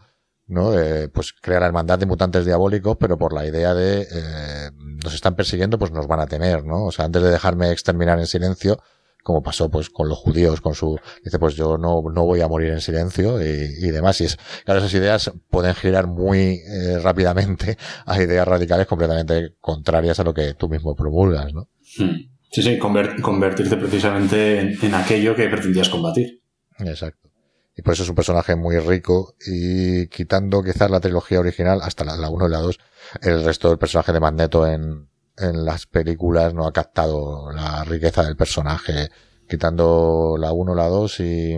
¿no? 0.47 0.77
Eh, 0.77 1.07
pues 1.07 1.33
crea 1.33 1.59
la 1.59 1.67
hermandad 1.67 1.97
de 1.97 2.05
mutantes 2.05 2.45
diabólicos, 2.45 2.97
pero 2.99 3.17
por 3.17 3.33
la 3.33 3.45
idea 3.45 3.73
de 3.73 4.01
eh, 4.01 4.71
nos 5.03 5.13
están 5.13 5.35
persiguiendo, 5.35 5.79
pues 5.79 5.91
nos 5.91 6.07
van 6.07 6.19
a 6.19 6.27
temer, 6.27 6.65
¿no? 6.65 6.85
O 6.85 6.91
sea, 6.91 7.05
antes 7.05 7.23
de 7.23 7.31
dejarme 7.31 7.71
exterminar 7.71 8.19
en 8.19 8.27
silencio, 8.27 8.79
como 9.23 9.41
pasó 9.41 9.71
pues 9.71 9.89
con 9.89 10.09
los 10.09 10.17
judíos, 10.17 10.59
con 10.59 10.75
su, 10.75 10.99
dice 11.23 11.39
pues 11.39 11.55
yo 11.55 11.77
no, 11.77 12.03
no 12.13 12.25
voy 12.25 12.41
a 12.41 12.47
morir 12.49 12.71
en 12.71 12.81
silencio 12.81 13.41
y, 13.41 13.45
y 13.79 13.89
demás. 13.91 14.19
Y 14.19 14.25
es, 14.25 14.37
claro, 14.65 14.81
esas 14.81 14.93
ideas 14.93 15.31
pueden 15.49 15.73
girar 15.75 16.07
muy 16.07 16.59
eh, 16.67 16.99
rápidamente 17.01 17.77
a 18.05 18.21
ideas 18.21 18.45
radicales 18.45 18.85
completamente 18.85 19.55
contrarias 19.61 20.19
a 20.19 20.25
lo 20.25 20.33
que 20.33 20.55
tú 20.55 20.67
mismo 20.67 20.93
promulgas, 20.93 21.53
¿no? 21.53 21.69
Sí, 21.81 22.61
sí, 22.61 22.77
convertirte 22.77 23.77
precisamente 23.77 24.59
en, 24.59 24.77
en 24.79 24.93
aquello 24.93 25.35
que 25.35 25.47
pretendías 25.47 25.89
combatir. 25.89 26.42
Exacto. 26.79 27.29
Y 27.75 27.81
por 27.81 27.93
eso 27.93 28.03
es 28.03 28.09
un 28.09 28.15
personaje 28.15 28.55
muy 28.55 28.77
rico 28.77 29.35
y 29.45 30.07
quitando 30.07 30.61
quizás 30.61 30.91
la 30.91 30.99
trilogía 30.99 31.39
original, 31.39 31.79
hasta 31.81 32.03
la, 32.03 32.15
la 32.15 32.29
1 32.29 32.47
y 32.47 32.51
la 32.51 32.59
2, 32.59 32.79
el 33.21 33.43
resto 33.43 33.69
del 33.69 33.79
personaje 33.79 34.13
de 34.13 34.19
Magneto 34.19 34.67
en, 34.67 35.07
en 35.37 35.65
las 35.65 35.87
películas 35.87 36.53
no 36.53 36.67
ha 36.67 36.73
captado 36.73 37.51
la 37.51 37.83
riqueza 37.83 38.23
del 38.23 38.35
personaje, 38.35 39.09
quitando 39.49 40.35
la 40.39 40.51
1, 40.53 40.75
la 40.75 40.87
2 40.87 41.19
y 41.21 41.53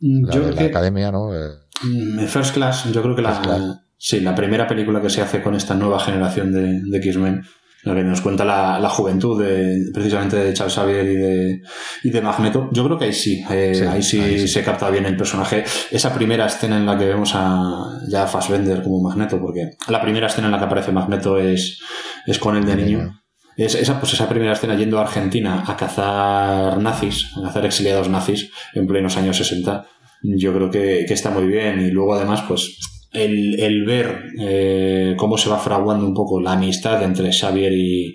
la, 0.00 0.34
yo 0.34 0.40
de 0.42 0.52
la 0.52 0.58
que, 0.58 0.64
academia, 0.66 1.10
¿no? 1.10 1.34
Eh, 1.34 2.26
First 2.28 2.54
Class, 2.54 2.84
yo 2.92 3.02
creo 3.02 3.16
que 3.16 3.22
la, 3.22 3.82
sí, 3.96 4.20
la 4.20 4.34
primera 4.34 4.66
película 4.66 5.00
que 5.00 5.08
se 5.08 5.22
hace 5.22 5.42
con 5.42 5.54
esta 5.54 5.74
nueva 5.74 5.98
generación 5.98 6.52
de, 6.52 6.82
de 6.82 6.98
X-Men 6.98 7.42
la 7.84 7.94
que 7.94 8.02
nos 8.02 8.20
cuenta 8.20 8.44
la, 8.44 8.78
la 8.80 8.88
juventud 8.88 9.42
de, 9.42 9.90
precisamente 9.92 10.36
de 10.36 10.54
Charles 10.54 10.74
Xavier 10.74 11.06
y 11.06 11.16
de, 11.16 11.62
y 12.02 12.10
de 12.10 12.20
Magneto. 12.22 12.68
Yo 12.72 12.84
creo 12.84 12.98
que 12.98 13.06
ahí 13.06 13.12
sí, 13.12 13.44
eh, 13.50 13.74
sí 13.74 13.84
ahí 13.84 14.02
sí, 14.02 14.20
ahí 14.20 14.38
sí 14.38 14.48
se 14.48 14.62
capta 14.62 14.90
bien 14.90 15.04
el 15.04 15.16
personaje. 15.16 15.64
Esa 15.90 16.14
primera 16.14 16.46
escena 16.46 16.76
en 16.76 16.86
la 16.86 16.96
que 16.98 17.04
vemos 17.04 17.32
a 17.34 18.00
ya 18.08 18.26
Fassbender 18.26 18.82
como 18.82 19.02
Magneto, 19.02 19.38
porque 19.40 19.72
la 19.88 20.00
primera 20.00 20.28
escena 20.28 20.46
en 20.46 20.52
la 20.52 20.58
que 20.58 20.64
aparece 20.64 20.92
Magneto 20.92 21.38
es, 21.38 21.80
es 22.26 22.38
con 22.38 22.56
él 22.56 22.64
de 22.64 22.76
niño. 22.76 23.20
Es 23.56 23.74
esa, 23.74 24.00
pues 24.00 24.14
esa 24.14 24.28
primera 24.28 24.52
escena 24.52 24.74
yendo 24.74 24.98
a 24.98 25.02
Argentina 25.02 25.62
a 25.66 25.76
cazar 25.76 26.78
nazis, 26.78 27.30
a 27.36 27.42
cazar 27.42 27.66
exiliados 27.66 28.08
nazis 28.08 28.50
en 28.72 28.86
plenos 28.86 29.16
años 29.16 29.36
60. 29.36 29.86
Yo 30.22 30.54
creo 30.54 30.70
que, 30.70 31.04
que 31.06 31.14
está 31.14 31.30
muy 31.30 31.46
bien. 31.46 31.80
Y 31.80 31.90
luego 31.90 32.14
además, 32.14 32.42
pues, 32.48 32.78
el, 33.14 33.60
el 33.60 33.84
ver 33.84 34.32
eh, 34.38 35.14
cómo 35.16 35.38
se 35.38 35.48
va 35.48 35.58
fraguando 35.58 36.06
un 36.06 36.14
poco 36.14 36.40
la 36.40 36.52
amistad 36.52 37.02
entre 37.02 37.32
Xavier 37.32 37.72
y, 37.72 38.14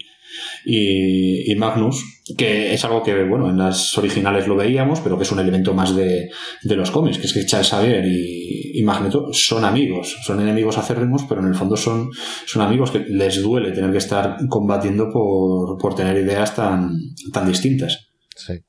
y, 0.66 1.56
Magnus, 1.56 2.22
que 2.38 2.74
es 2.74 2.84
algo 2.86 3.02
que, 3.02 3.24
bueno, 3.24 3.50
en 3.50 3.58
las 3.58 3.98
originales 3.98 4.48
lo 4.48 4.56
veíamos, 4.56 5.00
pero 5.00 5.18
que 5.18 5.24
es 5.24 5.32
un 5.32 5.40
elemento 5.40 5.74
más 5.74 5.96
de, 5.96 6.30
de 6.64 6.76
los 6.76 6.92
cómics, 6.92 7.18
que 7.18 7.28
es 7.28 7.34
que 7.34 7.48
Xavier 7.48 8.06
y, 8.06 8.80
y, 8.80 8.84
Magneto 8.84 9.30
son 9.32 9.66
amigos, 9.66 10.18
son 10.24 10.40
enemigos 10.42 10.78
acérrimos, 10.78 11.24
pero 11.28 11.42
en 11.42 11.48
el 11.48 11.56
fondo 11.56 11.78
son, 11.78 12.10
son 12.46 12.62
amigos 12.62 12.92
que 12.92 13.00
les 13.00 13.42
duele 13.42 13.72
tener 13.72 13.92
que 13.92 13.98
estar 13.98 14.38
combatiendo 14.50 15.10
por, 15.10 15.78
por 15.78 15.96
tener 15.96 16.18
ideas 16.18 16.56
tan, 16.56 16.92
tan 17.34 17.48
distintas. 17.48 18.10
Sí. 18.36 18.60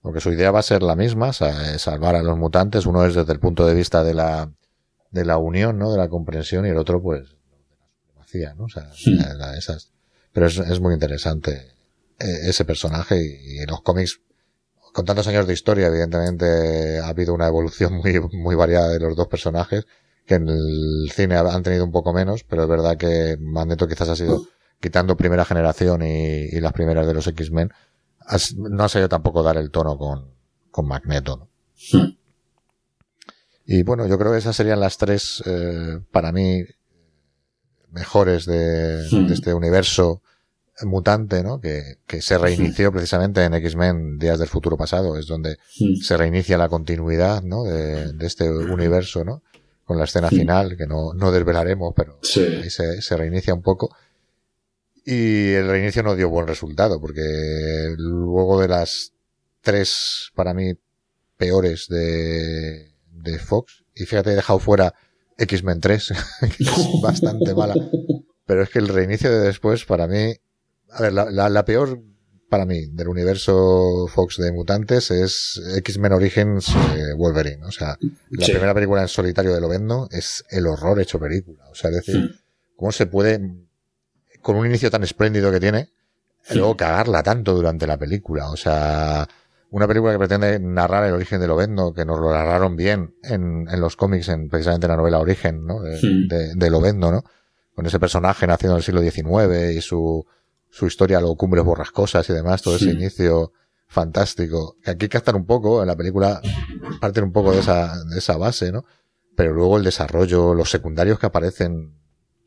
Porque 0.00 0.20
su 0.20 0.32
idea 0.32 0.52
va 0.52 0.60
a 0.60 0.62
ser 0.62 0.82
la 0.82 0.94
misma, 0.94 1.32
salvar 1.32 2.14
a 2.14 2.22
los 2.22 2.38
mutantes. 2.38 2.86
Uno 2.86 3.04
es 3.04 3.14
desde 3.14 3.32
el 3.32 3.40
punto 3.40 3.66
de 3.66 3.74
vista 3.74 4.04
de 4.04 4.14
la, 4.14 4.48
de 5.10 5.24
la 5.24 5.38
unión, 5.38 5.78
¿no? 5.78 5.92
De 5.92 5.98
la 5.98 6.08
comprensión 6.08 6.66
y 6.66 6.70
el 6.70 6.76
otro, 6.76 7.02
pues, 7.02 7.22
de 7.22 7.76
la 7.78 7.88
supremacía, 7.88 8.54
¿no? 8.54 8.64
O 8.64 8.68
sea, 8.68 8.90
sí. 8.92 9.14
la, 9.14 9.56
esas. 9.56 9.92
Pero 10.32 10.46
es, 10.46 10.58
es 10.58 10.80
muy 10.80 10.94
interesante 10.94 11.72
eh, 12.18 12.38
ese 12.48 12.64
personaje 12.64 13.16
y, 13.16 13.62
y, 13.62 13.66
los 13.66 13.82
cómics, 13.82 14.20
con 14.92 15.04
tantos 15.04 15.26
años 15.28 15.46
de 15.46 15.54
historia, 15.54 15.86
evidentemente 15.86 16.98
ha 16.98 17.08
habido 17.08 17.34
una 17.34 17.46
evolución 17.46 17.94
muy, 18.04 18.20
muy 18.32 18.54
variada 18.54 18.88
de 18.90 19.00
los 19.00 19.16
dos 19.16 19.28
personajes, 19.28 19.86
que 20.26 20.34
en 20.34 20.48
el 20.48 21.10
cine 21.12 21.36
han 21.36 21.62
tenido 21.62 21.84
un 21.84 21.92
poco 21.92 22.12
menos, 22.12 22.44
pero 22.44 22.64
es 22.64 22.68
verdad 22.68 22.96
que 22.98 23.38
Magneto 23.40 23.88
quizás 23.88 24.10
ha 24.10 24.16
sido, 24.16 24.42
quitando 24.78 25.16
primera 25.16 25.46
generación 25.46 26.02
y, 26.02 26.48
y 26.52 26.60
las 26.60 26.74
primeras 26.74 27.06
de 27.06 27.14
los 27.14 27.26
X-Men, 27.26 27.70
no 28.56 28.84
ha 28.84 28.88
sabido 28.90 29.08
tampoco 29.08 29.42
dar 29.42 29.56
el 29.56 29.70
tono 29.70 29.96
con, 29.96 30.34
con 30.70 30.86
Magneto, 30.86 31.36
¿no? 31.38 31.48
Sí. 31.74 32.17
Y 33.70 33.82
bueno, 33.82 34.06
yo 34.06 34.18
creo 34.18 34.32
que 34.32 34.38
esas 34.38 34.56
serían 34.56 34.80
las 34.80 34.96
tres, 34.96 35.42
eh, 35.44 36.00
para 36.10 36.32
mí, 36.32 36.64
mejores 37.90 38.46
de, 38.46 39.06
sí. 39.06 39.26
de, 39.26 39.34
este 39.34 39.52
universo 39.52 40.22
mutante, 40.84 41.42
¿no? 41.42 41.60
Que, 41.60 41.98
que 42.06 42.22
se 42.22 42.38
reinició 42.38 42.88
sí. 42.88 42.92
precisamente 42.94 43.44
en 43.44 43.52
X-Men 43.52 44.16
Días 44.16 44.38
del 44.38 44.48
Futuro 44.48 44.78
Pasado, 44.78 45.18
es 45.18 45.26
donde 45.26 45.58
sí. 45.68 45.96
se 45.96 46.16
reinicia 46.16 46.56
la 46.56 46.70
continuidad, 46.70 47.42
¿no? 47.42 47.64
De, 47.64 48.14
de, 48.14 48.26
este 48.26 48.50
universo, 48.50 49.22
¿no? 49.22 49.42
Con 49.84 49.98
la 49.98 50.04
escena 50.04 50.30
final, 50.30 50.78
que 50.78 50.86
no, 50.86 51.12
no 51.12 51.30
desvelaremos, 51.30 51.92
pero 51.94 52.18
ahí 52.36 52.70
se, 52.70 53.02
se 53.02 53.16
reinicia 53.18 53.52
un 53.52 53.62
poco. 53.62 53.94
Y 55.04 55.52
el 55.52 55.68
reinicio 55.68 56.02
no 56.02 56.16
dio 56.16 56.30
buen 56.30 56.46
resultado, 56.46 56.98
porque 57.02 57.20
luego 57.98 58.62
de 58.62 58.68
las 58.68 59.12
tres, 59.60 60.30
para 60.34 60.54
mí, 60.54 60.72
peores 61.36 61.86
de, 61.88 62.94
de 63.22 63.38
Fox. 63.38 63.84
Y 63.94 64.04
fíjate, 64.04 64.32
he 64.32 64.36
dejado 64.36 64.58
fuera 64.58 64.94
X-Men 65.36 65.80
3, 65.80 66.12
que 66.56 66.64
es 66.64 66.88
bastante 67.02 67.54
mala. 67.54 67.74
Pero 68.46 68.62
es 68.62 68.70
que 68.70 68.78
el 68.78 68.88
reinicio 68.88 69.30
de 69.30 69.40
después, 69.40 69.84
para 69.84 70.06
mí, 70.06 70.34
a 70.90 71.02
ver, 71.02 71.12
la, 71.12 71.30
la, 71.30 71.48
la, 71.48 71.64
peor 71.64 72.00
para 72.48 72.64
mí, 72.64 72.86
del 72.86 73.08
universo 73.08 74.06
Fox 74.08 74.38
de 74.38 74.52
mutantes 74.52 75.10
es 75.10 75.60
X-Men 75.76 76.12
Origins 76.12 76.68
eh, 76.70 77.14
Wolverine. 77.16 77.64
O 77.64 77.70
sea, 77.70 77.98
la 78.30 78.46
primera 78.46 78.74
película 78.74 79.02
en 79.02 79.08
solitario 79.08 79.54
de 79.54 79.60
Lovendo 79.60 80.08
es 80.10 80.44
el 80.50 80.66
horror 80.66 81.00
hecho 81.00 81.18
película. 81.18 81.64
O 81.70 81.74
sea, 81.74 81.90
es 81.90 81.96
decir, 81.96 82.16
hmm. 82.16 82.30
cómo 82.76 82.92
se 82.92 83.06
puede, 83.06 83.40
con 84.40 84.56
un 84.56 84.66
inicio 84.66 84.90
tan 84.90 85.02
espléndido 85.02 85.52
que 85.52 85.60
tiene, 85.60 85.90
luego 86.54 86.76
cagarla 86.76 87.22
tanto 87.22 87.54
durante 87.54 87.86
la 87.86 87.98
película. 87.98 88.50
O 88.50 88.56
sea, 88.56 89.28
una 89.70 89.86
película 89.86 90.12
que 90.12 90.18
pretende 90.18 90.58
narrar 90.60 91.04
el 91.04 91.12
origen 91.12 91.40
de 91.40 91.46
Lovendo, 91.46 91.92
que 91.92 92.04
nos 92.04 92.18
lo 92.18 92.30
narraron 92.30 92.76
bien 92.76 93.14
en, 93.22 93.66
en 93.70 93.80
los 93.80 93.96
cómics, 93.96 94.28
en 94.28 94.48
precisamente 94.48 94.88
la 94.88 94.96
novela 94.96 95.18
Origen, 95.18 95.66
¿no? 95.66 95.82
De, 95.82 95.96
hmm. 95.96 96.28
de, 96.28 96.54
de 96.54 96.70
Lovendo, 96.70 97.12
¿no? 97.12 97.24
Con 97.74 97.86
ese 97.86 98.00
personaje 98.00 98.46
nacido 98.46 98.72
en 98.72 98.78
el 98.78 98.82
siglo 98.82 99.02
XIX 99.02 99.76
y 99.76 99.80
su, 99.80 100.26
su 100.70 100.86
historia, 100.86 101.20
los 101.20 101.36
cumbres 101.36 101.64
borrascosas 101.64 102.28
y 102.30 102.32
demás, 102.32 102.62
todo 102.62 102.76
ese 102.76 102.90
inicio 102.90 103.52
fantástico. 103.86 104.76
Que 104.82 104.92
aquí 104.92 105.08
captan 105.08 105.36
un 105.36 105.46
poco, 105.46 105.82
en 105.82 105.88
la 105.88 105.96
película 105.96 106.40
parten 107.00 107.24
un 107.24 107.32
poco 107.32 107.52
de 107.52 107.60
esa, 107.60 108.04
de 108.04 108.18
esa 108.18 108.36
base, 108.36 108.72
¿no? 108.72 108.84
Pero 109.36 109.52
luego 109.52 109.76
el 109.76 109.84
desarrollo, 109.84 110.54
los 110.54 110.70
secundarios 110.70 111.18
que 111.18 111.26
aparecen 111.26 111.94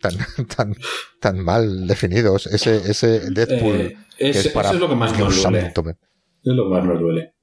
tan, 0.01 0.13
tan, 0.55 0.75
tan 1.19 1.39
mal 1.39 1.87
definidos, 1.87 2.47
ese, 2.47 2.77
ese 2.89 3.31
Deadpool. 3.31 3.75
Eh, 3.75 3.97
es, 4.17 4.47
para 4.49 4.71
es 4.71 4.79
lo 4.79 4.89
que 4.89 4.95
más 4.95 5.17
nos 5.17 5.41
duele. 5.41 5.73
Es 6.43 6.53
lo 6.55 6.63
que 6.63 6.69
más 6.69 6.85
nos 6.85 6.99
duele. 6.99 7.33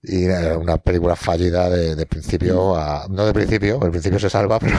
Y 0.00 0.26
una 0.26 0.78
película 0.78 1.16
fallida 1.16 1.68
de, 1.68 2.06
principio 2.06 2.76
a. 2.76 3.08
No 3.10 3.26
de 3.26 3.32
principio, 3.32 3.80
el 3.82 3.90
principio 3.90 4.20
se 4.20 4.30
salva, 4.30 4.58
pero 4.60 4.78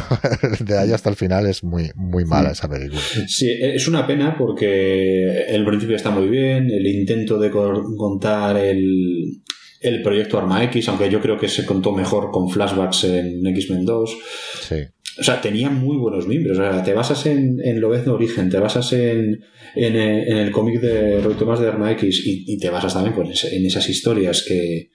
de 0.61 0.78
ahí 0.78 0.93
hasta 0.93 1.09
el 1.09 1.17
final 1.17 1.45
es 1.45 1.61
muy, 1.61 1.91
muy 1.95 2.24
mala 2.24 2.51
esa 2.51 2.70
película. 2.70 3.01
Sí, 3.28 3.47
es 3.59 3.86
una 3.89 4.07
pena 4.07 4.38
porque 4.38 5.45
el 5.47 5.65
principio 5.65 5.97
está 5.97 6.09
muy 6.09 6.30
bien, 6.30 6.72
el 6.72 6.88
intento 6.88 7.38
de 7.38 7.51
contar 7.51 8.55
el, 8.55 9.41
el 9.82 10.01
proyecto 10.01 10.38
Arma 10.38 10.63
X, 10.63 10.88
aunque 10.88 11.09
yo 11.09 11.20
creo 11.20 11.38
que 11.38 11.49
se 11.49 11.65
contó 11.65 11.91
mejor 11.91 12.32
con 12.32 12.49
flashbacks 12.49 13.03
en 13.03 13.45
X-Men 13.45 13.84
2. 13.84 14.17
Sí. 14.61 14.76
O 15.20 15.24
sea, 15.24 15.41
tenía 15.41 15.70
muy 15.70 15.97
buenos 15.97 16.28
miembros. 16.28 16.57
O 16.57 16.61
sea, 16.61 16.84
te 16.84 16.93
basas 16.93 17.26
en, 17.26 17.59
en 17.63 17.82
Lobezno 17.82 18.13
Origen, 18.13 18.49
te 18.49 18.59
basas 18.59 18.93
en, 18.93 19.43
en, 19.76 19.95
el 19.95 20.51
cómic 20.51 20.80
de 20.80 21.22
Roy 21.22 21.36
Thomas 21.36 21.59
de 21.59 21.67
Arma 21.67 21.91
X 21.91 22.24
y, 22.26 22.57
te 22.57 22.70
basas 22.70 22.93
también 22.93 23.15
pues, 23.15 23.43
en 23.45 23.65
esas 23.65 23.88
historias 23.89 24.43
que, 24.47 24.89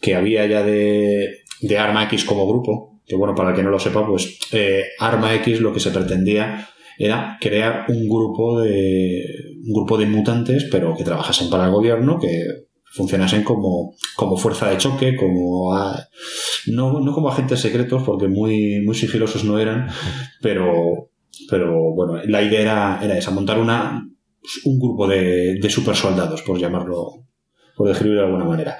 que 0.00 0.14
había 0.14 0.46
ya 0.46 0.62
de, 0.62 1.38
de 1.60 1.78
Arma 1.78 2.04
X 2.04 2.24
como 2.24 2.46
grupo, 2.46 3.00
que 3.06 3.16
bueno, 3.16 3.34
para 3.34 3.50
el 3.50 3.56
que 3.56 3.62
no 3.62 3.70
lo 3.70 3.78
sepa, 3.78 4.06
pues 4.06 4.38
eh, 4.52 4.84
Arma 4.98 5.34
X 5.36 5.60
lo 5.60 5.72
que 5.72 5.80
se 5.80 5.90
pretendía 5.90 6.68
era 6.98 7.38
crear 7.40 7.86
un 7.88 8.08
grupo 8.08 8.60
de 8.60 9.24
un 9.66 9.72
grupo 9.72 9.98
de 9.98 10.06
mutantes, 10.06 10.68
pero 10.70 10.94
que 10.96 11.04
trabajasen 11.04 11.50
para 11.50 11.66
el 11.66 11.72
gobierno, 11.72 12.18
que 12.20 12.44
funcionasen 12.94 13.42
como, 13.42 13.96
como 14.14 14.36
fuerza 14.36 14.70
de 14.70 14.78
choque, 14.78 15.16
como 15.16 15.74
no, 16.66 17.00
no 17.00 17.12
como 17.12 17.28
agentes 17.28 17.60
secretos, 17.60 18.02
porque 18.04 18.28
muy, 18.28 18.82
muy 18.82 18.94
sigilosos 18.94 19.44
no 19.44 19.58
eran, 19.58 19.88
pero, 20.40 21.10
pero 21.50 21.92
bueno, 21.94 22.22
la 22.24 22.42
idea 22.42 22.60
era, 22.60 23.00
era 23.02 23.18
esa, 23.18 23.32
montar 23.32 23.58
una, 23.58 24.08
un 24.64 24.78
grupo 24.78 25.08
de, 25.08 25.56
de 25.60 25.70
super 25.70 25.96
soldados, 25.96 26.42
por 26.42 26.58
llamarlo, 26.58 27.24
por 27.76 27.88
describirlo 27.88 28.22
de 28.22 28.26
alguna 28.28 28.44
manera. 28.44 28.78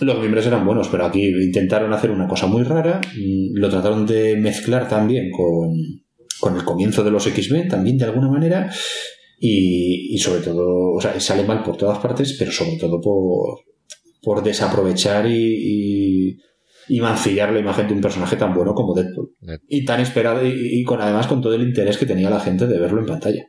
Los 0.00 0.18
miembros 0.18 0.46
eran 0.46 0.64
buenos, 0.64 0.88
pero 0.88 1.04
aquí 1.04 1.26
intentaron 1.26 1.92
hacer 1.92 2.10
una 2.10 2.28
cosa 2.28 2.46
muy 2.46 2.62
rara. 2.62 3.00
Mm, 3.16 3.58
lo 3.58 3.68
trataron 3.68 4.06
de 4.06 4.36
mezclar 4.36 4.88
también 4.88 5.30
con, 5.30 5.72
con 6.40 6.56
el 6.56 6.64
comienzo 6.64 7.02
de 7.02 7.10
los 7.10 7.26
X-Men, 7.26 7.68
también 7.68 7.98
de 7.98 8.04
alguna 8.04 8.28
manera. 8.28 8.70
Y, 9.46 10.14
y, 10.14 10.18
sobre 10.18 10.40
todo, 10.40 10.94
o 10.94 11.00
sea, 11.00 11.18
sale 11.20 11.44
mal 11.44 11.62
por 11.62 11.76
todas 11.76 11.98
partes, 11.98 12.34
pero 12.38 12.50
sobre 12.50 12.78
todo 12.78 12.98
por, 13.00 13.58
por 14.22 14.42
desaprovechar 14.42 15.26
y, 15.26 16.38
y, 16.88 17.00
mancillar 17.00 17.52
la 17.52 17.58
imagen 17.58 17.88
de 17.88 17.92
un 17.92 18.00
personaje 18.00 18.36
tan 18.36 18.54
bueno 18.54 18.74
como 18.74 18.94
Deadpool. 18.94 19.34
Y 19.68 19.84
tan 19.84 20.00
esperado, 20.00 20.46
y, 20.46 20.80
y, 20.80 20.82
con 20.84 21.00
además 21.00 21.26
con 21.26 21.42
todo 21.42 21.54
el 21.54 21.62
interés 21.62 21.98
que 21.98 22.06
tenía 22.06 22.30
la 22.30 22.40
gente 22.40 22.66
de 22.66 22.78
verlo 22.78 23.00
en 23.00 23.06
pantalla 23.06 23.44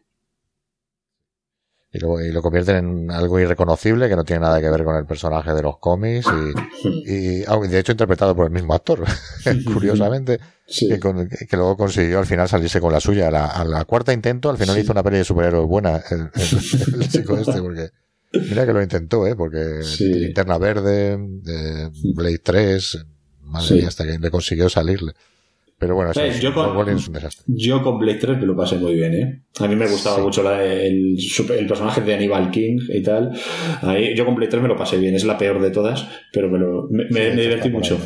y 1.96 2.00
lo, 2.00 2.22
y 2.22 2.32
lo 2.32 2.42
convierten 2.42 2.76
en 2.76 3.12
algo 3.12 3.40
irreconocible 3.40 4.10
que 4.10 4.16
no 4.18 4.26
tiene 4.26 4.42
nada 4.42 4.60
que 4.60 4.70
ver 4.70 4.84
con 4.84 4.98
el 4.98 5.06
personaje 5.06 5.54
de 5.54 5.62
los 5.62 5.78
cómics 5.78 6.28
y, 6.28 7.12
y 7.12 7.68
de 7.68 7.80
hecho 7.80 7.94
interpretado 7.94 8.36
por 8.36 8.48
el 8.48 8.52
mismo 8.52 8.74
actor, 8.74 9.04
curiosamente, 9.74 10.40
que, 10.68 11.00
que, 11.00 11.56
luego 11.56 11.78
consiguió 11.78 12.20
al 12.20 12.26
final 12.26 12.50
salirse 12.50 12.82
con 12.82 12.92
la 12.92 13.00
suya. 13.00 13.30
A 13.30 13.64
la, 13.64 13.86
cuarta 13.86 14.12
intento, 14.12 14.50
al 14.50 14.58
final 14.58 14.78
hizo 14.78 14.92
una 14.92 15.04
peli 15.04 15.18
de 15.18 15.24
superhéroes 15.24 15.68
buena 15.68 16.02
el, 16.10 16.30
el, 17.02 17.10
chico 17.10 17.38
este, 17.38 17.62
porque 17.62 17.90
mira 18.34 18.66
que 18.66 18.74
lo 18.74 18.82
intentó, 18.82 19.26
¿eh? 19.26 19.36
porque 19.36 19.80
Linterna 20.00 20.58
Verde, 20.58 21.18
Blade 22.14 22.40
3, 22.40 23.06
madre 23.42 23.76
mía, 23.76 23.88
hasta 23.88 24.04
que 24.04 24.20
le 24.20 24.30
consiguió 24.30 24.68
salirle. 24.68 25.14
Pero 25.78 25.96
bueno, 25.96 26.12
eh, 26.16 26.40
yo, 26.40 26.54
con, 26.54 26.88
es 26.90 27.08
un 27.08 27.14
desastre. 27.14 27.44
yo 27.48 27.84
con 27.84 28.00
Blade 28.00 28.20
3 28.20 28.38
me 28.40 28.46
lo 28.46 28.56
pasé 28.56 28.78
muy 28.78 28.94
bien, 28.96 29.14
¿eh? 29.14 29.44
A 29.60 29.68
mí 29.68 29.76
me 29.76 29.88
gustaba 29.88 30.20
mucho 30.20 30.50
el, 30.54 31.18
el, 31.18 31.68
personaje 31.68 32.00
de 32.00 32.14
Aníbal 32.14 32.50
King 32.50 32.80
y 32.88 33.04
tal. 33.04 33.38
Ahí, 33.82 34.16
yo 34.16 34.26
con 34.26 34.36
Blade 34.36 34.52
3 34.52 34.64
me 34.64 34.70
lo 34.70 34.78
pasé 34.78 34.98
bien, 34.98 35.16
es 35.16 35.26
la 35.26 35.38
peor 35.38 35.62
de 35.62 35.72
todas, 35.72 36.08
pero 36.32 36.50
me, 36.50 36.60
lo, 36.60 36.88
me, 36.90 37.10
me, 37.10 37.36
divertí 37.36 37.70
mucho. 37.70 38.00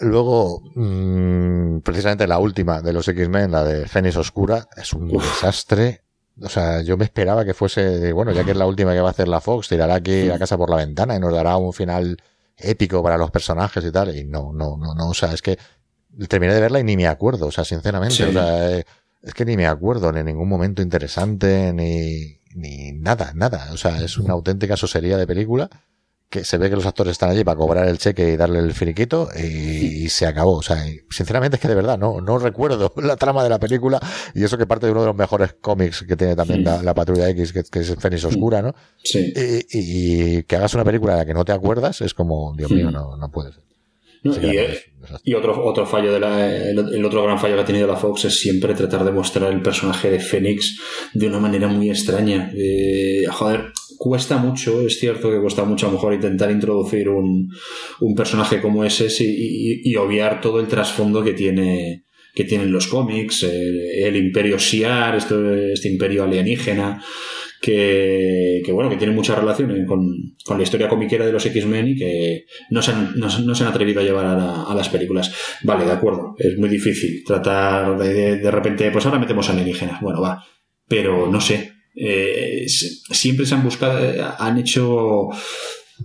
Luego, 0.00 0.62
mmm, 0.76 1.80
precisamente 1.80 2.28
la 2.28 2.38
última 2.38 2.80
de 2.80 2.92
los 2.92 3.08
X-Men, 3.08 3.50
la 3.50 3.64
de 3.64 3.88
Fénix 3.88 4.16
Oscura, 4.16 4.68
es 4.76 4.92
un 4.92 5.08
desastre. 5.08 6.02
O 6.40 6.48
sea, 6.48 6.82
yo 6.82 6.96
me 6.96 7.04
esperaba 7.04 7.44
que 7.44 7.54
fuese, 7.54 8.12
bueno, 8.12 8.30
ya 8.30 8.44
que 8.44 8.52
es 8.52 8.56
la 8.56 8.66
última 8.66 8.94
que 8.94 9.00
va 9.00 9.08
a 9.08 9.10
hacer 9.10 9.26
la 9.26 9.40
Fox, 9.40 9.68
tirará 9.68 9.96
aquí 9.96 10.30
a 10.30 10.38
casa 10.38 10.56
por 10.56 10.70
la 10.70 10.76
ventana 10.76 11.16
y 11.16 11.18
nos 11.18 11.34
dará 11.34 11.56
un 11.56 11.72
final 11.72 12.16
épico 12.58 13.02
para 13.02 13.16
los 13.16 13.30
personajes 13.30 13.84
y 13.84 13.92
tal, 13.92 14.16
y 14.16 14.24
no, 14.24 14.52
no, 14.52 14.76
no, 14.76 14.94
no, 14.94 15.08
o 15.08 15.14
sea, 15.14 15.32
es 15.32 15.42
que 15.42 15.58
terminé 16.28 16.54
de 16.54 16.60
verla 16.60 16.80
y 16.80 16.84
ni 16.84 16.96
me 16.96 17.06
acuerdo, 17.06 17.46
o 17.46 17.52
sea, 17.52 17.64
sinceramente, 17.64 18.24
o 18.24 18.32
sea, 18.32 18.70
eh, 18.70 18.84
es 19.22 19.34
que 19.34 19.44
ni 19.44 19.56
me 19.56 19.66
acuerdo 19.66 20.12
ni 20.12 20.20
en 20.20 20.26
ningún 20.26 20.48
momento 20.48 20.82
interesante, 20.82 21.72
ni, 21.72 22.40
ni 22.54 22.92
nada, 22.92 23.32
nada, 23.34 23.68
o 23.72 23.76
sea, 23.76 24.02
es 24.02 24.18
una 24.18 24.34
auténtica 24.34 24.76
sosería 24.76 25.16
de 25.16 25.26
película 25.26 25.70
que 26.30 26.44
se 26.44 26.58
ve 26.58 26.68
que 26.68 26.76
los 26.76 26.84
actores 26.84 27.12
están 27.12 27.30
allí 27.30 27.42
para 27.42 27.56
cobrar 27.56 27.88
el 27.88 27.98
cheque 27.98 28.32
y 28.32 28.36
darle 28.36 28.58
el 28.58 28.74
finiquito 28.74 29.28
y, 29.34 30.08
se 30.10 30.26
acabó. 30.26 30.56
O 30.56 30.62
sea, 30.62 30.84
sinceramente 31.10 31.56
es 31.56 31.62
que 31.62 31.68
de 31.68 31.74
verdad 31.74 31.98
no, 31.98 32.20
no 32.20 32.38
recuerdo 32.38 32.92
la 33.02 33.16
trama 33.16 33.42
de 33.42 33.50
la 33.50 33.58
película 33.58 34.00
y 34.34 34.44
eso 34.44 34.58
que 34.58 34.66
parte 34.66 34.86
de 34.86 34.92
uno 34.92 35.02
de 35.02 35.06
los 35.06 35.16
mejores 35.16 35.54
cómics 35.60 36.04
que 36.06 36.16
tiene 36.16 36.36
también 36.36 36.64
la, 36.64 36.94
Patrulla 36.94 37.30
X, 37.30 37.52
que, 37.52 37.80
es 37.80 37.94
Fénix 37.98 38.24
Oscura, 38.24 38.60
¿no? 38.60 38.74
Sí. 39.02 39.32
Y, 39.70 40.42
que 40.42 40.56
hagas 40.56 40.74
una 40.74 40.84
película 40.84 41.14
de 41.14 41.18
la 41.20 41.26
que 41.26 41.34
no 41.34 41.44
te 41.44 41.52
acuerdas 41.52 42.00
es 42.00 42.12
como, 42.12 42.54
Dios 42.56 42.70
mío, 42.70 42.90
no, 42.90 43.16
no 43.16 43.30
puede 43.30 43.52
ser. 43.52 43.62
y, 45.22 45.34
otro, 45.34 45.64
otro 45.64 45.86
fallo 45.86 46.12
de 46.12 46.20
la, 46.20 46.68
el, 46.70 47.04
otro 47.04 47.22
gran 47.22 47.38
fallo 47.38 47.54
que 47.54 47.62
ha 47.62 47.64
tenido 47.64 47.86
la 47.86 47.96
Fox 47.96 48.26
es 48.26 48.38
siempre 48.38 48.74
tratar 48.74 49.04
de 49.04 49.12
mostrar 49.12 49.50
el 49.52 49.62
personaje 49.62 50.10
de 50.10 50.20
Fénix 50.20 50.78
de 51.14 51.26
una 51.28 51.38
manera 51.38 51.68
muy 51.68 51.88
extraña. 51.88 52.50
Eh, 52.54 53.24
joder, 53.30 53.72
cuesta 53.98 54.38
mucho, 54.38 54.80
es 54.86 54.98
cierto 54.98 55.30
que 55.30 55.40
cuesta 55.40 55.64
mucho 55.64 55.86
a 55.86 55.90
lo 55.90 55.96
mejor 55.96 56.14
intentar 56.14 56.50
introducir 56.50 57.08
un, 57.08 57.50
un 58.00 58.14
personaje 58.14 58.60
como 58.60 58.84
ese 58.84 59.08
y, 59.22 59.90
y, 59.90 59.96
obviar 59.96 60.40
todo 60.40 60.60
el 60.60 60.68
trasfondo 60.68 61.22
que 61.22 61.34
tiene 61.34 62.04
que 62.34 62.44
tienen 62.44 62.70
los 62.70 62.86
cómics, 62.86 63.42
el, 63.42 64.14
imperio 64.14 64.58
Shiar, 64.58 65.16
este, 65.16 65.72
este, 65.72 65.88
imperio 65.88 66.22
alienígena, 66.22 67.02
que, 67.60 68.62
que, 68.64 68.70
bueno, 68.70 68.88
que 68.88 68.96
tiene 68.96 69.12
mucha 69.12 69.34
relación 69.34 69.84
con, 69.86 70.36
con, 70.44 70.56
la 70.56 70.62
historia 70.62 70.88
comiquera 70.88 71.26
de 71.26 71.32
los 71.32 71.44
X-Men 71.44 71.88
y 71.88 71.96
que 71.96 72.44
no 72.70 72.80
se, 72.80 72.92
han, 72.92 73.18
no, 73.18 73.28
se 73.28 73.64
han 73.64 73.70
atrevido 73.70 74.00
a 74.00 74.04
llevar 74.04 74.26
a, 74.26 74.62
a, 74.62 74.74
las 74.76 74.88
películas. 74.88 75.34
Vale, 75.64 75.84
de 75.84 75.90
acuerdo, 75.90 76.36
es 76.38 76.56
muy 76.56 76.68
difícil 76.68 77.24
tratar 77.24 77.98
de, 77.98 78.36
de 78.36 78.50
repente, 78.52 78.88
pues 78.92 79.04
ahora 79.04 79.18
metemos 79.18 79.50
alienígenas, 79.50 80.00
bueno, 80.00 80.20
va, 80.20 80.40
pero 80.86 81.28
no 81.28 81.40
sé, 81.40 81.77
eh, 82.00 82.64
siempre 82.68 83.44
se 83.44 83.54
han 83.54 83.64
buscado, 83.64 83.98
eh, 83.98 84.22
han 84.38 84.58
hecho, 84.58 85.28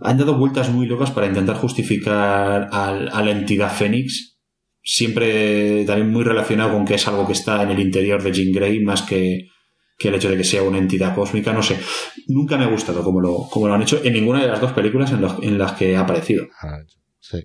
han 0.02 0.18
dado 0.18 0.38
vueltas 0.38 0.70
muy 0.70 0.88
locas 0.88 1.12
para 1.12 1.28
intentar 1.28 1.56
justificar 1.58 2.68
a 2.72 3.22
la 3.22 3.32
entidad 3.32 3.72
Fénix, 3.72 4.40
siempre 4.82 5.86
también 5.86 6.12
muy 6.12 6.24
relacionado 6.24 6.74
con 6.74 6.86
que 6.86 6.96
es 6.96 7.08
algo 7.08 7.28
que 7.28 7.34
está 7.34 7.62
en 7.62 7.70
el 7.70 7.80
interior 7.80 8.24
de 8.24 8.32
Jean 8.32 8.52
Grey 8.52 8.80
más 8.80 9.04
que, 9.04 9.50
que 9.98 10.08
el 10.08 10.16
hecho 10.16 10.30
de 10.30 10.38
que 10.38 10.44
sea 10.44 10.64
una 10.64 10.80
entidad 10.80 11.14
cósmica, 11.14 11.54
no 11.54 11.62
sé. 11.62 11.80
Nunca 12.28 12.58
me 12.58 12.64
ha 12.64 12.70
gustado 12.70 13.04
como 13.04 13.22
lo, 13.22 13.48
como 13.50 13.68
lo 13.68 13.76
han 13.76 13.84
hecho 13.84 14.02
en 14.04 14.14
ninguna 14.14 14.42
de 14.42 14.48
las 14.48 14.60
dos 14.60 14.74
películas 14.74 15.12
en, 15.12 15.24
en 15.44 15.58
las 15.60 15.74
que 15.74 15.96
ha 15.96 16.02
aparecido. 16.02 16.48
Ah, 16.62 16.80
sí. 17.20 17.44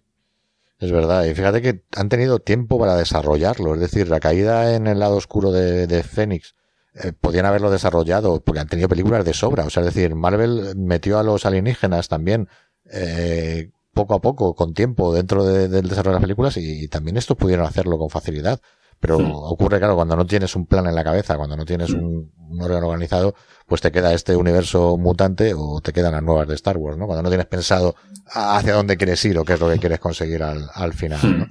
Es 0.80 0.90
verdad, 0.90 1.26
y 1.26 1.34
fíjate 1.34 1.60
que 1.60 1.82
han 1.96 2.08
tenido 2.08 2.38
tiempo 2.38 2.78
para 2.78 2.96
desarrollarlo, 2.96 3.74
es 3.74 3.80
decir, 3.80 4.08
la 4.08 4.20
caída 4.20 4.74
en 4.74 4.86
el 4.86 5.00
lado 5.00 5.16
oscuro 5.16 5.50
de, 5.50 5.86
de 5.86 6.02
Fénix 6.02 6.54
eh, 7.02 7.12
podían 7.12 7.46
haberlo 7.46 7.70
desarrollado 7.70 8.40
porque 8.40 8.60
han 8.60 8.68
tenido 8.68 8.88
películas 8.88 9.24
de 9.24 9.34
sobra. 9.34 9.64
O 9.64 9.70
sea, 9.70 9.82
es 9.82 9.94
decir, 9.94 10.14
Marvel 10.14 10.74
metió 10.76 11.18
a 11.18 11.22
los 11.22 11.46
alienígenas 11.46 12.08
también 12.08 12.48
eh, 12.90 13.70
poco 13.92 14.14
a 14.14 14.20
poco, 14.20 14.54
con 14.54 14.74
tiempo, 14.74 15.12
dentro 15.12 15.44
del 15.44 15.88
desarrollo 15.88 16.12
de 16.12 16.20
las 16.20 16.22
películas 16.22 16.56
y, 16.56 16.88
también 16.88 17.16
estos 17.16 17.36
pudieron 17.36 17.66
hacerlo 17.66 17.98
con 17.98 18.10
facilidad. 18.10 18.60
Pero 19.00 19.18
ocurre, 19.18 19.78
claro, 19.78 19.94
cuando 19.94 20.16
no 20.16 20.26
tienes 20.26 20.56
un 20.56 20.66
plan 20.66 20.86
en 20.86 20.94
la 20.96 21.04
cabeza, 21.04 21.36
cuando 21.36 21.56
no 21.56 21.64
tienes 21.64 21.90
un, 21.90 22.32
órgano 22.60 22.88
organizado, 22.88 23.34
pues 23.66 23.80
te 23.80 23.92
queda 23.92 24.12
este 24.12 24.34
universo 24.34 24.96
mutante 24.96 25.54
o 25.56 25.80
te 25.80 25.92
quedan 25.92 26.12
las 26.12 26.22
nuevas 26.22 26.48
de 26.48 26.54
Star 26.54 26.76
Wars, 26.78 26.96
¿no? 26.96 27.06
Cuando 27.06 27.22
no 27.22 27.28
tienes 27.28 27.46
pensado 27.46 27.94
hacia 28.26 28.74
dónde 28.74 28.96
quieres 28.96 29.24
ir 29.24 29.38
o 29.38 29.44
qué 29.44 29.52
es 29.52 29.60
lo 29.60 29.68
que 29.68 29.78
quieres 29.78 30.00
conseguir 30.00 30.42
al, 30.42 30.68
al 30.74 30.94
final, 30.94 31.38
¿no? 31.38 31.46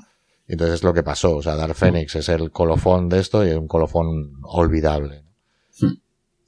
Entonces 0.48 0.76
es 0.76 0.84
lo 0.84 0.94
que 0.94 1.04
pasó. 1.04 1.38
O 1.38 1.44
sea, 1.44 1.56
Dark 1.56 1.76
Phoenix 1.76 2.16
es 2.16 2.30
el 2.30 2.52
colofón 2.52 3.10
de 3.10 3.20
esto 3.20 3.46
y 3.46 3.50
es 3.50 3.58
un 3.58 3.68
colofón 3.68 4.34
olvidable. 4.44 5.27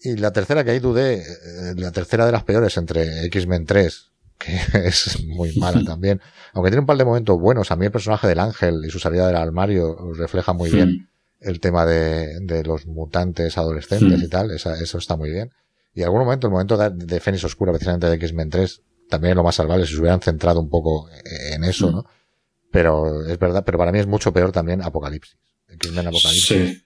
Y 0.01 0.15
la 0.15 0.31
tercera 0.31 0.63
que 0.63 0.71
ahí 0.71 0.79
dudé, 0.79 1.21
eh, 1.21 1.73
la 1.75 1.91
tercera 1.91 2.25
de 2.25 2.31
las 2.31 2.43
peores 2.43 2.77
entre 2.77 3.25
X-Men 3.25 3.65
3, 3.65 4.11
que 4.37 4.59
es 4.85 5.23
muy 5.25 5.55
mala 5.57 5.83
también, 5.83 6.21
aunque 6.53 6.71
tiene 6.71 6.81
un 6.81 6.85
par 6.85 6.97
de 6.97 7.05
momentos 7.05 7.37
buenos, 7.39 7.71
a 7.71 7.75
mí 7.75 7.85
el 7.85 7.91
personaje 7.91 8.27
del 8.27 8.39
ángel 8.39 8.83
y 8.85 8.89
su 8.89 8.99
salida 8.99 9.27
del 9.27 9.35
armario 9.35 10.13
refleja 10.13 10.53
muy 10.53 10.69
bien 10.71 11.09
el 11.41 11.59
tema 11.59 11.85
de, 11.85 12.39
de, 12.41 12.63
los 12.63 12.85
mutantes 12.85 13.57
adolescentes 13.57 14.21
y 14.21 14.27
tal, 14.27 14.51
eso 14.51 14.97
está 14.97 15.15
muy 15.15 15.31
bien. 15.31 15.51
Y 15.93 16.01
en 16.01 16.05
algún 16.05 16.21
momento, 16.21 16.47
el 16.47 16.51
momento 16.51 16.77
de, 16.77 16.89
de 16.91 17.19
Fénix 17.19 17.43
Oscura, 17.43 17.71
precisamente 17.71 18.07
de 18.07 18.15
X-Men 18.15 18.49
3, 18.49 18.81
también 19.09 19.31
es 19.31 19.35
lo 19.35 19.43
más 19.43 19.55
salvable 19.55 19.85
si 19.85 19.93
se 19.93 19.99
hubieran 19.99 20.21
centrado 20.21 20.59
un 20.59 20.69
poco 20.69 21.09
en 21.51 21.63
eso, 21.63 21.91
¿no? 21.91 22.05
Pero 22.71 23.25
es 23.25 23.39
verdad, 23.39 23.63
pero 23.65 23.77
para 23.77 23.91
mí 23.91 23.99
es 23.99 24.07
mucho 24.07 24.31
peor 24.31 24.51
también 24.51 24.81
Apocalipsis. 24.81 25.37
X-Men 25.67 26.07
Apocalipsis. 26.07 26.85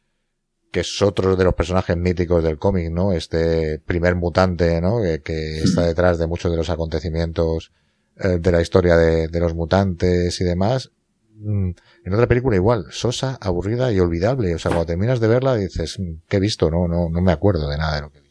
Que 0.74 0.82
es 0.82 1.02
otro 1.02 1.36
de 1.36 1.44
los 1.44 1.54
personajes 1.54 1.96
míticos 1.96 2.44
del 2.44 2.58
cómic, 2.58 2.92
¿no? 2.92 3.14
Este 3.14 3.80
primer 3.80 4.16
mutante, 4.16 4.82
¿no? 4.82 4.98
Que, 5.24 5.60
está 5.60 5.86
detrás 5.86 6.18
de 6.18 6.28
muchos 6.28 6.52
de 6.52 6.58
los 6.58 6.70
acontecimientos 6.70 7.72
eh, 8.18 8.40
de 8.40 8.52
la 8.52 8.62
historia 8.62 8.98
de, 8.98 9.28
de, 9.28 9.40
los 9.40 9.54
mutantes 9.54 10.42
y 10.42 10.44
demás. 10.44 10.92
Mm, 11.36 11.72
en 12.06 12.14
otra 12.14 12.28
película 12.28 12.56
igual, 12.56 12.88
sosa, 12.90 13.38
aburrida 13.40 13.92
y 13.94 14.00
olvidable. 14.00 14.56
O 14.56 14.60
sea, 14.60 14.72
cuando 14.72 14.88
terminas 14.88 15.20
de 15.20 15.28
verla 15.28 15.56
dices, 15.56 16.00
mm, 16.00 16.24
¿qué 16.28 16.38
he 16.38 16.40
visto? 16.40 16.72
No, 16.72 16.88
no, 16.88 17.08
no 17.08 17.22
me 17.22 17.32
acuerdo 17.32 17.70
de 17.70 17.78
nada 17.78 17.96
de 17.96 18.02
lo 18.02 18.12
que 18.12 18.24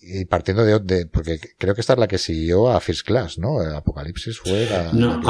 y 0.00 0.24
partiendo 0.24 0.64
de, 0.64 0.78
de, 0.80 1.06
porque 1.06 1.38
creo 1.58 1.74
que 1.74 1.80
esta 1.80 1.92
es 1.92 1.98
la 1.98 2.08
que 2.08 2.18
siguió 2.18 2.70
a 2.70 2.80
First 2.80 3.06
Class, 3.06 3.38
¿no? 3.38 3.60
Apocalipsis 3.60 4.38
fue 4.38 4.66
la. 4.66 4.92
No, 4.92 5.20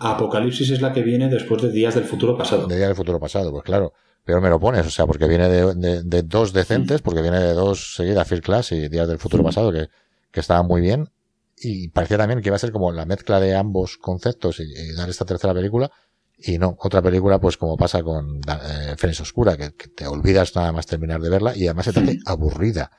Apocalipsis 0.00 0.70
es 0.70 0.80
la 0.80 0.92
que 0.92 1.02
viene 1.02 1.28
después 1.28 1.60
de 1.62 1.70
Días 1.70 1.94
del 1.94 2.04
Futuro 2.04 2.36
Pasado. 2.36 2.66
De 2.66 2.76
Días 2.76 2.88
del 2.88 2.96
Futuro 2.96 3.18
Pasado, 3.18 3.50
pues 3.50 3.64
claro. 3.64 3.92
Pero 4.28 4.42
me 4.42 4.50
lo 4.50 4.60
pones, 4.60 4.86
o 4.86 4.90
sea, 4.90 5.06
porque 5.06 5.26
viene 5.26 5.48
de, 5.48 6.02
de, 6.02 6.22
dos 6.22 6.52
decentes, 6.52 7.00
porque 7.00 7.22
viene 7.22 7.40
de 7.40 7.54
dos 7.54 7.94
seguidas 7.96 8.28
First 8.28 8.44
Class 8.44 8.72
y 8.72 8.86
Días 8.90 9.08
del 9.08 9.18
Futuro 9.18 9.42
Pasado, 9.42 9.72
que, 9.72 9.88
que 10.30 10.40
estaban 10.40 10.66
muy 10.66 10.82
bien. 10.82 11.08
Y 11.56 11.88
parecía 11.88 12.18
también 12.18 12.42
que 12.42 12.50
iba 12.50 12.56
a 12.56 12.58
ser 12.58 12.70
como 12.70 12.92
la 12.92 13.06
mezcla 13.06 13.40
de 13.40 13.56
ambos 13.56 13.96
conceptos 13.96 14.60
y, 14.60 14.92
dar 14.92 15.08
esta 15.08 15.24
tercera 15.24 15.54
película. 15.54 15.90
Y 16.36 16.58
no, 16.58 16.76
otra 16.78 17.00
película, 17.00 17.40
pues 17.40 17.56
como 17.56 17.78
pasa 17.78 18.02
con 18.02 18.42
eh, 18.46 19.12
Oscura, 19.18 19.56
que, 19.56 19.70
te 19.70 20.06
olvidas 20.06 20.54
nada 20.54 20.72
más 20.72 20.84
terminar 20.84 21.22
de 21.22 21.30
verla 21.30 21.56
y 21.56 21.64
además 21.64 21.86
se 21.86 21.94
te 21.94 22.00
hace 22.00 22.18
aburrida 22.26 22.90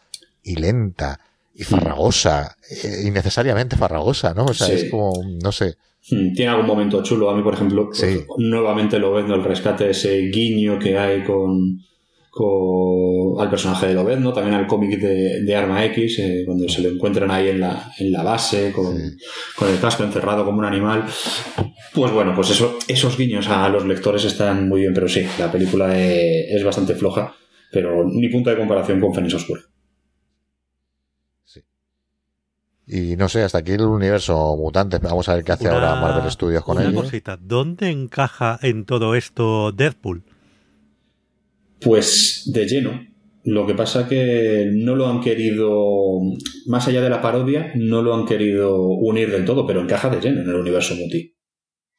y 0.41 0.55
lenta 0.55 1.19
y 1.53 1.63
farragosa, 1.63 2.57
eh, 2.71 3.03
innecesariamente 3.05 3.77
farragosa, 3.77 4.33
¿no? 4.33 4.45
O 4.45 4.53
sea, 4.55 4.69
es 4.69 4.89
como, 4.89 5.13
no 5.43 5.51
sé. 5.51 5.77
Hmm, 6.11 6.33
tiene 6.33 6.51
algún 6.51 6.65
momento 6.65 7.03
chulo. 7.03 7.29
A 7.29 7.35
mí, 7.35 7.43
por 7.43 7.53
ejemplo, 7.53 7.89
pues, 7.89 8.25
nuevamente 8.37 8.99
lo 8.99 9.17
el 9.19 9.43
rescate, 9.43 9.89
ese 9.89 10.29
guiño 10.29 10.79
que 10.79 10.97
hay 10.97 11.23
con, 11.23 11.79
con 12.29 13.39
al 13.39 13.49
personaje 13.49 13.87
de 13.87 13.93
Lobezno, 13.93 14.33
también 14.33 14.55
al 14.55 14.67
cómic 14.67 14.99
de, 14.99 15.55
Arma 15.55 15.85
X, 15.85 16.19
eh, 16.19 16.43
cuando 16.45 16.67
se 16.67 16.81
lo 16.81 16.89
encuentran 16.89 17.29
ahí 17.31 17.49
en 17.49 17.59
la, 17.59 17.91
en 17.97 18.11
la 18.11 18.23
base, 18.23 18.71
con, 18.71 18.95
con, 19.55 19.69
el 19.69 19.79
casco 19.79 20.03
encerrado 20.03 20.45
como 20.45 20.59
un 20.59 20.65
animal. 20.65 21.05
Pues 21.93 22.11
bueno, 22.11 22.33
pues 22.35 22.49
eso, 22.51 22.77
esos 22.87 23.17
guiños 23.17 23.47
a 23.49 23.69
los 23.69 23.85
lectores 23.85 24.25
están 24.25 24.67
muy 24.67 24.81
bien, 24.81 24.93
pero 24.93 25.07
sí, 25.07 25.25
la 25.37 25.51
película 25.51 25.99
es, 25.99 26.51
es 26.51 26.63
bastante 26.63 26.95
floja, 26.95 27.33
pero 27.71 28.03
ni 28.05 28.29
punto 28.29 28.49
de 28.49 28.57
comparación 28.57 28.99
con 28.99 29.13
Fénix 29.13 29.35
Oscura. 29.35 29.61
Y 32.91 33.15
no 33.17 33.29
sé, 33.29 33.43
hasta 33.43 33.59
aquí 33.59 33.73
el 33.73 33.81
universo 33.81 34.57
mutante. 34.57 34.97
Vamos 34.97 35.29
a 35.29 35.35
ver 35.35 35.43
qué 35.43 35.51
hace 35.51 35.67
ahora 35.67 36.01
Marvel 36.01 36.31
Studios 36.31 36.63
con 36.63 36.79
una 36.79 36.91
cosita, 36.91 37.37
¿dónde 37.39 37.91
encaja 37.91 38.57
en 38.63 38.85
todo 38.85 39.13
esto 39.13 39.71
Deadpool? 39.71 40.23
Pues 41.79 42.49
de 42.51 42.65
lleno. 42.65 42.99
Lo 43.43 43.67
que 43.67 43.75
pasa 43.75 44.07
que 44.07 44.71
no 44.73 44.95
lo 44.95 45.07
han 45.07 45.21
querido, 45.21 46.19
más 46.65 46.87
allá 46.87 47.01
de 47.01 47.11
la 47.11 47.21
parodia, 47.21 47.71
no 47.75 48.01
lo 48.01 48.15
han 48.15 48.25
querido 48.25 48.81
unir 48.81 49.31
del 49.31 49.45
todo, 49.45 49.67
pero 49.67 49.81
encaja 49.81 50.09
de 50.09 50.19
lleno 50.19 50.41
en 50.41 50.49
el 50.49 50.55
universo 50.55 50.95
muti. 50.95 51.35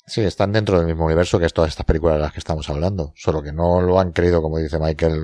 Sí, 0.07 0.23
están 0.23 0.51
dentro 0.51 0.77
del 0.77 0.89
mismo 0.89 1.07
universo 1.07 1.39
que 1.39 1.47
es 1.47 1.53
todas 1.53 1.69
estas 1.69 1.87
películas 1.87 2.17
de 2.17 2.23
las 2.23 2.33
que 2.33 2.41
estamos 2.41 2.69
hablando, 2.69 3.13
solo 3.15 3.45
que 3.45 3.53
no 3.53 3.81
lo 3.81 4.01
han 4.01 4.13
querido, 4.13 4.43
como 4.43 4.59
dice 4.59 4.81
Michael, 4.81 5.23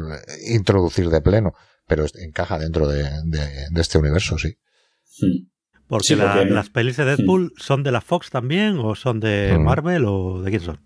introducir 0.49 1.09
de 1.09 1.21
pleno, 1.21 1.55
pero 1.89 2.07
encaja 2.15 2.57
dentro 2.57 2.87
de, 2.87 3.05
este 3.75 3.99
universo, 3.99 4.39
sí. 4.39 4.57
Hmm. 5.21 5.56
Porque, 5.89 6.17
las 6.17 6.69
pelis 6.71 6.97
de 6.97 7.05
Deadpool 7.05 7.53
son 7.57 7.83
de 7.83 7.93
la 7.93 8.01
Fox 8.01 8.31
también, 8.31 8.79
o 8.79 8.95
son 8.95 9.21
de 9.21 9.57
mm. 9.57 9.63
Marvel, 9.63 10.05
o 10.07 10.43
de 10.43 10.51
quién 10.51 10.63
son? 10.63 10.79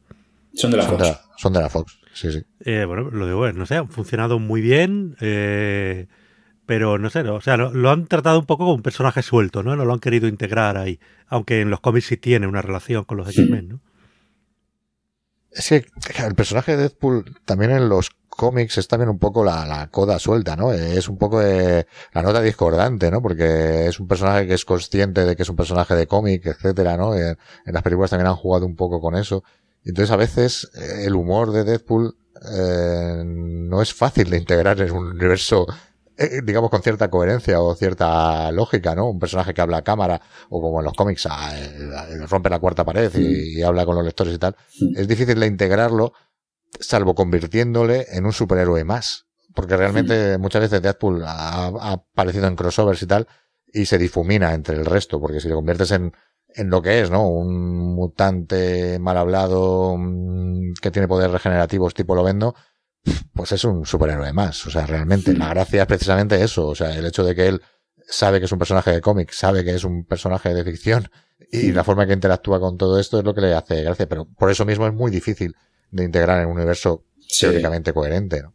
Son 0.53 0.71
de 0.71 0.77
la 0.77 0.85
Fox. 0.85 1.21
son 1.39 1.53
de 1.53 1.61
la 1.61 1.69
Fox, 1.71 1.99
sí, 2.13 2.31
sí. 2.33 2.43
Eh, 2.61 2.85
bueno, 2.85 3.11
lo 3.11 3.27
digo, 3.27 3.51
no 3.53 3.65
sé, 3.65 3.77
han 3.77 3.89
funcionado 3.89 4.39
muy 4.39 4.61
bien, 4.61 5.17
eh, 5.21 6.07
pero 6.67 6.99
no 6.99 7.09
sé, 7.09 7.21
o 7.21 7.41
sea, 7.41 7.57
lo, 7.57 7.91
han 7.91 8.07
tratado 8.07 8.39
un 8.39 8.47
poco 8.47 8.65
como 8.65 8.75
un 8.75 8.83
personaje 8.83 9.23
suelto, 9.23 9.63
¿no? 9.63 9.75
No 9.75 9.85
lo 9.85 9.93
han 9.95 10.01
querido 10.01 10.29
integrar 10.29 10.77
ahí, 10.77 11.01
aunque 11.29 11.63
en 11.63 11.71
los 11.71 11.81
cómics 11.81 12.07
sí 12.07 12.17
tiene 12.17 12.47
una 12.47 12.61
relación 12.61 13.05
con 13.05 13.17
los 13.17 13.29
X-Men, 13.29 13.69
¿no? 13.69 13.81
Es 15.51 15.69
que 15.69 15.85
el 16.25 16.35
personaje 16.35 16.73
de 16.73 16.83
Deadpool 16.85 17.37
también 17.45 17.73
en 17.73 17.89
los 17.89 18.11
cómics 18.41 18.79
es 18.79 18.89
también 18.89 19.11
un 19.11 19.19
poco 19.19 19.45
la, 19.45 19.67
la 19.67 19.89
coda 19.89 20.19
suelta, 20.19 20.57
¿no? 20.57 20.73
Es 20.73 21.09
un 21.09 21.19
poco 21.19 21.43
la 21.43 22.23
nota 22.23 22.41
discordante, 22.41 23.11
¿no? 23.11 23.21
Porque 23.21 23.87
es 23.87 24.01
un 24.01 24.09
personaje 24.09 24.47
que 24.47 24.55
es 24.55 24.65
consciente 24.65 25.25
de 25.27 25.37
que 25.37 25.43
es 25.43 25.49
un 25.49 25.57
personaje 25.57 25.95
de 25.95 26.07
cómic, 26.07 26.47
etcétera, 26.47 26.97
¿no? 26.97 27.15
En, 27.15 27.37
las 27.67 27.83
películas 27.83 28.11
también 28.11 28.29
han 28.29 28.37
jugado 28.37 28.65
un 28.65 28.77
poco 28.77 29.01
con 29.01 29.15
eso. 29.17 29.45
Entonces 29.85 30.11
a 30.11 30.17
veces 30.17 30.71
eh, 30.75 31.05
el 31.07 31.15
humor 31.15 31.53
de 31.53 31.65
Deadpool 31.65 32.17
eh, 32.51 33.23
no 33.27 33.83
es 33.83 33.93
fácil 33.93 34.31
de 34.31 34.39
integrar 34.39 34.81
en 34.81 34.93
un 34.93 35.09
universo 35.09 35.67
eh, 36.21 36.43
digamos, 36.45 36.69
con 36.69 36.83
cierta 36.83 37.09
coherencia 37.09 37.63
o 37.63 37.75
cierta 37.75 38.53
lógica, 38.53 38.95
¿no? 38.95 39.09
Un 39.09 39.19
personaje 39.19 39.55
que 39.55 39.63
habla 39.63 39.79
a 39.79 39.83
cámara, 39.83 40.21
o 40.51 40.61
como 40.61 40.81
en 40.81 40.85
los 40.85 40.93
cómics, 40.93 41.27
rompe 42.29 42.51
la 42.51 42.59
cuarta 42.59 42.85
pared 42.85 43.11
y, 43.15 43.63
habla 43.63 43.87
con 43.87 43.97
los 43.97 44.05
lectores 44.05 44.35
y 44.35 44.39
tal. 44.39 44.55
Es 44.97 45.09
difícil 45.09 45.41
de 45.41 45.47
integrarlo 45.47 46.13
salvo 46.79 47.15
convirtiéndole 47.15 48.07
en 48.11 48.27
un 48.27 48.35
superhéroe 48.35 48.85
más. 48.85 49.29
Porque 49.55 49.79
realmente 49.79 50.37
muchas 50.37 50.61
veces 50.61 50.83
Deadpool 50.83 51.25
ha, 51.27 51.69
aparecido 51.93 52.47
en 52.47 52.55
crossovers 52.55 53.03
y 53.03 53.07
tal, 53.07 53.27
y 53.73 53.87
se 53.87 53.97
difumina 53.97 54.53
entre 54.53 54.77
el 54.77 54.85
resto, 54.85 55.21
porque 55.21 55.41
si 55.41 55.49
le 55.49 55.55
conviertes 55.55 55.91
en, 55.93 56.13
en 56.55 56.69
lo 56.69 56.83
que 56.83 57.01
es, 57.01 57.11
¿no? 57.11 57.27
Un 57.27 57.95
mutante 57.95 58.99
mal 58.99 59.17
hablado 59.17 59.97
mm, 59.97 60.75
que 60.83 60.91
tiene 60.91 61.09
poderes 61.09 61.33
regenerativos 61.33 61.95
tipo 61.95 62.15
lo 62.15 62.23
vendo, 62.23 62.55
pues 63.33 63.53
es 63.53 63.65
un 63.65 63.87
superhéroe 63.87 64.33
más. 64.33 64.67
O 64.67 64.71
sea, 64.71 64.87
realmente 64.87 65.35
la 65.37 65.49
gracia 65.49 65.83
es 65.83 65.87
precisamente 65.87 66.43
eso. 66.43 66.69
O 66.69 66.75
sea, 66.75 66.97
el 66.97 67.07
hecho 67.07 67.25
de 67.25 67.35
que 67.35 67.49
él 67.49 67.61
sabe 68.07 68.39
que 68.39 68.47
es 68.47 68.53
un 68.53 68.59
personaje 68.59 68.91
de 68.91 69.01
cómic, 69.01 69.31
sabe 69.33 69.65
que 69.65 69.75
es 69.75 69.85
un 69.85 70.05
personaje 70.05 70.53
de 70.53 70.65
ficción 70.65 71.09
y 71.53 71.73
la 71.73 71.85
forma 71.85 72.07
que 72.07 72.13
interactúa 72.13 72.61
con 72.61 72.77
todo 72.77 72.99
esto 72.99 73.19
es 73.19 73.25
lo 73.25 73.35
que 73.35 73.41
le 73.41 73.55
hace 73.55 73.83
gracia. 73.83 74.09
Pero 74.09 74.27
por 74.27 74.51
eso 74.51 74.65
mismo 74.65 74.87
es 74.87 74.93
muy 74.93 75.11
difícil 75.11 75.55
de 75.91 76.05
integrar 76.05 76.43
en 76.43 76.49
un 76.49 76.57
universo 76.57 77.05
teóricamente 77.41 77.93
coherente. 77.93 78.43
¿no? 78.43 78.55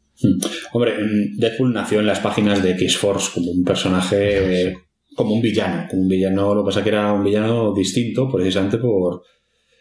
Hombre, 0.74 0.96
Deadpool 1.38 1.74
nació 1.74 2.00
en 2.00 2.08
las 2.08 2.20
páginas 2.20 2.64
de 2.64 2.72
X-Force 2.72 3.32
como 3.34 3.52
un 3.52 3.64
personaje, 3.64 4.76
como 5.16 5.34
un 5.34 5.42
villano. 5.42 5.88
Como 5.90 6.04
un 6.04 6.08
villano, 6.08 6.56
lo 6.56 6.64
que 6.64 6.68
pasa 6.68 6.84
que 6.84 6.90
era 6.90 7.12
un 7.12 7.24
villano 7.24 7.74
distinto, 7.74 8.30
precisamente 8.32 8.78
por, 8.78 9.24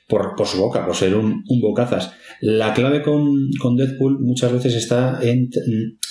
por, 0.06 0.34
su 0.46 0.58
boca, 0.58 0.84
por 0.84 0.94
ser 0.94 1.14
un, 1.14 1.44
un 1.48 1.60
bocazas. 1.60 2.12
La 2.40 2.74
clave 2.74 3.02
con, 3.02 3.48
con, 3.60 3.76
Deadpool 3.76 4.18
muchas 4.20 4.52
veces 4.52 4.74
está 4.74 5.18
en 5.22 5.48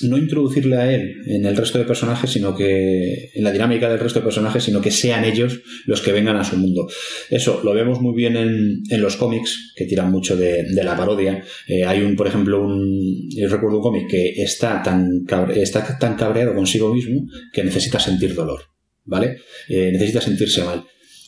no 0.01 0.17
introducirle 0.17 0.77
a 0.77 0.91
él 0.91 1.13
en 1.27 1.45
el 1.45 1.55
resto 1.55 1.77
de 1.77 1.85
personajes, 1.85 2.31
sino 2.31 2.55
que 2.55 3.29
en 3.35 3.43
la 3.43 3.51
dinámica 3.51 3.89
del 3.89 3.99
resto 3.99 4.19
de 4.19 4.25
personajes, 4.25 4.63
sino 4.63 4.81
que 4.81 4.89
sean 4.89 5.25
ellos 5.25 5.61
los 5.85 6.01
que 6.01 6.11
vengan 6.11 6.37
a 6.37 6.43
su 6.43 6.57
mundo. 6.57 6.87
Eso 7.29 7.61
lo 7.63 7.73
vemos 7.73 8.01
muy 8.01 8.15
bien 8.15 8.35
en, 8.35 8.81
en 8.89 9.01
los 9.01 9.15
cómics, 9.15 9.73
que 9.75 9.85
tiran 9.85 10.11
mucho 10.11 10.35
de, 10.35 10.63
de 10.63 10.83
la 10.83 10.97
parodia. 10.97 11.43
Eh, 11.67 11.85
hay 11.85 12.01
un, 12.01 12.15
por 12.15 12.27
ejemplo, 12.27 12.63
un, 12.63 13.29
yo 13.29 13.47
recuerdo 13.47 13.77
un 13.77 13.83
cómic 13.83 14.09
que 14.09 14.41
está 14.41 14.81
tan, 14.81 15.25
está 15.55 15.99
tan 15.99 16.15
cabreado 16.15 16.55
consigo 16.55 16.93
mismo 16.93 17.27
que 17.51 17.63
necesita 17.63 17.99
sentir 17.99 18.33
dolor. 18.33 18.61
¿Vale? 19.05 19.37
Eh, 19.67 19.91
necesita 19.91 20.21
sentirse 20.21 20.63
mal. 20.63 20.83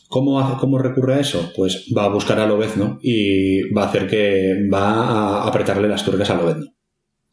¿Cómo, 0.08 0.40
hace, 0.40 0.56
¿Cómo 0.58 0.78
recurre 0.78 1.14
a 1.14 1.20
eso? 1.20 1.52
Pues 1.54 1.86
va 1.96 2.04
a 2.04 2.08
buscar 2.08 2.38
a 2.38 2.46
Lobezno 2.46 2.98
y 3.02 3.62
va 3.72 3.84
a 3.84 3.88
hacer 3.88 4.06
que 4.06 4.68
va 4.72 5.42
a 5.42 5.48
apretarle 5.48 5.88
las 5.88 6.04
tuercas 6.04 6.30
a 6.30 6.36
Lobezno 6.36 6.66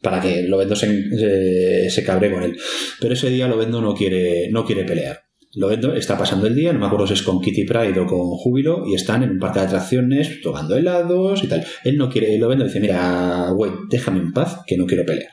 para 0.00 0.20
que 0.20 0.42
Lobezno 0.42 0.76
se, 0.76 1.88
se, 1.90 2.04
cabre 2.04 2.30
con 2.30 2.42
él. 2.42 2.56
Pero 3.00 3.14
ese 3.14 3.30
día 3.30 3.48
Lobezno 3.48 3.80
no 3.80 3.94
quiere, 3.94 4.50
no 4.50 4.64
quiere 4.64 4.84
pelear. 4.84 5.24
Lovendo 5.56 5.94
está 5.94 6.18
pasando 6.18 6.46
el 6.46 6.54
día, 6.54 6.72
no 6.72 6.80
me 6.80 7.04
es 7.12 7.22
con 7.22 7.40
Kitty 7.40 7.64
Pride 7.64 8.00
o 8.00 8.06
con 8.06 8.30
Júbilo, 8.30 8.84
y 8.86 8.94
están 8.94 9.22
en 9.22 9.30
un 9.30 9.38
parque 9.38 9.60
de 9.60 9.66
atracciones 9.66 10.40
tomando 10.42 10.76
helados 10.76 11.44
y 11.44 11.46
tal. 11.46 11.64
Él 11.84 11.96
no 11.96 12.10
quiere, 12.10 12.36
Lovendo 12.38 12.64
dice, 12.64 12.80
mira, 12.80 13.50
güey, 13.50 13.70
déjame 13.88 14.18
en 14.18 14.32
paz, 14.32 14.62
que 14.66 14.76
no 14.76 14.86
quiero 14.86 15.06
pelear. 15.06 15.32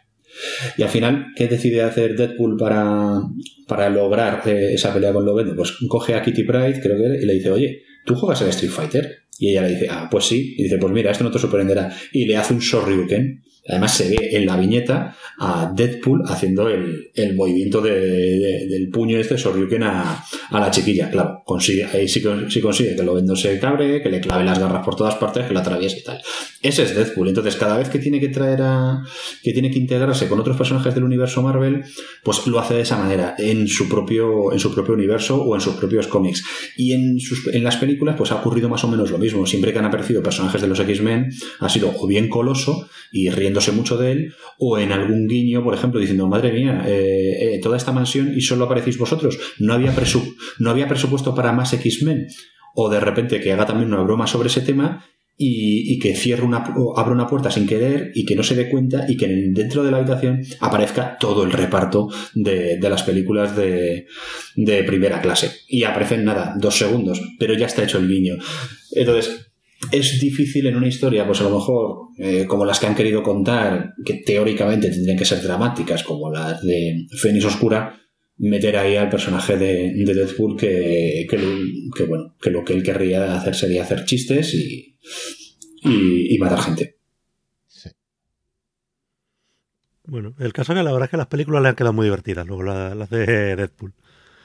Y 0.78 0.84
al 0.84 0.90
final, 0.90 1.28
¿qué 1.36 1.48
decide 1.48 1.82
hacer 1.82 2.16
Deadpool 2.16 2.58
para, 2.58 3.20
para 3.68 3.90
lograr 3.90 4.42
eh, 4.46 4.74
esa 4.74 4.94
pelea 4.94 5.14
con 5.14 5.26
Lovendo? 5.26 5.56
Pues 5.56 5.74
coge 5.88 6.16
a 6.16 6.22
Kitty 6.22 6.44
Pride, 6.44 6.80
creo 6.82 6.98
que, 6.98 7.22
y 7.22 7.26
le 7.26 7.34
dice, 7.34 7.52
oye, 7.52 7.84
¿tú 8.06 8.16
juegas 8.16 8.42
al 8.42 8.50
Street 8.50 8.72
Fighter? 8.72 9.18
Y 9.38 9.50
ella 9.50 9.64
le 9.64 9.70
dice, 9.70 9.88
ah, 9.90 10.08
pues 10.10 10.26
sí. 10.26 10.56
Y 10.58 10.64
dice, 10.64 10.78
pues 10.78 10.94
mira, 10.94 11.12
esto 11.12 11.24
no 11.24 11.32
te 11.32 11.40
sorprenderá. 11.40 11.92
Y 12.12 12.26
le 12.26 12.38
hace 12.38 12.54
un 12.54 12.60
Shoryuken 12.60 13.44
Además 13.68 13.94
se 13.96 14.10
ve 14.10 14.30
en 14.32 14.46
la 14.46 14.58
viñeta 14.58 15.16
a 15.38 15.72
Deadpool 15.76 16.24
haciendo 16.26 16.68
el, 16.68 17.12
el 17.14 17.36
movimiento 17.36 17.80
de, 17.80 18.66
del 18.68 18.90
puño 18.90 19.18
este 19.20 19.38
Soryuken 19.38 19.84
a, 19.84 20.24
a 20.50 20.60
la 20.60 20.72
chiquilla. 20.72 21.10
Claro, 21.12 21.44
consigue, 21.46 21.86
ahí 21.86 22.08
sí, 22.08 22.24
sí 22.50 22.62
consigue 22.62 22.96
que 22.96 23.04
lo 23.04 23.14
vendo 23.14 23.36
se 23.36 23.60
cabre, 23.60 24.02
que 24.02 24.10
le 24.10 24.20
clave 24.20 24.44
las 24.44 24.58
garras 24.58 24.84
por 24.84 24.96
todas 24.96 25.16
partes, 25.16 25.46
que 25.46 25.54
la 25.54 25.60
atraviese 25.60 26.00
y 26.00 26.04
tal. 26.04 26.22
Ese 26.62 26.84
es 26.84 26.96
Deadpool. 26.96 27.28
Entonces, 27.28 27.56
cada 27.56 27.78
vez 27.78 27.90
que 27.90 28.00
tiene 28.00 28.20
que 28.20 28.30
traer 28.30 28.62
a. 28.62 29.04
que 29.44 29.54
tiene 29.54 29.72
que 29.72 29.80
integrarse 29.80 30.28
con 30.28 30.40
otros 30.40 30.58
personajes 30.58 30.94
del 30.94 31.04
universo 31.04 31.42
Marvel, 31.42 31.84
pues 32.24 32.46
lo 32.48 32.60
hace 32.60 32.76
de 32.76 32.82
esa 32.82 32.98
manera, 32.98 33.36
en 33.38 33.68
su 33.68 33.90
propio, 33.90 34.52
en 34.52 34.60
su 34.60 34.74
propio 34.74 34.94
universo 34.94 35.42
o 35.42 35.56
en 35.56 35.62
sus 35.62 35.76
propios 35.76 36.08
cómics. 36.08 36.44
Y 36.78 36.94
en, 36.94 37.20
sus, 37.20 37.48
en 37.54 37.64
las 37.64 37.78
películas, 37.78 38.16
pues 38.18 38.32
ha 38.32 38.36
ocurrido 38.36 38.70
más 38.70 38.84
o 38.84 38.88
menos 38.88 39.10
lo 39.12 39.18
mismo. 39.18 39.46
Siempre 39.46 39.74
que 39.74 39.80
han 39.80 39.86
aparecido 39.86 40.22
personajes 40.22 40.62
de 40.62 40.68
los 40.68 40.80
X-Men, 40.80 41.30
ha 41.60 41.70
sido 41.70 41.94
o 41.98 42.08
bien 42.08 42.30
Coloso 42.30 42.88
y 43.12 43.30
riendo 43.30 43.51
mucho 43.74 43.98
de 43.98 44.12
él, 44.12 44.34
o 44.58 44.78
en 44.78 44.92
algún 44.92 45.28
guiño, 45.28 45.64
por 45.64 45.74
ejemplo, 45.74 46.00
diciendo, 46.00 46.28
madre 46.28 46.52
mía, 46.52 46.84
eh, 46.88 47.56
eh, 47.56 47.60
toda 47.62 47.78
esta 47.78 47.92
mansión 47.92 48.34
y 48.36 48.42
solo 48.42 48.66
aparecéis 48.66 48.98
vosotros, 48.98 49.38
no 49.60 49.74
había, 49.74 49.94
presupuesto 50.88 51.36
para 51.36 51.52
más 51.52 51.74
X-Men, 51.74 52.28
o 52.76 52.90
de 52.90 53.00
repente 53.00 53.40
que 53.40 53.52
haga 53.52 53.66
también 53.66 53.94
una 53.94 54.04
broma 54.04 54.28
sobre 54.28 54.48
ese 54.48 54.62
tema 54.62 55.06
y, 55.38 55.98
que 56.00 56.16
cierre 56.16 56.44
una, 56.44 56.64
abra 56.96 57.14
una 57.14 57.28
puerta 57.28 57.50
sin 57.50 57.68
querer 57.68 58.12
y 58.14 58.26
que 58.26 58.36
no 58.36 58.44
se 58.44 58.56
dé 58.56 58.70
cuenta 58.70 59.06
y 59.08 59.18
que 59.18 59.28
dentro 59.28 59.84
de 59.84 59.92
la 59.92 59.98
habitación 59.98 60.42
aparezca 60.60 61.18
todo 61.20 61.44
el 61.44 61.52
reparto 61.52 62.10
de, 62.36 62.78
de 62.78 62.90
las 62.90 63.04
películas 63.04 63.56
de, 63.56 64.06
de, 64.56 64.84
primera 64.84 65.20
clase. 65.20 65.52
Y 65.68 65.84
aparecen 65.84 66.24
nada, 66.24 66.54
dos 66.60 66.78
segundos, 66.78 67.22
pero 67.40 67.56
ya 67.56 67.66
está 67.66 67.84
hecho 67.84 67.98
el 67.98 68.08
guiño. 68.08 68.36
Entonces, 68.92 69.51
es 69.90 70.20
difícil 70.20 70.68
en 70.68 70.76
una 70.76 70.88
historia, 70.88 71.26
pues 71.26 71.42
a 71.42 71.44
lo 71.44 71.58
mejor, 71.58 72.10
eh, 72.18 72.46
como 72.46 72.66
las 72.66 72.80
que 72.80 72.88
han 72.88 72.96
querido 72.96 73.24
contar, 73.24 73.94
que 74.06 74.22
teóricamente 74.26 74.90
tendrían 74.90 75.18
que 75.18 75.26
ser 75.26 75.42
dramáticas, 75.42 76.04
como 76.04 76.32
las 76.32 76.62
de 76.62 77.08
Fénix 77.18 77.46
Oscura, 77.46 78.00
meter 78.38 78.78
ahí 78.78 78.96
al 78.96 79.10
personaje 79.10 79.58
de, 79.58 79.94
Deadpool 79.94 80.58
que, 80.58 81.28
que, 81.30 82.04
bueno, 82.06 82.36
que 82.42 82.50
lo 82.50 82.64
que 82.64 82.74
él 82.74 82.84
querría 82.84 83.36
hacer 83.36 83.56
sería 83.56 83.84
hacer 83.84 84.06
chistes 84.06 84.54
y, 84.54 84.98
y, 85.84 86.38
matar 86.40 86.62
gente. 86.62 86.98
Bueno, 90.06 90.34
el 90.40 90.52
caso 90.52 90.74
es 90.74 90.80
que 90.80 90.84
la 90.84 90.92
verdad 90.92 91.06
es 91.06 91.12
que 91.12 91.18
las 91.18 91.28
películas 91.28 91.62
le 91.62 91.70
han 91.70 91.76
quedado 91.76 91.94
muy 91.94 92.06
divertidas, 92.06 92.46
luego 92.46 92.64
las, 92.64 93.10
de 93.10 93.56
Deadpool. 93.56 93.94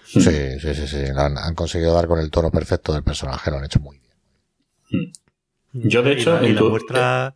Sí, 0.04 0.20
sí, 0.20 0.74
sí, 0.74 0.86
sí. 0.86 0.98
Han, 1.16 1.36
han, 1.38 1.54
conseguido 1.54 1.92
dar 1.92 2.06
con 2.06 2.20
el 2.20 2.30
tono 2.30 2.50
perfecto 2.50 2.92
del 2.92 3.02
personaje, 3.02 3.50
lo 3.50 3.56
han 3.56 3.64
hecho 3.64 3.80
muy 3.80 3.98
bien. 3.98 4.14
Mm. 4.90 5.25
Yo, 5.82 6.02
de 6.02 6.12
hecho, 6.12 6.42
y 6.44 6.52
la, 6.52 6.62
muestra 6.62 7.34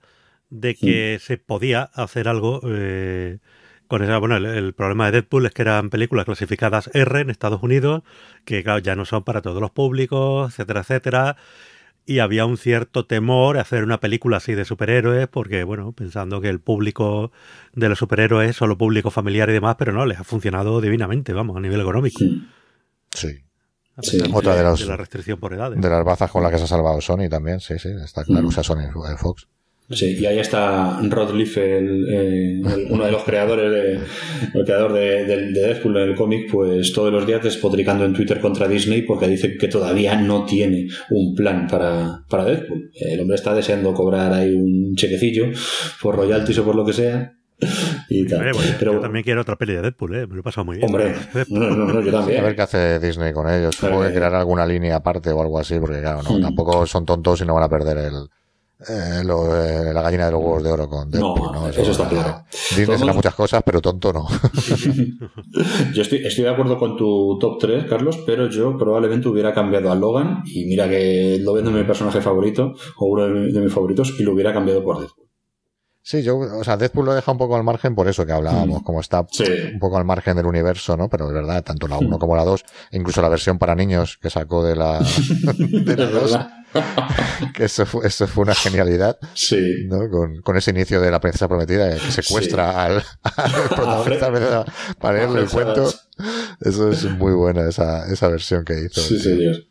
de 0.50 0.74
que 0.74 1.18
se 1.20 1.38
podía 1.38 1.82
hacer 1.82 2.28
algo 2.28 2.60
eh, 2.64 3.38
con 3.86 4.02
esa. 4.02 4.18
Bueno, 4.18 4.36
el, 4.36 4.72
problema 4.74 5.06
de 5.06 5.12
Deadpool 5.12 5.46
es 5.46 5.52
que 5.52 5.62
eran 5.62 5.90
películas 5.90 6.24
clasificadas 6.24 6.90
R 6.94 7.20
en 7.20 7.30
Estados 7.30 7.62
Unidos, 7.62 8.02
que 8.44 8.62
claro, 8.62 8.78
ya 8.80 8.96
no 8.96 9.04
son 9.04 9.24
para 9.24 9.42
todos 9.42 9.60
los 9.60 9.70
públicos, 9.70 10.50
etcétera, 10.52 10.80
etcétera. 10.80 11.36
Y 12.06 12.18
había 12.18 12.46
un 12.46 12.56
cierto 12.56 13.04
temor 13.06 13.58
a 13.58 13.60
hacer 13.60 13.84
una 13.84 14.00
película 14.00 14.38
así 14.38 14.54
de 14.54 14.64
superhéroes, 14.64 15.28
porque, 15.28 15.62
bueno, 15.64 15.92
pensando 15.92 16.40
que 16.40 16.48
el 16.48 16.58
público 16.58 17.30
de 17.74 17.88
los 17.88 17.98
superhéroes 17.98 18.50
es 18.50 18.56
solo 18.56 18.78
público 18.78 19.10
familiar 19.10 19.48
y 19.50 19.52
demás, 19.52 19.76
pero 19.78 19.92
no, 19.92 20.06
les 20.06 20.18
ha 20.18 20.24
funcionado 20.24 20.80
divinamente, 20.80 21.32
vamos, 21.32 21.56
a 21.56 21.60
nivel 21.60 21.80
económico. 21.80 22.18
Sí. 23.10 23.44
Otra 24.32 24.56
de, 24.56 24.86
la 24.86 24.96
restricción 24.96 25.38
por 25.38 25.52
edades. 25.52 25.80
De 25.80 25.88
las 25.88 26.04
bazas 26.04 26.30
con 26.30 26.42
las 26.42 26.52
que 26.52 26.58
se 26.58 26.64
ha 26.64 26.68
salvado 26.68 27.00
Sony 27.00 27.28
también, 27.28 27.60
sí, 27.60 27.78
sí, 27.78 27.90
está 28.02 28.24
claro, 28.24 28.48
o 28.48 28.52
sea, 28.52 28.62
Sony, 28.62 28.88
Fox. 29.18 29.46
Sí, 29.90 30.16
y 30.20 30.24
ahí 30.24 30.38
está 30.38 31.00
Rod 31.02 31.34
Leaf, 31.34 31.58
el, 31.58 32.62
uno 32.90 33.04
de 33.04 33.10
los 33.10 33.24
creadores, 33.24 33.72
de, 33.72 33.98
el 34.54 34.64
creador 34.64 34.92
de, 34.92 35.24
de, 35.24 35.50
Deadpool 35.50 35.96
en 35.96 36.10
el 36.10 36.14
cómic, 36.14 36.48
pues 36.48 36.92
todos 36.92 37.12
los 37.12 37.26
días 37.26 37.42
despotricando 37.42 38.04
en 38.04 38.12
Twitter 38.12 38.40
contra 38.40 38.68
Disney 38.68 39.02
porque 39.02 39.26
dice 39.26 39.56
que 39.56 39.66
todavía 39.66 40.14
no 40.14 40.44
tiene 40.44 40.86
un 41.10 41.34
plan 41.34 41.66
para, 41.66 42.24
para 42.28 42.44
Deadpool. 42.44 42.92
El 42.94 43.18
hombre 43.18 43.34
está 43.34 43.52
deseando 43.52 43.92
cobrar 43.92 44.32
ahí 44.32 44.54
un 44.54 44.94
chequecillo 44.94 45.46
por 46.00 46.14
royalties 46.14 46.58
o 46.58 46.64
por 46.64 46.76
lo 46.76 46.86
que 46.86 46.92
sea 46.92 47.39
y 48.08 48.26
tal. 48.26 48.50
pero, 48.78 48.94
yo 48.94 49.00
también 49.00 49.24
quiero 49.24 49.40
otra 49.40 49.56
peli 49.56 49.74
de 49.74 49.82
Deadpool, 49.82 50.14
¿eh? 50.14 50.26
me 50.26 50.34
lo 50.34 50.40
he 50.40 50.42
pasado 50.42 50.64
muy 50.64 50.76
bien. 50.76 50.86
Hombre, 50.86 51.14
no, 51.48 51.70
no, 51.70 51.92
no, 51.92 52.00
yo 52.00 52.12
también. 52.12 52.40
A 52.40 52.44
ver 52.44 52.56
qué 52.56 52.62
hace 52.62 52.98
Disney 52.98 53.32
con 53.32 53.48
ellos. 53.48 53.76
Supongo 53.76 54.02
que 54.02 54.12
crear 54.12 54.34
alguna 54.34 54.66
línea 54.66 54.96
aparte 54.96 55.30
o 55.30 55.40
algo 55.40 55.58
así, 55.58 55.78
porque 55.78 56.00
claro, 56.00 56.22
no, 56.22 56.40
tampoco 56.40 56.86
son 56.86 57.04
tontos 57.04 57.40
y 57.40 57.44
no 57.44 57.54
van 57.54 57.64
a 57.64 57.68
perder 57.68 57.98
el, 57.98 58.28
eh, 58.88 59.22
lo, 59.24 59.54
eh, 59.62 59.92
la 59.92 60.00
gallina 60.00 60.26
de 60.26 60.32
los 60.32 60.40
huevos 60.40 60.62
de 60.62 60.70
oro 60.70 60.88
con 60.88 61.10
Deadpool. 61.10 61.52
No, 61.52 61.68
Eso, 61.68 61.90
está 61.90 62.08
claro. 62.08 62.44
Disney 62.74 62.98
será 62.98 63.12
muchas 63.12 63.34
cosas, 63.34 63.62
pero 63.64 63.82
tonto 63.82 64.12
no. 64.12 64.26
yo 65.94 66.02
estoy, 66.02 66.24
estoy 66.24 66.44
de 66.44 66.50
acuerdo 66.50 66.78
con 66.78 66.96
tu 66.96 67.38
top 67.38 67.58
3, 67.60 67.84
Carlos, 67.84 68.18
pero 68.24 68.48
yo 68.48 68.78
probablemente 68.78 69.28
hubiera 69.28 69.52
cambiado 69.52 69.92
a 69.92 69.94
Logan 69.94 70.42
y 70.46 70.64
mira 70.64 70.88
que 70.88 71.38
lo 71.40 71.52
vendo 71.52 71.70
mi 71.70 71.84
personaje 71.84 72.22
favorito 72.22 72.72
o 72.96 73.06
uno 73.06 73.26
de 73.26 73.60
mis 73.60 73.72
favoritos 73.72 74.18
y 74.18 74.22
lo 74.22 74.32
hubiera 74.32 74.54
cambiado 74.54 74.82
por 74.82 74.98
Deadpool. 75.00 75.29
Sí, 76.02 76.22
yo, 76.22 76.38
o 76.38 76.64
sea, 76.64 76.78
Deadpool 76.78 77.04
lo 77.04 77.14
deja 77.14 77.30
un 77.30 77.36
poco 77.36 77.56
al 77.56 77.62
margen 77.62 77.94
por 77.94 78.08
eso 78.08 78.24
que 78.24 78.32
hablábamos, 78.32 78.80
mm. 78.80 78.84
como 78.84 79.00
está 79.00 79.20
un 79.20 79.78
poco 79.78 79.98
al 79.98 80.06
margen 80.06 80.34
del 80.34 80.46
universo, 80.46 80.96
¿no? 80.96 81.10
Pero 81.10 81.28
de 81.28 81.34
verdad, 81.34 81.62
tanto 81.62 81.86
la 81.86 81.98
1 81.98 82.16
mm. 82.16 82.18
como 82.18 82.36
la 82.36 82.44
2, 82.44 82.64
incluso 82.92 83.20
la 83.20 83.28
versión 83.28 83.58
para 83.58 83.74
niños 83.74 84.18
que 84.20 84.30
sacó 84.30 84.64
de 84.64 84.76
la, 84.76 84.98
de 85.58 85.96
la 85.96 86.06
2, 86.06 86.38
que 87.54 87.64
eso 87.64 87.84
fue, 87.84 88.06
eso 88.06 88.26
fue 88.26 88.44
una 88.44 88.54
genialidad, 88.54 89.18
sí. 89.34 89.86
¿no? 89.88 90.08
Con, 90.08 90.40
con 90.40 90.56
ese 90.56 90.70
inicio 90.70 91.02
de 91.02 91.10
la 91.10 91.20
princesa 91.20 91.48
prometida 91.48 91.94
que 91.94 92.10
secuestra 92.10 92.82
al, 92.82 93.02
al 93.22 93.52
protagonista 93.68 94.64
para 94.98 95.18
leerle 95.18 95.42
el 95.42 95.50
cuento. 95.50 95.92
Eso 96.60 96.90
es 96.90 97.04
muy 97.04 97.34
buena 97.34 97.68
esa, 97.68 98.10
esa 98.10 98.28
versión 98.28 98.64
que 98.64 98.84
hizo. 98.84 99.02
Sí, 99.02 99.18
señor. 99.18 99.69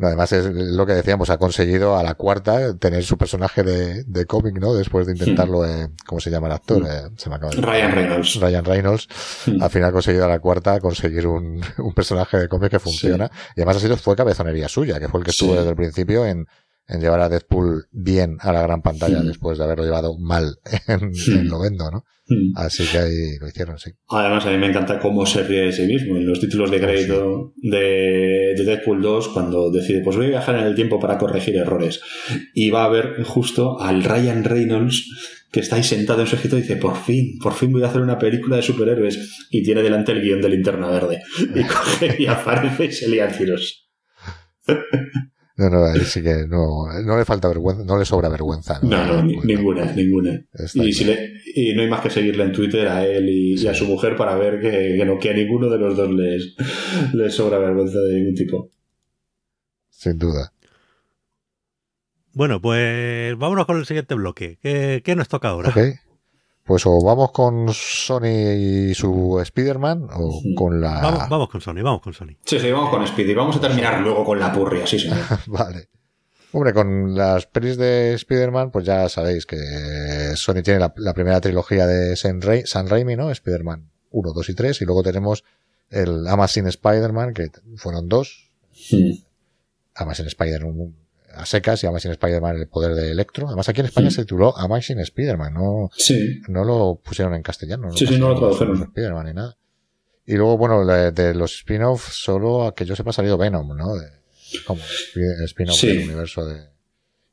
Además 0.00 0.32
es 0.32 0.46
lo 0.46 0.86
que 0.86 0.92
decíamos, 0.92 1.30
ha 1.30 1.38
conseguido 1.38 1.96
a 1.96 2.02
la 2.02 2.14
cuarta 2.14 2.76
tener 2.76 3.04
su 3.04 3.18
personaje 3.18 3.62
de, 3.62 4.04
de 4.04 4.26
cómic, 4.26 4.58
¿no? 4.58 4.74
Después 4.74 5.06
de 5.06 5.12
intentarlo, 5.12 5.60
hmm. 5.60 5.82
eh, 5.82 5.88
¿cómo 6.06 6.20
se 6.20 6.30
llama 6.30 6.46
el 6.46 6.54
actor? 6.54 6.82
Eh, 6.88 7.10
se 7.16 7.28
me 7.28 7.36
acaba 7.36 7.52
de... 7.52 7.60
Ryan 7.60 7.92
Reynolds. 7.92 8.40
Ryan 8.40 8.64
Reynolds. 8.64 9.08
Hmm. 9.46 9.62
Al 9.62 9.70
final 9.70 9.90
ha 9.90 9.92
conseguido 9.92 10.24
a 10.24 10.28
la 10.28 10.38
cuarta 10.38 10.80
conseguir 10.80 11.26
un, 11.26 11.60
un 11.78 11.94
personaje 11.94 12.38
de 12.38 12.48
cómic 12.48 12.70
que 12.70 12.78
funciona. 12.78 13.30
Y 13.56 13.60
además 13.60 13.76
ha 13.76 13.80
sido, 13.80 13.96
fue 13.96 14.16
cabezonería 14.16 14.68
suya, 14.68 14.98
que 14.98 15.08
fue 15.08 15.20
el 15.20 15.24
que 15.24 15.30
estuvo 15.32 15.54
desde 15.54 15.70
el 15.70 15.76
principio 15.76 16.24
en, 16.24 16.46
en 16.90 17.00
llevar 17.00 17.20
a 17.20 17.28
Deadpool 17.28 17.86
bien 17.92 18.36
a 18.40 18.52
la 18.52 18.62
gran 18.62 18.82
pantalla 18.82 19.22
después 19.22 19.58
de 19.58 19.64
haberlo 19.64 19.84
llevado 19.84 20.18
mal 20.18 20.56
en, 20.88 21.12
en 21.28 21.48
lo 21.48 21.60
vendo, 21.60 21.90
¿no? 21.90 22.04
Así 22.54 22.84
que 22.86 22.98
ahí 22.98 23.38
lo 23.40 23.48
hicieron, 23.48 23.78
sí. 23.78 23.90
Además, 24.08 24.46
a 24.46 24.50
mí 24.50 24.58
me 24.58 24.68
encanta 24.68 25.00
cómo 25.00 25.26
se 25.26 25.42
ríe 25.42 25.62
de 25.62 25.72
sí 25.72 25.82
mismo. 25.82 26.16
En 26.16 26.26
los 26.26 26.38
títulos 26.38 26.70
de 26.70 26.76
ah, 26.76 26.80
crédito 26.80 27.52
de, 27.56 28.54
de, 28.56 28.64
Deadpool 28.64 29.02
2, 29.02 29.28
cuando 29.28 29.70
decide, 29.70 30.00
pues 30.02 30.16
voy 30.16 30.26
a 30.26 30.30
viajar 30.30 30.56
en 30.56 30.66
el 30.66 30.74
tiempo 30.74 31.00
para 31.00 31.18
corregir 31.18 31.56
errores. 31.56 32.00
Y 32.54 32.70
va 32.70 32.84
a 32.84 32.88
ver 32.88 33.22
justo 33.24 33.80
al 33.80 34.04
Ryan 34.04 34.44
Reynolds 34.44 35.08
que 35.50 35.60
está 35.60 35.76
ahí 35.76 35.82
sentado 35.82 36.20
en 36.20 36.28
su 36.28 36.36
escritorio 36.36 36.64
y 36.64 36.68
dice, 36.68 36.80
por 36.80 36.96
fin, 36.96 37.36
por 37.42 37.54
fin 37.54 37.72
voy 37.72 37.82
a 37.82 37.88
hacer 37.88 38.00
una 38.00 38.18
película 38.18 38.56
de 38.56 38.62
superhéroes. 38.62 39.48
Y 39.50 39.64
tiene 39.64 39.82
delante 39.82 40.12
el 40.12 40.22
guion 40.22 40.40
de 40.40 40.50
Linterna 40.50 40.88
Verde. 40.88 41.22
Y 41.54 41.64
coge 41.64 42.16
y 42.22 42.26
aparece 42.26 42.86
y 42.86 42.92
se 42.92 43.08
lía 43.08 43.28
tiros. 43.28 43.90
No, 45.60 45.68
no, 45.68 45.84
ahí 45.84 46.00
sí 46.06 46.22
que 46.22 46.46
no, 46.48 46.86
no 47.04 47.18
le 47.18 47.24
falta 47.26 47.46
vergüenza, 47.48 47.84
no 47.84 47.98
le 47.98 48.06
sobra 48.06 48.30
vergüenza. 48.30 48.80
No, 48.82 49.04
no, 49.04 49.22
ninguna, 49.22 49.92
ninguna. 49.92 50.42
Y, 50.72 50.90
si 50.90 51.04
le, 51.04 51.34
y, 51.54 51.74
no 51.74 51.82
hay 51.82 51.88
más 51.90 52.00
que 52.00 52.08
seguirle 52.08 52.44
en 52.44 52.52
Twitter 52.52 52.88
a 52.88 53.04
él 53.04 53.28
y, 53.28 53.66
a 53.66 53.74
su 53.74 53.84
mujer 53.84 54.16
para 54.16 54.36
ver 54.36 54.58
que, 54.58 54.96
que, 54.96 55.04
no, 55.04 55.18
que 55.18 55.28
a 55.28 55.34
ninguno 55.34 55.68
de 55.68 55.76
los 55.76 55.98
dos 55.98 56.10
les, 56.12 56.56
les 57.12 57.34
sobra 57.34 57.58
vergüenza 57.58 57.98
de 57.98 58.14
ningún 58.14 58.34
tipo. 58.34 58.70
Sin 59.90 60.16
duda. 60.16 60.50
Bueno, 62.32 62.62
pues 62.62 63.36
vámonos 63.36 63.66
con 63.66 63.76
el 63.76 63.84
siguiente 63.84 64.14
bloque. 64.14 64.58
¿Qué, 64.62 65.02
qué 65.04 65.14
nos 65.14 65.28
toca 65.28 65.48
ahora? 65.48 65.68
Okay. 65.68 65.92
Pues 66.70 66.86
o 66.86 67.02
vamos 67.02 67.32
con 67.32 67.66
Sony 67.74 68.54
y 68.56 68.94
su 68.94 69.40
Spider-Man 69.40 70.06
o 70.14 70.40
con 70.54 70.80
la... 70.80 71.00
Vamos, 71.28 71.48
con 71.48 71.60
Sony, 71.60 71.82
vamos 71.82 72.00
con 72.00 72.12
Sony. 72.12 72.36
Sí, 72.44 72.60
sí, 72.60 72.70
vamos 72.70 72.90
con 72.90 73.04
Speedy. 73.04 73.34
Vamos 73.34 73.56
a 73.56 73.60
terminar 73.60 74.00
luego 74.00 74.24
con 74.24 74.38
la 74.38 74.52
purria, 74.52 74.86
sí, 74.86 75.00
señor. 75.00 75.18
vale. 75.48 75.88
Hombre, 76.52 76.72
con 76.72 77.16
las 77.16 77.46
pelis 77.46 77.76
de 77.76 78.14
Spider-Man, 78.14 78.70
pues 78.70 78.84
ya 78.84 79.08
sabéis 79.08 79.46
que 79.46 79.56
Sony 80.36 80.62
tiene 80.62 80.78
la, 80.78 81.12
primera 81.12 81.40
trilogía 81.40 81.88
de 81.88 82.14
San, 82.14 82.40
Raimi, 82.40 83.16
¿no? 83.16 83.32
Spider-Man 83.32 83.90
1, 84.12 84.32
2 84.32 84.48
y 84.48 84.54
3, 84.54 84.82
y 84.82 84.84
luego 84.84 85.02
tenemos 85.02 85.42
el 85.90 86.24
Amazing 86.28 86.68
Spider-Man, 86.68 87.34
que 87.34 87.50
fueron 87.78 88.08
dos. 88.08 88.48
Hmm. 88.92 89.14
Amazing 89.96 90.26
Spider-Man 90.26 90.94
a 91.34 91.46
secas 91.46 91.82
y 91.82 91.86
Amazing 91.86 92.12
Spider-Man 92.12 92.56
el 92.56 92.68
poder 92.68 92.94
de 92.94 93.10
Electro. 93.10 93.46
Además 93.48 93.68
aquí 93.68 93.80
en 93.80 93.86
España 93.86 94.10
se 94.10 94.22
tituló 94.22 94.56
Amazing 94.56 94.98
Spider-Man, 95.00 95.54
no, 95.54 95.90
Sí. 95.96 96.40
no 96.48 96.64
lo 96.64 97.00
pusieron 97.02 97.34
en 97.34 97.42
castellano. 97.42 97.90
Sí, 97.92 98.06
sí, 98.06 98.18
no 98.18 98.30
lo 98.30 98.38
tradujeron. 98.38 98.82
Spider-Man 98.82 99.26
ni 99.26 99.32
nada. 99.34 99.56
Y 100.26 100.34
luego, 100.34 100.56
bueno, 100.58 100.84
de, 100.86 101.10
de 101.12 101.34
los 101.34 101.54
spin-offs, 101.56 102.12
solo 102.22 102.66
a 102.66 102.74
que 102.74 102.84
yo 102.84 102.94
sepa 102.94 103.10
ha 103.10 103.12
salido 103.14 103.36
Venom, 103.38 103.76
¿no? 103.76 103.94
De- 103.96 104.08
como 104.66 104.80
spi- 104.80 105.44
spin-off 105.44 105.76
Sí. 105.78 105.86
del 105.88 106.04
universo 106.08 106.44
de, 106.44 106.54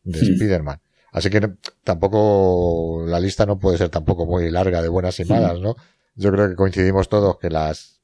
de 0.03 0.19
Hmm. 0.19 0.33
Spider-Man. 0.33 0.81
Así 1.11 1.29
que 1.29 1.41
no- 1.41 1.57
tampoco, 1.83 3.03
la 3.07 3.19
lista 3.19 3.45
no 3.45 3.59
puede 3.59 3.77
ser 3.77 3.89
tampoco 3.89 4.25
muy 4.25 4.49
larga 4.51 4.81
de 4.81 4.87
buenas 4.87 5.19
y 5.19 5.23
Hmm. 5.25 5.29
malas, 5.29 5.59
¿no? 5.59 5.75
Yo 6.15 6.31
creo 6.31 6.49
que 6.49 6.55
coincidimos 6.55 7.09
todos 7.09 7.37
que 7.39 7.49
las 7.49 7.99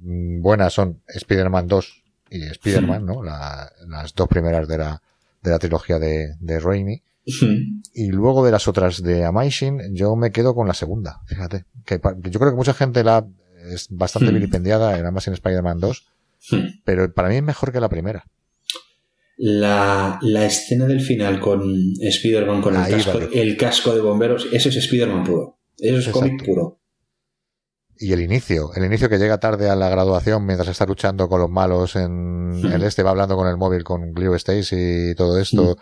mm, 0.00 0.42
buenas 0.42 0.72
son 0.72 1.02
Spider-Man 1.08 1.66
2 1.66 2.03
y 2.36 2.42
Spider-Man, 2.44 3.04
¿no? 3.06 3.22
La- 3.22 3.70
las 3.88 4.14
dos 4.14 4.28
primeras 4.28 4.66
de 4.68 4.78
la, 4.78 5.00
de 5.42 5.50
la 5.50 5.58
trilogía 5.58 5.98
de, 5.98 6.34
de 6.40 6.60
Raimi. 6.60 7.02
Y 7.94 8.08
luego 8.08 8.44
de 8.44 8.52
las 8.52 8.68
otras 8.68 9.02
de 9.02 9.24
Amazing, 9.24 9.94
yo 9.94 10.14
me 10.16 10.30
quedo 10.30 10.54
con 10.54 10.66
la 10.68 10.74
segunda, 10.74 11.20
fíjate. 11.26 11.64
Que 11.86 11.98
yo 12.30 12.38
creo 12.40 12.50
que 12.50 12.56
mucha 12.56 12.74
gente 12.74 13.02
la 13.04 13.26
es 13.72 13.86
bastante 13.90 14.30
vilipendiada 14.30 14.98
en 14.98 15.06
Amazing 15.06 15.34
Spider-Man 15.34 15.80
2, 15.80 16.06
Hmm. 16.50 16.80
pero 16.84 17.10
para 17.14 17.30
mí 17.30 17.36
es 17.36 17.42
mejor 17.42 17.72
que 17.72 17.80
la 17.80 17.88
primera. 17.88 18.26
La, 19.36 20.18
la 20.22 20.44
escena 20.46 20.86
del 20.86 21.00
final 21.00 21.40
con 21.40 21.62
Spider-Man 22.00 22.62
con 22.62 22.76
el 22.76 22.82
casco, 22.88 23.18
el 23.32 23.56
casco 23.56 23.94
de 23.94 24.00
bomberos, 24.00 24.46
eso 24.52 24.68
es 24.68 24.76
Spider-Man 24.76 25.24
puro. 25.24 25.58
Eso 25.78 25.98
es 25.98 26.08
cómic 26.08 26.44
puro. 26.44 26.78
Y 27.98 28.12
el 28.12 28.20
inicio, 28.20 28.72
el 28.74 28.84
inicio 28.84 29.08
que 29.08 29.18
llega 29.18 29.38
tarde 29.38 29.70
a 29.70 29.76
la 29.76 29.88
graduación 29.88 30.44
mientras 30.46 30.68
está 30.68 30.84
luchando 30.86 31.28
con 31.28 31.40
los 31.40 31.50
malos 31.50 31.94
en 31.96 32.60
el 32.72 32.82
este, 32.82 33.02
va 33.02 33.10
hablando 33.10 33.36
con 33.36 33.46
el 33.48 33.56
móvil 33.56 33.84
con 33.84 34.12
Glenn 34.12 34.34
Stacy 34.34 35.10
y 35.10 35.14
todo 35.14 35.38
esto. 35.38 35.76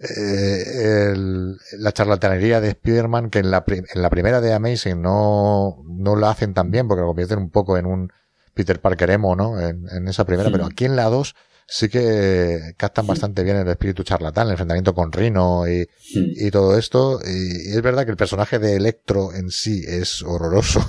Eh, 0.00 1.10
el- 1.12 1.56
la 1.78 1.92
charlatanería 1.92 2.60
de 2.60 2.68
Spider-Man 2.68 3.30
que 3.30 3.40
en 3.40 3.50
la, 3.50 3.64
en 3.66 4.02
la 4.02 4.10
primera 4.10 4.40
de 4.40 4.52
Amazing 4.52 5.02
no, 5.02 5.82
no 5.88 6.16
la 6.16 6.30
hacen 6.30 6.54
tan 6.54 6.70
bien 6.70 6.86
porque 6.88 7.00
lo 7.02 7.08
convierten 7.08 7.38
un 7.38 7.50
poco 7.50 7.76
en 7.76 7.86
un 7.86 8.12
Peter 8.54 8.80
Parker 8.80 9.10
emo, 9.10 9.36
¿no? 9.36 9.60
En, 9.60 9.88
en 9.90 10.08
esa 10.08 10.24
primera, 10.24 10.50
pero 10.50 10.64
aquí 10.66 10.84
en 10.84 10.96
la 10.96 11.04
2 11.04 11.34
sí 11.70 11.88
que 11.90 12.72
captan 12.78 13.06
bastante 13.06 13.42
bien 13.44 13.56
el 13.58 13.68
espíritu 13.68 14.02
charlatán, 14.02 14.46
el 14.46 14.52
enfrentamiento 14.52 14.94
con 14.94 15.12
Rino 15.12 15.68
y, 15.68 15.86
y 16.14 16.50
todo 16.50 16.78
esto. 16.78 17.20
Y, 17.24 17.70
y 17.70 17.76
es 17.76 17.82
verdad 17.82 18.04
que 18.06 18.10
el 18.12 18.16
personaje 18.16 18.58
de 18.58 18.74
Electro 18.76 19.34
en 19.34 19.50
sí 19.50 19.82
es 19.86 20.22
horroroso. 20.22 20.80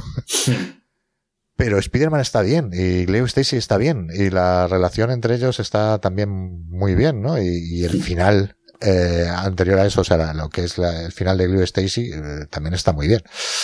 Pero 1.56 1.78
Spider-Man 1.78 2.22
está 2.22 2.42
bien 2.42 2.70
y 2.74 3.06
Leo 3.06 3.26
Stacy 3.26 3.58
está 3.58 3.78
bien 3.78 4.08
y 4.14 4.30
la 4.30 4.68
relación 4.68 5.12
entre 5.12 5.36
ellos 5.36 5.60
está 5.60 6.00
también 6.00 6.30
muy 6.70 6.96
bien, 6.96 7.22
¿no? 7.22 7.38
Y, 7.42 7.48
y 7.48 7.84
el 7.84 8.02
final 8.02 8.56
eh, 8.80 9.26
anterior 9.30 9.78
a 9.80 9.86
eso, 9.86 10.00
o 10.00 10.04
sea, 10.06 10.34
lo 10.34 10.48
que 10.50 10.64
es 10.64 10.78
la- 10.78 11.04
el 11.06 11.12
final 11.12 11.38
de 11.38 11.50
Leo 11.50 11.62
Stacy 11.64 12.12
eh, 12.14 12.46
también 12.50 12.74
está 12.76 12.94
muy 12.94 13.08
bien. 13.10 13.22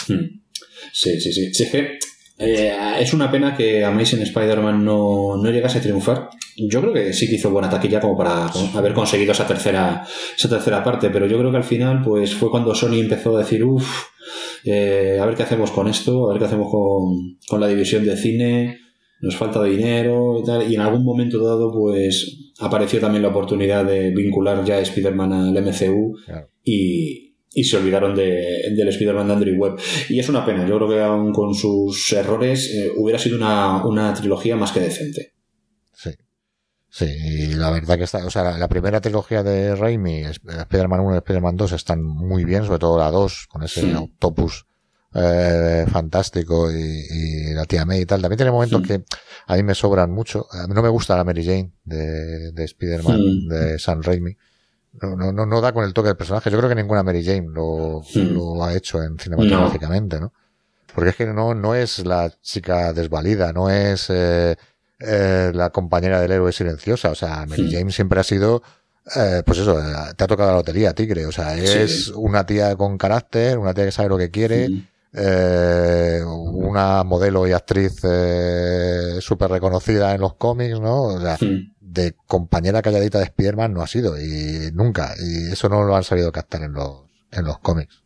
Sí, 0.07 1.21
sí, 1.21 1.31
sí. 1.31 1.53
Sí, 1.53 1.63
es 1.63 1.71
que 1.71 1.99
eh, 2.38 2.74
es 2.99 3.14
una 3.14 3.32
pena 3.32 3.56
que 3.56 3.84
Amazing 3.84 4.22
Spider-Man 4.22 4.84
no, 4.84 5.38
no 5.38 5.52
llegase 5.52 5.78
a 5.80 5.82
triunfar. 5.82 6.30
Yo 6.57 6.82
creo 6.82 6.94
que 6.94 7.14
sí 7.14 7.28
que 7.28 7.36
hizo 7.36 7.52
buena 7.52 7.70
taquilla 7.70 7.99
como 7.99 8.18
para 8.18 8.48
haber 8.76 8.94
conseguido 8.94 9.32
esa 9.34 9.45
tercera, 9.48 10.06
esa 10.38 10.49
tercera 10.49 10.84
parte, 10.84 11.10
pero 11.10 11.28
yo 11.28 11.38
creo 11.38 11.52
que 11.52 11.57
al 11.57 11.64
final 11.64 12.02
pues 12.02 12.34
fue 12.34 12.49
cuando 12.49 12.74
Sony 12.74 12.99
empezó 12.99 13.36
a 13.36 13.40
decir, 13.40 13.64
uff, 13.64 14.06
a 14.66 15.26
ver 15.26 15.36
qué 15.36 15.44
hacemos 15.44 15.72
con 15.72 15.88
esto, 15.88 16.30
a 16.30 16.34
ver 16.34 16.40
qué 16.40 16.45
hacemos 16.45 16.70
con, 16.72 17.38
con 17.48 17.60
la 17.60 17.68
división 17.68 18.06
de 18.06 18.16
cine, 18.18 18.80
nos 19.22 19.36
falta 19.36 19.64
dinero 19.64 20.40
y 20.40 20.44
tal, 20.45 20.70
y 20.70 20.76
en 20.76 20.82
algún 20.82 21.03
momento 21.03 21.44
dado 21.44 21.72
pues 21.72 22.53
apareció 22.60 22.99
también 22.99 23.22
la 23.24 23.30
oportunidad 23.30 23.86
de 23.86 24.12
vincular 24.12 24.64
ya 24.64 24.76
a 24.76 24.80
Spider-Man 24.80 25.34
al 25.34 25.64
MCU 25.64 26.18
Claro. 26.26 26.49
y, 26.64 27.24
y 27.56 27.64
se 27.64 27.77
olvidaron 27.77 28.14
de, 28.15 28.73
del 28.76 28.88
Spider-Man 28.90 29.27
de 29.27 29.34
Andrew 29.34 29.56
Webb. 29.57 29.80
Y 30.10 30.19
es 30.19 30.30
una 30.30 30.45
pena, 30.45 30.68
yo 30.68 30.76
creo 30.76 30.90
que 30.90 31.02
aún 31.02 31.32
con 31.34 31.56
sus 31.56 32.11
errores 32.14 32.69
eh, 32.72 32.91
hubiera 32.98 33.18
sido 33.18 33.38
una, 33.38 33.84
una 33.86 34.14
trilogía 34.14 34.56
más 34.56 34.72
que 34.72 34.82
decente. 34.82 35.34
Sí. 35.94 36.11
Sí, 36.90 37.06
y 37.06 37.48
la 37.56 37.72
verdad 37.72 37.98
que 37.98 38.03
está, 38.03 38.26
o 38.26 38.30
sea, 38.30 38.44
la, 38.44 38.57
la 38.57 38.68
primera 38.69 39.02
trilogía 39.02 39.41
de 39.44 39.76
Raimi, 39.76 40.22
Sp- 40.32 40.52
Spider-Man 40.64 40.99
1 40.99 41.15
y 41.15 41.18
Spider-Man 41.18 41.57
2 41.57 41.72
están 41.73 42.03
muy 42.03 42.45
bien, 42.45 42.64
sobre 42.65 42.80
todo 42.80 42.98
la 42.99 43.10
2, 43.11 43.48
con 43.49 43.64
ese 43.64 43.82
Sí. 43.82 43.94
Octopus 43.94 44.65
eh, 45.14 45.86
fantástico 45.90 46.69
y, 46.72 46.76
y 46.76 47.53
la 47.53 47.65
tía 47.65 47.86
May 47.86 48.02
y 48.02 48.06
tal. 48.06 48.22
También 48.22 48.38
tiene 48.38 48.52
momentos 48.52 48.82
Sí. 48.82 48.88
que 48.88 49.03
a 49.48 49.56
mí 49.56 49.64
me 49.64 49.76
sobran 49.76 50.11
mucho. 50.11 50.45
A 50.52 50.68
mí 50.68 50.73
no 50.73 50.82
me 50.82 50.90
gusta 50.90 51.15
la 51.15 51.23
Mary 51.23 51.44
Jane 51.45 51.72
de, 51.86 52.52
de 52.52 52.64
Spider-Man, 52.65 53.18
Sí. 53.18 53.48
de 53.49 53.80
Sam 53.80 54.02
Raimi. 54.02 54.36
No, 55.01 55.31
no, 55.34 55.45
no, 55.45 55.61
da 55.61 55.73
con 55.73 55.84
el 55.84 55.93
toque 55.93 56.07
del 56.07 56.17
personaje. 56.17 56.49
Yo 56.49 56.57
creo 56.57 56.69
que 56.69 56.76
ninguna 56.76 57.03
Mary 57.03 57.23
Jane 57.23 57.47
lo, 57.51 58.01
Sí. 58.03 58.23
lo 58.23 58.63
ha 58.63 58.73
hecho 58.73 59.01
en 59.03 59.17
cinematográficamente, 59.19 60.19
¿no? 60.19 60.31
Porque 60.93 61.09
es 61.09 61.15
que 61.17 61.26
no, 61.27 61.53
no 61.53 61.76
es 61.76 62.05
la 62.05 62.31
chica 62.41 62.93
desvalida, 62.93 63.51
no 63.51 63.69
es 63.69 64.05
eh, 64.09 64.55
eh, 64.99 65.51
la 65.53 65.69
compañera 65.72 66.22
del 66.22 66.31
héroe 66.31 66.51
silenciosa. 66.53 67.09
O 67.09 67.15
sea, 67.15 67.45
Mary 67.45 67.67
Sí. 67.69 67.76
Jane 67.76 67.91
siempre 67.91 68.19
ha 68.19 68.23
sido, 68.23 68.63
eh, 69.15 69.43
pues 69.45 69.59
eso, 69.59 69.77
te 70.15 70.23
ha 70.23 70.27
tocado 70.27 70.51
la 70.51 70.57
lotería, 70.57 70.93
tigre. 70.93 71.26
O 71.26 71.31
sea, 71.34 71.57
es 71.57 72.05
Sí. 72.05 72.11
una 72.15 72.45
tía 72.45 72.76
con 72.77 72.97
carácter, 72.97 73.57
una 73.57 73.73
tía 73.73 73.84
que 73.85 73.91
sabe 73.91 74.07
lo 74.09 74.17
que 74.17 74.31
quiere, 74.31 74.69
Mm. 74.69 74.88
eh, 75.17 76.22
una 76.26 77.03
modelo 77.03 77.45
y 77.47 77.51
actriz 77.51 77.99
eh, 78.03 79.17
súper 79.19 79.51
reconocida 79.51 80.13
en 80.15 80.22
los 80.22 80.35
cómics, 80.35 80.80
¿no? 80.80 81.03
O 81.03 81.19
sea. 81.22 81.38
De 81.95 82.13
compañera 82.27 82.84
calladita 82.84 83.17
de 83.17 83.23
Spider-Man 83.23 83.73
no 83.73 83.81
ha 83.81 83.88
sido, 83.88 84.19
y 84.19 84.72
nunca. 84.73 85.15
Y 85.19 85.51
eso 85.51 85.69
no 85.69 85.84
lo 85.84 85.95
han 85.95 86.03
sabido 86.03 86.31
captar 86.31 86.61
en 86.61 86.73
los, 86.73 87.01
en 87.31 87.45
los 87.45 87.57
cómics. 87.59 88.03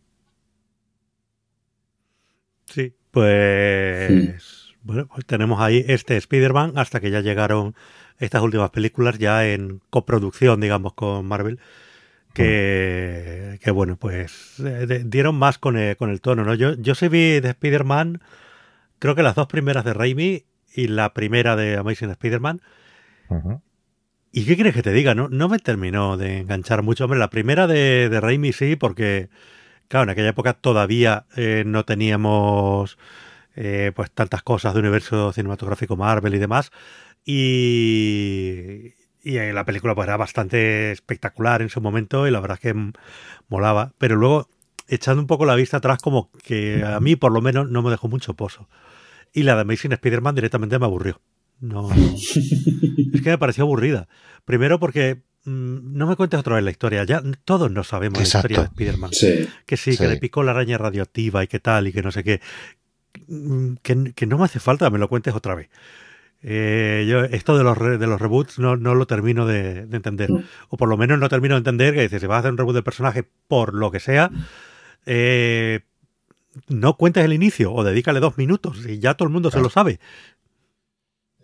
Sí, 2.66 2.96
pues. 3.12 4.08
Sí. 4.08 4.76
Bueno, 4.84 5.08
pues 5.08 5.26
tenemos 5.26 5.60
ahí 5.60 5.84
este 5.88 6.16
Spider-Man 6.16 6.74
hasta 6.78 7.00
que 7.02 7.12
ya 7.12 7.20
llegaron 7.20 7.76
estas 8.18 8.42
últimas 8.42 8.70
películas 8.70 9.18
ya 9.20 9.46
en 9.46 9.82
coproducción, 9.90 10.62
digamos, 10.62 10.94
con 10.94 11.26
Marvel. 11.26 11.60
Que, 12.34 13.60
que 13.62 13.72
bueno, 13.72 13.98
pues 13.98 14.60
eh, 14.60 14.86
de- 14.88 15.04
dieron 15.04 15.36
más 15.36 15.58
con 15.58 15.76
el, 15.78 15.98
con 15.98 16.10
el 16.12 16.22
tono, 16.22 16.46
¿no? 16.46 16.54
Yo, 16.54 16.76
yo 16.76 16.96
sí 16.96 17.08
vi 17.10 17.40
de 17.42 17.50
Spider-Man, 17.50 18.22
creo 19.00 19.16
que 19.16 19.24
las 19.24 19.36
dos 19.36 19.48
primeras 19.48 19.84
de 19.84 19.94
Raimi 19.94 20.46
y 20.74 20.88
la 20.88 21.14
primera 21.14 21.56
de 21.56 21.76
Amazing 21.76 22.12
Spider-Man. 22.12 22.62
Ujú. 23.30 23.62
¿Y 24.32 24.46
qué 24.46 24.56
quieres 24.56 24.76
que 24.76 24.84
te 24.84 24.94
diga? 24.94 25.16
No, 25.16 25.50
me 25.50 25.60
terminó 25.60 26.16
de 26.18 26.40
enganchar 26.40 26.84
mucho. 26.84 27.06
Hombre, 27.06 27.20
la 27.20 27.30
primera 27.32 27.66
de, 27.68 28.10
de 28.10 28.22
Raimi 28.22 28.54
sí, 28.54 28.76
porque, 28.76 29.30
claro, 29.88 30.04
en 30.04 30.10
aquella 30.12 30.30
época 30.30 30.54
todavía 30.54 31.26
eh, 31.36 31.64
no 31.66 31.84
teníamos 31.84 32.98
eh, 33.56 33.92
pues 33.96 34.12
tantas 34.12 34.44
cosas 34.44 34.74
de 34.74 34.82
universo 34.82 35.34
cinematográfico 35.34 35.96
Marvel 35.98 36.36
y 36.36 36.40
demás. 36.40 36.72
Y, 37.26 38.94
y 39.24 39.34
la 39.52 39.66
película 39.66 39.96
pues 39.96 40.08
era 40.08 40.18
bastante 40.18 40.92
espectacular 40.92 41.62
en 41.62 41.70
su 41.70 41.82
momento 41.82 42.28
y 42.28 42.32
la 42.32 42.40
verdad 42.40 42.60
es 42.62 42.74
que 42.74 42.92
molaba. 43.48 43.94
Pero 43.98 44.16
luego, 44.16 44.48
echando 44.88 45.22
un 45.22 45.28
poco 45.28 45.46
la 45.46 45.56
vista 45.56 45.78
atrás, 45.78 46.00
como 46.02 46.32
que 46.44 46.84
a 46.86 47.00
mí 47.00 47.16
por 47.16 47.32
lo 47.32 47.42
menos 47.42 47.70
no 47.72 47.82
me 47.82 47.90
dejó 47.92 48.08
mucho 48.08 48.36
pozo. 48.36 48.70
Y 49.34 49.44
la 49.44 49.56
de 49.56 49.62
Amazing 49.62 49.94
Spider-Man 49.94 50.36
directamente 50.36 50.80
me 50.80 50.86
aburrió. 50.86 51.20
No, 51.62 51.90
es 52.16 53.22
que 53.22 53.30
me 53.30 53.38
pareció 53.38 53.64
aburrida. 53.66 54.08
Primero 54.46 54.80
porque 54.80 55.22
mm, 55.46 55.94
no 55.98 56.08
me 56.08 56.16
cuentes 56.16 56.40
otra 56.40 56.56
vez 56.56 56.64
la 56.64 56.72
historia. 56.72 57.04
Ya 57.04 57.22
todos 57.46 57.70
no 57.72 57.84
sabemos 57.84 58.20
Exacto. 58.20 58.48
la 58.48 58.54
historia 58.54 58.60
de 58.62 58.66
Spider-Man. 58.74 59.12
Sí. 59.14 59.48
Que 59.66 59.78
sí, 59.78 59.92
Sí. 59.94 59.98
que 59.98 60.08
le 60.08 60.18
picó 60.18 60.44
la 60.44 60.52
araña 60.52 60.78
radioactiva 60.78 61.44
y 61.44 61.48
que 61.48 61.60
tal 61.60 61.88
y 61.88 61.94
que 61.94 62.02
no 62.02 62.12
sé 62.12 62.24
qué. 62.24 62.42
Mm, 63.28 63.74
Que, 63.82 64.14
que 64.16 64.26
no 64.26 64.38
me 64.38 64.46
hace 64.46 64.60
falta 64.60 64.90
me 64.90 65.00
lo 65.00 65.10
cuentes 65.10 65.34
otra 65.36 65.56
vez. 65.56 65.70
Eh, 66.42 67.06
yo 67.10 67.26
esto 67.26 67.58
de 67.58 67.66
los, 67.66 67.78
re- 67.78 67.98
de 67.98 68.08
los 68.08 68.22
reboots 68.22 68.60
no, 68.60 68.78
no 68.78 68.96
lo 68.96 69.06
termino 69.08 69.46
de, 69.46 69.86
de 69.86 69.98
entender. 69.98 70.30
O 70.70 70.78
por 70.78 70.88
lo 70.88 70.96
menos 70.96 71.20
no 71.20 71.28
termino 71.28 71.56
de 71.56 71.60
entender 71.60 71.94
que 71.94 72.04
dice, 72.04 72.20
si 72.22 72.28
vas 72.28 72.38
a 72.38 72.40
hacer 72.40 72.52
un 72.52 72.58
reboot 72.58 72.76
del 72.76 72.84
personaje 72.86 73.28
por 73.50 73.74
lo 73.74 73.92
que 73.92 74.00
sea, 74.00 74.32
eh, 75.06 75.82
no 76.70 76.96
cuentes 76.96 77.26
el 77.26 77.34
inicio 77.34 77.74
o 77.74 77.84
dedícale 77.84 78.22
dos 78.22 78.38
minutos 78.38 78.86
y 78.88 79.00
ya 79.00 79.16
todo 79.16 79.28
el 79.28 79.34
mundo 79.34 79.52
se 79.52 79.60
lo 79.60 79.70
sabe. 79.70 80.00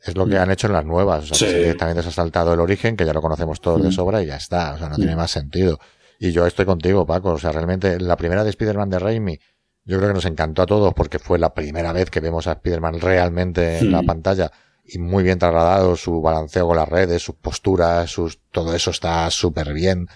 Es 0.06 0.16
lo 0.16 0.28
que 0.28 0.38
han 0.38 0.52
hecho 0.52 0.68
en 0.68 0.74
las 0.74 0.86
nuevas. 0.86 1.24
O 1.32 1.34
sea, 1.36 1.48
Sí. 1.48 1.54
que 1.54 1.60
directamente 1.62 2.04
se 2.04 2.10
ha 2.10 2.12
saltado 2.12 2.54
el 2.54 2.60
origen, 2.60 2.96
que 2.96 3.06
ya 3.06 3.14
lo 3.14 3.22
conocemos 3.22 3.60
todos 3.60 3.82
de 3.82 3.90
Mm. 3.90 3.92
sobra 3.92 4.22
y 4.22 4.28
ya 4.28 4.36
está. 4.38 4.74
O 4.74 4.78
sea, 4.78 4.88
no 4.90 4.96
Mm. 4.96 5.00
tiene 5.00 5.16
más 5.16 5.32
sentido. 5.32 5.80
Y 6.20 6.32
yo 6.32 6.46
estoy 6.46 6.66
contigo, 6.66 7.06
Paco. 7.06 7.32
O 7.32 7.38
sea, 7.40 7.52
realmente 7.52 8.00
la 8.00 8.16
primera 8.16 8.44
de 8.44 8.52
Spider-Man 8.52 8.90
de 8.90 9.00
Raimi, 9.00 9.40
yo 9.84 9.98
creo 9.98 10.10
que 10.10 10.14
nos 10.16 10.26
encantó 10.26 10.62
a 10.62 10.66
todos 10.66 10.94
porque 10.94 11.20
fue 11.20 11.40
la 11.40 11.54
primera 11.54 11.92
vez 11.92 12.10
que 12.10 12.20
vemos 12.20 12.48
a 12.48 12.54
Spider-Man 12.54 13.00
realmente 13.02 13.80
en 13.80 13.92
la 13.92 14.02
Mm. 14.02 14.06
pantalla 14.06 14.52
y 14.86 15.00
muy 15.00 15.24
bien 15.24 15.40
trasladado, 15.40 15.96
su 15.96 16.22
balanceo 16.22 16.68
con 16.68 16.78
las 16.78 16.88
redes, 16.88 17.24
sus 17.24 17.36
posturas, 17.36 18.10
sus, 18.10 18.40
todo 18.52 18.76
eso 18.76 18.92
está 18.92 19.30
súper 19.32 19.74
bien. 19.74 20.08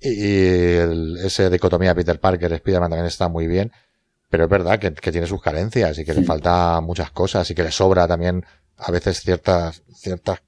Y 0.00 0.74
el, 0.76 1.18
ese 1.24 1.50
dicotomía 1.50 1.94
Peter 1.94 2.18
Parker, 2.20 2.52
Spider-Man 2.52 2.90
también 2.90 3.06
está 3.06 3.28
muy 3.28 3.46
bien. 3.46 3.72
Pero 4.30 4.44
es 4.44 4.50
verdad 4.50 4.78
que, 4.78 4.92
que 4.94 5.10
tiene 5.10 5.26
sus 5.26 5.42
carencias 5.42 5.98
y 5.98 6.04
que 6.04 6.14
le 6.14 6.20
Mm. 6.20 6.24
falta 6.26 6.80
muchas 6.80 7.10
cosas 7.10 7.50
y 7.50 7.54
que 7.54 7.64
le 7.64 7.72
sobra 7.72 8.06
también 8.06 8.44
a 8.80 8.90
veces 8.90 9.20
ciertas, 9.20 9.82
ciertas 9.94 10.42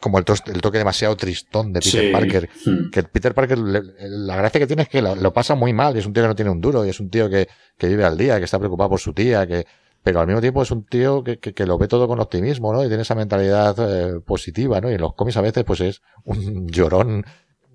como 0.00 0.18
el, 0.18 0.24
toque 0.24 0.78
demasiado 0.78 1.14
tristón 1.16 1.72
de 1.72 1.80
Peter 1.80 2.10
Parker. 2.10 2.48
Hmm. 2.64 2.90
Que 2.90 3.02
Peter 3.02 3.34
Parker, 3.34 3.58
la 3.58 4.36
gracia 4.36 4.60
que 4.60 4.66
tiene 4.66 4.82
es 4.82 4.88
que 4.88 5.02
lo, 5.02 5.32
pasa 5.32 5.54
muy 5.54 5.72
mal, 5.72 5.94
y 5.94 5.98
es 5.98 6.06
un 6.06 6.12
tío 6.12 6.22
que 6.22 6.28
no 6.28 6.34
tiene 6.34 6.50
un 6.50 6.60
duro, 6.60 6.84
y 6.84 6.88
es 6.88 7.00
un 7.00 7.10
tío 7.10 7.28
que, 7.28 7.48
que 7.76 7.86
vive 7.86 8.04
al 8.04 8.16
día, 8.16 8.38
que 8.38 8.44
está 8.44 8.58
preocupado 8.58 8.90
por 8.90 9.00
su 9.00 9.12
tía, 9.12 9.46
que, 9.46 9.66
pero 10.02 10.20
al 10.20 10.26
mismo 10.26 10.40
tiempo 10.40 10.62
es 10.62 10.70
un 10.70 10.84
tío 10.84 11.22
que, 11.22 11.38
que, 11.38 11.66
lo 11.66 11.76
ve 11.76 11.86
todo 11.86 12.08
con 12.08 12.18
optimismo, 12.18 12.72
¿no? 12.72 12.82
Y 12.82 12.88
tiene 12.88 13.02
esa 13.02 13.14
mentalidad 13.14 13.76
eh, 13.78 14.20
positiva, 14.20 14.80
¿no? 14.80 14.90
Y 14.90 14.94
en 14.94 15.00
los 15.00 15.14
cómics 15.14 15.36
a 15.36 15.42
veces 15.42 15.64
pues 15.64 15.80
es 15.82 16.02
un 16.24 16.66
llorón, 16.70 17.24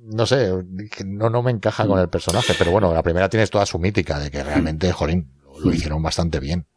no 0.02 0.26
sé, 0.26 0.52
que 0.92 1.04
no, 1.04 1.30
no 1.30 1.44
me 1.44 1.52
encaja 1.52 1.86
con 1.86 2.00
el 2.00 2.10
personaje, 2.10 2.54
pero 2.58 2.72
bueno, 2.72 2.94
la 2.94 3.04
primera 3.04 3.30
tienes 3.30 3.52
toda 3.52 3.66
su 3.66 3.78
mítica 3.78 4.20
de 4.20 4.32
que 4.32 4.44
realmente, 4.44 4.92
jolín, 4.92 5.32
lo 5.64 5.72
hicieron 5.72 6.02
bastante 6.02 6.40
bien. 6.40 6.68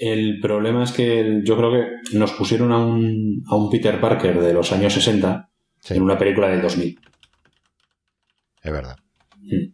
El 0.00 0.40
problema 0.40 0.84
es 0.84 0.92
que 0.92 1.40
yo 1.44 1.56
creo 1.56 1.72
que 1.72 2.16
nos 2.16 2.32
pusieron 2.32 2.72
a 2.72 2.84
un, 2.84 3.42
a 3.48 3.56
un 3.56 3.70
Peter 3.70 4.00
Parker 4.00 4.40
de 4.40 4.52
los 4.52 4.72
años 4.72 4.92
60 4.92 5.50
en 5.90 6.02
una 6.02 6.18
película 6.18 6.48
del 6.48 6.62
2000. 6.62 6.98
Es 8.62 8.72
verdad. 8.72 8.96
Hmm. 9.40 9.72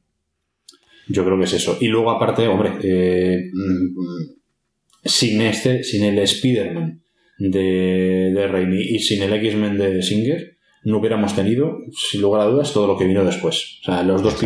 Yo 1.09 1.25
creo 1.25 1.39
que 1.39 1.45
es 1.45 1.53
eso. 1.53 1.79
Y 1.81 1.89
luego, 1.89 2.11
aparte, 2.11 2.47
hombre, 2.47 2.79
eh, 2.83 3.51
mm, 3.53 4.39
sin 5.05 5.41
este, 5.43 5.83
sin 5.83 6.05
el 6.05 6.19
Spider-Man 6.19 7.03
de, 7.39 8.33
de 8.35 8.47
Raimi 8.47 8.81
y 8.81 8.99
sin 9.01 9.23
el 9.23 9.33
X-Men 9.33 9.79
de 9.79 10.03
Singer, 10.03 10.59
no 10.85 10.99
hubiéramos 10.99 11.35
tenido, 11.35 11.79
sin 11.93 12.21
lugar 12.21 12.43
a 12.43 12.47
dudas, 12.47 12.73
todo 12.73 12.87
lo 12.87 12.97
que 12.97 13.05
vino 13.05 13.25
después. 13.25 13.79
O 13.83 13.85
sea, 13.85 14.03
los 14.03 14.23
dos, 14.23 14.41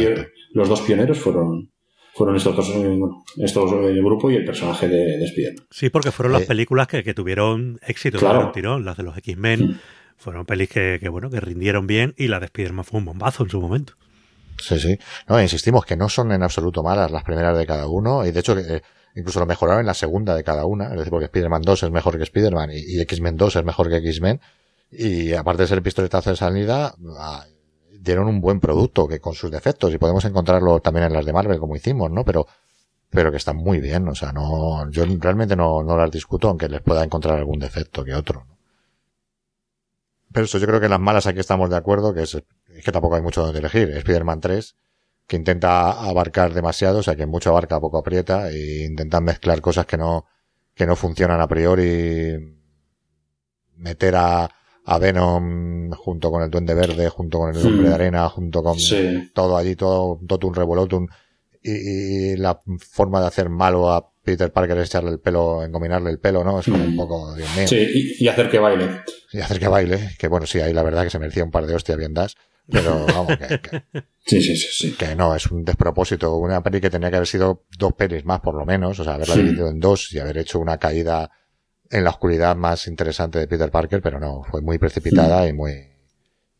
los 0.52 0.68
dos 0.68 0.80
pioneros 0.82 1.18
fueron, 1.18 1.72
fueron 2.16 2.36
estos 2.36 2.56
dos, 2.56 2.70
eh, 2.70 2.98
estos 3.38 3.72
el 3.72 4.02
grupo 4.02 4.30
y 4.30 4.36
el 4.36 4.44
personaje 4.44 4.88
de, 4.88 5.18
de 5.18 5.24
Spider-Man. 5.26 5.66
Sí, 5.70 5.90
porque 5.90 6.10
fueron 6.10 6.32
las 6.32 6.42
eh, 6.42 6.46
películas 6.46 6.88
que, 6.88 7.02
tuvieron 7.12 7.78
éxito, 7.86 8.18
claro. 8.18 8.52
tirón, 8.52 8.86
las 8.86 8.96
de 8.96 9.02
los 9.02 9.18
X-Men. 9.18 9.68
Mm. 9.68 9.80
Fueron 10.16 10.46
pelis 10.46 10.70
que, 10.70 10.98
bueno, 11.10 11.28
que 11.28 11.40
rindieron 11.40 11.86
bien 11.86 12.14
y 12.16 12.28
la 12.28 12.40
de 12.40 12.46
Spider-Man 12.46 12.86
fue 12.86 13.00
un 13.00 13.04
bombazo 13.04 13.42
en 13.42 13.50
su 13.50 13.60
momento. 13.60 13.92
Sí, 14.58 14.80
sí. 14.80 14.98
No, 15.28 15.40
insistimos 15.42 15.84
que 15.84 15.94
no 15.94 16.08
son 16.08 16.32
en 16.32 16.42
absoluto 16.42 16.82
malas 16.82 17.10
las 17.10 17.22
primeras 17.22 17.56
de 17.58 17.66
cada 17.66 17.86
uno 17.86 18.24
y 18.24 18.30
de 18.30 18.40
hecho 18.40 18.58
eh, 18.58 18.80
incluso 19.14 19.38
lo 19.38 19.44
mejoraron 19.44 19.80
en 19.80 19.86
la 19.86 19.92
segunda 19.92 20.34
de 20.34 20.42
cada 20.42 20.64
una. 20.64 20.86
Es 20.86 20.96
decir, 20.96 21.10
porque 21.10 21.26
Spider-Man 21.26 21.60
2 21.60 21.82
es 21.82 21.90
mejor 21.90 22.16
que 22.16 22.22
Spider-Man 22.22 22.70
y, 22.72 22.98
X-Men 23.02 23.36
2 23.36 23.56
es 23.56 23.64
mejor 23.64 23.90
que 23.90 23.96
X-Men. 23.96 24.40
Y 24.90 25.34
aparte 25.34 25.64
de 25.64 25.68
ser 25.68 25.78
el 25.78 25.82
pistoletazo 25.84 26.30
de 26.30 26.36
salida, 26.36 26.94
ah, 27.18 27.44
dieron 28.06 28.28
un 28.28 28.40
buen 28.40 28.60
producto 28.60 29.06
que 29.08 29.20
con 29.20 29.34
sus 29.34 29.50
defectos 29.50 29.92
y 29.92 29.98
podemos 29.98 30.24
encontrarlo 30.24 30.80
también 30.80 31.06
en 31.06 31.12
las 31.12 31.26
de 31.26 31.32
Marvel 31.32 31.58
como 31.58 31.76
hicimos, 31.76 32.10
¿no? 32.10 32.24
Pero, 32.24 32.46
pero 33.10 33.30
que 33.30 33.36
están 33.38 33.56
muy 33.56 33.80
bien, 33.80 34.08
o 34.08 34.14
sea, 34.14 34.32
no, 34.32 34.90
yo 34.90 35.04
realmente 35.20 35.56
no, 35.56 35.82
no 35.82 35.96
las 35.96 36.10
discuto 36.10 36.48
aunque 36.48 36.68
les 36.68 36.80
pueda 36.82 37.04
encontrar 37.04 37.38
algún 37.38 37.58
defecto 37.58 38.04
que 38.04 38.14
otro, 38.14 38.46
Pero 40.32 40.44
eso, 40.46 40.58
yo 40.58 40.66
creo 40.66 40.80
que 40.80 40.88
las 40.88 41.00
malas 41.00 41.26
aquí 41.26 41.40
estamos 41.40 41.70
de 41.70 41.76
acuerdo, 41.76 42.12
que 42.14 42.22
es, 42.22 42.36
que 42.84 42.92
tampoco 42.92 43.16
hay 43.16 43.22
mucho 43.22 43.42
donde 43.42 43.58
elegir. 43.60 43.90
Spider-Man 43.90 44.40
3, 44.40 44.76
que 45.26 45.36
intenta 45.36 45.90
abarcar 46.08 46.52
demasiado, 46.54 46.98
o 46.98 47.02
sea, 47.02 47.16
que 47.16 47.26
mucho 47.26 47.50
abarca, 47.50 47.80
poco 47.80 47.98
aprieta, 47.98 48.50
e 48.50 48.84
intentan 48.86 49.24
mezclar 49.24 49.60
cosas 49.60 49.86
que 49.86 49.96
no, 49.96 50.26
que 50.74 50.86
no 50.86 50.96
funcionan 50.96 51.40
a 51.40 51.48
priori, 51.48 52.36
meter 53.76 54.16
a, 54.16 54.48
a 54.88 54.98
Venom 54.98 55.90
junto 55.90 56.30
con 56.30 56.42
el 56.42 56.50
Duende 56.50 56.74
Verde, 56.74 57.08
junto 57.08 57.38
con 57.38 57.54
el 57.54 57.66
Hombre 57.66 57.88
de 57.88 57.90
hmm. 57.90 57.94
Arena, 57.94 58.28
junto 58.28 58.62
con 58.62 58.76
todo 59.34 59.56
allí, 59.56 59.74
todo, 59.74 60.20
todo 60.26 60.46
un 60.46 60.54
revolotum. 60.54 61.06
Y, 61.60 62.36
la 62.36 62.60
forma 62.78 63.20
de 63.20 63.26
hacer 63.26 63.48
malo 63.48 63.90
a 63.90 64.08
Peter 64.22 64.52
Parker 64.52 64.78
es 64.78 64.88
echarle 64.88 65.10
el 65.10 65.18
pelo, 65.18 65.64
engominarle 65.64 66.10
el 66.10 66.20
pelo, 66.20 66.44
¿no? 66.44 66.60
Es 66.60 66.66
como 66.66 66.84
un 66.84 66.94
hmm. 66.94 66.96
poco, 66.96 67.34
Dios 67.34 67.48
mío. 67.56 67.66
Sí, 67.66 68.14
y, 68.20 68.28
hacer 68.28 68.48
que 68.48 68.60
baile. 68.60 68.88
Y 69.32 69.40
hacer 69.40 69.58
que 69.58 69.66
baile, 69.66 70.10
que 70.18 70.28
bueno, 70.28 70.46
sí, 70.46 70.60
ahí 70.60 70.72
la 70.72 70.84
verdad 70.84 71.02
que 71.02 71.10
se 71.10 71.18
merecía 71.18 71.42
un 71.42 71.50
par 71.50 71.66
de 71.66 71.74
hostias 71.74 71.98
bien 71.98 72.14
das, 72.14 72.36
pero 72.70 73.06
vamos, 73.08 73.36
que, 73.36 73.82
sí, 74.24 74.40
sí, 74.40 74.56
sí, 74.56 74.68
sí, 74.70 74.92
que 74.92 75.16
no, 75.16 75.34
es 75.34 75.46
un 75.46 75.64
despropósito. 75.64 76.36
Una 76.36 76.62
peli 76.62 76.80
que 76.80 76.90
tenía 76.90 77.10
que 77.10 77.16
haber 77.16 77.28
sido 77.28 77.64
dos 77.76 77.92
pelis 77.94 78.24
más, 78.24 78.38
por 78.38 78.54
lo 78.54 78.64
menos, 78.64 79.00
o 79.00 79.02
sea, 79.02 79.14
haberla 79.14 79.34
dividido 79.34 79.68
en 79.68 79.80
dos 79.80 80.12
y 80.12 80.20
haber 80.20 80.38
hecho 80.38 80.60
una 80.60 80.78
caída 80.78 81.28
en 81.90 82.04
la 82.04 82.10
oscuridad 82.10 82.56
más 82.56 82.86
interesante 82.86 83.38
de 83.38 83.48
Peter 83.48 83.70
Parker, 83.70 84.02
pero 84.02 84.18
no, 84.18 84.42
fue 84.44 84.60
muy 84.60 84.78
precipitada 84.78 85.46
y 85.48 85.52
muy, 85.52 85.72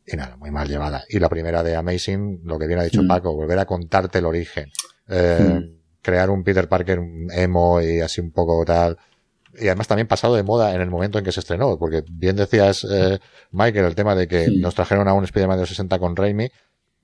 y 0.07 0.17
nada, 0.17 0.37
muy 0.37 0.51
mal 0.51 0.69
llevada. 0.69 1.05
Y 1.09 1.19
la 1.19 1.29
primera 1.29 1.63
de 1.63 1.77
Amazing, 1.77 2.43
lo 2.45 2.59
que 2.59 2.67
bien 2.67 2.79
ha 2.79 2.85
dicho. 2.85 3.03
Paco, 3.07 3.35
volver 3.35 3.59
a 3.59 3.67
contarte 3.67 4.19
el 4.19 4.27
origen, 4.27 4.71
eh, 5.09 5.61
crear 6.01 6.31
un 6.31 6.45
Peter 6.45 6.69
Parker 6.69 7.01
emo 7.33 7.81
y 7.81 8.01
así 8.01 8.21
un 8.21 8.33
poco 8.33 8.65
tal, 8.65 8.97
y 9.59 9.67
además 9.67 9.89
también 9.89 10.07
pasado 10.07 10.35
de 10.35 10.43
moda 10.43 10.75
en 10.75 10.81
el 10.81 10.91
momento 10.91 11.19
en 11.19 11.25
que 11.25 11.33
se 11.33 11.41
estrenó, 11.41 11.79
porque 11.79 12.05
bien 12.09 12.37
decías, 12.37 12.87
eh, 12.91 13.19
Michael, 13.53 13.87
el 13.87 13.95
tema 13.95 14.15
de 14.15 14.29
que 14.29 14.49
nos 14.51 14.75
trajeron 14.75 15.09
a 15.09 15.15
un 15.15 15.25
Spider-Man 15.25 15.57
de 15.57 15.63
los 15.63 15.69
60 15.71 15.99
con 15.99 16.17
Raimi, 16.17 16.51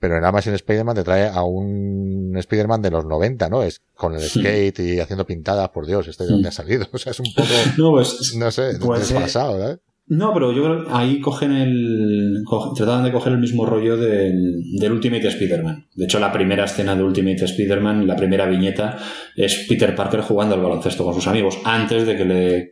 pero 0.03 0.17
en 0.17 0.25
Amazon 0.25 0.53
Spider-Man 0.53 0.97
te 0.97 1.03
trae 1.05 1.29
a 1.29 1.43
un 1.43 2.33
Spider-Man 2.35 2.81
de 2.81 2.91
los 2.91 3.05
90, 3.05 3.47
¿no? 3.47 3.63
Es 3.63 3.81
con 3.95 4.13
el 4.13 4.19
skate 4.19 4.77
y 4.79 4.99
haciendo 4.99 5.25
pintadas, 5.25 5.69
por 5.69 5.87
Dios, 5.87 6.09
este 6.09 6.25
de 6.25 6.31
dónde 6.31 6.49
ha 6.49 6.51
salido. 6.51 6.85
O 6.91 6.97
sea, 6.97 7.11
es 7.11 7.21
un 7.21 7.33
poco, 7.33 7.47
no, 7.77 7.91
pues, 7.91 8.35
no 8.37 8.51
sé, 8.51 8.73
pues, 8.81 8.99
desfasado, 8.99 9.57
¿verdad? 9.57 9.79
No, 10.07 10.33
pero 10.33 10.51
yo 10.51 10.61
creo 10.65 10.83
que 10.83 10.91
ahí 10.91 11.21
cogen 11.21 11.53
el. 11.53 12.43
tratan 12.75 13.05
de 13.05 13.13
coger 13.13 13.31
el 13.31 13.39
mismo 13.39 13.65
rollo 13.65 13.95
del, 13.95 14.61
del 14.77 14.91
Ultimate 14.91 15.25
Spider-Man. 15.25 15.87
De 15.95 16.03
hecho, 16.03 16.19
la 16.19 16.33
primera 16.33 16.65
escena 16.65 16.97
de 16.97 17.03
Ultimate 17.03 17.45
Spider-Man, 17.45 18.05
la 18.05 18.17
primera 18.17 18.45
viñeta, 18.45 18.97
es 19.37 19.65
Peter 19.69 19.95
Parker 19.95 20.19
jugando 20.19 20.55
al 20.55 20.61
baloncesto 20.61 21.05
con 21.05 21.13
sus 21.13 21.27
amigos 21.27 21.59
antes 21.63 22.05
de 22.05 22.17
que 22.17 22.25
le, 22.25 22.71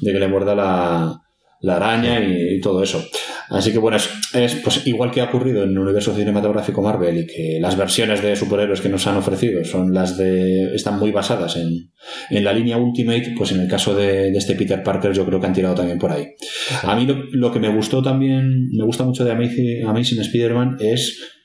de 0.00 0.12
que 0.12 0.18
le 0.18 0.28
muerda 0.28 0.54
la, 0.54 1.20
la 1.60 1.76
araña 1.76 2.20
y, 2.20 2.60
todo 2.60 2.82
eso. 2.82 3.04
Así 3.50 3.72
que 3.72 3.78
bueno, 3.78 3.96
es, 3.96 4.54
pues 4.62 4.86
igual 4.86 5.10
que 5.10 5.20
ha 5.20 5.24
ocurrido 5.24 5.64
en 5.64 5.70
el 5.70 5.78
universo 5.78 6.14
cinematográfico 6.14 6.82
Marvel 6.82 7.18
y 7.18 7.26
que 7.26 7.58
las 7.60 7.76
versiones 7.76 8.22
de 8.22 8.36
superhéroes 8.36 8.80
que 8.80 8.88
nos 8.88 9.06
han 9.08 9.16
ofrecido 9.16 9.64
son 9.64 9.92
las 9.92 10.16
de 10.16 10.72
están 10.74 11.00
muy 11.00 11.10
basadas 11.10 11.56
en, 11.56 11.90
en 12.30 12.44
la 12.44 12.52
línea 12.52 12.76
Ultimate, 12.76 13.34
pues 13.36 13.50
en 13.50 13.60
el 13.60 13.68
caso 13.68 13.94
de, 13.94 14.30
este 14.30 14.54
Peter 14.54 14.82
Parker 14.84 15.12
yo 15.12 15.26
creo 15.26 15.40
que 15.40 15.46
han 15.46 15.52
tirado 15.52 15.74
también 15.74 15.98
por 15.98 16.12
ahí. 16.12 16.28
A 16.84 16.94
mí 16.94 17.08
lo, 17.32 17.50
que 17.52 17.58
me 17.58 17.74
gustó 17.74 18.02
también, 18.02 18.68
me 18.70 18.84
gusta 18.84 19.04
mucho 19.04 19.24
de 19.24 19.32
Amazing, 19.32 19.84
Amazing 19.84 20.20
Spider-Man 20.20 20.76
es 20.78 21.39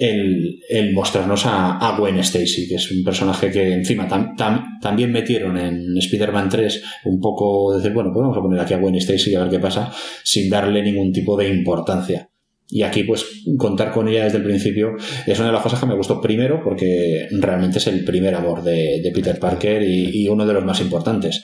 el, 0.00 0.94
mostrarnos 0.94 1.42
a, 1.44 1.94
Gwen 1.98 2.18
Stacy, 2.18 2.66
que 2.66 2.76
es 2.76 2.90
un 2.90 3.04
personaje 3.04 3.50
que 3.50 3.74
encima 3.74 4.08
también 4.08 5.12
metieron 5.12 5.58
en 5.58 5.96
Spider-Man 5.98 6.48
3 6.48 6.82
un 7.04 7.20
poco 7.20 7.76
decir, 7.76 7.92
bueno, 7.92 8.10
pues 8.10 8.22
vamos 8.22 8.38
a 8.38 8.40
poner 8.40 8.60
aquí 8.60 8.72
a 8.72 8.78
Gwen 8.78 8.94
Stacy 8.94 9.32
y 9.32 9.34
a 9.34 9.40
ver 9.40 9.50
qué 9.50 9.58
pasa, 9.58 9.92
sin 10.24 10.48
darle 10.48 10.82
ningún 10.82 11.12
tipo 11.12 11.36
de 11.36 11.48
importancia. 11.48 12.30
Y 12.68 12.82
aquí, 12.82 13.02
pues, 13.02 13.26
contar 13.58 13.92
con 13.92 14.08
ella 14.08 14.24
desde 14.24 14.38
el 14.38 14.44
principio 14.44 14.96
es 15.26 15.38
una 15.38 15.48
de 15.48 15.52
las 15.52 15.62
cosas 15.62 15.80
que 15.80 15.86
me 15.86 15.96
gustó 15.96 16.20
primero, 16.20 16.62
porque 16.62 17.28
realmente 17.32 17.78
es 17.78 17.86
el 17.88 18.04
primer 18.04 18.34
amor 18.34 18.62
de, 18.62 19.10
Peter 19.14 19.38
Parker 19.38 19.82
y, 19.82 20.26
uno 20.28 20.46
de 20.46 20.54
los 20.54 20.64
más 20.64 20.80
importantes. 20.80 21.42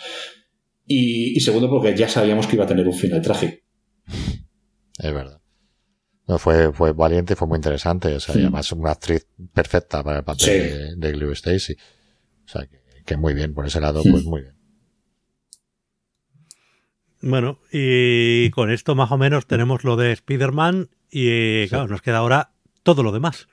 Y, 0.87 1.37
y 1.37 1.41
segundo, 1.41 1.69
porque 1.69 1.95
ya 1.95 2.09
sabíamos 2.09 2.47
que 2.47 2.55
iba 2.55 2.65
a 2.65 2.69
tener 2.69 2.87
un 2.87 2.95
final 2.95 3.21
trágico. 3.21 3.57
Es 4.99 5.13
verdad. 5.13 5.41
No, 6.27 6.39
fue, 6.39 6.73
fue 6.73 6.93
valiente, 6.93 7.37
fue 7.37 7.47
muy 7.47 7.57
interesante. 7.57 8.15
O 8.15 8.21
sea, 8.21 8.35
además 8.35 8.73
una 8.73 8.93
actriz 8.93 9.27
perfecta 9.53 10.03
para 10.03 10.19
el 10.19 10.25
papel 10.25 10.99
de, 10.99 11.13
de 11.13 11.33
Stacy. 11.33 11.77
O 12.45 12.49
sea, 12.49 12.67
que, 13.05 13.17
muy 13.17 13.35
bien, 13.35 13.55
por 13.55 13.67
ese 13.67 13.81
lado, 13.81 14.03
pues 14.03 14.25
muy 14.25 14.43
bien. 14.43 14.55
Bueno, 17.23 17.59
y 17.73 18.51
con 18.51 18.71
esto 18.71 18.95
más 18.95 19.11
o 19.11 19.19
menos 19.19 19.47
tenemos 19.47 19.85
lo 19.85 19.97
de 19.97 20.13
Spider-Man 20.13 20.91
y 21.11 21.67
claro, 21.69 21.89
nos 21.89 22.03
queda 22.03 22.19
ahora 22.19 22.53
todo 22.83 23.03
lo 23.03 23.13
demás. 23.13 23.49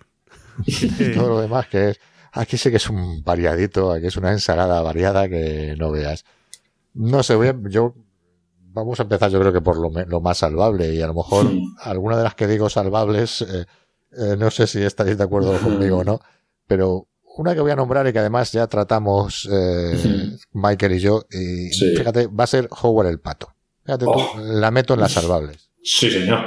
todo 1.15 1.29
lo 1.29 1.41
demás 1.41 1.67
que 1.67 1.89
es, 1.89 1.99
aquí 2.31 2.57
sí 2.57 2.69
que 2.69 2.77
es 2.77 2.89
un 2.89 3.23
variadito, 3.23 3.91
aquí 3.91 4.07
es 4.07 4.17
una 4.17 4.31
ensalada 4.31 4.81
variada 4.81 5.29
que 5.29 5.75
no 5.77 5.91
veas. 5.91 6.25
No 6.93 7.23
sé, 7.23 7.35
voy 7.35 7.47
a, 7.47 7.55
yo 7.69 7.95
vamos 8.73 8.99
a 8.99 9.03
empezar 9.03 9.29
yo 9.31 9.39
creo 9.39 9.53
que 9.53 9.61
por 9.61 9.77
lo, 9.77 9.89
lo 10.05 10.21
más 10.21 10.39
salvable 10.39 10.93
y 10.93 11.01
a 11.01 11.07
lo 11.07 11.13
mejor 11.13 11.49
alguna 11.79 12.17
de 12.17 12.23
las 12.23 12.35
que 12.35 12.47
digo 12.47 12.69
salvables, 12.69 13.41
eh, 13.41 13.65
eh, 14.17 14.35
no 14.37 14.51
sé 14.51 14.67
si 14.67 14.81
estaréis 14.81 15.17
de 15.17 15.23
acuerdo 15.23 15.57
conmigo 15.59 15.99
o 15.99 16.03
no, 16.03 16.19
pero 16.67 17.07
una 17.37 17.53
que 17.53 17.61
voy 17.61 17.71
a 17.71 17.75
nombrar 17.75 18.07
y 18.07 18.13
que 18.13 18.19
además 18.19 18.51
ya 18.51 18.67
tratamos 18.67 19.47
eh, 19.51 20.37
Michael 20.51 20.93
y 20.93 20.99
yo, 20.99 21.23
y 21.31 21.69
fíjate, 21.69 22.27
va 22.27 22.43
a 22.43 22.47
ser 22.47 22.67
Howard 22.81 23.07
el 23.07 23.19
Pato. 23.19 23.53
Fíjate, 23.85 24.05
oh. 24.07 24.39
la 24.39 24.71
meto 24.71 24.93
en 24.93 25.01
las 25.01 25.11
salvables. 25.11 25.69
Sí, 25.83 26.09
señor. 26.09 26.39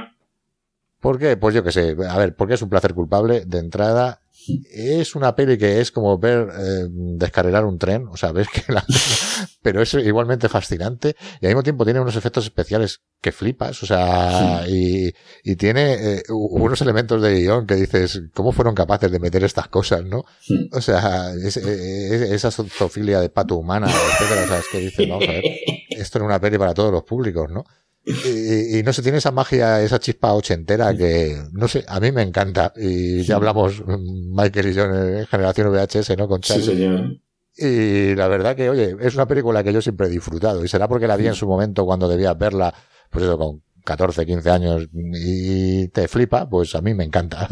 ¿Por 1.01 1.19
qué? 1.19 1.37
Pues 1.37 1.55
yo 1.55 1.63
que 1.63 1.71
sé, 1.71 1.97
a 2.09 2.19
ver, 2.19 2.35
porque 2.35 2.55
es 2.55 2.63
un 2.63 2.69
placer 2.69 2.95
culpable 2.95 3.45
de 3.45 3.59
entrada 3.59 4.23
es 4.71 5.15
una 5.15 5.35
peli 5.35 5.59
que 5.59 5.81
es 5.81 5.91
como 5.91 6.19
ver 6.19 6.49
eh, 6.59 6.87
descarrilar 6.91 7.65
un 7.65 7.79
tren, 7.79 8.07
o 8.09 8.17
sea, 8.17 8.33
ves 8.33 8.49
que 8.49 8.73
la... 8.73 8.85
pero 9.63 9.83
es 9.83 9.95
igualmente 9.95 10.49
fascinante 10.49 11.17
y 11.41 11.47
al 11.47 11.51
mismo 11.51 11.63
tiempo 11.63 11.85
tiene 11.85 12.01
unos 12.01 12.17
efectos 12.17 12.45
especiales 12.45 13.03
que 13.21 13.33
flipas, 13.33 13.83
o 13.83 13.87
sea, 13.87 14.65
y, 14.69 15.11
y, 15.43 15.57
tiene 15.57 15.95
eh, 15.95 16.23
unos 16.31 16.81
elementos 16.81 17.21
de 17.23 17.41
guion 17.41 17.67
que 17.67 17.75
dices, 17.75 18.23
¿cómo 18.35 18.53
fueron 18.53 18.75
capaces 18.75 19.11
de 19.11 19.19
meter 19.19 19.43
estas 19.43 19.69
cosas, 19.69 20.05
no? 20.05 20.25
O 20.73 20.81
sea, 20.81 21.33
esa 21.35 22.51
zoofilia 22.51 23.21
de 23.21 23.31
pato 23.31 23.57
humana, 23.57 23.89
etcétera, 23.89 24.45
o 24.45 24.49
sea, 24.49 24.59
es 24.59 24.67
que 24.71 24.79
dices, 24.79 25.09
vamos 25.09 25.29
a 25.29 25.33
ver, 25.33 25.45
esto 25.89 26.19
es 26.19 26.25
una 26.25 26.41
peli 26.41 26.59
para 26.59 26.75
todos 26.75 26.93
los 26.93 27.03
públicos, 27.03 27.51
¿no? 27.51 27.65
Y, 28.07 28.83
no 28.85 28.93
sé, 28.93 29.03
tiene 29.03 29.19
esa 29.19 29.33
magia, 29.33 29.83
esa 29.83 29.99
chispa 29.99 30.33
ochentera 30.33 30.97
que, 30.97 31.43
no 31.53 31.67
sé, 31.67 31.85
a 31.89 31.99
mí 31.99 32.13
me 32.13 32.23
encanta. 32.23 32.73
Y 32.77 33.23
ya 33.23 33.35
hablamos, 33.35 33.83
Michael 33.85 34.69
y 34.69 34.75
yo, 34.75 34.85
en 34.85 35.27
Generación 35.27 35.73
VHS, 35.73 36.17
¿no? 36.17 36.29
Con 36.29 36.41
Charlie. 36.41 36.65
Sí, 36.65 36.71
señor. 36.71 37.17
Y 37.57 38.15
la 38.15 38.29
verdad 38.29 38.55
que, 38.55 38.71
oye, 38.71 38.95
es 39.01 39.15
una 39.15 39.27
película 39.27 39.65
que 39.65 39.73
yo 39.73 39.83
siempre 39.83 40.07
he 40.07 40.11
disfrutado. 40.11 40.65
Y 40.65 40.69
será 40.69 40.87
porque 40.87 41.09
la 41.09 41.17
vi 41.17 41.27
en 41.27 41.35
su 41.35 41.49
momento 41.49 41.85
cuando 41.85 42.07
debía 42.07 42.35
verla, 42.35 42.73
pues 43.11 43.25
eso, 43.25 43.37
con 43.37 43.63
14, 43.87 44.27
15 44.27 44.51
años 44.51 44.89
y 44.93 45.89
te 45.89 46.07
flipa, 46.07 46.49
pues 46.49 46.75
a 46.75 46.83
mí 46.83 46.93
me 46.93 47.05
encanta. 47.05 47.49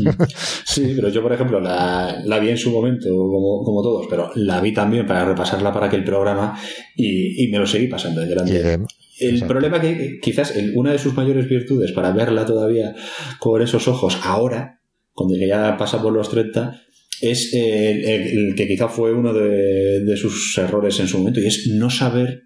Sí, 0.64 0.93
pero 0.97 1.09
yo, 1.09 1.22
por 1.22 1.32
ejemplo, 1.32 1.60
la, 1.60 2.20
la 2.24 2.39
vi 2.40 2.51
en 2.51 2.59
su 2.59 2.70
momento, 2.70 3.09
como, 3.09 3.62
como, 3.64 3.82
todos, 3.82 4.06
pero 4.10 4.31
la 4.35 4.60
vi 4.60 4.74
también 4.74 5.06
para 5.06 5.24
repasarla 5.24 5.72
para 5.72 5.86
aquel 5.86 6.02
programa 6.02 6.59
y, 6.97 7.44
y 7.44 7.48
me 7.51 7.59
lo 7.59 7.66
seguí 7.66 7.86
pasando 7.86 8.20
de 8.20 8.85
el 9.20 9.46
problema 9.46 9.80
que 9.80 10.18
quizás 10.20 10.54
una 10.74 10.92
de 10.92 10.98
sus 10.98 11.14
mayores 11.14 11.48
virtudes 11.48 11.92
para 11.92 12.12
verla 12.12 12.44
todavía 12.44 12.94
con 13.38 13.62
esos 13.62 13.88
ojos 13.88 14.18
ahora, 14.22 14.80
cuando 15.12 15.36
ya 15.36 15.76
pasa 15.76 16.02
por 16.02 16.12
los 16.12 16.28
30, 16.30 16.80
es 17.20 17.54
el, 17.54 18.54
que 18.56 18.66
quizá 18.66 18.88
fue 18.88 19.12
uno 19.12 19.32
de, 19.32 20.00
de, 20.04 20.16
sus 20.16 20.56
errores 20.58 20.98
en 21.00 21.08
su 21.08 21.18
momento 21.18 21.40
y 21.40 21.46
es 21.46 21.68
no 21.72 21.90
saber 21.90 22.44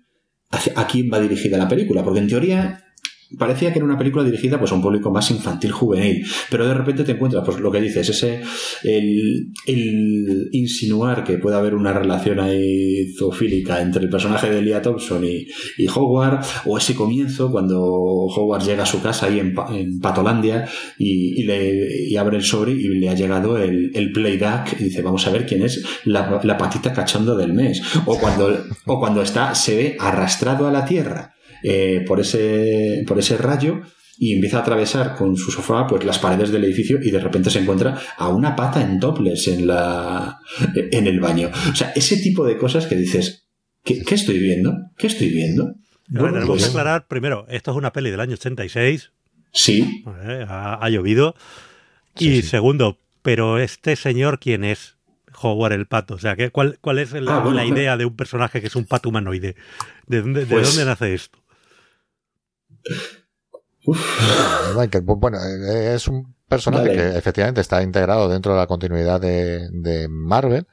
a 0.50 0.86
quién 0.86 1.10
va 1.12 1.20
dirigida 1.20 1.58
la 1.58 1.68
película, 1.68 2.02
porque 2.02 2.20
en 2.20 2.28
teoría 2.28 2.87
parecía 3.36 3.72
que 3.72 3.78
era 3.78 3.84
una 3.84 3.98
película 3.98 4.24
dirigida 4.24 4.58
pues 4.58 4.72
a 4.72 4.74
un 4.74 4.82
público 4.82 5.10
más 5.10 5.30
infantil 5.30 5.72
juvenil. 5.72 6.24
Pero 6.50 6.66
de 6.66 6.74
repente 6.74 7.04
te 7.04 7.12
encuentras 7.12 7.44
pues 7.44 7.58
lo 7.58 7.70
que 7.70 7.80
dices 7.80 8.08
ese 8.08 8.40
el, 8.84 10.48
insinuar 10.52 11.24
que 11.24 11.38
puede 11.38 11.56
haber 11.56 11.74
una 11.74 11.92
relación 11.92 12.40
ahí 12.40 13.12
zoofílica 13.18 13.82
entre 13.82 14.04
el 14.04 14.10
personaje 14.10 14.50
de 14.50 14.62
Leah 14.62 14.82
Thompson 14.82 15.24
y, 15.24 15.46
y, 15.76 15.88
Howard 15.88 16.44
o 16.64 16.78
ese 16.78 16.94
comienzo 16.94 17.50
cuando 17.50 17.80
Howard 17.80 18.64
llega 18.64 18.84
a 18.84 18.86
su 18.86 19.02
casa 19.02 19.26
ahí 19.26 19.40
en, 19.40 19.54
Patolandia 20.00 20.68
y, 20.98 21.42
le 21.42 22.18
abre 22.18 22.36
el 22.36 22.42
sobre 22.42 22.72
y 22.72 22.88
le 22.88 23.08
ha 23.08 23.14
llegado 23.14 23.58
el, 23.58 23.90
el 23.94 24.12
playback 24.12 24.80
y 24.80 24.84
dice 24.84 25.02
vamos 25.02 25.26
a 25.26 25.30
ver 25.30 25.46
quién 25.46 25.62
es 25.62 25.84
la, 26.04 26.40
la 26.42 26.58
patita 26.58 26.92
cachondo 26.92 27.36
del 27.36 27.52
mes 27.52 27.82
o 28.06 28.18
cuando 28.18 28.64
o 28.86 28.98
cuando 28.98 29.22
está 29.22 29.54
se 29.54 29.76
ve 29.76 29.96
arrastrado 29.98 30.66
a 30.66 30.72
la 30.72 30.84
tierra 30.84 31.37
eh, 31.62 32.04
por, 32.06 32.20
ese, 32.20 33.04
por 33.06 33.18
ese 33.18 33.36
rayo 33.36 33.80
y 34.18 34.34
empieza 34.34 34.58
a 34.58 34.60
atravesar 34.62 35.14
con 35.14 35.36
su 35.36 35.50
sofá 35.50 35.86
pues 35.86 36.04
las 36.04 36.18
paredes 36.18 36.50
del 36.50 36.64
edificio 36.64 36.98
y 37.00 37.10
de 37.10 37.20
repente 37.20 37.50
se 37.50 37.60
encuentra 37.60 38.00
a 38.16 38.28
una 38.28 38.56
pata 38.56 38.82
en 38.82 38.98
topless 38.98 39.46
en 39.48 39.66
la 39.68 40.38
en 40.74 41.06
el 41.06 41.20
baño. 41.20 41.50
O 41.70 41.74
sea, 41.74 41.92
ese 41.94 42.16
tipo 42.16 42.44
de 42.44 42.58
cosas 42.58 42.86
que 42.86 42.96
dices, 42.96 43.48
¿qué, 43.84 44.02
estoy 44.10 44.40
viendo? 44.40 44.74
¿Qué 44.96 45.06
estoy 45.06 45.28
viendo? 45.28 45.74
tenemos 46.12 46.58
que 46.58 46.64
aclarar 46.64 47.06
primero, 47.06 47.46
esto 47.48 47.70
es 47.70 47.76
una 47.76 47.92
peli 47.92 48.10
del 48.10 48.20
año 48.20 48.34
86. 48.34 49.12
Sí. 49.52 50.04
ha, 50.48 50.88
llovido. 50.90 51.34
y 52.18 52.42
segundo, 52.42 52.98
pero 53.22 53.58
este 53.58 53.96
señor, 53.96 54.38
¿quién 54.40 54.64
es? 54.64 54.96
Howard 55.40 55.72
el 55.72 55.86
pato. 55.86 56.14
O 56.14 56.18
sea, 56.18 56.36
¿cuál, 56.50 56.78
cuál 56.80 56.98
es 56.98 57.12
la, 57.12 57.42
ah, 57.42 57.64
idea 57.64 57.96
de 57.96 58.04
un 58.04 58.16
personaje 58.16 58.60
que 58.60 58.66
es 58.66 58.76
un 58.76 58.86
pato 58.86 59.08
humanoide? 59.08 59.54
¿De 60.06 60.20
dónde, 60.20 60.40
¿de 60.40 60.46
pues 60.46 60.68
dónde 60.68 60.84
nace 60.84 61.14
esto? 61.14 61.37
Bueno, 65.16 65.38
eh, 65.38 65.94
es 65.94 66.08
un 66.08 66.34
personaje 66.48 66.92
que 66.92 67.16
efectivamente 67.16 67.60
está 67.60 67.82
integrado 67.82 68.28
dentro 68.28 68.52
de 68.52 68.58
la 68.58 68.66
continuidad 68.66 69.20
de, 69.20 70.06
Marvel 70.10 70.66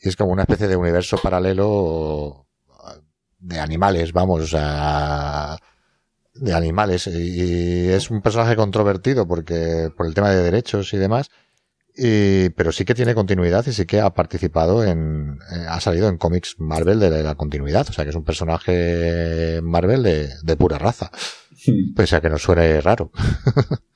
y 0.00 0.08
es 0.08 0.16
como 0.16 0.32
una 0.32 0.42
especie 0.42 0.68
de 0.68 0.76
universo 0.76 1.16
paralelo 1.22 2.46
de 3.38 3.58
animales, 3.58 4.12
vamos, 4.12 4.50
sea, 4.50 5.56
de 6.34 6.54
animales. 6.54 7.06
Y 7.06 7.88
es 7.88 8.10
un 8.10 8.20
personaje 8.22 8.56
controvertido 8.56 9.26
porque 9.26 9.90
por 9.96 10.06
el 10.06 10.14
tema 10.14 10.30
de 10.30 10.42
derechos 10.42 10.92
y 10.92 10.98
demás 10.98 11.30
y, 11.94 12.48
pero 12.50 12.72
sí 12.72 12.84
que 12.84 12.94
tiene 12.94 13.14
continuidad 13.14 13.66
y 13.66 13.72
sí 13.72 13.84
que 13.84 14.00
ha 14.00 14.10
participado 14.10 14.82
en, 14.84 15.38
eh, 15.52 15.66
ha 15.68 15.80
salido 15.80 16.08
en 16.08 16.16
cómics 16.16 16.56
Marvel 16.58 16.98
de 16.98 17.22
la 17.22 17.34
continuidad, 17.34 17.86
o 17.88 17.92
sea 17.92 18.04
que 18.04 18.10
es 18.10 18.16
un 18.16 18.24
personaje 18.24 19.60
Marvel 19.62 20.02
de, 20.02 20.30
de 20.42 20.56
pura 20.56 20.78
raza. 20.78 21.10
Pese 21.96 22.16
a 22.16 22.20
que 22.20 22.30
nos 22.30 22.42
suene 22.42 22.80
raro. 22.80 23.10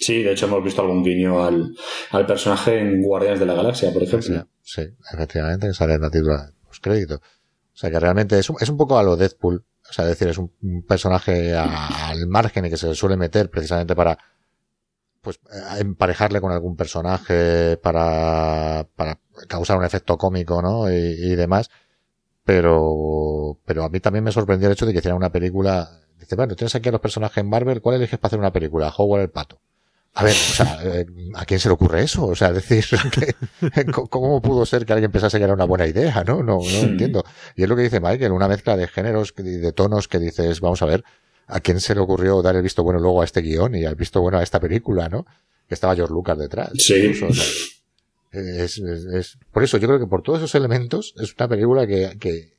Sí, 0.00 0.22
de 0.22 0.32
hecho 0.32 0.46
hemos 0.46 0.62
visto 0.62 0.82
algún 0.82 1.02
guiño 1.02 1.42
al, 1.42 1.74
al 2.10 2.26
personaje 2.26 2.78
en 2.78 3.00
Guardianes 3.00 3.40
de 3.40 3.46
la 3.46 3.54
Galaxia, 3.54 3.92
por 3.92 4.02
ejemplo. 4.02 4.46
Sí, 4.60 4.82
efectivamente, 5.12 5.72
sale 5.72 5.94
en 5.94 6.00
la 6.02 6.10
titula 6.10 6.52
los 6.66 6.80
créditos. 6.80 7.20
O 7.20 7.76
sea 7.76 7.90
que 7.90 8.00
realmente 8.00 8.38
es 8.38 8.50
un, 8.50 8.56
es 8.60 8.68
un 8.68 8.76
poco 8.76 8.98
a 8.98 9.02
lo 9.02 9.16
Deadpool. 9.16 9.64
O 9.88 9.92
sea, 9.92 10.04
es 10.04 10.10
decir, 10.10 10.28
es 10.28 10.38
un, 10.38 10.50
personaje 10.86 11.54
al 11.54 12.26
margen 12.26 12.66
y 12.66 12.70
que 12.70 12.76
se 12.76 12.88
le 12.88 12.94
suele 12.94 13.16
meter 13.16 13.50
precisamente 13.50 13.94
para 13.94 14.18
pues 15.20 15.40
emparejarle 15.78 16.40
con 16.40 16.52
algún 16.52 16.76
personaje 16.76 17.78
para, 17.78 18.86
para 18.96 19.18
causar 19.48 19.78
un 19.78 19.84
efecto 19.84 20.18
cómico, 20.18 20.60
¿no? 20.60 20.90
Y, 20.90 20.96
y 20.96 21.34
demás. 21.34 21.70
Pero, 22.44 23.58
pero 23.64 23.84
a 23.84 23.88
mí 23.88 24.00
también 24.00 24.24
me 24.24 24.32
sorprendió 24.32 24.68
el 24.68 24.74
hecho 24.74 24.84
de 24.84 24.92
que 24.92 24.98
hiciera 24.98 25.16
una 25.16 25.32
película 25.32 26.03
Dice, 26.24 26.36
bueno, 26.36 26.56
tienes 26.56 26.74
aquí 26.74 26.88
a 26.88 26.92
los 26.92 27.02
personajes 27.02 27.36
en 27.38 27.50
Marvel, 27.50 27.82
¿cuál 27.82 27.96
eliges 27.96 28.18
para 28.18 28.28
hacer 28.28 28.38
una 28.38 28.52
película? 28.52 28.92
Howard 28.96 29.22
el 29.22 29.30
Pato. 29.30 29.60
A 30.14 30.24
ver, 30.24 30.32
o 30.32 30.54
sea, 30.54 30.78
eh, 30.84 31.06
¿a 31.34 31.44
quién 31.44 31.60
se 31.60 31.68
le 31.68 31.74
ocurre 31.74 32.02
eso? 32.02 32.24
O 32.24 32.34
sea, 32.34 32.50
decir, 32.52 32.84
¿cómo 34.10 34.40
pudo 34.40 34.64
ser 34.64 34.86
que 34.86 34.94
alguien 34.94 35.10
pensase 35.10 35.36
que 35.38 35.44
era 35.44 35.52
una 35.52 35.64
buena 35.64 35.86
idea? 35.86 36.24
No, 36.24 36.42
no, 36.42 36.60
no 36.60 36.78
entiendo. 36.78 37.24
Y 37.56 37.64
es 37.64 37.68
lo 37.68 37.76
que 37.76 37.82
dice 37.82 38.00
Michael, 38.00 38.32
una 38.32 38.48
mezcla 38.48 38.76
de 38.76 38.86
géneros, 38.86 39.34
de 39.36 39.72
tonos 39.72 40.08
que 40.08 40.18
dices, 40.18 40.60
vamos 40.60 40.80
a 40.82 40.86
ver, 40.86 41.04
¿a 41.46 41.60
quién 41.60 41.80
se 41.80 41.94
le 41.94 42.00
ocurrió 42.00 42.40
dar 42.40 42.56
el 42.56 42.62
visto 42.62 42.82
bueno 42.82 43.00
luego 43.00 43.20
a 43.20 43.24
este 43.24 43.42
guion 43.42 43.74
y 43.74 43.84
el 43.84 43.96
visto 43.96 44.20
bueno 44.22 44.38
a 44.38 44.42
esta 44.42 44.60
película, 44.60 45.10
no? 45.10 45.26
Que 45.68 45.74
estaba 45.74 45.94
George 45.94 46.14
Lucas 46.14 46.38
detrás. 46.38 46.70
Sí. 46.78 47.12
es, 48.30 48.78
es, 48.78 49.38
por 49.52 49.62
eso 49.64 49.78
yo 49.78 49.88
creo 49.88 49.98
que 49.98 50.06
por 50.06 50.22
todos 50.22 50.38
esos 50.38 50.54
elementos 50.54 51.12
es 51.20 51.34
una 51.36 51.48
película 51.48 51.86
que, 51.86 52.16
que, 52.20 52.53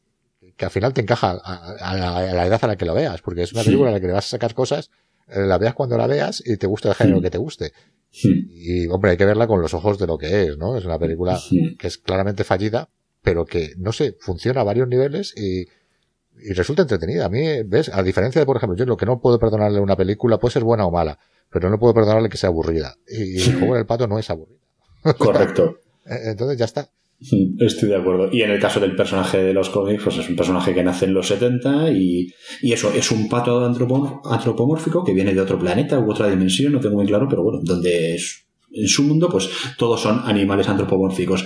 que 0.58 0.66
al 0.66 0.72
final 0.72 0.94
te 0.94 1.02
encaja 1.02 1.32
a, 1.32 1.96
la, 1.96 2.46
edad 2.46 2.60
a 2.64 2.68
la 2.68 2.76
que 2.76 2.86
lo 2.86 2.94
veas, 2.94 3.22
porque 3.22 3.44
es 3.44 3.54
una 3.54 3.64
película 3.64 3.90
en 3.90 3.96
la 3.96 4.00
que 4.00 4.08
le 4.08 4.14
vas 4.14 4.26
a 4.26 4.30
sacar 4.30 4.54
cosas, 4.54 4.90
eh, 5.28 5.42
la 5.42 5.58
veas 5.58 5.74
cuando 5.74 5.98
la 5.98 6.08
veas 6.08 6.42
y 6.46 6.58
te 6.58 6.68
gusta 6.68 6.90
el 6.90 6.96
género 6.96 7.22
que 7.22 7.30
te 7.30 7.38
guste. 7.38 7.74
Y, 8.12 8.88
hombre, 8.88 9.12
hay 9.12 9.18
que 9.18 9.26
verla 9.26 9.48
con 9.48 9.62
los 9.62 9.74
ojos 9.74 10.00
de 10.00 10.08
lo 10.08 10.18
que 10.18 10.44
es, 10.44 10.58
¿no? 10.58 10.78
Es 10.78 10.86
una 10.86 10.98
película 10.98 11.38
que 11.78 11.88
es 11.88 11.98
claramente 11.98 12.46
fallida, 12.46 12.90
pero 13.22 13.46
que, 13.46 13.74
no 13.78 13.92
sé, 13.92 14.16
funciona 14.20 14.62
a 14.62 14.64
varios 14.64 14.88
niveles 14.88 15.34
y, 15.36 15.68
y 16.42 16.54
resulta 16.54 16.84
entretenida. 16.84 17.26
A 17.26 17.30
mí, 17.30 17.64
¿ves? 17.64 17.90
A 17.90 18.02
diferencia 18.04 18.40
de, 18.40 18.46
por 18.46 18.56
ejemplo, 18.56 18.78
yo 18.78 18.86
lo 18.86 18.96
que 18.96 19.06
no 19.06 19.20
puedo 19.20 19.38
perdonarle 19.38 19.80
a 19.80 19.82
una 19.82 19.98
película 19.98 20.38
puede 20.38 20.54
ser 20.54 20.64
buena 20.64 20.86
o 20.86 20.92
mala, 20.92 21.20
pero 21.50 21.70
no 21.70 21.78
puedo 21.78 21.94
perdonarle 21.94 22.30
que 22.30 22.38
sea 22.38 22.50
aburrida. 22.50 22.96
Y, 23.08 23.42
el 23.42 23.64
el 23.76 23.86
pato 23.86 24.08
no 24.08 24.18
es 24.18 24.30
aburrida. 24.30 24.60
Correcto. 25.18 25.80
Entonces 26.06 26.58
ya 26.58 26.66
está. 26.66 26.90
Estoy 27.60 27.90
de 27.90 27.96
acuerdo. 27.96 28.30
Y 28.32 28.42
en 28.42 28.52
el 28.52 28.60
caso 28.60 28.80
del 28.80 28.96
personaje 28.96 29.38
de 29.38 29.54
los 29.54 29.70
cómics, 29.70 30.04
pues 30.04 30.18
es 30.18 30.30
un 30.30 30.36
personaje 30.36 30.74
que 30.74 30.84
nace 30.84 31.06
en 31.06 31.14
los 31.14 31.28
70 31.28 31.92
y, 31.92 32.28
y 32.62 32.74
eso, 32.74 32.92
es 32.94 33.12
un 33.12 33.30
pato 33.30 33.66
antropomórfico 33.66 35.04
que 35.04 35.14
viene 35.14 35.34
de 35.34 35.42
otro 35.42 35.60
planeta 35.60 36.00
u 36.00 36.12
otra 36.12 36.30
dimensión, 36.30 36.74
no 36.74 36.80
tengo 36.80 36.96
muy 36.96 37.06
claro, 37.06 37.28
pero 37.30 37.44
bueno, 37.44 37.60
donde 37.64 38.18
en 38.72 38.88
su 38.88 39.04
mundo, 39.04 39.30
pues 39.30 39.50
todos 39.78 40.02
son 40.02 40.22
animales 40.26 40.68
antropomórficos 40.68 41.46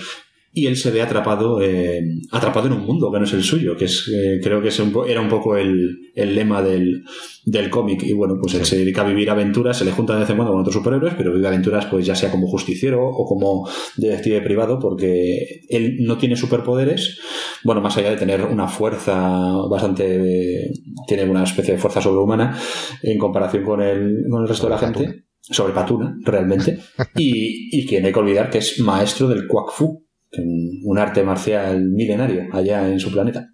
y 0.51 0.65
él 0.65 0.77
se 0.77 0.89
ve 0.89 1.01
atrapado, 1.01 1.61
eh, 1.61 2.01
atrapado 2.31 2.67
en 2.67 2.73
un 2.73 2.85
mundo 2.85 3.11
que 3.11 3.19
no 3.19 3.25
es 3.25 3.33
el 3.33 3.43
suyo, 3.43 3.77
que 3.77 3.85
es, 3.85 4.11
eh, 4.11 4.39
creo 4.41 4.61
que 4.61 4.69
es 4.69 4.81
era 5.07 5.21
un 5.21 5.29
poco 5.29 5.55
el, 5.55 6.11
el 6.15 6.33
lema 6.33 6.63
del, 6.63 7.03
del 7.45 7.69
cómic. 7.69 8.01
Y 8.03 8.13
bueno, 8.13 8.35
pues 8.41 8.55
él 8.55 8.65
se 8.65 8.77
dedica 8.77 9.01
a 9.01 9.07
vivir 9.07 9.29
aventuras, 9.29 9.77
se 9.77 9.85
le 9.85 9.91
junta 9.91 10.13
de 10.13 10.21
vez 10.21 10.29
en 10.29 10.37
cuando 10.37 10.53
con 10.53 10.61
otros 10.61 10.73
superhéroes, 10.73 11.13
pero 11.15 11.33
vive 11.33 11.47
aventuras 11.47 11.85
pues 11.85 12.05
ya 12.05 12.15
sea 12.15 12.31
como 12.31 12.47
justiciero 12.47 13.05
o 13.05 13.25
como 13.25 13.69
detective 13.97 14.41
privado, 14.41 14.79
porque 14.79 15.61
él 15.69 15.97
no 16.01 16.17
tiene 16.17 16.35
superpoderes, 16.35 17.19
bueno, 17.63 17.81
más 17.81 17.95
allá 17.97 18.09
de 18.09 18.17
tener 18.17 18.43
una 18.43 18.67
fuerza 18.67 19.55
bastante, 19.69 20.71
tiene 21.07 21.29
una 21.29 21.43
especie 21.43 21.75
de 21.75 21.79
fuerza 21.79 22.01
sobrehumana 22.01 22.59
en 23.03 23.19
comparación 23.19 23.63
con 23.63 23.81
el, 23.81 24.25
con 24.29 24.41
el 24.41 24.47
resto 24.47 24.67
de 24.67 24.71
la 24.71 24.79
gente. 24.79 25.25
Sobre 25.41 25.73
Patuna, 25.73 26.15
realmente, 26.21 26.77
y, 27.15 27.79
y 27.79 27.85
que 27.87 27.99
no 28.01 28.07
hay 28.07 28.13
que 28.13 28.19
olvidar 28.19 28.49
que 28.51 28.59
es 28.59 28.79
maestro 28.81 29.27
del 29.29 29.47
Kwak 29.47 29.71
Fu, 29.71 30.08
un 30.31 30.97
arte 30.97 31.23
marcial 31.23 31.83
milenario 31.83 32.47
allá 32.53 32.87
en 32.87 32.99
su 32.99 33.11
planeta. 33.11 33.49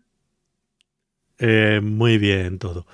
Eh, 1.37 1.81
muy 1.83 2.17
bien 2.17 2.59
todo. 2.59 2.87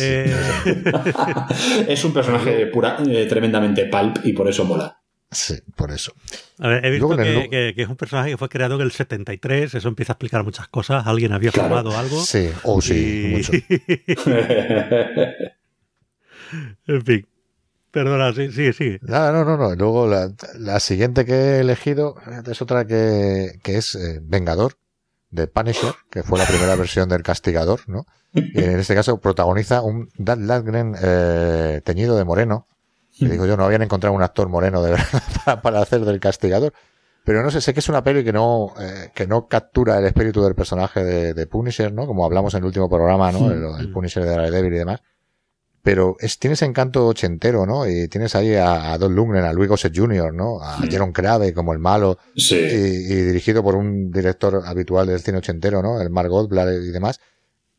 Eh, 0.00 0.34
es 1.88 2.04
un 2.04 2.12
personaje 2.12 2.66
pura, 2.72 2.96
eh, 3.08 3.26
tremendamente 3.28 3.86
pulp 3.86 4.18
y 4.24 4.32
por 4.32 4.48
eso 4.48 4.64
mola. 4.64 4.98
Sí, 5.30 5.54
por 5.74 5.90
eso. 5.90 6.12
he 6.60 6.90
visto 6.90 7.16
que, 7.16 7.74
es 7.76 7.88
un 7.88 7.96
personaje 7.96 8.30
que 8.30 8.36
fue 8.36 8.48
creado 8.48 8.76
en 8.76 8.82
el 8.82 8.92
73, 8.92 9.74
eso 9.74 9.88
empieza 9.88 10.12
a 10.12 10.14
explicar 10.14 10.44
muchas 10.44 10.68
cosas. 10.68 11.08
¿Alguien 11.08 11.32
había 11.32 11.50
formado 11.50 11.96
algo? 11.96 12.20
Sí, 12.20 12.50
o 12.62 12.74
oh, 12.74 12.80
sí, 12.80 13.32
mucho. 13.32 13.52
en 16.86 17.04
fin. 17.04 17.26
Perdona, 17.94 18.32
sí, 18.32 18.50
sí, 18.50 18.72
sí. 18.72 18.98
No, 19.02 19.30
no, 19.30 19.44
no, 19.44 19.56
no. 19.56 19.76
Luego 19.76 20.08
la, 20.08 20.32
la, 20.58 20.80
siguiente 20.80 21.24
que 21.24 21.32
he 21.32 21.60
elegido 21.60 22.16
es 22.44 22.60
otra 22.60 22.88
que, 22.88 23.60
que 23.62 23.76
es 23.76 23.94
eh, 23.94 24.18
Vengador, 24.20 24.72
de 25.30 25.46
Punisher, 25.46 25.94
que 26.10 26.24
fue 26.24 26.40
la 26.40 26.44
primera 26.44 26.74
versión 26.74 27.08
del 27.08 27.22
Castigador, 27.22 27.82
¿no? 27.86 28.04
Y 28.32 28.64
en 28.64 28.80
este 28.80 28.96
caso 28.96 29.20
protagoniza 29.20 29.80
un 29.80 30.08
Dan 30.18 30.48
Landgren 30.48 30.96
eh, 31.00 31.82
teñido 31.84 32.16
de 32.16 32.24
moreno. 32.24 32.66
Y 33.12 33.26
digo 33.26 33.46
yo, 33.46 33.56
no 33.56 33.64
habían 33.64 33.82
encontrado 33.82 34.12
un 34.12 34.22
actor 34.24 34.48
moreno 34.48 34.82
de 34.82 34.90
verdad 34.90 35.60
para, 35.62 35.80
hacer 35.80 36.04
del 36.04 36.18
Castigador. 36.18 36.72
Pero 37.24 37.44
no 37.44 37.52
sé, 37.52 37.60
sé 37.60 37.72
que 37.74 37.78
es 37.78 37.88
una 37.88 38.02
peli 38.02 38.24
que 38.24 38.32
no, 38.32 38.74
eh, 38.80 39.12
que 39.14 39.28
no 39.28 39.46
captura 39.46 40.00
el 40.00 40.06
espíritu 40.06 40.42
del 40.42 40.56
personaje 40.56 41.04
de, 41.04 41.32
de, 41.32 41.46
Punisher, 41.46 41.92
¿no? 41.92 42.08
Como 42.08 42.24
hablamos 42.24 42.54
en 42.54 42.58
el 42.58 42.64
último 42.64 42.88
programa, 42.88 43.30
¿no? 43.30 43.52
El, 43.52 43.62
el 43.78 43.92
Punisher 43.92 44.24
de 44.24 44.30
Daredevil 44.30 44.74
y 44.74 44.78
demás 44.78 45.00
pero 45.84 46.16
es, 46.18 46.38
tienes 46.38 46.62
encanto 46.62 47.06
ochentero, 47.06 47.66
¿no? 47.66 47.86
Y 47.86 48.08
tienes 48.08 48.34
ahí 48.34 48.54
a, 48.54 48.96
Don 48.96 49.14
Lundgren, 49.14 49.44
a 49.44 49.52
Louis 49.52 49.68
Gossett 49.68 49.94
Jr., 49.94 50.32
¿no? 50.32 50.58
A 50.62 50.78
mm. 50.78 50.88
Jerome 50.90 51.12
Crave 51.12 51.52
como 51.52 51.74
el 51.74 51.78
malo. 51.78 52.16
Sí. 52.34 52.56
Y, 52.56 53.12
y, 53.12 53.22
dirigido 53.22 53.62
por 53.62 53.74
un 53.74 54.10
director 54.10 54.62
habitual 54.64 55.08
del 55.08 55.20
cine 55.20 55.38
ochentero, 55.38 55.82
¿no? 55.82 56.00
El 56.00 56.08
Mark 56.08 56.30
Goldblatt 56.30 56.68
y 56.82 56.90
demás. 56.90 57.20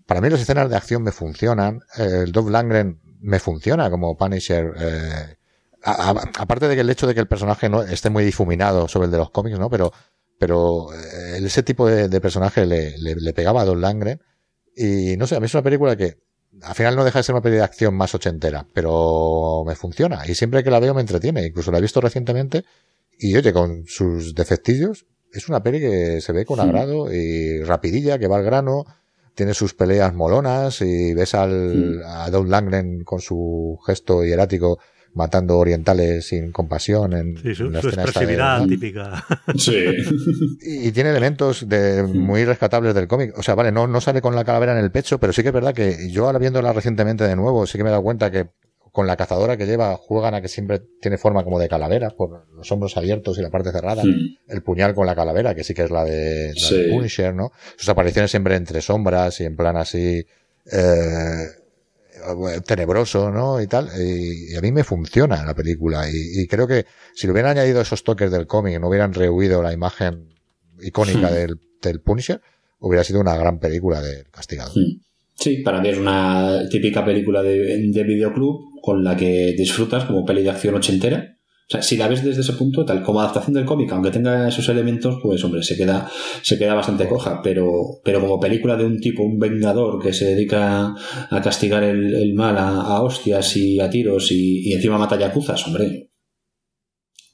Para 0.06 0.22
mí 0.22 0.30
las 0.30 0.40
escenas 0.40 0.69
de 0.69 0.77
acción 0.77 1.02
me 1.02 1.11
funcionan. 1.11 1.82
El 1.98 2.32
Don 2.32 2.52
Lundgren 2.52 2.99
me 3.22 3.40
funciona 3.40 3.90
como 3.90 4.15
Punisher. 4.15 4.72
Eh, 4.80 5.38
a, 5.82 6.11
a, 6.11 6.32
aparte 6.38 6.68
de 6.68 6.76
que 6.76 6.82
el 6.82 6.90
hecho 6.91 7.07
de 7.07 7.15
que 7.15 7.22
el 7.22 7.27
personaje 7.27 7.69
no 7.69 7.82
esté 7.82 8.11
muy 8.11 8.23
difuminado 8.23 8.88
sobre 8.88 9.06
el 9.06 9.11
de 9.11 9.18
los 9.18 9.32
cómics, 9.32 9.57
¿no? 9.57 9.68
Pero, 9.68 9.91
pero 10.38 10.94
eh, 10.94 11.40
ese 11.44 11.64
tipo 11.64 11.88
de, 11.88 12.07
de 12.07 12.22
personaje 12.22 12.68
le, 12.68 12.99
le, 12.99 13.15
le, 13.15 13.34
pegaba 13.34 13.61
a 13.61 13.65
Don 13.65 13.82
Langren. 13.82 14.22
Y 14.77 15.18
no 15.18 15.26
sé, 15.26 15.38
a 15.38 15.40
mí 15.40 15.48
es 15.48 15.53
una 15.56 15.64
película 15.64 15.95
que 15.95 16.24
al 16.61 16.76
final 16.76 16.95
no 16.95 17.03
deja 17.03 17.19
de 17.19 17.23
ser 17.23 17.36
una 17.36 17.41
peli 17.41 17.56
de 17.56 17.64
acción 17.64 17.95
más 17.95 18.15
ochentera, 18.15 18.65
pero 18.73 19.64
me 19.65 19.76
funciona 19.76 20.26
y 20.27 20.36
siempre 20.36 20.64
que 20.64 20.72
la 20.72 20.80
veo 20.80 20.94
me 20.94 21.02
entretiene. 21.02 21.45
Incluso 21.45 21.72
la 21.72 21.80
he 21.80 21.82
visto 21.82 22.02
recientemente 22.02 22.65
y 23.18 23.36
oye, 23.36 23.53
con 23.53 23.86
sus 23.86 24.36
defectillos, 24.36 25.06
es 25.32 25.49
una 25.49 25.64
peli 25.64 25.80
que 25.80 26.22
se 26.22 26.32
ve 26.32 26.45
con 26.45 26.60
agrado 26.60 27.14
y 27.14 27.61
rapidilla, 27.64 28.18
que 28.18 28.27
va 28.27 28.38
al 28.38 28.44
grano, 28.44 28.86
tiene 29.34 29.53
sus 29.53 29.73
peleas 29.73 30.14
molonas 30.14 30.82
y 30.82 31.14
ves 31.14 31.36
al, 31.36 32.02
a 32.06 32.30
Don 32.30 32.49
Langren 32.49 33.03
con 33.03 33.19
su 33.19 33.77
gesto 33.86 34.23
hierático 34.23 34.80
matando 35.15 35.57
orientales 35.57 36.27
sin 36.27 36.51
compasión 36.51 37.13
en 37.13 37.37
sí, 37.37 37.55
su, 37.55 37.71
su 37.71 37.87
expresividad 37.89 38.65
típica. 38.67 39.25
Sí. 39.57 39.73
Y, 40.61 40.87
y, 40.87 40.91
tiene 40.91 41.09
elementos 41.09 41.67
de 41.67 42.03
muy 42.03 42.45
rescatables 42.45 42.93
del 42.93 43.07
cómic. 43.07 43.37
O 43.37 43.43
sea, 43.43 43.55
vale, 43.55 43.71
no, 43.71 43.87
no 43.87 44.01
sale 44.01 44.21
con 44.21 44.35
la 44.35 44.43
calavera 44.43 44.77
en 44.77 44.83
el 44.83 44.91
pecho, 44.91 45.19
pero 45.19 45.33
sí 45.33 45.41
que 45.41 45.49
es 45.49 45.53
verdad 45.53 45.73
que 45.73 46.09
yo 46.11 46.25
ahora 46.25 46.39
viéndola 46.39 46.73
recientemente 46.73 47.23
de 47.23 47.35
nuevo, 47.35 47.65
sí 47.65 47.77
que 47.77 47.83
me 47.83 47.89
he 47.89 47.91
dado 47.91 48.03
cuenta 48.03 48.31
que 48.31 48.47
con 48.91 49.07
la 49.07 49.17
cazadora 49.17 49.57
que 49.57 49.65
lleva 49.65 49.95
juegan 49.97 50.35
a 50.35 50.41
que 50.41 50.47
siempre 50.47 50.81
tiene 51.01 51.17
forma 51.17 51.43
como 51.43 51.59
de 51.59 51.67
calavera, 51.67 52.11
por 52.11 52.47
los 52.55 52.71
hombros 52.71 52.95
abiertos 52.95 53.37
y 53.37 53.41
la 53.41 53.49
parte 53.49 53.71
cerrada. 53.71 54.01
Sí. 54.01 54.37
El 54.47 54.63
puñal 54.63 54.93
con 54.95 55.05
la 55.05 55.15
calavera, 55.15 55.53
que 55.53 55.63
sí 55.65 55.73
que 55.73 55.83
es 55.83 55.91
la 55.91 56.05
de, 56.05 56.53
la 56.55 56.59
Sí. 56.61 56.77
de 56.77 56.89
Punisher, 56.93 57.33
¿no? 57.35 57.51
Sus 57.75 57.89
apariciones 57.89 58.31
siempre 58.31 58.55
entre 58.55 58.81
sombras 58.81 59.41
y 59.41 59.43
en 59.43 59.55
plan 59.57 59.75
así, 59.75 60.25
eh, 60.71 61.45
tenebroso, 62.65 63.31
¿no? 63.31 63.61
Y 63.61 63.68
tal. 63.68 63.89
Y, 63.97 64.53
y, 64.53 64.56
a 64.56 64.61
mí 64.61 64.72
me 64.72 64.84
funciona 64.84 65.43
la 65.43 65.53
película. 65.53 66.10
Y, 66.10 66.41
y, 66.41 66.47
creo 66.47 66.68
que 66.68 66.85
si 67.14 67.27
le 67.27 67.34
hubieran 67.34 67.52
añadido 67.57 67.81
esos 67.81 68.03
toques 68.03 68.31
del 68.31 68.47
cómic, 68.47 68.80
no 68.80 68.89
hubieran 68.89 69.14
rehuido 69.14 69.61
la 69.61 69.73
imagen 69.73 70.30
icónica 70.81 71.30
Hmm. 71.30 71.34
del, 71.34 71.60
del 71.81 72.02
Punisher, 72.02 72.41
hubiera 72.80 73.03
sido 73.03 73.22
una 73.22 73.38
gran 73.38 73.60
película 73.60 74.02
del 74.02 74.30
Castigado. 74.30 74.72
Hmm. 74.76 75.02
Sí, 75.34 75.57
para 75.57 75.81
mí 75.81 75.89
es 75.89 75.97
una 75.97 76.68
típica 76.69 77.03
película 77.03 77.43
de, 77.43 77.89
de 77.91 78.03
videoclub 78.03 78.81
con 78.81 79.03
la 79.03 79.18
que 79.18 79.53
disfrutas 79.57 80.06
como 80.06 80.26
peli 80.26 80.43
de 80.43 80.49
acción 80.52 80.76
ochentera. 80.76 81.35
O 81.67 81.71
sea, 81.71 81.81
si 81.81 81.97
la 81.97 82.07
ves 82.07 82.23
desde 82.23 82.41
ese 82.41 82.53
punto, 82.53 82.85
tal 82.85 83.01
como 83.01 83.19
adaptación 83.21 83.55
del 83.55 83.65
cómic, 83.65 83.91
aunque 83.91 84.11
tenga 84.11 84.47
esos 84.47 84.69
elementos, 84.69 85.17
pues 85.23 85.43
hombre, 85.43 85.63
se 85.63 85.75
queda, 85.75 86.07
se 86.43 86.59
queda 86.59 86.75
bastante 86.75 87.07
coja. 87.07 87.41
Pero, 87.41 88.01
pero 88.03 88.21
como 88.21 88.39
película 88.39 88.75
de 88.75 88.85
un 88.85 88.99
tipo, 88.99 89.23
un 89.23 89.39
vengador 89.39 89.99
que 89.99 90.13
se 90.13 90.25
dedica 90.25 90.93
a 91.29 91.41
castigar 91.41 91.83
el, 91.83 92.13
el 92.13 92.35
mal 92.35 92.55
a, 92.59 92.69
a, 92.81 93.01
hostias 93.01 93.57
y 93.57 93.79
a 93.79 93.89
tiros 93.89 94.31
y, 94.31 94.69
y 94.69 94.73
encima 94.73 94.99
mata 94.99 95.17
yacuzas, 95.17 95.65
hombre. 95.65 96.11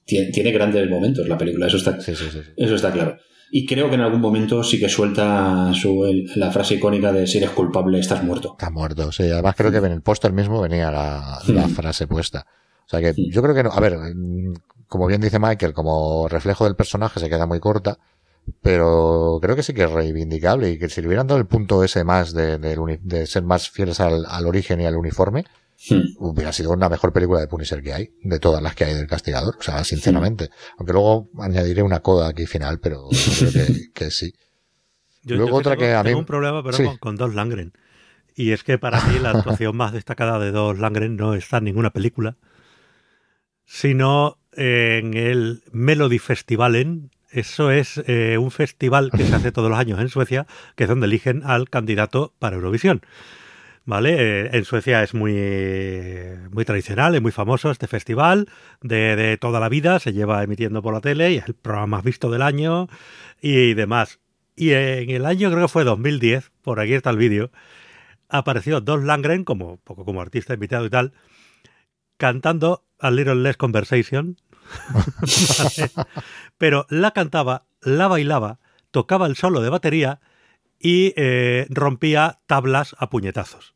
Tiene, 0.05 0.31
tiene, 0.31 0.51
grandes 0.51 0.89
momentos 0.89 1.27
la 1.27 1.37
película, 1.37 1.67
eso 1.67 1.77
está, 1.77 1.99
sí, 2.01 2.15
sí, 2.15 2.25
sí, 2.31 2.39
eso 2.57 2.75
está 2.75 2.91
claro. 2.91 3.17
Y 3.51 3.65
creo 3.65 3.89
que 3.89 3.95
en 3.95 4.01
algún 4.01 4.21
momento 4.21 4.63
sí 4.63 4.79
que 4.79 4.87
suelta 4.89 5.71
su, 5.73 6.05
el, 6.05 6.25
la 6.35 6.51
frase 6.51 6.75
icónica 6.75 7.11
de 7.11 7.27
si 7.27 7.37
eres 7.37 7.49
culpable, 7.51 7.99
estás 7.99 8.23
muerto. 8.23 8.55
Está 8.57 8.69
muerto, 8.69 9.11
sí. 9.11 9.23
Además 9.23 9.55
creo 9.57 9.71
que 9.71 9.77
en 9.77 9.91
el 9.91 10.01
póster 10.01 10.31
mismo 10.31 10.61
venía 10.61 10.89
la, 10.89 11.39
la 11.47 11.67
Mm. 11.67 11.69
frase 11.71 12.07
puesta. 12.07 12.45
O 12.91 12.97
sea 12.97 13.13
que 13.13 13.30
yo 13.30 13.41
creo 13.41 13.55
que 13.55 13.63
no. 13.63 13.72
A 13.72 13.80
ver, 13.80 13.97
como 14.88 15.07
bien 15.07 15.22
dice 15.22 15.39
Michael, 15.39 15.73
como 15.73 16.27
reflejo 16.27 16.65
del 16.65 16.76
personaje 16.76 17.22
se 17.22 17.30
queda 17.30 17.45
muy 17.45 17.61
corta, 17.61 17.99
pero 18.61 19.39
creo 19.41 19.55
que 19.55 19.63
sí 19.63 19.73
que 19.73 19.84
es 19.84 19.91
reivindicable 19.91 20.72
y 20.72 20.77
que 20.77 20.89
si 20.89 20.99
le 20.99 21.07
hubieran 21.07 21.26
dado 21.26 21.39
el 21.39 21.47
punto 21.47 21.85
ese 21.85 22.03
más 22.03 22.34
de, 22.34 22.57
de, 22.57 22.99
de 23.01 23.27
ser 23.27 23.43
más 23.43 23.69
fieles 23.69 24.01
al, 24.01 24.26
al, 24.27 24.45
origen 24.45 24.81
y 24.81 24.85
al 24.85 24.97
uniforme, 24.97 25.45
hubiera 26.18 26.51
sido 26.51 26.72
una 26.72 26.89
mejor 26.89 27.13
película 27.13 27.39
de 27.39 27.47
Punisher 27.47 27.81
que 27.81 27.93
hay, 27.93 28.13
de 28.23 28.39
todas 28.39 28.61
las 28.61 28.76
que 28.76 28.84
hay 28.84 28.93
del 28.93 29.07
Castigador. 29.07 29.55
O 29.57 29.63
sea, 29.63 29.85
sinceramente. 29.85 30.49
Aunque 30.77 30.91
luego 30.91 31.30
añadiré 31.39 31.81
una 31.81 32.01
coda 32.01 32.27
aquí 32.27 32.45
final, 32.45 32.81
pero 32.81 33.07
creo 33.39 33.51
que, 33.53 33.91
que 33.93 34.11
sí. 34.11 34.34
Yo, 35.23 35.38
luego 35.38 35.51
yo 35.51 35.55
otra 35.59 35.77
tengo, 35.77 35.85
que 35.85 35.93
a 35.93 36.03
mí. 36.03 36.09
Tengo 36.09 36.19
un 36.19 36.26
problema, 36.26 36.61
pero 36.61 36.76
sí. 36.76 36.84
con, 36.84 36.97
con 36.97 37.15
Dos 37.15 37.34
Langren. 37.35 37.72
Y 38.35 38.51
es 38.51 38.63
que 38.63 38.77
para 38.77 39.01
mí 39.05 39.19
la 39.19 39.31
actuación 39.38 39.77
más 39.77 39.93
destacada 39.93 40.39
de 40.39 40.51
Dos 40.51 40.80
Langren 40.80 41.15
no 41.15 41.35
está 41.35 41.59
en 41.59 41.65
ninguna 41.65 41.91
película, 41.91 42.38
sino 43.72 44.38
en 44.52 45.14
el 45.14 45.64
Melody 45.72 46.19
Festivalen. 46.19 47.10
Eso 47.30 47.72
es 47.72 48.03
eh, 48.06 48.38
un 48.38 48.52
festival 48.52 49.11
que 49.11 49.23
se 49.23 49.34
hace 49.34 49.53
todos 49.53 49.69
los 49.69 49.80
años 49.80 50.02
en 50.02 50.10
Suecia, 50.10 50.45
que 50.76 50.84
es 50.84 50.89
donde 50.89 51.06
eligen 51.06 51.41
al 51.45 51.69
candidato 51.69 52.34
para 52.38 52.57
Eurovisión. 52.57 53.02
¿Vale? 53.85 54.15
Eh, 54.19 54.49
en 54.52 54.65
Suecia 54.65 55.02
es 55.03 55.14
muy, 55.14 55.34
muy 56.52 56.65
tradicional, 56.65 57.15
es 57.15 57.22
muy 57.22 57.31
famoso 57.31 57.72
este 57.72 57.88
festival 57.88 58.49
de, 58.81 59.15
de, 59.15 59.38
toda 59.38 59.61
la 59.61 59.69
vida, 59.69 59.99
se 59.99 60.11
lleva 60.11 60.43
emitiendo 60.43 60.81
por 60.81 60.93
la 60.93 60.99
tele 60.99 61.31
y 61.31 61.38
es 61.38 61.48
el 61.48 61.53
programa 61.53 61.98
más 61.98 62.03
visto 62.03 62.30
del 62.30 62.41
año 62.41 62.89
y 63.41 63.73
demás. 63.73 64.19
Y 64.53 64.72
en 64.72 65.10
el 65.11 65.26
año, 65.26 65.49
creo 65.49 65.64
que 65.64 65.72
fue 65.72 65.85
2010, 65.85 66.52
por 66.61 66.81
aquí 66.81 66.93
está 66.93 67.10
el 67.10 67.18
vídeo, 67.18 67.52
apareció 68.27 68.81
Dos 68.81 69.02
Langren, 69.02 69.45
como, 69.45 69.77
poco 69.77 70.03
como 70.03 70.22
artista 70.22 70.53
invitado 70.53 70.85
y 70.85 70.89
tal, 70.89 71.14
cantando 72.22 72.85
A 72.99 73.10
Little 73.10 73.38
Less 73.38 73.57
Conversation, 73.57 74.38
¿vale? 74.93 75.89
pero 76.60 76.85
la 76.91 77.11
cantaba, 77.11 77.65
la 77.81 78.07
bailaba, 78.07 78.60
tocaba 78.91 79.26
el 79.26 79.35
solo 79.35 79.60
de 79.60 79.69
batería 79.69 80.19
y 80.80 81.15
eh, 81.18 81.65
rompía 81.72 82.38
tablas 82.45 82.95
a 82.99 83.10
puñetazos. 83.10 83.73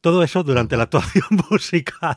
Todo 0.00 0.22
eso 0.22 0.44
durante 0.44 0.78
la 0.78 0.84
actuación 0.84 1.26
musical. 1.50 2.16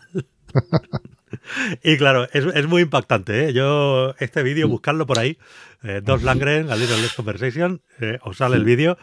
y 1.83 1.97
claro, 1.97 2.29
es, 2.31 2.45
es, 2.45 2.67
muy 2.67 2.83
impactante. 2.83 3.49
¿eh? 3.49 3.53
Yo, 3.53 4.15
este 4.19 4.43
vídeo, 4.43 4.69
buscarlo 4.69 5.05
por 5.05 5.19
ahí, 5.19 5.37
eh, 5.83 5.99
Dos 6.01 6.23
Langren, 6.23 6.71
A 6.71 6.77
Little 6.77 7.01
Less 7.01 7.13
Conversation, 7.13 7.81
eh, 7.99 8.19
os 8.21 8.37
sale 8.37 8.55
el 8.55 8.63
vídeo. 8.63 8.97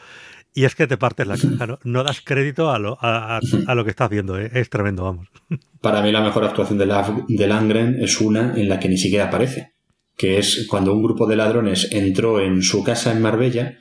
Y 0.55 0.65
es 0.65 0.75
que 0.75 0.87
te 0.87 0.97
partes 0.97 1.27
la 1.27 1.37
caja, 1.37 1.67
¿no? 1.67 1.79
No 1.85 2.03
das 2.03 2.21
crédito 2.21 2.71
a 2.71 2.79
lo, 2.79 2.99
a, 3.01 3.37
a, 3.37 3.41
a 3.67 3.75
lo 3.75 3.85
que 3.85 3.91
estás 3.91 4.11
viendo, 4.11 4.39
¿eh? 4.39 4.51
es 4.53 4.71
tremendo, 4.71 5.05
vamos. 5.05 5.29
Para 5.81 6.03
mí 6.03 6.11
la 6.11 6.21
mejor 6.21 6.45
actuación 6.45 6.79
de, 6.79 6.87
la, 6.87 7.25
de 7.29 7.47
Langren 7.47 8.03
es 8.03 8.21
una 8.21 8.55
en 8.55 8.69
la 8.69 8.81
que 8.81 8.89
ni 8.89 8.99
siquiera 8.99 9.27
aparece, 9.27 9.75
que 10.17 10.39
es 10.39 10.67
cuando 10.69 10.93
un 10.93 11.03
grupo 11.03 11.27
de 11.27 11.37
ladrones 11.37 11.89
entró 11.93 12.41
en 12.41 12.63
su 12.63 12.83
casa 12.83 13.13
en 13.13 13.23
Marbella 13.23 13.79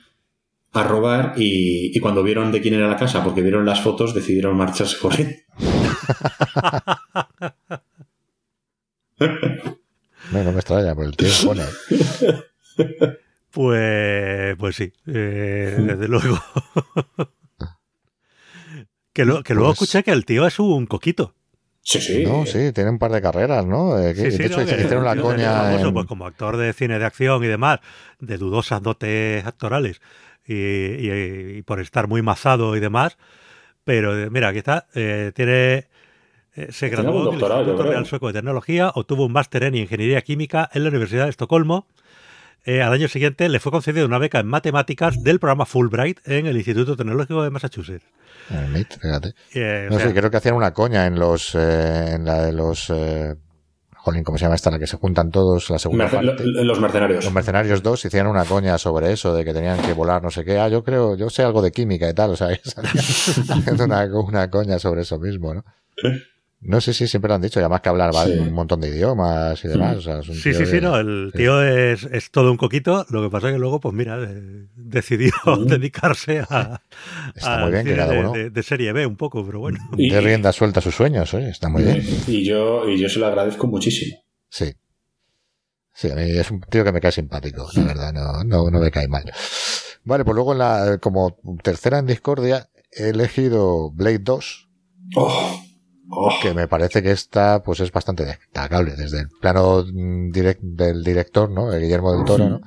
a 0.72 0.84
robar 0.84 1.34
y, 1.36 1.96
y, 1.96 2.00
cuando 2.00 2.22
vieron 2.22 2.52
de 2.52 2.60
quién 2.60 2.74
era 2.74 2.88
la 2.88 2.96
casa, 2.96 3.24
porque 3.24 3.42
vieron 3.42 3.66
las 3.66 3.80
fotos, 3.80 4.14
decidieron 4.14 4.56
marcharse 4.56 4.98
corriendo. 4.98 5.34
no, 9.18 10.44
no 10.44 10.52
me 10.52 10.58
extraña, 10.58 10.94
por 10.94 11.06
el 11.06 11.16
tío 11.16 11.28
pone. 11.44 11.64
Pues, 13.58 14.54
pues 14.56 14.76
sí, 14.76 14.92
eh, 15.08 15.74
desde 15.76 16.06
luego. 16.06 16.38
que, 19.12 19.24
lo, 19.24 19.42
que 19.42 19.52
luego 19.52 19.70
pues... 19.70 19.82
escuché 19.82 20.04
que 20.04 20.12
el 20.12 20.24
tío 20.24 20.46
es 20.46 20.60
un 20.60 20.86
coquito. 20.86 21.34
Sí, 21.82 22.00
sí. 22.00 22.22
No, 22.24 22.46
sí, 22.46 22.70
tiene 22.72 22.90
un 22.90 23.00
par 23.00 23.10
de 23.10 23.20
carreras, 23.20 23.66
¿no? 23.66 23.98
Eh, 23.98 24.14
sí, 24.14 24.30
sí, 24.30 24.38
de 24.38 24.46
hecho, 24.46 24.60
no, 24.60 24.64
que, 24.64 24.76
hicieron 24.76 25.04
la 25.04 25.16
coña. 25.16 25.54
Famoso, 25.54 25.88
en... 25.88 25.94
pues, 25.94 26.06
como 26.06 26.24
actor 26.28 26.56
de 26.56 26.72
cine 26.72 27.00
de 27.00 27.04
acción 27.04 27.42
y 27.42 27.48
demás, 27.48 27.80
de 28.20 28.38
dudosas 28.38 28.80
dotes 28.80 29.44
actorales, 29.44 30.00
y, 30.46 30.54
y, 30.54 31.56
y 31.56 31.62
por 31.62 31.80
estar 31.80 32.06
muy 32.06 32.22
mazado 32.22 32.76
y 32.76 32.80
demás. 32.80 33.18
Pero 33.82 34.30
mira, 34.30 34.50
aquí 34.50 34.58
está, 34.58 34.86
eh, 34.94 35.32
tiene. 35.34 35.88
Eh, 36.54 36.68
se 36.70 36.90
graduó 36.90 37.32
en 37.32 37.40
el 37.40 37.42
Instituto 37.42 37.82
Real 37.82 38.06
Sueco 38.06 38.28
de 38.28 38.34
Tecnología, 38.34 38.92
obtuvo 38.94 39.26
un 39.26 39.32
máster 39.32 39.64
en 39.64 39.74
Ingeniería 39.74 40.22
Química 40.22 40.70
en 40.72 40.84
la 40.84 40.90
Universidad 40.90 41.24
de 41.24 41.30
Estocolmo. 41.30 41.88
Eh, 42.64 42.82
al 42.82 42.92
año 42.92 43.08
siguiente 43.08 43.48
le 43.48 43.60
fue 43.60 43.72
concedida 43.72 44.04
una 44.04 44.18
beca 44.18 44.40
en 44.40 44.46
matemáticas 44.46 45.22
del 45.22 45.38
programa 45.40 45.64
Fulbright 45.64 46.18
en 46.26 46.46
el 46.46 46.56
Instituto 46.56 46.96
Tecnológico 46.96 47.42
de 47.42 47.50
Massachusetts. 47.50 48.04
fíjate. 48.48 49.34
Eh, 49.54 49.86
no 49.90 49.96
o 49.96 49.98
sea, 49.98 50.08
sé, 50.08 50.14
creo 50.14 50.30
que 50.30 50.36
hacían 50.36 50.54
una 50.54 50.72
coña 50.72 51.06
en 51.06 51.18
los, 51.18 51.54
eh, 51.54 52.12
en 52.14 52.24
la 52.24 52.42
de 52.42 52.52
los, 52.52 52.90
eh, 52.90 53.34
jolín, 53.94 54.22
¿cómo 54.24 54.38
se 54.38 54.44
llama 54.44 54.54
esta? 54.54 54.70
La 54.70 54.78
que 54.78 54.86
se 54.86 54.96
juntan 54.96 55.30
todos, 55.30 55.70
la 55.70 55.78
segunda 55.78 56.06
Merce- 56.08 56.26
parte. 56.26 56.42
lo- 56.46 56.64
Los 56.64 56.80
mercenarios. 56.80 57.24
Los 57.24 57.32
mercenarios 57.32 57.82
2 57.82 58.04
hicieron 58.04 58.30
una 58.30 58.44
coña 58.44 58.76
sobre 58.78 59.12
eso, 59.12 59.34
de 59.34 59.44
que 59.44 59.52
tenían 59.54 59.78
que 59.80 59.92
volar 59.92 60.22
no 60.22 60.30
sé 60.30 60.44
qué. 60.44 60.58
Ah, 60.58 60.68
yo 60.68 60.82
creo, 60.84 61.16
yo 61.16 61.30
sé 61.30 61.42
algo 61.42 61.62
de 61.62 61.72
química 61.72 62.08
y 62.08 62.14
tal, 62.14 62.30
o 62.30 62.36
sea, 62.36 62.48
haciendo 63.50 63.84
una, 63.84 64.04
una 64.04 64.50
coña 64.50 64.78
sobre 64.78 65.02
eso 65.02 65.18
mismo, 65.18 65.54
¿no? 65.54 65.64
No 66.60 66.80
sé 66.80 66.92
si 66.92 67.06
siempre 67.06 67.28
lo 67.28 67.36
han 67.36 67.40
dicho, 67.42 67.60
y 67.60 67.62
además 67.62 67.82
que 67.82 67.88
hablar 67.88 68.12
va- 68.14 68.24
Sí. 68.26 68.32
un 68.32 68.52
montón 68.52 68.80
de 68.80 68.88
idiomas 68.88 69.64
y 69.64 69.68
demás. 69.68 69.96
O 69.98 70.00
sea, 70.00 70.18
es 70.18 70.28
un 70.28 70.34
Sí, 70.34 70.52
sí, 70.52 70.66
sí, 70.66 70.80
no, 70.80 70.96
el 70.98 71.30
sí. 71.32 71.38
tío 71.38 71.62
es, 71.62 72.02
es 72.04 72.30
todo 72.32 72.50
un 72.50 72.56
coquito, 72.56 73.06
lo 73.10 73.22
que 73.22 73.30
pasa 73.30 73.46
es 73.48 73.52
que 73.54 73.58
luego, 73.60 73.78
pues 73.78 73.94
mira, 73.94 74.18
eh, 74.20 74.66
decidió 74.74 75.30
dedicarse 75.66 76.40
a, 76.50 76.82
Está 77.34 77.58
muy 77.58 77.70
bien 77.70 77.84
que 77.84 77.94
de, 77.94 78.18
uno 78.18 78.32
de- 78.32 78.50
de 78.50 78.62
serie 78.64 78.92
B 78.92 79.06
un 79.06 79.16
poco, 79.16 79.46
pero 79.46 79.60
bueno. 79.60 79.78
Y- 79.96 80.10
de 80.10 80.20
rienda 80.20 80.52
suelta 80.52 80.80
a 80.80 80.82
sus 80.82 80.96
sueños, 80.96 81.32
¿eh? 81.34 81.48
Está 81.48 81.68
muy 81.68 81.84
bien. 81.84 82.02
Y 82.26 82.44
yo, 82.44 82.88
y 82.88 82.98
yo 82.98 83.08
se 83.08 83.20
lo 83.20 83.26
agradezco 83.28 83.68
muchísimo. 83.68 84.18
Sí. 84.50 84.72
Sí, 85.94 86.10
a 86.10 86.14
mí 86.16 86.22
es 86.22 86.50
un 86.50 86.60
tío 86.60 86.84
que 86.84 86.92
me 86.92 87.00
cae 87.00 87.12
simpático, 87.12 87.68
la 87.74 87.82
verdad, 87.84 88.12
no, 88.12 88.44
no, 88.44 88.70
no 88.70 88.78
me 88.80 88.90
cae 88.90 89.06
mal. 89.08 89.24
Vale, 90.04 90.24
pues 90.24 90.34
luego 90.34 90.52
en 90.52 90.58
la, 90.58 90.98
como 91.00 91.38
tercera 91.62 91.98
en 91.98 92.06
discordia, 92.06 92.68
he 92.92 93.10
elegido 93.10 93.90
Blade 93.90 94.18
2, 94.20 94.68
Oh, 95.16 95.60
oh. 96.10 96.30
que 96.42 96.54
me 96.54 96.68
parece 96.68 97.02
que 97.02 97.10
esta 97.10 97.62
pues 97.62 97.80
es 97.80 97.92
bastante 97.92 98.24
destacable 98.24 98.94
desde 98.96 99.20
el 99.20 99.28
plano 99.40 99.84
mm, 99.92 100.30
direct, 100.30 100.60
del 100.62 101.02
director, 101.04 101.50
¿no? 101.50 101.70
De 101.70 101.80
Guillermo 101.80 102.12
del 102.12 102.24
Toro, 102.24 102.48
¿no? 102.48 102.60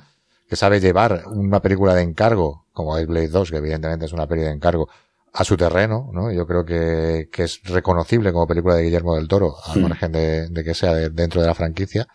Que 0.48 0.56
sabe 0.56 0.80
llevar 0.80 1.24
una 1.26 1.60
película 1.60 1.94
de 1.94 2.02
encargo, 2.02 2.66
como 2.72 2.96
es 2.98 3.06
Blade 3.06 3.28
2, 3.28 3.50
que 3.50 3.56
evidentemente 3.58 4.06
es 4.06 4.12
una 4.12 4.26
peli 4.26 4.42
de 4.42 4.50
encargo, 4.50 4.88
a 5.34 5.44
su 5.44 5.56
terreno, 5.56 6.10
¿no? 6.12 6.30
Yo 6.30 6.46
creo 6.46 6.62
que, 6.66 7.30
que 7.32 7.44
es 7.44 7.62
reconocible 7.64 8.32
como 8.34 8.46
película 8.46 8.74
de 8.74 8.82
Guillermo 8.82 9.14
del 9.16 9.28
Toro, 9.28 9.56
al 9.64 9.72
Sí. 9.74 9.80
margen 9.80 10.12
de, 10.12 10.48
de 10.48 10.62
que 10.64 10.74
sea 10.74 10.92
de- 10.94 11.08
dentro 11.08 11.40
de 11.40 11.46
la 11.46 11.54
franquicia. 11.54 12.06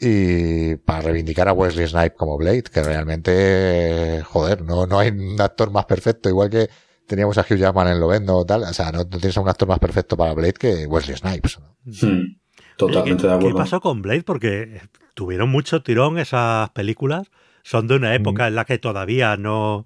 Y 0.00 0.76
para 0.76 1.02
reivindicar 1.02 1.46
a 1.48 1.52
Wesley 1.52 1.86
Snipe 1.86 2.16
como 2.16 2.36
Blade, 2.38 2.62
que 2.64 2.82
realmente, 2.82 4.22
joder, 4.26 4.62
no, 4.62 4.86
no 4.86 4.98
hay 4.98 5.10
un 5.10 5.40
actor 5.40 5.70
más 5.70 5.84
perfecto, 5.84 6.28
igual 6.28 6.48
que 6.50 6.70
teníamos 7.10 7.36
a 7.36 7.42
Hugh 7.42 7.58
Jackman 7.58 7.88
en 7.88 8.00
Lovendo 8.00 8.36
o 8.36 8.46
tal, 8.46 8.62
o 8.62 8.72
sea, 8.72 8.92
no, 8.92 9.00
no 9.00 9.04
tienes 9.18 9.36
a 9.36 9.40
un 9.40 9.48
actor 9.48 9.68
más 9.68 9.78
perfecto 9.80 10.16
para 10.16 10.32
Blade 10.32 10.52
que 10.54 10.86
Wesley 10.86 11.16
Snipes. 11.16 11.58
¿no? 11.58 11.74
Hmm, 12.08 12.36
Totalmente 12.76 13.22
¿qué, 13.22 13.28
de 13.28 13.32
qué 13.32 13.36
acuerdo. 13.38 13.56
pasó 13.58 13.80
con 13.80 14.00
Blade? 14.00 14.22
Porque 14.22 14.80
tuvieron 15.14 15.50
mucho 15.50 15.82
tirón 15.82 16.18
esas 16.18 16.70
películas. 16.70 17.30
Son 17.62 17.86
de 17.88 17.96
una 17.96 18.14
época 18.14 18.46
en 18.46 18.54
la 18.54 18.64
que 18.64 18.78
todavía 18.78 19.36
no, 19.36 19.84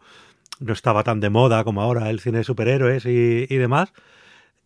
no 0.60 0.72
estaba 0.72 1.02
tan 1.02 1.18
de 1.20 1.30
moda 1.30 1.64
como 1.64 1.82
ahora 1.82 2.10
el 2.10 2.20
cine 2.20 2.38
de 2.38 2.44
superhéroes 2.44 3.05
y, 3.06 3.46
y 3.48 3.56
demás. 3.56 3.92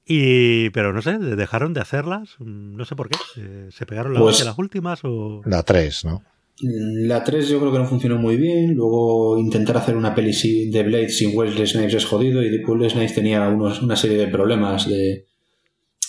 Y, 0.05 0.71
pero 0.71 0.93
no 0.93 1.03
sé, 1.03 1.19
dejaron 1.19 1.75
de 1.75 1.81
hacerlas. 1.81 2.37
No 2.39 2.85
sé 2.85 2.97
por 2.97 3.09
qué. 3.09 3.19
Eh, 3.37 3.69
¿Se 3.71 3.87
pegaron 3.87 4.15
la 4.15 4.21
Pues- 4.21 4.45
las 4.45 4.59
últimas 4.59 5.01
o...? 5.05 5.43
La 5.45 5.63
3, 5.63 6.05
¿no? 6.05 6.23
La 6.61 7.23
3 7.23 7.49
yo 7.49 7.61
creo 7.61 7.73
que 7.73 7.79
no 7.79 7.87
funcionó 7.87 8.17
muy 8.19 8.37
bien. 8.37 8.75
Luego 8.75 9.39
intentar 9.39 9.77
hacer 9.77 9.97
una 9.97 10.15
peli 10.15 10.33
sin- 10.33 10.71
de 10.71 10.83
Blade 10.83 11.09
sin 11.11 11.37
Wesley 11.37 11.67
Snipes 11.67 11.95
es 11.95 12.05
jodido. 12.05 12.43
Y 12.43 12.65
Wesley 12.65 12.91
Snipes 12.91 13.15
tenía 13.15 13.47
unos- 13.49 13.81
una 13.83 13.95
serie 13.97 14.17
de 14.19 14.27
problemas 14.29 14.89
de, 14.89 15.27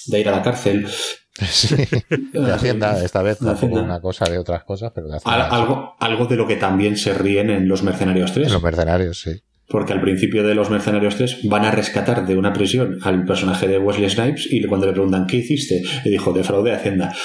de 0.07 0.19
ir 0.19 0.27
a 0.29 0.31
la 0.31 0.41
cárcel. 0.41 0.85
Sí. 1.39 1.73
De 2.33 2.51
Hacienda, 2.51 3.01
esta 3.01 3.21
vez, 3.21 3.37
tampoco 3.37 3.55
Hacienda. 3.67 3.81
una 3.83 4.01
cosa 4.01 4.25
de 4.29 4.37
otras 4.37 4.65
cosas, 4.65 4.91
pero 4.93 5.07
de 5.07 5.13
Al- 5.13 5.19
Hacienda. 5.19 5.47
algo, 5.55 5.95
algo 5.97 6.25
de 6.25 6.35
lo 6.35 6.45
que 6.45 6.57
también 6.57 6.97
se 6.97 7.13
ríen 7.13 7.49
en 7.49 7.65
Los 7.65 7.81
Mercenarios 7.81 8.33
3. 8.33 8.47
En 8.47 8.53
los 8.53 8.61
mercenarios, 8.61 9.21
sí. 9.21 9.31
Porque 9.69 9.93
al 9.93 10.01
principio 10.01 10.45
de 10.45 10.53
Los 10.53 10.69
Mercenarios 10.69 11.15
3 11.15 11.41
van 11.47 11.63
a 11.63 11.71
rescatar 11.71 12.27
de 12.27 12.35
una 12.35 12.51
prisión 12.51 12.97
al 13.03 13.23
personaje 13.23 13.69
de 13.69 13.77
Wesley 13.79 14.09
Snipes 14.09 14.47
y 14.51 14.61
cuando 14.65 14.87
le 14.87 14.91
preguntan 14.91 15.27
¿qué 15.27 15.37
hiciste? 15.37 15.81
Le 16.03 16.11
dijo, 16.11 16.33
defraudé 16.33 16.73
a 16.73 16.75
Hacienda. 16.75 17.15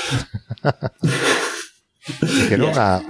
Hicieron 2.23 2.71
una, 2.71 3.03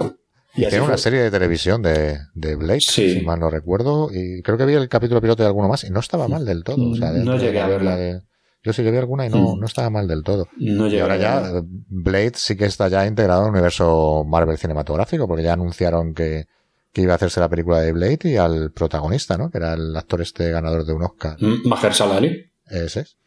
hicieron 0.55 0.87
una 0.87 0.97
serie 0.97 1.21
de 1.21 1.31
televisión 1.31 1.81
de, 1.81 2.17
de 2.33 2.55
Blade, 2.55 2.81
Sí. 2.81 3.19
si 3.19 3.21
mal 3.25 3.39
no 3.39 3.49
recuerdo, 3.49 4.09
y 4.11 4.41
creo 4.41 4.57
que 4.57 4.65
vi 4.65 4.73
el 4.73 4.87
capítulo 4.89 5.21
piloto 5.21 5.43
de 5.43 5.47
alguno 5.47 5.67
más 5.67 5.83
y 5.83 5.89
no 5.89 5.99
estaba 5.99 6.27
mal 6.27 6.45
del 6.45 6.63
todo. 6.63 6.91
O 6.91 6.95
sea, 6.95 7.11
No 7.11 7.37
llegué 7.37 7.59
a 7.61 7.67
verla. 7.67 7.95
de- 7.97 8.21
Yo 8.63 8.73
sí 8.73 8.81
que 8.83 8.89
vi 8.89 8.97
alguna 8.97 9.27
y 9.27 9.29
no, 9.29 9.55
Mm. 9.55 9.59
no 9.59 9.65
estaba 9.67 9.89
mal 9.91 10.07
del 10.07 10.23
todo. 10.23 10.47
No 10.57 10.87
Y 10.87 10.97
ahora 10.99 11.17
ya 11.17 11.51
Blade 11.87 12.31
sí 12.35 12.55
que 12.57 12.65
está 12.65 12.87
ya 12.87 13.05
integrado 13.05 13.41
en 13.41 13.47
el 13.49 13.53
universo 13.53 14.23
Marvel 14.27 14.57
cinematográfico, 14.57 15.27
porque 15.27 15.43
ya 15.43 15.53
anunciaron 15.53 16.15
que, 16.15 16.45
que 16.91 17.01
iba 17.01 17.13
a 17.13 17.17
hacerse 17.17 17.39
la 17.39 17.47
película 17.49 17.79
de 17.81 17.91
Blade 17.91 18.19
y 18.23 18.37
al 18.37 18.71
protagonista, 18.71 19.37
¿no? 19.37 19.51
Que 19.51 19.59
era 19.59 19.73
el 19.75 19.95
actor 19.95 20.21
este 20.21 20.49
ganador 20.49 20.83
de 20.83 20.93
un 20.93 21.03
Oscar. 21.03 21.37
Mm, 21.39 21.67
Mahershala 21.67 22.17
Ali. 22.17 22.51
Ese 22.67 23.01
es. 23.01 23.17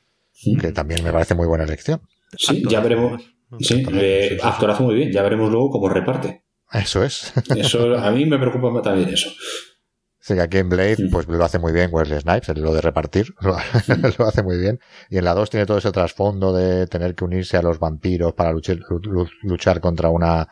Mm. 0.45 0.59
Que 0.59 0.73
también 0.73 1.05
me 1.05 1.13
parece 1.13 1.37
muy 1.37 1.47
buena 1.47 1.63
elección. 1.63 2.01
Sí, 2.37 2.65
ya 2.69 2.81
veremos. 2.81 3.23
Sí, 3.61 3.85
eh, 3.93 4.27
sí, 4.29 4.29
sí, 4.31 4.41
sí. 4.41 4.41
actorazo 4.43 4.83
muy 4.85 4.95
bien. 4.95 5.13
Ya 5.13 5.23
veremos 5.23 5.51
luego 5.51 5.71
cómo 5.71 5.89
reparte. 5.89 6.45
Eso 6.73 7.03
es. 7.03 7.33
Eso 7.57 7.97
a 7.99 8.11
mí 8.11 8.27
me 8.27 8.39
preocupa 8.39 8.83
también 8.83 9.09
eso. 9.09 9.31
Sí, 10.21 10.35
que 10.35 10.41
aquí 10.43 10.59
en 10.59 10.69
Blade, 10.69 10.97
Sí. 10.97 11.09
pues 11.11 11.27
lo 11.27 11.43
hace 11.43 11.59
muy 11.59 11.73
bien 11.73 11.89
Wesley 11.91 12.21
Snipes, 12.21 12.55
lo 12.59 12.75
de 12.75 12.83
repartir, 12.83 13.33
lo, 13.41 13.57
lo 14.19 14.27
hace 14.27 14.43
muy 14.43 14.59
bien. 14.59 14.79
Y 15.09 15.17
en 15.17 15.25
la 15.25 15.33
2 15.33 15.49
tiene 15.49 15.65
todo 15.65 15.79
ese 15.79 15.91
trasfondo 15.93 16.53
de 16.53 16.87
tener 16.87 17.15
que 17.15 17.25
unirse 17.25 17.57
a 17.57 17.63
los 17.63 17.79
vampiros 17.79 18.35
para 18.35 18.53
luchar, 18.53 18.77
lu- 18.91 19.29
luchar 19.43 19.81
contra 19.81 20.11
una, 20.11 20.47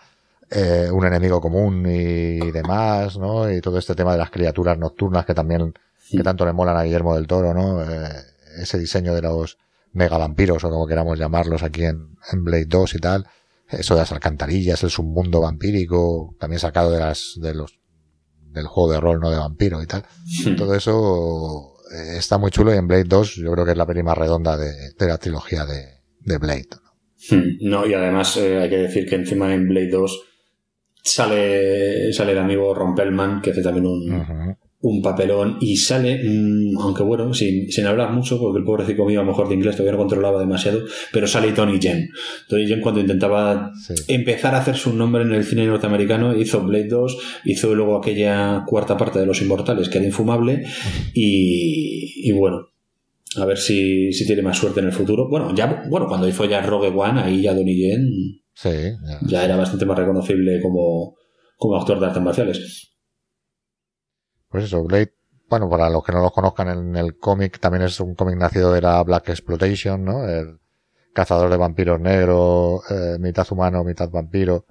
eh, 0.50 0.88
un 0.90 1.04
enemigo 1.04 1.42
común 1.42 1.84
y 1.86 2.50
demás, 2.52 3.18
¿no? 3.18 3.52
Y 3.52 3.60
todo 3.60 3.78
este 3.78 3.94
tema 3.94 4.12
de 4.12 4.18
las 4.18 4.30
criaturas 4.30 4.78
nocturnas 4.78 5.26
que 5.26 5.34
también, 5.34 5.74
que 6.10 6.22
tanto 6.22 6.46
le 6.46 6.54
molan 6.54 6.78
a 6.78 6.84
Guillermo 6.84 7.14
del 7.14 7.26
Toro, 7.26 7.52
¿no? 7.52 7.82
Eh, 7.82 8.08
ese 8.62 8.78
diseño 8.78 9.12
de 9.14 9.20
los 9.20 9.58
megavampiros 9.96 10.62
o 10.64 10.70
como 10.70 10.86
queramos 10.86 11.18
llamarlos 11.18 11.62
aquí 11.62 11.84
en, 11.84 12.16
en 12.32 12.44
Blade 12.44 12.66
2 12.66 12.94
y 12.94 12.98
tal. 12.98 13.26
Eso 13.68 13.94
de 13.94 14.00
las 14.02 14.12
alcantarillas, 14.12 14.82
el 14.84 14.90
submundo 14.90 15.40
vampírico, 15.40 16.36
también 16.38 16.60
sacado 16.60 16.92
de 16.92 17.00
las, 17.00 17.34
de 17.40 17.52
los 17.54 17.78
del 18.52 18.66
juego 18.66 18.92
de 18.92 19.00
rol, 19.00 19.18
no 19.20 19.30
de 19.30 19.38
vampiro 19.38 19.82
y 19.82 19.86
tal. 19.86 20.04
Todo 20.56 20.74
eso 20.74 21.74
eh, 21.92 22.16
está 22.18 22.38
muy 22.38 22.50
chulo 22.50 22.72
y 22.72 22.76
en 22.78 22.86
Blade 22.86 23.04
2 23.04 23.34
yo 23.36 23.52
creo 23.52 23.64
que 23.64 23.72
es 23.72 23.76
la 23.76 23.86
peli 23.86 24.02
más 24.02 24.16
redonda 24.16 24.56
de, 24.56 24.70
de 24.96 25.06
la 25.06 25.18
trilogía 25.18 25.66
de, 25.66 25.84
de 26.20 26.38
Blade. 26.38 26.68
¿no? 26.70 27.36
Hmm, 27.36 27.48
No, 27.62 27.86
y 27.86 27.94
además 27.94 28.36
eh, 28.36 28.58
hay 28.60 28.70
que 28.70 28.76
decir 28.78 29.08
que 29.08 29.16
encima 29.16 29.52
en 29.52 29.66
Blade 29.68 29.90
2 29.90 30.20
sale, 31.02 32.12
sale 32.12 32.32
el 32.32 32.38
amigo 32.38 32.74
Rompelman, 32.74 33.40
que 33.40 33.50
hace 33.50 33.62
también 33.62 33.86
un. 33.86 34.56
Un 34.88 35.02
papelón, 35.02 35.58
y 35.60 35.76
sale, 35.76 36.20
mm, 36.22 36.78
aunque 36.80 37.02
bueno, 37.02 37.34
sin, 37.34 37.70
sin 37.72 37.86
hablar 37.86 38.12
mucho, 38.12 38.38
porque 38.38 38.58
el 38.60 38.64
pobrecito 38.64 39.04
mío 39.04 39.20
a 39.20 39.24
lo 39.24 39.30
mejor 39.30 39.48
de 39.48 39.54
inglés 39.54 39.74
todavía 39.76 39.92
no 39.92 39.98
controlaba 39.98 40.38
demasiado, 40.38 40.80
pero 41.12 41.26
sale 41.26 41.52
Tony 41.52 41.78
Jen. 41.80 42.08
Tony 42.48 42.66
Jen 42.66 42.80
cuando 42.80 43.00
intentaba 43.00 43.72
Sí. 43.86 43.94
empezar 44.08 44.54
a 44.54 44.58
hacer 44.58 44.76
su 44.76 44.92
nombre 44.94 45.22
en 45.22 45.32
el 45.32 45.44
cine 45.44 45.66
norteamericano, 45.66 46.36
hizo 46.36 46.60
Blade 46.62 46.88
2, 46.88 47.18
hizo 47.46 47.74
luego 47.74 47.96
aquella 47.96 48.64
cuarta 48.66 48.96
parte 48.96 49.18
de 49.18 49.26
Los 49.26 49.42
Inmortales, 49.42 49.88
que 49.88 49.98
era 49.98 50.06
infumable, 50.06 50.64
y, 51.14 52.28
y 52.28 52.32
bueno, 52.32 52.68
a 53.36 53.44
ver 53.44 53.58
si, 53.58 54.12
si 54.12 54.26
tiene 54.26 54.42
más 54.42 54.56
suerte 54.58 54.80
en 54.80 54.86
el 54.86 54.92
futuro. 54.92 55.28
Bueno, 55.28 55.54
ya, 55.54 55.84
bueno, 55.88 56.06
cuando 56.06 56.28
hizo 56.28 56.44
ya 56.44 56.62
Rogue 56.62 56.88
One, 56.88 57.20
ahí 57.20 57.42
ya 57.42 57.54
Donnie 57.54 57.76
Yen 57.76 58.08
Sí, 58.54 58.70
ya. 58.70 59.18
ya 59.26 59.44
era 59.44 59.56
bastante 59.56 59.84
más 59.84 59.98
reconocible 59.98 60.60
como, 60.62 61.16
como 61.56 61.76
actor 61.76 61.98
de 62.00 62.06
artes 62.06 62.22
marciales. 62.22 62.92
Pues 64.56 64.68
eso, 64.68 64.82
Blade, 64.84 65.12
bueno, 65.50 65.68
para 65.68 65.90
los 65.90 66.02
que 66.02 66.12
no 66.12 66.22
lo 66.22 66.30
conozcan 66.30 66.68
en 66.70 66.96
el 66.96 67.18
cómic, 67.18 67.60
también 67.60 67.82
es 67.82 68.00
un 68.00 68.14
cómic 68.14 68.36
nacido 68.36 68.72
de 68.72 68.80
la 68.80 69.02
Black 69.02 69.28
Exploitation, 69.28 70.02
¿no? 70.02 70.26
El 70.26 70.60
cazador 71.12 71.50
de 71.50 71.58
vampiros 71.58 72.00
negro, 72.00 72.80
eh, 72.88 73.18
mitad 73.20 73.46
humano, 73.50 73.84
mitad 73.84 74.08
vampiro, 74.08 74.64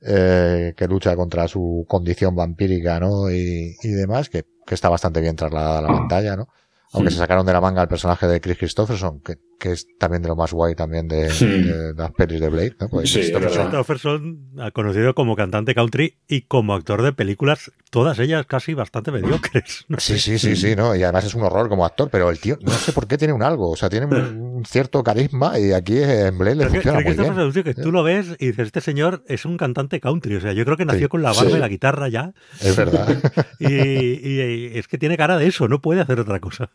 eh, 0.00 0.74
que 0.76 0.88
lucha 0.88 1.14
contra 1.14 1.46
su 1.46 1.86
condición 1.88 2.34
vampírica, 2.34 2.98
¿no? 2.98 3.30
Y, 3.30 3.76
demás, 3.80 4.28
que, 4.28 4.44
que 4.66 4.74
está 4.74 4.88
bastante 4.88 5.20
bien 5.20 5.36
trasladada 5.36 5.78
a 5.78 5.82
la 5.82 5.88
pantalla, 5.96 6.34
¿no? 6.34 6.48
Aunque 6.92 7.10
Sí. 7.10 7.16
se 7.16 7.20
sacaron 7.20 7.44
de 7.44 7.52
la 7.52 7.60
manga 7.60 7.82
el 7.82 7.88
personaje 7.88 8.26
de 8.26 8.40
Chris 8.40 8.56
Christopherson, 8.58 9.20
que, 9.20 9.36
que 9.58 9.72
es 9.72 9.86
también 9.98 10.22
de 10.22 10.28
lo 10.28 10.36
más 10.36 10.52
guay 10.52 10.74
también 10.74 11.06
de, 11.08 11.28
Sí. 11.30 11.44
de 11.46 11.92
las 11.94 12.12
pelis 12.12 12.40
de 12.40 12.48
Blade, 12.48 12.76
¿no? 12.80 12.88
Pues 12.88 13.10
Sí, 13.12 13.20
Christopherson- 13.20 14.38
ha 14.60 14.70
conocido 14.70 15.14
como 15.14 15.36
cantante 15.36 15.74
country 15.74 16.18
y 16.28 16.42
como 16.42 16.74
actor 16.74 17.02
de 17.02 17.12
películas, 17.12 17.70
todas 17.90 18.18
ellas 18.18 18.46
casi 18.46 18.74
bastante 18.74 19.10
mediocres. 19.12 19.84
¿no? 19.88 19.98
Sí, 20.00 20.18
sí, 20.18 20.38
sí, 20.38 20.56
sí, 20.56 20.74
¿no? 20.76 20.94
Y 20.96 21.02
además 21.02 21.24
es 21.26 21.34
un 21.34 21.42
horror 21.42 21.68
como 21.68 21.84
actor, 21.84 22.08
pero 22.10 22.30
el 22.30 22.38
tío, 22.40 22.58
no 22.62 22.70
sé 22.72 22.92
por 22.92 23.06
qué 23.06 23.18
tiene 23.18 23.34
un 23.34 23.42
algo, 23.42 23.70
o 23.70 23.76
sea, 23.76 23.88
tiene 23.90 24.06
un, 24.06 24.64
cierto 24.66 25.02
carisma 25.04 25.58
y 25.58 25.72
aquí 25.72 25.98
en 26.02 26.36
Blade 26.38 26.56
le 26.56 26.62
Pero 26.64 26.70
funciona 26.74 26.98
que 26.98 27.04
muy 27.04 27.14
bien. 27.18 27.32
es 27.32 27.38
un 27.46 27.52
tío 27.52 27.64
que 27.64 27.74
tú 27.74 27.92
lo 27.92 28.02
ves 28.02 28.28
y 28.38 28.46
dices, 28.46 28.66
este 28.66 28.80
señor 28.80 29.22
es 29.28 29.44
un 29.44 29.56
cantante 29.56 30.00
country. 30.00 30.36
O 30.36 30.40
sea, 30.40 30.52
yo 30.52 30.64
creo 30.64 30.76
que 30.76 30.84
nació 30.84 31.02
Sí, 31.06 31.08
con 31.08 31.22
la 31.22 31.32
barba 31.32 31.50
sí. 31.50 31.56
y 31.56 31.60
la 31.60 31.68
guitarra 31.68 32.08
ya. 32.08 32.32
Es 32.60 32.74
verdad. 32.76 33.06
Y, 33.60 33.66
y- 33.66 34.40
y 34.74 34.78
es 34.78 34.86
que 34.88 34.98
tiene 34.98 35.16
cara 35.16 35.36
de 35.36 35.46
eso, 35.48 35.68
no 35.68 35.80
puede 35.80 36.00
hacer 36.00 36.20
otra 36.20 36.38
cosa. 36.40 36.70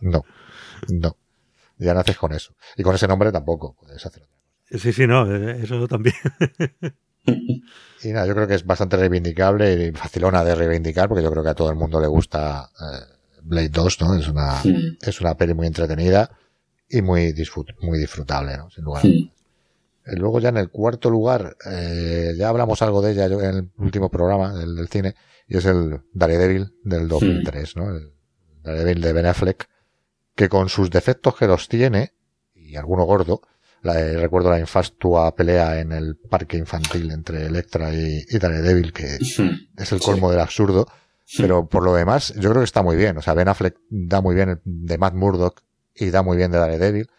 No, 0.00 0.24
no. 0.88 1.16
Ya 1.78 1.94
naces 1.94 2.16
con 2.18 2.32
eso. 2.32 2.54
Y 2.76 2.82
con 2.82 2.94
ese 2.94 3.06
nombre 3.08 3.30
tampoco 3.32 3.74
puedes 3.78 4.04
hacer 4.04 4.22
otra 4.24 4.36
cosa. 4.36 4.78
Sí, 4.78 4.92
sí, 4.92 5.06
no, 5.06 5.32
eh, 5.34 5.60
eso 5.62 5.86
también. 5.88 6.14
Y 8.02 8.08
nada, 8.08 8.26
yo 8.26 8.34
creo 8.34 8.46
que 8.48 8.54
es 8.54 8.64
bastante 8.64 8.96
reivindicable 8.96 9.88
y 9.88 9.92
facilona 9.92 10.42
de 10.44 10.54
reivindicar 10.54 11.08
porque 11.08 11.22
yo 11.22 11.30
creo 11.30 11.42
que 11.42 11.50
a 11.50 11.54
todo 11.54 11.68
el 11.68 11.76
mundo 11.76 12.00
le 12.00 12.06
gusta 12.06 12.70
eh, 12.80 13.04
Blade 13.42 13.68
2, 13.68 14.00
¿no? 14.00 14.14
Es 14.14 14.28
una, 14.28 14.62
es 15.02 15.20
una 15.20 15.36
peli 15.36 15.52
muy 15.52 15.66
entretenida 15.66 16.30
y 16.88 17.02
muy, 17.02 17.32
disfrut- 17.32 17.74
muy 17.82 17.98
disfrutable, 17.98 18.56
¿no? 18.56 18.70
Sin 18.70 18.84
lugar 18.84 19.02
dudas. 19.02 19.32
Luego 20.18 20.40
ya 20.40 20.48
en 20.48 20.56
el 20.56 20.70
cuarto 20.70 21.10
lugar, 21.10 21.54
eh, 21.70 22.32
ya 22.38 22.48
hablamos 22.48 22.80
algo 22.80 23.02
de 23.02 23.12
ella 23.12 23.26
en 23.26 23.56
el 23.56 23.70
último 23.76 24.08
programa 24.10 24.54
del, 24.54 24.74
del 24.74 24.88
cine, 24.88 25.14
y 25.46 25.58
es 25.58 25.66
el 25.66 26.00
Daredevil 26.14 26.72
del 26.82 27.08
2003, 27.08 27.76
¿no? 27.76 27.90
El 27.94 28.12
Daredevil 28.62 29.02
de 29.02 29.12
Ben 29.12 29.26
Affleck, 29.26 29.68
que 30.38 30.48
con 30.48 30.68
sus 30.68 30.88
defectos 30.88 31.34
que 31.34 31.48
los 31.48 31.66
tiene, 31.68 32.12
y 32.54 32.76
alguno 32.76 33.02
gordo, 33.02 33.42
la, 33.82 33.98
eh, 33.98 34.16
recuerdo 34.16 34.52
la 34.52 34.60
infastua 34.60 35.34
pelea 35.34 35.80
en 35.80 35.90
el 35.90 36.16
parque 36.16 36.56
infantil 36.56 37.10
entre 37.10 37.46
Electra 37.46 37.92
y, 37.92 38.24
y 38.28 38.38
Daredevil, 38.38 38.92
que 38.92 39.16
es 39.16 39.92
el 39.92 39.98
colmo 39.98 40.30
del 40.30 40.38
absurdo, 40.38 40.86
pero 41.36 41.68
por 41.68 41.82
lo 41.82 41.92
demás, 41.92 42.32
yo 42.36 42.50
creo 42.50 42.62
que 42.62 42.66
está 42.66 42.84
muy 42.84 42.94
bien. 42.94 43.18
O 43.18 43.22
sea, 43.22 43.34
Ben 43.34 43.48
Affleck 43.48 43.78
da 43.90 44.20
muy 44.20 44.36
bien 44.36 44.60
de 44.64 44.96
Matt 44.96 45.14
Murdock 45.14 45.62
y 45.92 46.10
da 46.10 46.22
muy 46.22 46.36
bien 46.36 46.52
de 46.52 46.58
Daredevil. 46.58 47.10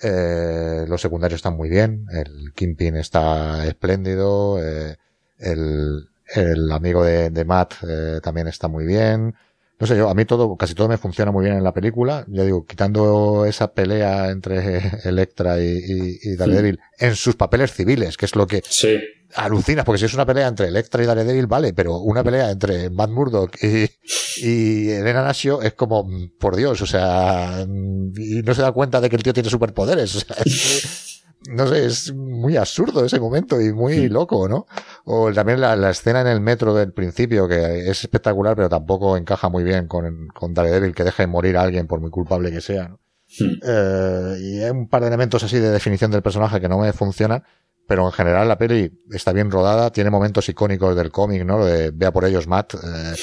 Eh, 0.00 0.84
los 0.86 1.00
secundarios 1.00 1.38
están 1.38 1.56
muy 1.56 1.68
bien. 1.68 2.06
El 2.12 2.52
Kingpin 2.54 2.96
está 2.96 3.66
espléndido. 3.66 4.62
Eh, 4.64 4.96
el, 5.38 6.08
el 6.36 6.70
amigo 6.70 7.02
de, 7.02 7.30
de 7.30 7.44
Matt 7.44 7.74
eh, 7.82 8.20
también 8.22 8.46
está 8.46 8.68
muy 8.68 8.86
bien. 8.86 9.34
No 9.80 9.86
sé, 9.86 9.96
yo, 9.96 10.10
a 10.10 10.14
mí 10.14 10.26
todo, 10.26 10.56
casi 10.56 10.74
todo 10.74 10.88
me 10.88 10.98
funciona 10.98 11.32
muy 11.32 11.44
bien 11.46 11.56
en 11.56 11.64
la 11.64 11.72
película. 11.72 12.24
Ya 12.28 12.44
digo, 12.44 12.66
quitando 12.66 13.46
esa 13.46 13.72
pelea 13.72 14.28
entre 14.30 14.78
Electra 15.04 15.58
y, 15.58 15.66
y, 15.68 16.18
y 16.22 16.36
Daredevil 16.36 16.78
en 16.98 17.16
sus 17.16 17.34
papeles 17.34 17.72
civiles, 17.72 18.16
que 18.18 18.26
es 18.26 18.36
lo 18.36 18.46
que 18.46 18.62
Sí. 18.68 18.98
alucinas, 19.34 19.84
porque 19.86 19.98
si 20.00 20.04
es 20.04 20.12
una 20.14 20.26
pelea 20.26 20.48
entre 20.48 20.68
Electra 20.68 21.02
y 21.02 21.06
Daredevil, 21.06 21.46
vale, 21.46 21.72
pero 21.72 21.96
una 21.98 22.22
pelea 22.22 22.50
entre 22.50 22.90
Matt 22.90 23.08
Murdock 23.10 23.56
y, 23.62 23.86
y 24.46 24.90
Elena 24.90 25.22
Nasio 25.22 25.62
es 25.62 25.72
como, 25.72 26.04
mm, 26.04 26.32
por 26.38 26.56
Dios, 26.56 26.82
o 26.82 26.86
sea, 26.86 27.64
mm, 27.66 28.12
y 28.18 28.42
no 28.42 28.54
se 28.54 28.60
da 28.62 28.72
cuenta 28.72 29.00
de 29.00 29.08
que 29.08 29.16
el 29.16 29.22
tío 29.22 29.32
tiene 29.32 29.48
superpoderes, 29.48 30.14
o 30.14 30.20
sea, 30.20 30.36
es- 30.44 31.06
no 31.48 31.66
sé, 31.66 31.86
es 31.86 32.12
muy 32.14 32.56
absurdo 32.56 33.04
ese 33.04 33.18
momento 33.18 33.60
y 33.60 33.72
muy 33.72 34.08
loco, 34.08 34.48
¿no? 34.48 34.66
O 35.04 35.32
también 35.32 35.60
la, 35.60 35.74
la 35.76 35.90
escena 35.90 36.20
en 36.20 36.26
el 36.26 36.40
metro 36.40 36.74
del 36.74 36.92
principio, 36.92 37.48
que 37.48 37.88
es 37.88 38.04
espectacular, 38.04 38.56
pero 38.56 38.68
tampoco 38.68 39.16
encaja 39.16 39.48
muy 39.48 39.64
bien 39.64 39.86
con, 39.86 40.28
con 40.28 40.52
Daredevil, 40.54 40.94
que 40.94 41.04
deja 41.04 41.22
de 41.22 41.28
morir 41.28 41.56
a 41.56 41.62
alguien 41.62 41.86
por 41.86 42.00
muy 42.00 42.10
culpable 42.10 42.50
que 42.50 42.60
sea, 42.60 42.88
¿no? 42.88 43.00
Eh, 43.62 44.36
y 44.40 44.60
hay 44.60 44.70
un 44.70 44.88
par 44.88 45.02
de 45.02 45.08
elementos 45.08 45.42
así 45.44 45.58
de 45.58 45.70
definición 45.70 46.10
del 46.10 46.22
personaje 46.22 46.60
que 46.60 46.68
no 46.68 46.78
me 46.78 46.92
funcionan, 46.92 47.44
pero 47.86 48.04
en 48.06 48.12
general 48.12 48.48
la 48.48 48.58
peli 48.58 49.02
está 49.10 49.32
bien 49.32 49.50
rodada, 49.50 49.90
tiene 49.90 50.10
momentos 50.10 50.48
icónicos 50.48 50.94
del 50.96 51.10
cómic, 51.10 51.44
¿no? 51.44 51.58
Lo 51.58 51.66
de 51.66 51.90
vea 51.92 52.12
por 52.12 52.24
ellos, 52.24 52.46
Matt. 52.46 52.74
eh, 52.74 53.14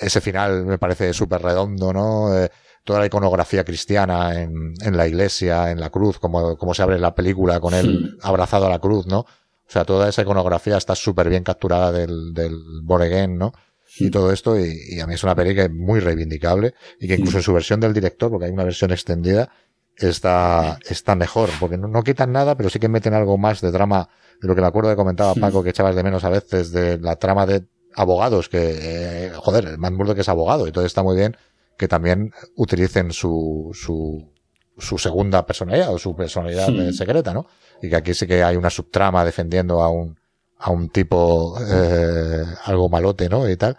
ese 0.00 0.20
final 0.20 0.66
me 0.66 0.78
parece 0.78 1.12
súper 1.12 1.42
redondo, 1.42 1.92
¿no? 1.92 2.36
Eh, 2.36 2.50
toda 2.86 3.00
la 3.00 3.06
iconografía 3.06 3.64
cristiana 3.64 4.40
en, 4.40 4.72
en 4.80 4.96
la 4.96 5.06
iglesia, 5.06 5.70
en 5.70 5.80
la 5.80 5.90
cruz, 5.90 6.18
como, 6.18 6.56
como 6.56 6.72
se 6.72 6.82
abre 6.82 6.98
la 6.98 7.14
película 7.14 7.60
con 7.60 7.74
él 7.74 8.16
abrazado 8.22 8.66
a 8.66 8.70
la 8.70 8.78
cruz, 8.78 9.06
¿no? 9.06 9.18
O 9.18 9.68
sea, 9.68 9.84
toda 9.84 10.08
esa 10.08 10.22
iconografía 10.22 10.76
está 10.76 10.94
súper 10.94 11.28
bien 11.28 11.42
capturada 11.42 11.90
del, 11.90 12.32
del 12.32 12.56
Born 12.82 13.02
Again, 13.02 13.36
¿no? 13.36 13.52
Y 13.98 14.10
todo 14.10 14.32
esto, 14.32 14.58
y, 14.58 14.78
y 14.88 15.00
a 15.00 15.06
mí 15.06 15.14
es 15.14 15.24
una 15.24 15.34
peli 15.34 15.54
que 15.54 15.64
es 15.64 15.70
muy 15.70 16.00
reivindicable, 16.00 16.74
y 17.00 17.08
que 17.08 17.14
incluso 17.14 17.38
en 17.38 17.42
su 17.42 17.52
versión 17.52 17.80
del 17.80 17.92
director, 17.92 18.30
porque 18.30 18.46
hay 18.46 18.52
una 18.52 18.64
versión 18.64 18.92
extendida, 18.92 19.50
está, 19.96 20.78
está 20.88 21.16
mejor, 21.16 21.50
porque 21.58 21.76
no, 21.76 21.88
no 21.88 22.02
quitan 22.04 22.30
nada, 22.30 22.56
pero 22.56 22.70
sí 22.70 22.78
que 22.78 22.88
meten 22.88 23.14
algo 23.14 23.36
más 23.36 23.60
de 23.60 23.72
drama, 23.72 24.08
de 24.40 24.46
lo 24.46 24.54
que 24.54 24.60
me 24.60 24.68
acuerdo 24.68 24.90
que 24.90 24.96
comentaba 24.96 25.34
Paco, 25.34 25.64
que 25.64 25.70
echabas 25.70 25.96
de 25.96 26.04
menos 26.04 26.22
a 26.22 26.28
veces, 26.28 26.70
de 26.70 26.98
la 26.98 27.16
trama 27.16 27.46
de 27.46 27.64
abogados, 27.96 28.48
que, 28.48 28.76
eh, 28.80 29.32
joder, 29.34 29.64
el 29.64 29.78
Matt 29.78 29.94
Murdock 29.94 30.18
es 30.18 30.28
abogado, 30.28 30.68
y 30.68 30.72
todo 30.72 30.84
está 30.84 31.02
muy 31.02 31.16
bien, 31.16 31.36
que 31.78 31.88
también 31.88 32.32
utilicen 32.56 33.12
su, 33.12 33.70
su, 33.74 34.32
su 34.78 34.98
segunda 34.98 35.44
personalidad, 35.46 35.92
o 35.92 35.98
su 35.98 36.14
personalidad 36.14 36.68
Hmm. 36.68 36.92
secreta, 36.92 37.32
¿no? 37.34 37.46
Y 37.82 37.88
que 37.90 37.96
aquí 37.96 38.14
sí 38.14 38.26
que 38.26 38.42
hay 38.42 38.56
una 38.56 38.70
subtrama 38.70 39.24
defendiendo 39.24 39.82
a 39.82 39.88
un, 39.90 40.18
a 40.58 40.70
un 40.70 40.88
tipo, 40.88 41.56
eh, 41.60 42.44
algo 42.64 42.88
malote, 42.88 43.28
¿no? 43.28 43.48
Y 43.48 43.56
tal. 43.56 43.76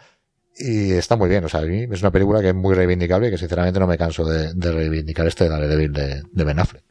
Y 0.59 0.91
está 0.93 1.15
muy 1.15 1.29
bien, 1.29 1.43
o 1.45 1.49
sea, 1.49 1.59
a 1.59 1.63
mí 1.63 1.85
es 1.91 2.01
una 2.01 2.11
película 2.11 2.41
que 2.41 2.49
es 2.49 2.55
muy 2.55 2.73
reivindicable 2.75 3.27
y 3.27 3.31
que 3.31 3.37
sinceramente 3.37 3.79
no 3.79 3.85
me 3.87 3.97
canso 3.97 4.25
de, 4.25 4.53
de 4.53 4.71
reivindicar 4.71 5.27
este 5.27 5.47
Daredevil 5.49 5.93
de, 5.93 6.23
de 6.31 6.43
Ben 6.43 6.59
Affleck. 6.59 6.83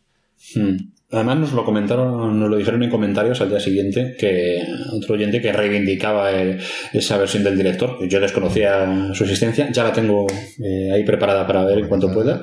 Hmm. 0.55 0.77
Además 1.13 1.37
nos 1.39 1.53
lo 1.53 1.65
comentaron, 1.65 2.39
nos 2.41 2.51
lo 2.51 2.57
dijeron 2.57 2.83
en 2.83 2.91
comentarios 2.91 3.41
al 3.41 3.49
día 3.49 3.61
siguiente 3.61 4.17
que 4.19 4.61
otro 4.93 5.15
oyente 5.15 5.41
que 5.41 5.53
reivindicaba 5.53 6.33
eh, 6.33 6.59
esa 6.93 7.17
versión 7.17 7.45
del 7.45 7.57
director. 7.57 7.97
Yo 8.09 8.19
desconocía 8.19 9.13
su 9.15 9.23
existencia, 9.23 9.71
ya 9.71 9.85
la 9.85 9.93
tengo 9.93 10.27
eh, 10.59 10.91
ahí 10.93 11.05
preparada 11.05 11.47
para 11.47 11.65
ver 11.65 11.79
en 11.79 11.89
cuanto 11.89 12.13
pueda. 12.13 12.43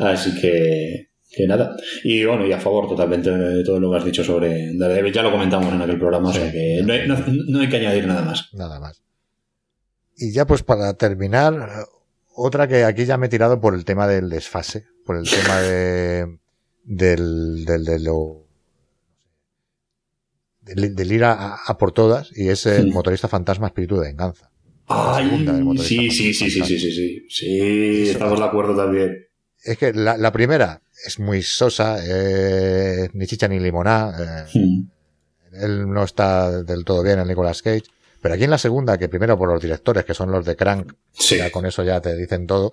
Así 0.00 0.38
que, 0.38 1.08
que 1.30 1.46
nada. 1.46 1.74
Y 2.04 2.22
bueno, 2.26 2.46
y 2.46 2.52
a 2.52 2.60
favor 2.60 2.86
totalmente 2.86 3.30
de 3.30 3.64
todo 3.64 3.80
lo 3.80 3.90
que 3.90 3.96
has 3.96 4.04
dicho 4.04 4.22
sobre 4.22 4.76
Daredevil. 4.76 5.12
Ya 5.14 5.22
lo 5.22 5.32
comentamos 5.32 5.72
en 5.72 5.80
aquel 5.80 5.98
programa, 5.98 6.28
o 6.28 6.32
sea 6.34 6.52
que 6.52 6.82
no 6.84 6.92
hay, 6.92 7.08
no- 7.08 7.16
no 7.26 7.60
hay 7.60 7.68
que 7.70 7.76
añadir 7.78 8.06
nada 8.06 8.22
más. 8.22 8.50
Nada 8.52 8.78
más. 8.78 9.02
Y 10.18 10.32
ya 10.32 10.46
pues 10.46 10.62
para 10.62 10.92
terminar, 10.98 11.54
otra 12.36 12.68
que 12.68 12.84
aquí 12.84 13.06
ya 13.06 13.16
me 13.16 13.26
he 13.26 13.30
tirado 13.30 13.58
por 13.58 13.74
el 13.74 13.86
tema 13.86 14.06
del 14.06 14.28
desfase, 14.28 14.84
por 15.06 15.16
el 15.16 15.24
tema 15.28 15.60
de, 15.62 16.26
del, 16.84 17.64
del, 17.64 17.84
de 17.84 17.98
lo, 18.00 18.46
del, 20.60 20.94
del 20.94 21.12
ir 21.12 21.24
a, 21.24 21.54
a 21.66 21.78
por 21.78 21.92
todas, 21.92 22.30
y 22.36 22.48
es 22.48 22.66
el 22.66 22.84
Sí. 22.84 22.90
motorista 22.90 23.28
fantasma 23.28 23.66
espíritu 23.68 23.96
de 23.96 24.08
venganza. 24.08 24.50
Ay, 24.88 25.30
sí, 25.78 26.10
sí, 26.10 26.34
sí, 26.34 26.50
sí, 26.50 26.62
sí, 26.64 26.78
sí, 26.78 26.90
sí. 26.90 27.26
Sí, 27.28 28.10
estamos 28.10 28.38
de 28.38 28.44
acuerdo 28.44 28.76
también. 28.76 29.26
Es 29.64 29.78
que 29.78 29.92
la, 29.92 30.16
la 30.16 30.32
primera 30.32 30.82
es 31.06 31.18
muy 31.18 31.42
sosa, 31.42 31.98
eh, 32.04 33.08
ni 33.12 33.26
chicha 33.26 33.48
ni 33.48 33.58
limoná, 33.60 34.46
eh, 34.54 34.84
él 35.52 35.88
no 35.88 36.02
está 36.04 36.62
del 36.62 36.84
todo 36.84 37.02
bien, 37.02 37.18
el 37.20 37.28
Nicolas 37.28 37.62
Cage. 37.62 37.84
Pero 38.20 38.34
aquí 38.34 38.44
en 38.44 38.50
la 38.50 38.58
segunda, 38.58 38.98
que 38.98 39.08
primero 39.08 39.36
por 39.38 39.48
los 39.48 39.60
directores, 39.62 40.04
que 40.04 40.14
son 40.14 40.30
los 40.30 40.44
de 40.44 40.54
Crank, 40.56 40.92
Sí. 41.12 41.38
ya 41.38 41.50
con 41.50 41.66
eso 41.66 41.82
ya 41.82 42.00
te 42.00 42.14
dicen 42.16 42.46
todo. 42.46 42.72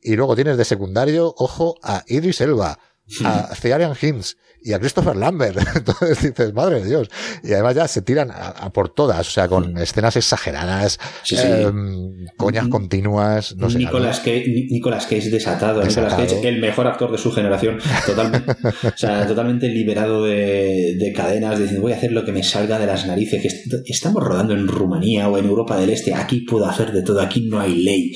Y 0.00 0.14
luego 0.16 0.34
tienes 0.36 0.56
de 0.56 0.64
secundario, 0.64 1.34
ojo, 1.38 1.76
a 1.82 2.04
Idris 2.06 2.40
Elba, 2.40 2.78
a 3.24 3.54
Ciaran 3.60 3.94
Hinds 4.00 4.36
y 4.62 4.72
a 4.72 4.80
Christopher 4.80 5.14
Lambert. 5.14 5.58
Entonces 5.76 6.22
dices, 6.22 6.52
madre 6.52 6.80
de 6.82 6.88
Dios. 6.88 7.08
Y 7.44 7.52
además 7.52 7.74
ya 7.76 7.86
se 7.86 8.02
tiran 8.02 8.30
a, 8.32 8.48
a 8.48 8.72
por 8.72 8.88
todas, 8.88 9.28
o 9.28 9.30
sea, 9.30 9.46
con 9.46 9.78
escenas 9.78 10.16
exageradas, 10.16 10.98
Sí, 11.22 11.36
sí. 11.36 11.42
em, 11.46 12.26
coñas 12.36 12.66
Mm. 12.66 12.70
continuas, 12.70 13.54
no 13.56 13.70
sé. 13.70 13.78
Nicolas, 13.78 14.18
Cage, 14.18 14.44
Ni- 14.48 14.66
Nicolas 14.66 15.04
Cage 15.06 15.30
desatado, 15.30 15.80
Desatado. 15.82 16.16
Nicolas 16.16 16.32
Cage, 16.34 16.48
el 16.48 16.60
mejor 16.60 16.86
actor 16.88 17.12
de 17.12 17.18
su 17.18 17.30
generación, 17.30 17.78
totalmente, 18.06 18.52
o 18.86 18.96
sea, 18.96 19.24
totalmente 19.26 19.68
liberado 19.68 20.24
de, 20.24 20.96
de 20.98 21.12
cadenas, 21.14 21.58
diciendo 21.60 21.82
voy 21.82 21.92
a 21.92 21.96
hacer 21.96 22.10
lo 22.12 22.24
que 22.24 22.32
me 22.32 22.42
salga 22.42 22.78
de 22.80 22.86
las 22.86 23.06
narices, 23.06 23.40
que 23.40 23.48
est- 23.48 23.88
estamos 23.88 24.20
rodando 24.22 24.52
en 24.54 24.66
Rumanía 24.66 25.28
o 25.28 25.38
en 25.38 25.44
Europa 25.46 25.76
del 25.78 25.90
Este, 25.90 26.12
aquí 26.14 26.40
puedo 26.40 26.66
hacer 26.66 26.90
de 26.92 27.02
todo, 27.02 27.20
aquí 27.20 27.42
no 27.48 27.60
hay 27.60 27.76
ley. 27.84 28.12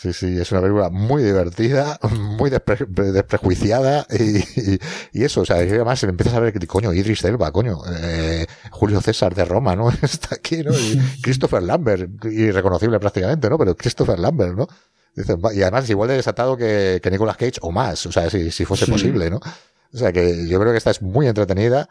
Sí, 0.00 0.12
sí, 0.12 0.38
es 0.40 0.52
una 0.52 0.60
película 0.60 0.90
muy 0.90 1.24
divertida, 1.24 1.98
muy 2.38 2.50
despre- 2.50 2.86
desprejuiciada 2.86 4.06
y, 4.10 4.38
y, 4.38 4.78
y 5.12 5.24
eso, 5.24 5.40
o 5.40 5.44
sea, 5.44 5.64
y 5.64 5.68
además 5.70 6.00
empiezas 6.04 6.34
a 6.34 6.40
ver 6.40 6.52
que, 6.52 6.64
coño, 6.68 6.92
Idris 6.92 7.24
Elba, 7.24 7.50
coño, 7.50 7.78
eh, 8.00 8.46
Julio 8.70 9.00
César 9.00 9.34
de 9.34 9.44
Roma, 9.44 9.74
¿no? 9.74 9.90
Está 10.02 10.36
aquí, 10.36 10.58
¿no? 10.62 10.72
Y 10.72 11.00
Christopher 11.22 11.62
Lambert, 11.64 12.24
irreconocible 12.26 13.00
prácticamente, 13.00 13.50
¿no? 13.50 13.58
Pero 13.58 13.76
Christopher 13.76 14.20
Lambert, 14.20 14.54
¿no? 14.56 14.68
Y 15.16 15.62
además 15.62 15.90
igual 15.90 16.08
de 16.10 16.14
desatado 16.14 16.56
que, 16.56 17.00
que 17.02 17.10
Nicolas 17.10 17.36
Cage 17.36 17.58
o 17.62 17.72
más, 17.72 18.06
o 18.06 18.12
sea, 18.12 18.30
si, 18.30 18.52
si 18.52 18.64
fuese 18.64 18.84
Sí. 18.84 18.92
posible, 18.92 19.30
¿no? 19.30 19.40
O 19.92 19.96
sea, 19.98 20.12
que 20.12 20.46
yo 20.46 20.60
creo 20.60 20.70
que 20.70 20.78
esta 20.78 20.92
es 20.92 21.02
muy 21.02 21.26
entretenida 21.26 21.88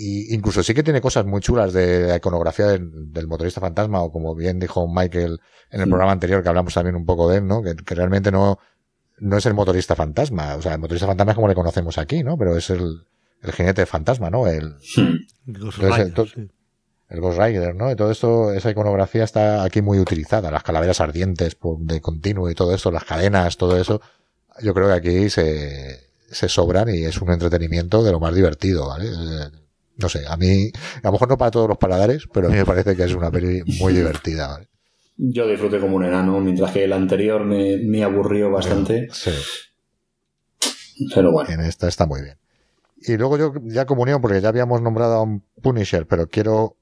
y 0.00 0.34
incluso 0.34 0.62
sí 0.62 0.74
que 0.74 0.82
tiene 0.84 1.00
cosas 1.00 1.26
muy 1.26 1.40
chulas 1.40 1.72
de 1.72 2.06
la 2.08 2.16
iconografía 2.16 2.66
del, 2.66 3.12
del 3.12 3.26
motorista 3.26 3.60
fantasma 3.60 4.00
o 4.02 4.12
como 4.12 4.34
bien 4.34 4.60
dijo 4.60 4.86
Michael 4.86 5.40
en 5.70 5.80
el 5.80 5.86
Mm. 5.86 5.90
programa 5.90 6.12
anterior 6.12 6.42
que 6.42 6.48
hablamos 6.48 6.72
también 6.74 6.94
un 6.96 7.04
poco 7.04 7.28
de 7.28 7.38
él, 7.38 7.46
¿no? 7.46 7.62
Que, 7.62 7.74
que 7.74 7.94
realmente 7.94 8.30
no, 8.30 8.58
no 9.18 9.36
es 9.36 9.46
el 9.46 9.54
motorista 9.54 9.96
fantasma. 9.96 10.54
O 10.56 10.62
sea, 10.62 10.74
el 10.74 10.78
motorista 10.78 11.06
fantasma 11.08 11.32
es 11.32 11.36
como 11.36 11.48
le 11.48 11.54
conocemos 11.54 11.98
aquí, 11.98 12.22
¿no? 12.22 12.38
Pero 12.38 12.56
es 12.56 12.70
el, 12.70 13.02
el 13.42 13.52
jinete 13.52 13.84
fantasma, 13.86 14.30
¿no? 14.30 14.46
El, 14.46 14.74
Hmm. 14.96 15.16
Ghost 15.46 15.78
sí. 16.34 16.48
el 17.08 17.20
Ghost 17.20 17.38
Rider, 17.38 17.74
¿no? 17.74 17.90
Y 17.90 17.96
todo 17.96 18.10
esto, 18.10 18.52
esa 18.52 18.70
iconografía 18.70 19.24
está 19.24 19.62
aquí 19.64 19.80
muy 19.82 19.98
utilizada. 19.98 20.50
Las 20.50 20.62
calaveras 20.62 21.00
ardientes 21.00 21.54
por- 21.54 21.78
de 21.78 22.00
continuo 22.00 22.50
y 22.50 22.54
todo 22.54 22.74
esto, 22.74 22.90
las 22.90 23.04
cadenas, 23.04 23.56
todo 23.56 23.76
eso. 23.80 24.00
Yo 24.62 24.74
creo 24.74 24.88
que 24.88 24.94
aquí 24.94 25.30
se, 25.30 26.00
se 26.30 26.48
sobran 26.48 26.88
y 26.90 27.04
es 27.04 27.20
un 27.22 27.30
entretenimiento 27.32 28.02
de 28.02 28.12
lo 28.12 28.20
más 28.20 28.34
divertido, 28.34 28.88
¿vale? 28.88 29.08
No 29.98 30.08
sé, 30.08 30.24
a 30.28 30.36
mí, 30.36 30.70
a 31.02 31.06
lo 31.08 31.12
mejor 31.12 31.28
no 31.28 31.36
para 31.36 31.50
todos 31.50 31.68
los 31.68 31.76
paladares, 31.78 32.26
pero 32.32 32.46
a 32.46 32.50
mí 32.50 32.56
me 32.56 32.64
parece 32.64 32.94
que 32.96 33.02
es 33.04 33.12
una 33.14 33.30
peli 33.30 33.62
muy 33.80 33.92
divertida, 33.92 34.46
¿vale? 34.48 34.68
Yo 35.16 35.46
disfruté 35.48 35.80
como 35.80 35.96
un 35.96 36.04
enano, 36.04 36.38
mientras 36.40 36.70
que 36.72 36.84
el 36.84 36.92
anterior 36.92 37.44
me, 37.44 37.78
me 37.78 38.04
aburrió 38.04 38.50
bastante, 38.50 39.08
Sí. 39.12 39.32
pero 41.14 41.32
bueno. 41.32 41.50
En 41.50 41.60
esta 41.60 41.88
está 41.88 42.06
muy 42.06 42.22
bien. 42.22 42.36
Y 43.00 43.16
luego 43.16 43.38
yo 43.38 43.52
ya 43.64 43.86
comunión, 43.86 44.20
porque 44.20 44.40
ya 44.40 44.48
habíamos 44.48 44.82
nombrado 44.82 45.14
a 45.14 45.22
un 45.22 45.44
Punisher, 45.62 46.06
pero 46.06 46.28
quiero 46.28 46.76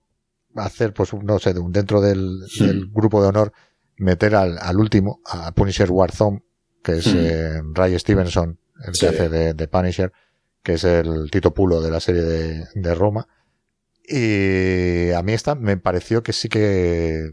hacer, 0.54 0.92
pues, 0.94 1.12
no 1.14 1.38
sé, 1.38 1.54
dentro 1.68 2.00
del, 2.00 2.40
Sí. 2.48 2.66
del 2.66 2.88
grupo 2.90 3.22
de 3.22 3.28
honor, 3.28 3.52
meter 3.98 4.34
al, 4.34 4.58
al 4.58 4.76
último, 4.78 5.20
a 5.26 5.52
Punisher 5.52 5.90
Warzone, 5.90 6.42
que 6.82 6.92
es 6.98 7.06
Mm. 7.06 7.16
eh, 7.18 7.62
Ray 7.74 7.98
Stevenson, 7.98 8.58
el 8.86 8.94
Sí. 8.94 9.00
que 9.00 9.06
hace 9.08 9.28
de, 9.28 9.54
de 9.54 9.68
Punisher, 9.68 10.12
que 10.66 10.72
es 10.72 10.82
el 10.82 11.30
Tito 11.30 11.54
Pulo 11.54 11.80
de 11.80 11.92
la 11.92 12.00
serie 12.00 12.22
de, 12.22 12.66
de 12.74 12.94
Roma. 12.96 13.28
Y 14.02 15.12
a 15.12 15.22
mí 15.22 15.32
esta 15.32 15.54
me 15.54 15.76
pareció 15.76 16.24
que 16.24 16.32
sí 16.32 16.48
que, 16.48 17.30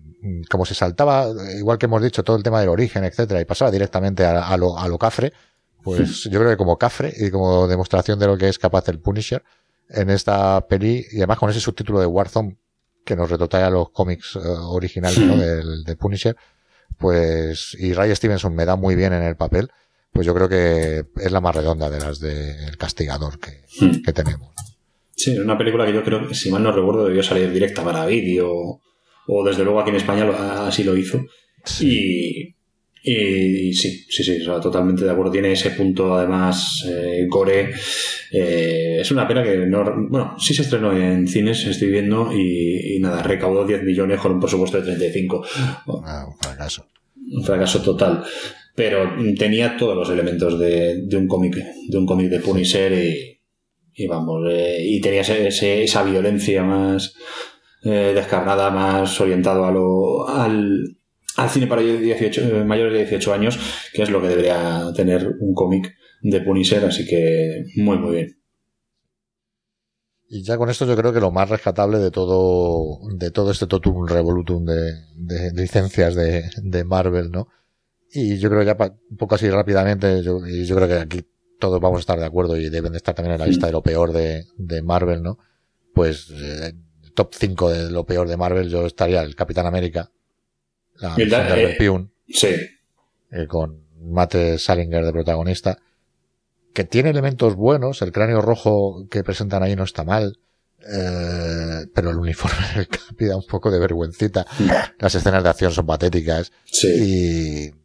como 0.52 0.66
se 0.68 0.76
saltaba, 0.76 1.30
igual 1.58 1.80
que 1.80 1.88
hemos 1.88 2.04
dicho, 2.04 2.24
todo 2.24 2.38
el 2.38 2.44
tema 2.44 2.60
del 2.60 2.70
origen, 2.70 3.04
etcétera, 3.04 3.42
y 3.42 3.46
pasaba 3.46 3.72
directamente 3.72 4.24
a, 4.24 4.48
a 4.48 4.56
lo, 4.56 4.78
a 4.78 4.88
lo 4.88 5.00
cafre, 5.00 5.34
pues 5.82 6.26
yo 6.26 6.40
creo 6.40 6.52
que 6.52 6.58
como 6.58 6.78
cafre 6.78 7.12
y 7.18 7.32
como 7.32 7.68
demostración 7.68 8.20
de 8.20 8.28
lo 8.28 8.38
que 8.38 8.50
es 8.50 8.60
capaz 8.60 8.88
el 8.90 9.00
Punisher 9.00 9.44
en 9.90 10.12
esta 10.12 10.68
peli, 10.68 11.04
y 11.12 11.18
además 11.18 11.40
con 11.40 11.50
ese 11.50 11.60
subtítulo 11.60 12.02
de 12.02 12.06
Warzone 12.06 12.58
que 13.04 13.16
nos 13.16 13.32
retrotrae 13.32 13.64
a 13.64 13.72
los 13.72 13.90
cómics 13.90 14.36
eh, 14.36 14.40
originales 14.44 15.18
¿no? 15.18 15.38
del, 15.38 15.84
de 15.84 15.96
Punisher, 15.96 16.36
pues, 17.00 17.76
y 17.80 17.94
Ray 17.94 18.16
Stevenson 18.16 18.54
me 18.54 18.66
da 18.66 18.76
muy 18.76 18.96
bien 18.96 19.12
en 19.12 19.24
el 19.24 19.36
papel, 19.36 19.72
pues 20.14 20.28
yo 20.28 20.34
creo 20.34 20.48
que 20.48 21.06
es 21.18 21.32
la 21.32 21.42
más 21.42 21.56
redonda 21.56 21.90
de 21.90 22.00
las 22.00 22.20
del 22.20 22.78
castigador 22.78 23.40
que, 23.40 23.64
que 24.04 24.14
tenemos. 24.14 24.54
Sí, 25.16 25.38
una 25.38 25.58
película 25.58 25.86
que 25.86 25.94
yo 25.94 26.04
creo 26.04 26.28
que, 26.28 26.34
si 26.34 26.52
mal 26.52 26.64
no 26.64 26.72
recuerdo, 26.72 27.06
debió 27.06 27.24
salir 27.24 27.52
directa 27.52 27.84
para 27.84 28.06
vídeo, 28.06 28.82
o 29.28 29.46
desde 29.46 29.64
luego 29.64 29.80
aquí 29.80 29.90
en 29.90 29.98
España 29.98 30.68
así 30.68 30.84
lo 30.84 30.98
hizo. 30.98 31.24
Y, 31.80 32.56
y, 33.04 33.74
sí, 33.74 34.06
sí, 34.10 34.24
sí, 34.24 34.44
totalmente 34.44 35.04
de 35.04 35.12
acuerdo. 35.12 35.32
Tiene 35.32 35.52
ese 35.52 35.72
punto, 35.72 36.16
además, 36.16 36.86
eh, 36.88 37.26
gore. 37.30 37.74
Eh, 38.32 38.98
es 39.02 39.12
una 39.12 39.28
pena 39.28 39.44
que 39.44 39.58
no. 39.58 39.84
Bueno, 40.10 40.36
sí 40.40 40.54
se 40.54 40.64
estrenó 40.64 40.92
en 40.94 41.28
cines, 41.28 41.66
estoy 41.66 41.90
viendo, 41.90 42.32
y, 42.34 42.98
nada, 43.00 43.22
recaudó 43.24 43.66
10 43.66 43.84
millones 43.84 44.20
con 44.20 44.34
un 44.34 44.40
presupuesto 44.40 44.78
de 44.78 44.84
35. 44.84 45.46
Ah, 46.06 46.26
un 46.28 46.38
fracaso. 46.38 46.88
Un 47.16 47.44
fracaso 47.44 47.82
total. 47.82 48.24
Pero 48.76 49.16
tenía 49.38 49.78
todos 49.78 49.96
los 49.96 50.10
elementos 50.10 50.60
de, 50.60 51.06
de 51.06 51.18
un 51.18 51.28
cómic, 51.28 51.56
de 51.90 51.98
un 51.98 52.06
cómic 52.06 52.30
de 52.30 52.40
Punisher 52.40 52.92
y 53.96 54.08
vamos, 54.08 54.44
eh, 54.50 54.80
y 54.82 55.02
tenías 55.02 55.30
ese, 55.30 55.84
esa 55.84 56.04
violencia 56.04 56.64
más 56.64 57.14
eh, 57.84 58.12
descarnada, 58.16 58.72
más 58.72 59.20
orientado 59.22 59.66
a 59.66 59.72
lo, 59.72 60.28
al, 60.28 60.98
al 61.38 61.50
cine 61.50 61.68
para 61.68 61.82
18, 61.82 62.42
eh, 62.42 62.64
mayores 62.64 62.94
de 62.94 63.00
18 63.00 63.34
años, 63.34 63.60
que 63.94 64.04
es 64.04 64.10
lo 64.10 64.22
que 64.22 64.30
debería 64.30 64.92
tener 64.96 65.36
un 65.40 65.54
cómic 65.54 65.94
de 66.22 66.42
Punisher, 66.42 66.84
así 66.86 67.06
que 67.06 67.66
muy, 67.76 67.98
muy 67.98 68.16
bien. 68.16 68.40
Y 70.30 70.42
ya 70.42 70.58
con 70.58 70.70
esto 70.70 70.88
yo 70.88 70.96
creo 70.96 71.14
que 71.14 71.20
lo 71.20 71.30
más 71.30 71.50
rescatable 71.50 72.00
de 72.00 72.10
todo, 72.10 72.98
de 73.16 73.30
todo 73.30 73.52
este 73.52 73.68
totum 73.68 74.08
revolutum 74.08 74.66
de, 74.66 74.94
de 75.16 75.52
licencias 75.54 76.16
de, 76.16 76.50
de 76.64 76.84
Marvel, 76.84 77.30
¿no? 77.30 77.50
Y 78.14 78.38
yo 78.38 78.50
creo 78.50 78.62
que 78.62 78.68
ya 78.68 78.78
un 79.10 79.18
poco 79.18 79.36
así 79.36 79.50
rápidamente, 79.50 80.22
yo, 80.22 80.46
y 80.46 80.66
yo 80.66 80.76
creo 80.76 80.88
que 80.88 80.96
aquí 80.96 81.26
todos 81.60 81.80
vamos 81.80 81.98
a 81.98 82.00
estar 82.02 82.20
de 82.20 82.26
acuerdo 82.26 82.58
y 82.58 82.70
deben 82.70 82.92
de 82.92 82.98
estar 82.98 83.16
también 83.16 83.34
en 83.34 83.40
la 83.40 83.48
lista 83.48 83.66
de 83.66 83.72
lo 83.72 83.82
peor 83.82 84.12
de, 84.12 84.46
de 84.58 84.82
Marvel, 84.84 85.24
¿no? 85.24 85.40
Pues 85.94 86.30
eh, 86.32 86.74
top 87.14 87.34
5 87.34 87.70
de 87.70 87.92
lo 87.92 88.06
peor 88.06 88.28
de 88.28 88.38
Marvel 88.38 88.70
yo 88.70 88.86
estaría 88.86 89.22
el 89.22 89.36
Capitán 89.36 89.66
América, 89.66 90.12
la 91.00 91.16
el 91.16 91.34
eh, 91.34 91.76
Piun, 91.78 92.12
Sí, 92.28 92.56
eh, 93.32 93.48
con 93.48 93.84
Matt 94.00 94.36
Salinger 94.58 95.06
de 95.06 95.12
protagonista, 95.12 95.78
que 96.74 96.84
tiene 96.84 97.10
elementos 97.10 97.56
buenos, 97.56 98.02
el 98.02 98.12
cráneo 98.12 98.42
rojo 98.42 99.08
que 99.10 99.24
presentan 99.24 99.64
ahí 99.64 99.76
no 99.76 99.84
está 99.84 100.04
mal, 100.04 100.38
eh, 100.92 101.86
pero 101.94 102.10
el 102.12 102.18
uniforme 102.18 102.66
del 102.76 102.88
Capi 102.88 103.26
da 103.26 103.38
un 103.38 103.48
poco 103.48 103.72
de 103.72 103.80
vergüencita, 103.80 104.46
las 105.00 105.16
escenas 105.16 105.44
de 105.44 105.50
acción 105.50 105.72
son 105.72 105.86
patéticas, 105.86 106.52
sí. 106.66 106.88
y 107.70 107.83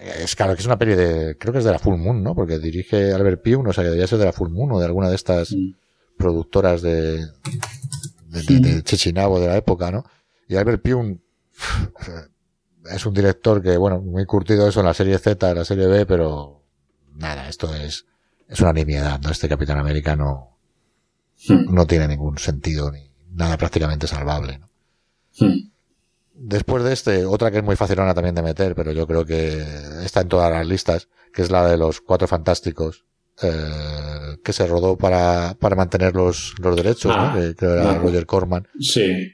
es 0.00 0.34
claro 0.36 0.54
que 0.54 0.60
es 0.60 0.66
una 0.66 0.78
peli 0.78 0.94
de, 0.94 1.36
creo 1.38 1.52
que 1.52 1.58
es 1.58 1.64
de 1.64 1.72
la 1.72 1.78
Full 1.78 1.96
Moon, 1.98 2.22
¿no? 2.22 2.34
Porque 2.34 2.58
dirige 2.58 3.12
Albert 3.12 3.42
Pugh, 3.42 3.66
o 3.68 3.72
sea, 3.72 3.82
que 3.84 3.88
debería 3.90 4.06
ser 4.06 4.18
de 4.18 4.24
la 4.26 4.32
Full 4.32 4.50
Moon 4.50 4.72
o 4.72 4.78
de 4.78 4.86
alguna 4.86 5.08
de 5.08 5.14
estas 5.16 5.54
productoras 6.16 6.82
de, 6.82 7.18
de, 8.28 8.42
de- 8.46 8.60
de 8.60 8.82
Chichinabo 8.82 9.40
de 9.40 9.46
la 9.48 9.56
época, 9.56 9.90
¿no? 9.90 10.04
Y 10.48 10.56
Albert 10.56 10.82
Pugh 10.82 11.18
es 12.92 13.06
un 13.06 13.14
director 13.14 13.62
que, 13.62 13.76
bueno, 13.76 14.00
muy 14.00 14.24
curtido 14.26 14.66
eso 14.68 14.80
en 14.80 14.86
la 14.86 14.94
serie 14.94 15.18
Z, 15.18 15.50
en 15.50 15.56
la 15.56 15.64
serie 15.64 15.86
B, 15.86 16.06
pero 16.06 16.62
nada, 17.14 17.48
esto 17.48 17.74
es, 17.74 18.06
es 18.48 18.60
una 18.60 18.72
nimiedad, 18.72 19.20
¿no? 19.20 19.30
Este 19.30 19.48
Capitán 19.48 19.78
América 19.78 20.16
no, 20.16 20.56
no 21.48 21.86
tiene 21.86 22.08
ningún 22.08 22.38
sentido 22.38 22.90
ni 22.90 23.10
nada 23.32 23.56
prácticamente 23.58 24.06
salvable, 24.06 24.58
¿no? 24.58 24.68
Después 26.42 26.82
de 26.84 26.94
este, 26.94 27.26
otra 27.26 27.50
que 27.50 27.58
es 27.58 27.62
muy 27.64 27.76
facilona 27.76 28.14
también 28.14 28.34
de 28.34 28.42
meter, 28.42 28.74
pero 28.74 28.92
yo 28.92 29.06
creo 29.06 29.26
que 29.26 29.62
está 30.04 30.22
en 30.22 30.28
todas 30.28 30.50
las 30.50 30.66
listas, 30.66 31.08
que 31.34 31.42
es 31.42 31.50
la 31.50 31.68
de 31.68 31.76
los 31.76 32.00
cuatro 32.00 32.26
fantásticos, 32.26 33.04
eh, 33.42 34.38
que 34.42 34.52
se 34.54 34.66
rodó 34.66 34.96
para, 34.96 35.54
para 35.60 35.76
mantener 35.76 36.14
los, 36.16 36.54
los 36.58 36.74
derechos, 36.76 37.12
Ah, 37.14 37.34
¿no? 37.34 37.40
que 37.40 37.54
creo 37.54 37.74
era 37.74 37.90
ah. 37.90 37.98
Roger 37.98 38.24
Corman, 38.24 38.66
Sí, 38.80 39.32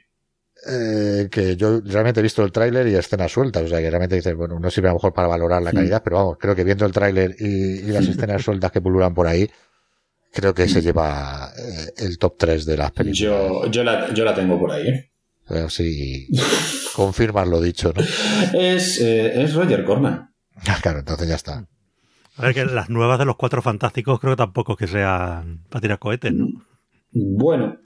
eh, 0.69 1.29
que 1.31 1.55
yo 1.55 1.79
realmente 1.79 2.19
he 2.19 2.23
visto 2.23 2.43
el 2.43 2.51
tráiler 2.51 2.85
y 2.87 2.95
escenas 2.95 3.31
sueltas, 3.31 3.63
o 3.63 3.67
sea 3.69 3.79
que 3.79 3.89
realmente 3.89 4.15
dices, 4.17 4.35
bueno, 4.35 4.59
no 4.59 4.69
sirve 4.69 4.89
a 4.89 4.91
lo 4.91 4.95
mejor 4.97 5.13
para 5.13 5.29
valorar 5.29 5.61
la 5.61 5.71
calidad, 5.71 6.01
pero 6.03 6.17
vamos, 6.17 6.37
creo 6.37 6.55
que 6.55 6.65
viendo 6.65 6.85
el 6.85 6.91
tráiler 6.91 7.35
y, 7.39 7.45
y 7.45 7.81
las 7.83 8.05
escenas 8.09 8.43
sueltas 8.43 8.69
que 8.71 8.81
pululan 8.81 9.13
por 9.13 9.27
ahí, 9.27 9.49
creo 10.33 10.53
que 10.53 10.67
se 10.67 10.81
lleva 10.81 11.53
eh, 11.57 11.93
el 11.99 12.17
top 12.17 12.35
3 12.37 12.65
de 12.65 12.75
las 12.77 12.91
películas. 12.91 13.17
yo, 13.19 13.71
yo, 13.71 13.83
la, 13.85 14.13
yo 14.13 14.25
la 14.25 14.35
tengo 14.35 14.59
por 14.59 14.71
ahí. 14.71 14.89
¿eh? 14.89 15.65
Si 15.69 16.27
confirmas 16.97 17.47
lo 17.47 17.61
dicho, 17.61 17.93
¿no? 17.95 18.01
Es, 18.59 18.99
eh, 18.99 19.43
es 19.43 19.53
Roger 19.53 19.85
Corman. 19.85 20.33
Ah, 20.67 20.77
Claro, 20.81 20.99
entonces 20.99 21.27
ya 21.29 21.35
está. 21.35 21.67
A 22.35 22.41
ver, 22.41 22.53
que 22.55 22.65
las 22.65 22.89
nuevas 22.89 23.17
de 23.19 23.25
los 23.25 23.35
cuatro 23.37 23.61
fantásticos 23.61 24.19
creo 24.19 24.33
que 24.33 24.37
tampoco 24.37 24.73
es 24.73 24.79
que 24.79 24.87
sean 24.87 25.63
para 25.69 25.81
tirar 25.81 25.99
cohetes, 25.99 26.33
¿no? 26.33 26.47
Bueno, 27.13 27.77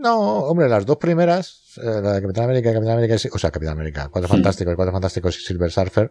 No, 0.00 0.18
hombre, 0.40 0.68
las 0.68 0.84
dos 0.86 0.96
primeras, 0.96 1.78
eh, 1.78 2.00
la 2.02 2.14
de 2.14 2.22
Capitán 2.22 2.44
América 2.44 2.70
y 2.70 2.74
Capitán 2.74 2.94
América, 2.98 3.14
y- 3.22 3.28
o 3.32 3.38
sea, 3.38 3.50
Capitán 3.52 3.74
América, 3.74 4.08
Cuatro 4.10 4.26
Sí. 4.28 4.32
Fantásticos, 4.34 4.74
Cuatro 4.74 4.92
Fantásticos 4.92 5.36
y 5.38 5.40
Silver 5.44 5.70
Surfer, 5.70 6.10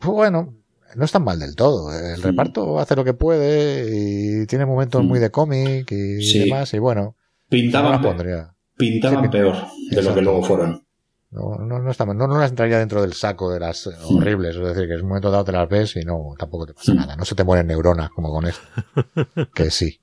pues 0.00 0.12
bueno, 0.12 0.54
no 0.96 1.04
están 1.04 1.22
mal 1.22 1.38
del 1.38 1.54
todo. 1.54 1.92
El 1.96 2.16
Sí. 2.16 2.22
reparto 2.22 2.78
hace 2.80 2.96
lo 2.96 3.04
que 3.04 3.14
puede 3.14 3.88
y 3.92 4.46
tiene 4.46 4.66
momentos 4.66 5.00
Sí. 5.02 5.06
muy 5.06 5.18
de 5.20 5.30
cómic 5.30 5.90
y 5.92 6.22
Sí. 6.22 6.38
demás, 6.40 6.72
y 6.74 6.78
bueno, 6.80 7.02
no 7.02 7.16
pintaban, 7.48 7.92
las 7.92 8.00
pondría. 8.00 8.54
pintaban 8.76 9.24
Sí, 9.24 9.30
peor 9.30 9.56
de 9.90 10.02
lo 10.02 10.14
que 10.14 10.22
luego 10.22 10.42
fueron. 10.42 10.85
No, 11.36 11.56
no, 11.58 11.78
no, 11.78 11.90
está 11.90 12.06
no, 12.06 12.14
no 12.14 12.38
las 12.38 12.50
entraría 12.50 12.78
dentro 12.78 13.02
del 13.02 13.12
saco 13.12 13.52
de 13.52 13.60
las 13.60 13.86
eh, 13.86 13.90
horribles, 14.08 14.56
es 14.56 14.62
decir, 14.62 14.86
que 14.88 14.94
en 14.94 15.02
un 15.02 15.08
momento 15.08 15.30
dado 15.30 15.44
te 15.44 15.52
las 15.52 15.68
ves 15.68 15.94
y 15.96 16.00
no, 16.00 16.34
tampoco 16.38 16.64
te 16.66 16.72
pasa 16.74 16.94
nada. 16.94 17.14
No 17.14 17.24
se 17.26 17.34
te 17.34 17.44
mueren 17.44 17.66
neuronas 17.66 18.08
como 18.10 18.30
con 18.32 18.46
esto, 18.46 18.66
que 19.54 19.70
sí. 19.70 20.00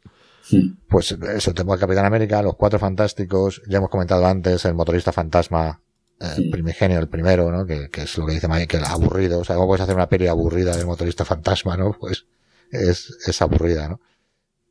Pues 0.87 1.11
eso, 1.11 1.53
tengo 1.53 1.73
el 1.73 1.79
Capitán 1.79 2.05
América, 2.05 2.41
los 2.43 2.55
Cuatro 2.55 2.77
Fantásticos, 2.77 3.61
ya 3.67 3.77
hemos 3.79 3.89
comentado 3.89 4.25
antes, 4.27 4.63
el 4.65 4.75
motorista 4.75 5.11
fantasma, 5.11 5.81
eh, 6.19 6.25
Sí. 6.35 6.49
primigenio, 6.51 6.99
el 6.99 7.09
primero, 7.09 7.51
¿no? 7.51 7.65
Que, 7.65 7.89
que 7.89 8.03
es 8.03 8.17
lo 8.17 8.25
que 8.27 8.33
dice 8.33 8.47
Mike, 8.47 8.67
que 8.67 8.77
el 8.77 8.85
aburrido, 8.85 9.39
o 9.39 9.43
sea, 9.43 9.55
¿cómo 9.55 9.67
puedes 9.67 9.81
hacer 9.81 9.95
una 9.95 10.07
peli 10.09 10.27
aburrida 10.27 10.75
del 10.77 10.85
motorista 10.85 11.25
fantasma, 11.25 11.75
no? 11.77 11.93
Pues 11.99 12.25
es, 12.71 13.17
es 13.25 13.41
aburrida, 13.41 13.89
¿no? 13.89 13.99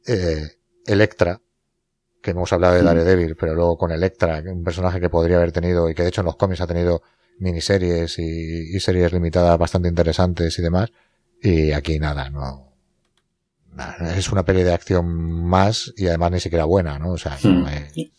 Eh, 0.06 0.58
Electra, 0.86 1.40
que 2.22 2.30
hemos 2.30 2.52
hablado 2.52 2.74
de. 2.74 2.82
Daredevil, 2.82 3.36
pero 3.36 3.54
luego 3.54 3.76
con 3.76 3.90
Electra, 3.90 4.42
que 4.42 4.48
un 4.50 4.62
personaje 4.64 5.00
que 5.00 5.10
podría 5.10 5.36
haber 5.36 5.52
tenido, 5.52 5.90
y 5.90 5.94
que 5.94 6.02
de 6.02 6.08
hecho 6.08 6.20
en 6.22 6.26
los 6.26 6.36
cómics 6.36 6.60
ha 6.60 6.66
tenido 6.66 7.02
miniseries 7.38 8.18
y, 8.18 8.76
y 8.76 8.80
series 8.80 9.12
limitadas 9.12 9.58
bastante 9.58 9.88
interesantes 9.88 10.58
y 10.58 10.62
demás, 10.62 10.90
y 11.42 11.72
aquí 11.72 11.98
nada, 11.98 12.30
no, 12.30 12.72
nada, 13.74 14.16
es 14.16 14.30
una 14.30 14.44
peli 14.44 14.62
de 14.62 14.72
acción 14.72 15.06
más 15.44 15.92
y 15.96 16.06
además 16.06 16.30
ni 16.32 16.40
siquiera 16.40 16.64
buena, 16.64 16.98
¿no? 16.98 17.12
O 17.12 17.18
sea, 17.18 17.36
no 17.42 17.50
Hmm. 17.62 17.66
es- 17.68 18.10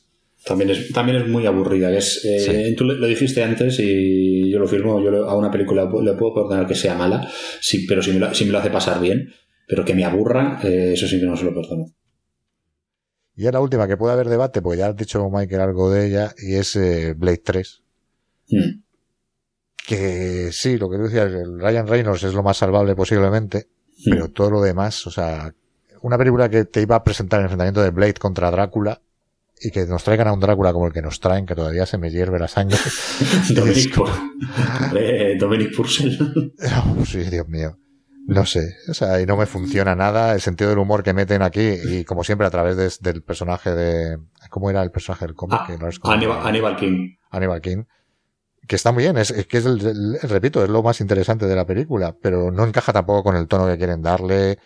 También 0.46 0.72
es, 0.72 0.92
también 0.92 1.20
es 1.22 1.26
muy 1.30 1.46
aburrida. 1.46 1.90
Es, 1.96 2.20
eh, 2.26 2.66
Sí. 2.72 2.76
Tú 2.76 2.84
lo 2.84 3.08
dijiste 3.08 3.42
antes 3.42 3.80
y 3.80 4.52
yo 4.52 4.60
lo 4.60 4.68
firmo. 4.68 5.02
Yo 5.02 5.30
a 5.30 5.38
una 5.38 5.50
película 5.50 5.84
le 5.86 6.14
puedo 6.16 6.34
perdonar 6.34 6.68
que 6.68 6.76
sea 6.76 6.96
mala, 6.96 7.26
sí, 7.62 7.86
pero 7.88 8.02
si 8.04 8.12
me, 8.12 8.20
lo, 8.20 8.34
si 8.34 8.44
me 8.44 8.52
lo 8.52 8.58
hace 8.60 8.70
pasar 8.70 9.00
bien. 9.00 9.30
Pero 9.66 9.86
que 9.86 9.96
me 9.96 10.04
aburra, 10.04 10.60
eh, 10.62 10.92
eso 10.96 11.08
sí 11.08 11.18
que 11.18 11.26
no 11.26 11.38
se 11.38 11.46
lo 11.46 11.54
perdono. 11.54 11.86
Y 13.36 13.48
es 13.48 13.54
la 13.54 13.60
última 13.62 13.88
que 13.88 13.98
puede 13.98 14.14
haber 14.14 14.30
debate, 14.30 14.62
porque 14.62 14.78
ya 14.80 14.88
has 14.88 14.96
dicho 14.96 15.28
Michael 15.30 15.62
algo 15.62 15.90
de 15.90 16.08
ella, 16.08 16.34
y 16.38 16.56
es 16.56 16.76
eh, 16.76 17.14
Blade 17.18 17.42
3. 17.44 17.82
Hmm. 18.50 18.82
Que 19.86 20.50
sí, 20.52 20.78
lo 20.78 20.90
que 20.90 20.98
tú 20.98 21.04
decías, 21.04 21.32
el 21.32 21.60
Ryan 21.60 21.88
Reynolds 21.88 22.24
es 22.24 22.34
lo 22.34 22.44
más 22.44 22.58
salvable 22.58 22.96
posiblemente, 22.96 23.68
Hmm. 24.06 24.10
pero 24.10 24.30
todo 24.30 24.50
lo 24.50 24.62
demás, 24.62 25.06
o 25.08 25.12
sea, 25.12 25.54
una 26.02 26.18
película 26.18 26.50
que 26.50 26.66
te 26.66 26.82
iba 26.82 26.96
a 26.96 27.04
presentar 27.04 27.40
el 27.40 27.46
enfrentamiento 27.46 27.82
de 27.82 27.92
Blade 27.92 28.16
contra 28.16 28.52
Drácula, 28.52 29.02
y 29.62 29.72
que 29.72 29.86
nos 29.86 30.04
traigan 30.04 30.28
a 30.28 30.34
un 30.34 30.40
Drácula 30.40 30.74
como 30.74 30.88
el 30.88 30.94
que 30.94 31.02
nos 31.02 31.20
traen, 31.20 31.46
que 31.46 31.56
todavía 31.56 31.86
se 31.86 31.98
me 31.98 32.10
hierve 32.10 32.38
la 32.40 32.48
sangre. 32.48 32.78
Dominic, 33.56 33.96
Dominic 35.40 35.76
Purcell. 35.76 36.18
Oh, 36.20 37.06
sí, 37.06 37.20
Dios 37.20 37.48
mío. 37.48 37.78
No 38.26 38.46
sé, 38.46 38.76
o 38.90 38.94
sea, 38.94 39.20
y 39.22 39.26
no 39.26 39.36
me 39.36 39.46
funciona 39.46 39.96
nada 39.96 40.34
el 40.34 40.40
sentido 40.42 40.70
del 40.70 40.80
humor 40.80 41.04
que 41.04 41.14
meten 41.14 41.42
aquí 41.42 41.62
y 41.84 42.06
como 42.06 42.24
siempre 42.24 42.48
a 42.48 42.50
través 42.50 42.78
de- 42.78 42.92
del 43.12 43.22
personaje 43.22 43.74
de... 43.76 44.18
¿Cómo 44.50 44.70
era 44.70 44.82
el 44.82 44.92
personaje 44.92 45.26
del 45.26 45.36
cómic? 45.36 45.60
Ah, 45.62 45.66
Que 45.68 45.78
no 45.78 45.90
es 45.90 46.00
Aníbal, 46.04 46.40
Aníbal 46.48 46.76
King. 46.78 47.16
Aníbal 47.32 47.60
King. 47.62 47.84
Que 48.66 48.78
está 48.78 48.94
muy 48.94 49.04
bien, 49.04 49.18
es, 49.18 49.30
es 49.32 49.46
que 49.46 49.58
es 49.58 49.66
el, 49.66 49.86
el- 49.86 50.20
repito, 50.22 50.64
es 50.64 50.70
lo 50.70 50.82
más 50.82 51.02
interesante 51.02 51.48
de 51.48 51.56
la 51.56 51.66
película, 51.66 52.16
pero 52.22 52.50
no 52.50 52.66
encaja 52.66 52.94
tampoco 52.94 53.24
con 53.24 53.36
el 53.36 53.48
tono 53.50 53.68
que 53.68 53.78
quieren 53.78 54.02
darle. 54.02 54.58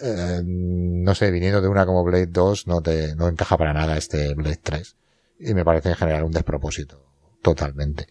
eh, 0.00 0.40
no 0.44 1.14
sé, 1.14 1.30
viniendo 1.30 1.60
de 1.60 1.68
una 1.68 1.86
como 1.86 2.02
Blade 2.02 2.26
2, 2.26 2.66
no 2.66 2.82
te, 2.82 3.14
no 3.14 3.28
encaja 3.28 3.56
para 3.56 3.72
nada 3.72 3.96
este 3.96 4.34
Blade 4.34 4.58
3. 4.60 4.96
Y 5.38 5.54
me 5.54 5.64
parece 5.64 5.90
en 5.90 5.94
general 5.94 6.24
un 6.24 6.32
despropósito. 6.32 7.06
Totalmente. 7.42 8.08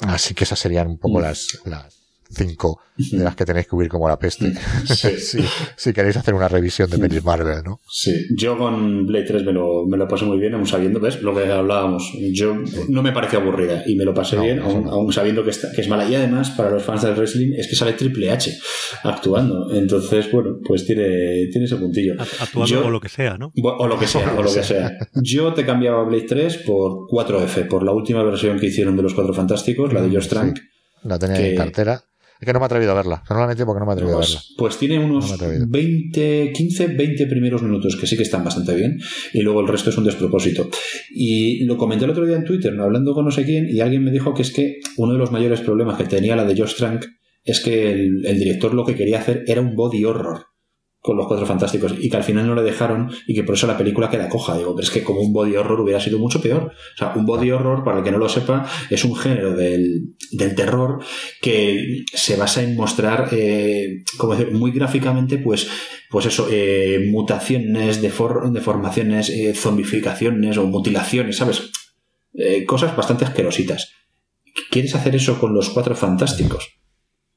Así 0.00 0.32
que 0.32 0.44
esas 0.44 0.58
serían 0.58 0.86
un 0.86 0.98
poco 0.98 1.20
las, 1.20 1.60
las, 1.66 2.05
cinco 2.30 2.80
de 2.96 3.24
las 3.24 3.36
que 3.36 3.44
tenéis 3.44 3.66
que 3.66 3.76
huir 3.76 3.88
como 3.88 4.08
la 4.08 4.18
peste. 4.18 4.52
Sí. 4.86 5.38
si 5.76 5.92
queréis 5.92 6.16
hacer 6.16 6.34
una 6.34 6.48
revisión 6.48 6.88
de 6.88 6.98
pelis 6.98 7.24
Marvel, 7.24 7.62
¿no? 7.64 7.80
Sí, 7.88 8.12
yo 8.36 8.56
con 8.56 9.06
Blade 9.06 9.24
3 9.24 9.44
me 9.44 9.52
lo, 9.52 9.86
me 9.86 9.96
lo 9.96 10.08
pasé 10.08 10.24
muy 10.24 10.38
bien, 10.38 10.54
aún 10.54 10.66
sabiendo, 10.66 11.00
¿ves? 11.00 11.20
Lo 11.22 11.34
que 11.34 11.50
hablábamos. 11.50 12.12
Yo 12.32 12.56
no 12.88 13.02
me 13.02 13.12
pareció 13.12 13.40
aburrida 13.40 13.82
y 13.86 13.96
me 13.96 14.04
lo 14.04 14.14
pasé 14.14 14.38
bien, 14.38 14.60
aún, 14.60 15.12
sabiendo 15.12 15.44
que, 15.44 15.50
que, 15.74 15.80
es 15.80 15.88
mala. 15.88 16.08
Y 16.08 16.14
además, 16.14 16.50
para 16.50 16.70
los 16.70 16.82
fans 16.82 17.02
del 17.02 17.14
wrestling, 17.14 17.52
es 17.56 17.68
que 17.68 17.76
sale 17.76 17.94
Triple 17.94 18.30
H 18.30 18.56
actuando. 19.02 19.72
Entonces, 19.72 20.30
bueno, 20.30 20.58
pues 20.64 20.86
tiene, 20.86 21.48
tiene 21.50 21.66
ese 21.66 21.76
puntillo. 21.76 22.14
Actuando 22.18 22.86
o 22.86 22.90
lo 22.90 23.00
que 23.00 23.08
sea, 23.08 23.36
¿no? 23.36 23.52
O 23.62 23.86
lo 23.86 23.98
que 23.98 24.06
sea, 24.06 24.34
o 24.34 24.42
lo 24.42 24.52
que 24.52 24.62
sea. 24.62 24.96
Yo 25.22 25.52
te 25.52 25.66
cambiaba 25.66 26.04
Blade 26.04 26.26
3 26.28 26.58
por 26.58 27.08
4F, 27.08 27.68
por 27.68 27.82
la 27.82 27.92
última 27.92 28.22
versión 28.22 28.58
que 28.58 28.66
hicieron 28.66 28.96
de 28.96 29.02
los 29.02 29.14
Cuatro 29.14 29.34
Fantásticos, 29.34 29.92
la 29.92 30.02
de 30.02 30.10
Josh 30.10 30.28
Trank. 30.28 30.58
La 31.02 31.18
tenía 31.18 31.38
en 31.46 31.56
cartera. 31.56 32.02
Es 32.40 32.46
que 32.46 32.52
no 32.52 32.58
me 32.58 32.64
he 32.64 32.66
atrevido 32.66 32.92
a 32.92 32.94
verla. 32.94 33.22
Normalmente 33.28 33.64
porque 33.64 33.80
no 33.80 33.86
me 33.86 33.92
he 33.92 33.94
atrevido 33.94 34.16
pues, 34.18 34.28
a 34.28 34.32
verla. 34.34 34.54
Pues 34.58 34.78
tiene 34.78 34.98
unos 34.98 35.34
20, 35.38 36.52
15, 36.54 36.86
20 36.88 37.26
primeros 37.26 37.62
minutos 37.62 37.96
que 37.96 38.06
sí 38.06 38.16
que 38.16 38.24
están 38.24 38.44
bastante 38.44 38.74
bien. 38.74 38.98
Y 39.32 39.40
luego 39.40 39.60
el 39.60 39.68
resto 39.68 39.90
es 39.90 39.98
un 39.98 40.04
despropósito. 40.04 40.68
Y 41.10 41.64
lo 41.64 41.76
comenté 41.76 42.04
el 42.04 42.10
otro 42.10 42.26
día 42.26 42.36
en 42.36 42.44
Twitter, 42.44 42.78
hablando 42.78 43.14
con 43.14 43.24
no 43.24 43.30
sé 43.30 43.44
quién, 43.44 43.68
y 43.68 43.80
alguien 43.80 44.04
me 44.04 44.10
dijo 44.10 44.34
que 44.34 44.42
es 44.42 44.52
que 44.52 44.80
uno 44.96 45.12
de 45.12 45.18
los 45.18 45.32
mayores 45.32 45.60
problemas 45.60 45.96
que 45.96 46.04
tenía 46.04 46.36
la 46.36 46.44
de 46.44 46.56
Josh 46.56 46.76
Trank 46.76 47.06
es 47.44 47.60
que 47.60 47.92
el 47.92 48.38
director 48.38 48.74
lo 48.74 48.84
que 48.84 48.96
quería 48.96 49.20
hacer 49.20 49.44
era 49.46 49.60
un 49.60 49.76
body 49.76 50.04
horror 50.04 50.46
con 51.06 51.16
los 51.16 51.28
cuatro 51.28 51.46
fantásticos 51.46 51.94
y 52.00 52.10
que 52.10 52.16
al 52.16 52.24
final 52.24 52.48
no 52.48 52.56
le 52.56 52.62
dejaron 52.62 53.12
y 53.28 53.34
que 53.34 53.44
por 53.44 53.54
eso 53.54 53.68
la 53.68 53.78
película 53.78 54.10
queda 54.10 54.28
coja. 54.28 54.58
Digo, 54.58 54.74
pero 54.74 54.84
es 54.84 54.90
que 54.90 55.04
como 55.04 55.20
un 55.20 55.32
body 55.32 55.54
horror 55.54 55.80
hubiera 55.80 56.00
sido 56.00 56.18
mucho 56.18 56.42
peor. 56.42 56.72
O 56.94 56.98
sea, 56.98 57.12
un 57.14 57.24
body 57.24 57.52
horror, 57.52 57.84
para 57.84 57.98
el 57.98 58.04
que 58.04 58.10
no 58.10 58.18
lo 58.18 58.28
sepa, 58.28 58.68
es 58.90 59.04
un 59.04 59.14
género 59.14 59.54
del, 59.54 60.16
terror 60.56 60.98
que 61.40 62.04
se 62.12 62.34
basa 62.34 62.60
en 62.60 62.74
mostrar, 62.74 63.28
eh, 63.30 64.02
como 64.18 64.34
decir, 64.34 64.52
muy 64.52 64.72
gráficamente, 64.72 65.38
pues, 65.38 65.68
pues 66.10 66.26
eso, 66.26 66.48
eh, 66.50 67.08
mutaciones, 67.08 68.02
deformaciones, 68.02 69.30
eh, 69.30 69.54
zombificaciones 69.54 70.58
o 70.58 70.66
mutilaciones, 70.66 71.36
¿sabes? 71.36 71.70
cosas 72.66 72.94
bastante 72.94 73.24
asquerositas. 73.24 73.92
¿Quieres 74.70 74.94
hacer 74.94 75.14
eso 75.14 75.38
con 75.40 75.54
los 75.54 75.70
cuatro 75.70 75.94
fantásticos? 75.94 76.75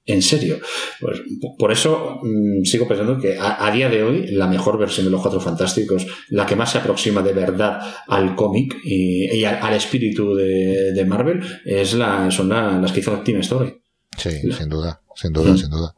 En 0.09 0.21
serio. 0.21 0.59
Pues 0.99 1.21
por 1.57 1.71
eso 1.71 2.19
mm, 2.23 2.63
sigo 2.63 2.87
pensando 2.87 3.19
que 3.19 3.37
a, 3.39 3.69
día 3.71 3.89
de 3.89 4.03
hoy 4.03 4.27
la 4.31 4.47
mejor 4.47 4.77
versión 4.77 5.05
de 5.05 5.11
los 5.11 5.21
Cuatro 5.21 5.39
Fantásticos, 5.39 6.05
la 6.29 6.45
que 6.45 6.55
más 6.55 6.71
se 6.71 6.79
aproxima 6.79 7.21
de 7.21 7.33
verdad 7.33 7.79
al 8.07 8.35
cómic 8.35 8.75
y, 8.83 9.43
al, 9.43 9.73
espíritu 9.73 10.33
de, 10.35 11.05
Marvel, 11.07 11.41
es 11.63 11.93
la, 11.93 12.29
son 12.31 12.49
las 12.49 12.91
que 12.91 12.99
hizo 12.99 13.19
Team 13.19 13.41
Story. 13.41 13.81
Sí, 14.17 14.51
sin 14.51 14.69
duda, 14.69 15.01
sin 15.15 15.31
duda, 15.31 15.55
sin 15.55 15.69
duda. 15.69 15.95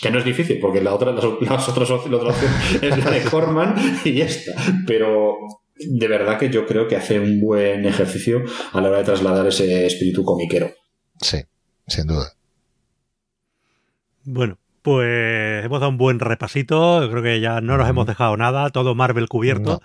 Que 0.00 0.10
no 0.10 0.18
es 0.18 0.24
difícil, 0.26 0.58
porque 0.60 0.82
la 0.82 0.94
otra, 0.94 1.12
las, 1.12 1.24
otras, 1.24 1.88
la 1.88 2.16
otra 2.16 2.28
opción 2.28 2.52
es 2.82 3.04
la 3.04 3.10
de 3.10 3.22
Corman 3.22 3.74
y 4.04 4.20
esta. 4.20 4.52
Pero 4.86 5.36
de 5.74 6.08
verdad 6.08 6.38
que 6.38 6.50
yo 6.50 6.66
creo 6.66 6.86
que 6.86 6.96
hace 6.96 7.18
un 7.18 7.40
buen 7.40 7.86
ejercicio 7.86 8.42
a 8.72 8.80
la 8.80 8.88
hora 8.88 8.98
de 8.98 9.04
trasladar 9.04 9.46
ese 9.46 9.86
espíritu 9.86 10.22
comiquero. 10.22 10.70
Sí, 11.22 11.38
sin 11.86 12.06
duda. 12.06 12.32
Bueno, 14.24 14.58
pues 14.82 15.64
hemos 15.64 15.80
dado 15.80 15.90
un 15.90 15.98
buen 15.98 16.20
repasito. 16.20 17.08
Creo 17.10 17.22
que 17.22 17.40
ya 17.40 17.60
no 17.60 17.76
nos 17.76 17.88
hemos 17.88 18.06
dejado 18.06 18.36
nada, 18.36 18.70
todo 18.70 18.94
Marvel 18.94 19.28
cubierto. 19.28 19.82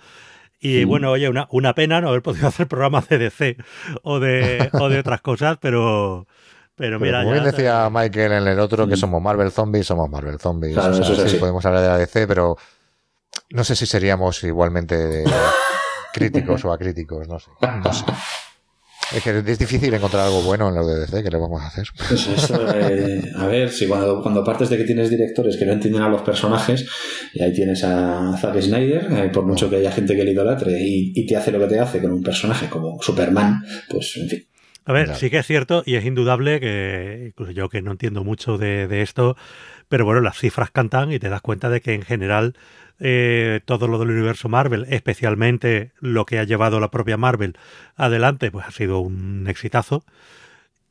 Y 0.64 0.84
bueno, 0.84 1.10
oye, 1.10 1.28
una, 1.28 1.48
una 1.50 1.74
pena 1.74 2.00
no 2.00 2.08
haber 2.08 2.22
podido 2.22 2.46
hacer 2.48 2.68
programas 2.68 3.08
de 3.08 3.18
DC 3.18 3.56
o 4.02 4.20
de, 4.20 4.70
o 4.80 4.88
de 4.88 5.00
otras 5.00 5.20
cosas, 5.20 5.58
pero, 5.60 6.28
pero, 6.76 7.00
mira. 7.00 7.22
Como 7.22 7.32
bien 7.32 7.44
decía 7.44 7.90
Michael 7.90 8.32
en 8.32 8.46
el 8.46 8.60
otro, 8.60 8.86
que 8.86 8.96
somos 8.96 9.20
Marvel 9.20 9.50
Zombies, 9.50 9.86
somos 9.86 10.08
Marvel 10.08 10.38
Zombies. 10.38 10.76
sí, 11.26 11.36
podemos 11.38 11.66
hablar 11.66 11.82
de 11.82 11.88
la 11.88 11.98
DC, 11.98 12.28
pero 12.28 12.56
no 13.50 13.64
sé 13.64 13.74
si 13.74 13.86
seríamos 13.86 14.44
igualmente 14.44 15.24
críticos 16.12 16.64
o 16.64 16.72
acríticos, 16.72 17.26
no 17.26 17.40
sé. 17.40 17.50
No 17.60 17.92
sé. 17.92 18.04
Es 19.14 19.22
que 19.22 19.38
es 19.38 19.58
difícil 19.58 19.92
encontrar 19.92 20.26
algo 20.26 20.42
bueno 20.42 20.68
en 20.68 20.74
la 20.74 20.82
UDC, 20.82 21.22
¿qué 21.22 21.30
le 21.30 21.38
vamos 21.38 21.60
a 21.60 21.66
hacer? 21.66 21.88
Pues 22.08 22.26
eso, 22.28 22.66
eh, 22.74 23.30
a 23.36 23.46
ver, 23.46 23.70
si 23.70 23.86
cuando, 23.86 24.22
cuando 24.22 24.42
partes 24.42 24.70
de 24.70 24.78
que 24.78 24.84
tienes 24.84 25.10
directores 25.10 25.56
que 25.56 25.66
no 25.66 25.72
entienden 25.72 26.02
a 26.02 26.08
los 26.08 26.22
personajes, 26.22 26.88
y 27.34 27.42
ahí 27.42 27.52
tienes 27.52 27.84
a 27.84 28.34
Zack 28.40 28.60
Snyder, 28.60 29.06
eh, 29.12 29.30
por 29.30 29.44
mucho 29.44 29.68
que 29.68 29.76
haya 29.76 29.92
gente 29.92 30.16
que 30.16 30.24
le 30.24 30.32
idolatre 30.32 30.80
y, 30.80 31.12
y 31.14 31.26
te 31.26 31.36
hace 31.36 31.52
lo 31.52 31.58
que 31.60 31.66
te 31.66 31.78
hace 31.78 32.00
con 32.00 32.12
un 32.12 32.22
personaje 32.22 32.68
como 32.68 33.00
Superman, 33.02 33.62
pues 33.88 34.16
en 34.16 34.28
fin. 34.28 34.46
A 34.84 34.92
ver, 34.92 35.14
sí 35.14 35.30
que 35.30 35.38
es 35.38 35.46
cierto 35.46 35.82
y 35.86 35.94
es 35.94 36.04
indudable 36.04 36.58
que, 36.58 37.26
incluso 37.28 37.52
yo 37.52 37.68
que 37.68 37.82
no 37.82 37.92
entiendo 37.92 38.24
mucho 38.24 38.58
de, 38.58 38.88
de, 38.88 39.02
esto, 39.02 39.36
pero 39.88 40.04
bueno, 40.04 40.20
las 40.20 40.38
cifras 40.38 40.72
cantan 40.72 41.12
y 41.12 41.20
te 41.20 41.28
das 41.28 41.40
cuenta 41.40 41.68
de 41.68 41.80
que 41.80 41.94
en 41.94 42.02
general 42.02 42.54
eh, 43.00 43.60
todo 43.64 43.88
lo 43.88 43.98
del 43.98 44.10
universo 44.10 44.48
Marvel, 44.48 44.86
especialmente 44.88 45.92
lo 46.00 46.24
que 46.26 46.38
ha 46.38 46.44
llevado 46.44 46.80
la 46.80 46.90
propia 46.90 47.16
Marvel 47.16 47.56
adelante, 47.96 48.50
pues 48.50 48.66
ha 48.66 48.70
sido 48.70 49.00
un 49.00 49.46
exitazo. 49.48 50.04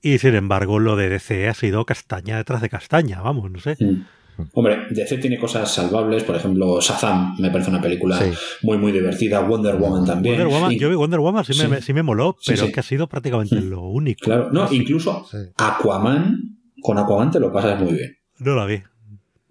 Y 0.01 0.17
sin 0.17 0.35
embargo, 0.35 0.79
lo 0.79 0.95
de 0.95 1.09
DC 1.09 1.47
ha 1.47 1.53
sido 1.53 1.85
castaña 1.85 2.37
detrás 2.37 2.61
de 2.61 2.69
castaña, 2.69 3.21
vamos, 3.21 3.51
no 3.51 3.59
sé. 3.59 3.77
Mm. 3.79 4.05
Hombre, 4.53 4.87
DC 4.89 5.17
tiene 5.17 5.37
cosas 5.37 5.71
salvables, 5.71 6.23
por 6.23 6.35
ejemplo, 6.35 6.79
Shazam 6.81 7.35
me 7.37 7.51
parece 7.51 7.69
una 7.69 7.81
película 7.81 8.19
muy, 8.63 8.77
muy 8.77 8.91
divertida, 8.91 9.39
Wonder 9.41 9.75
Woman 9.75 10.05
también. 10.05 10.35
Wonder 10.37 10.53
Woman, 10.53 10.71
yo 10.71 10.89
vi 10.89 10.95
Wonder 10.95 11.19
Woman, 11.19 11.45
sí, 11.45 11.67
Me, 11.67 11.81
sí 11.81 11.93
me 11.93 12.01
moló, 12.01 12.35
pero 12.45 12.65
es 12.65 12.73
que 12.73 12.79
ha 12.79 12.83
sido 12.83 13.07
prácticamente 13.07 13.55
mm. 13.55 13.69
lo 13.69 13.81
único. 13.81 14.21
Claro, 14.23 14.49
no, 14.51 14.71
incluso 14.71 15.27
Aquaman, 15.57 16.57
con 16.81 16.97
Aquaman 16.97 17.31
te 17.31 17.39
lo 17.39 17.51
pasas 17.51 17.81
muy 17.81 17.93
bien. 17.93 18.17
No 18.39 18.55
la 18.55 18.65
vi. 18.65 18.81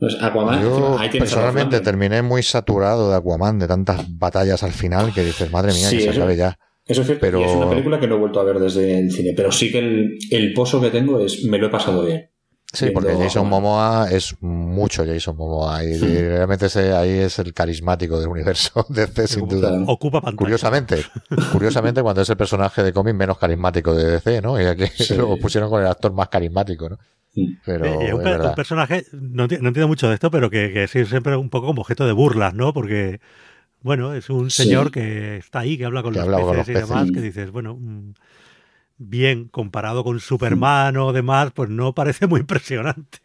Pues 0.01 0.17
Aquaman, 0.21 0.63
Yo 0.63 0.97
personalmente 1.13 1.81
terminé 1.81 2.23
muy 2.23 2.43
saturado 2.43 3.11
de 3.11 3.17
Aquaman, 3.17 3.59
de 3.59 3.69
tantas 3.69 4.19
batallas 4.19 4.63
al 4.63 4.73
final 4.73 5.13
que 5.13 5.23
dices, 5.23 5.53
madre 5.53 5.75
mía, 5.75 5.91
que 5.91 6.01
se 6.01 6.11
acabe 6.11 6.37
ya. 6.37 6.59
Eso 6.87 7.03
es 7.03 7.07
cierto. 7.07 7.21
Pero... 7.21 7.45
es 7.45 7.53
una 7.53 7.69
película 7.69 8.01
que 8.01 8.09
no 8.09 8.17
he 8.17 8.19
vuelto 8.19 8.41
a 8.41 8.45
ver 8.45 8.59
desde 8.59 8.99
el 8.99 9.13
cine, 9.13 9.35
pero 9.37 9.53
sí 9.53 9.71
que 9.71 9.79
el, 9.79 10.19
el 10.31 10.55
pozo 10.55 10.81
que 10.81 10.91
tengo 10.91 11.21
es 11.21 11.45
me 11.45 11.59
lo 11.59 11.67
he 11.67 11.71
pasado 11.71 12.05
bien. 12.05 12.31
Sí, 12.73 12.91
porque 12.91 13.17
Jason 13.17 13.49
Momoa 13.49 14.09
es 14.13 14.37
mucho 14.41 15.05
Jason 15.05 15.37
Momoa 15.37 15.85
y 15.85 15.95
hmm. 15.95 16.03
realmente 16.03 16.67
ese, 16.67 16.93
ahí 16.93 17.11
es 17.11 17.39
el 17.41 17.53
carismático 17.53 18.21
del 18.21 18.29
universo 18.29 18.87
de 18.89 19.07
DC 19.07 19.27
sin 19.27 19.49
duda. 19.49 19.73
Ocupa 19.87 20.21
pantalla. 20.21 20.37
Curiosamente, 20.37 21.05
curiosamente 21.53 22.01
cuando 22.01 22.23
es 22.23 22.31
el 22.31 22.37
personaje 22.37 22.85
de 22.85 22.93
cómic 22.93 23.15
menos 23.15 23.39
carismático 23.39 23.95
de 23.95 24.13
DC, 24.13 24.41
¿no? 24.41 24.61
Y 24.61 24.67
aquí 24.67 24.85
lo 25.17 25.37
pusieron 25.37 25.69
con 25.69 25.83
el 25.83 25.89
actor 25.89 26.13
más 26.13 26.29
carismático, 26.29 26.89
¿no? 26.89 26.99
Pero 27.65 27.85
es 27.85 28.13
un, 28.13 28.55
personaje, 28.55 29.05
no, 29.13 29.45
entiendo 29.45 29.89
mucho 29.89 30.09
de 30.09 30.15
esto, 30.15 30.31
pero 30.31 30.51
que, 30.51 30.73
que 30.73 30.85
es 30.85 31.09
siempre 31.09 31.37
un 31.37 31.49
poco 31.49 31.69
como 31.69 31.83
objeto 31.83 32.07
de 32.07 32.13
burlas, 32.13 32.55
¿no? 32.55 32.73
Porque, 32.73 33.21
bueno, 33.83 34.15
es 34.15 34.31
un 34.31 34.51
señor 34.51 34.91
que 34.91 35.37
está 35.37 35.61
ahí, 35.61 35.79
que 35.79 35.85
habla 35.85 36.03
con, 36.03 36.13
los, 36.13 36.27
peces 36.27 36.69
y 36.69 36.73
demás, 36.73 37.11
que 37.13 37.21
dices, 37.21 37.51
bueno, 37.53 37.77
mm, 37.77 38.15
bien, 38.99 39.49
comparado 39.49 40.03
con 40.03 40.19
Superman 40.19 40.97
o 40.97 41.13
demás, 41.13 41.53
pues 41.55 41.71
no 41.71 41.95
parece 41.95 42.27
muy 42.27 42.41
impresionante. 42.41 43.19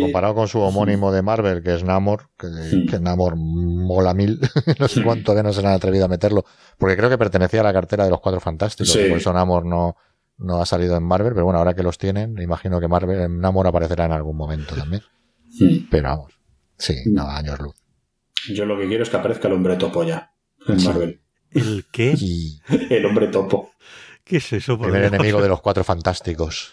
Comparado 0.00 0.34
con 0.34 0.48
su 0.48 0.60
homónimo 0.60 1.12
de 1.12 1.22
Marvel, 1.22 1.62
que 1.62 1.74
es 1.74 1.84
Namor, 1.84 2.30
que, 2.36 2.98
Namor 3.00 3.36
mola 3.36 4.14
mil, 4.14 4.40
no 4.78 4.88
sé 4.88 5.02
cuánto 5.02 5.26
todavía 5.26 5.42
no 5.44 5.52
se 5.52 5.60
han 5.60 5.66
atrevido 5.72 6.06
a 6.06 6.08
meterlo, 6.08 6.44
porque 6.78 6.96
creo 6.96 7.10
que 7.10 7.18
pertenecía 7.18 7.60
a 7.60 7.64
la 7.64 7.72
cartera 7.72 8.04
de 8.04 8.10
los 8.10 8.20
Cuatro 8.20 8.40
Fantásticos, 8.40 8.96
por 8.96 9.18
eso 9.18 9.32
Namor 9.32 9.66
no, 9.66 9.96
no 10.40 10.60
ha 10.60 10.66
salido 10.66 10.96
en 10.96 11.02
Marvel, 11.02 11.32
pero 11.32 11.44
bueno, 11.44 11.58
ahora 11.58 11.74
que 11.74 11.82
los 11.82 11.98
tienen, 11.98 12.40
imagino 12.40 12.80
que 12.80 12.88
Marvel, 12.88 13.20
en 13.20 13.40
Namor 13.40 13.66
aparecerá 13.66 14.06
en 14.06 14.12
algún 14.12 14.36
momento 14.36 14.74
también. 14.74 15.02
Pero 15.90 16.08
vamos, 16.08 16.32
sí, 16.76 16.94
nada, 17.06 17.36
años 17.36 17.60
luz. 17.60 17.74
Yo 18.54 18.64
lo 18.64 18.78
que 18.78 18.86
quiero 18.86 19.02
es 19.02 19.10
que 19.10 19.16
aparezca 19.16 19.48
el 19.48 19.54
hombre 19.54 19.76
topo 19.76 20.02
ya 20.04 20.32
en 20.66 20.82
Marvel. 20.84 21.20
¿El 21.50 21.84
qué? 21.92 22.14
el 22.90 23.04
hombre 23.06 23.28
topo. 23.28 23.70
¿Qué 24.24 24.38
es 24.38 24.52
eso? 24.52 24.74
El 24.74 24.80
primer 24.80 25.04
enemigo 25.04 25.42
de 25.42 25.48
los 25.48 25.60
cuatro 25.60 25.84
fantásticos. 25.84 26.72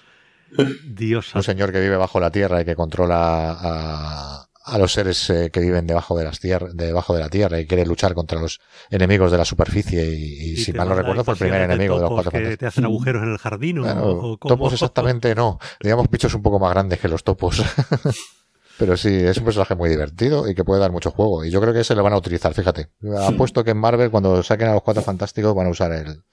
Dios. 0.85 1.35
Un 1.35 1.44
señor 1.44 1.72
que 1.72 1.81
vive 1.81 1.98
bajo 1.98 2.19
la 2.19 2.31
tierra 2.31 2.61
y 2.61 2.65
que 2.65 2.76
controla 2.76 3.57
a, 3.60 4.46
a 4.68 4.77
los 4.77 4.91
seres 4.91 5.30
eh, 5.30 5.49
que 5.52 5.61
viven 5.61 5.88
debajo 5.88 6.18
de 6.18 6.26
las 6.26 6.39
tierras, 6.39 6.76
debajo 6.76 7.14
de 7.15 7.22
la 7.22 7.30
tierra 7.30 7.60
y 7.60 7.65
quiere 7.65 7.85
luchar 7.85 8.14
contra 8.14 8.39
los 8.39 8.60
enemigos 8.89 9.31
de 9.31 9.38
la 9.38 9.45
superficie 9.45 10.06
y, 10.06 10.57
si 10.57 10.73
mal 10.73 10.89
no 10.89 10.95
recuerdo 10.95 11.23
fue 11.23 11.35
el 11.35 11.39
primer 11.39 11.61
enemigo 11.61 11.95
de, 11.95 12.02
los 12.02 12.11
cuatro 12.11 12.31
que 12.31 12.57
te 12.57 12.65
hacen 12.65 12.84
agujeros 12.84 13.23
en 13.23 13.31
el 13.31 13.38
jardín 13.38 13.80
o, 13.80 14.38
topos 14.38 14.73
exactamente 14.73 15.34
no. 15.35 15.60
Digamos 15.81 16.10
bichos 16.10 16.34
un 16.34 16.41
poco 16.41 16.60
más 16.60 16.72
grandes 16.72 16.99
que 16.99 17.07
los 17.07 17.23
topos. 17.23 17.64
Pero 18.77 18.95
sí 18.95 19.10
es 19.10 19.38
un 19.38 19.45
personaje 19.45 19.73
muy 19.73 19.89
divertido 19.89 20.48
y 20.48 20.53
que 20.53 20.64
puede 20.64 20.80
dar 20.80 20.91
mucho 20.91 21.10
juego. 21.10 21.44
Y 21.44 21.49
yo 21.49 21.60
creo 21.60 21.73
que 21.73 21.80
ese 21.80 21.95
lo 21.95 22.03
van 22.03 22.14
a 22.14 22.18
utilizar 22.18 22.53
fíjate. 22.53 22.89
Apuesto 23.27 23.64
que 23.64 23.72
en 23.72 23.77
Marvel 23.77 24.11
cuando 24.11 24.44
saquen 24.44 24.68
a 24.68 24.73
los 24.73 24.84
cuatro 24.84 25.02
fantásticos 25.02 25.56
van 25.56 25.68
a 25.68 25.69
usar 25.69 25.94
el 25.94 26.23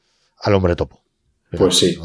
al 0.40 0.54
hombre 0.54 0.76
topo. 0.76 1.02
Pues 1.56 1.78
sí. 1.78 1.96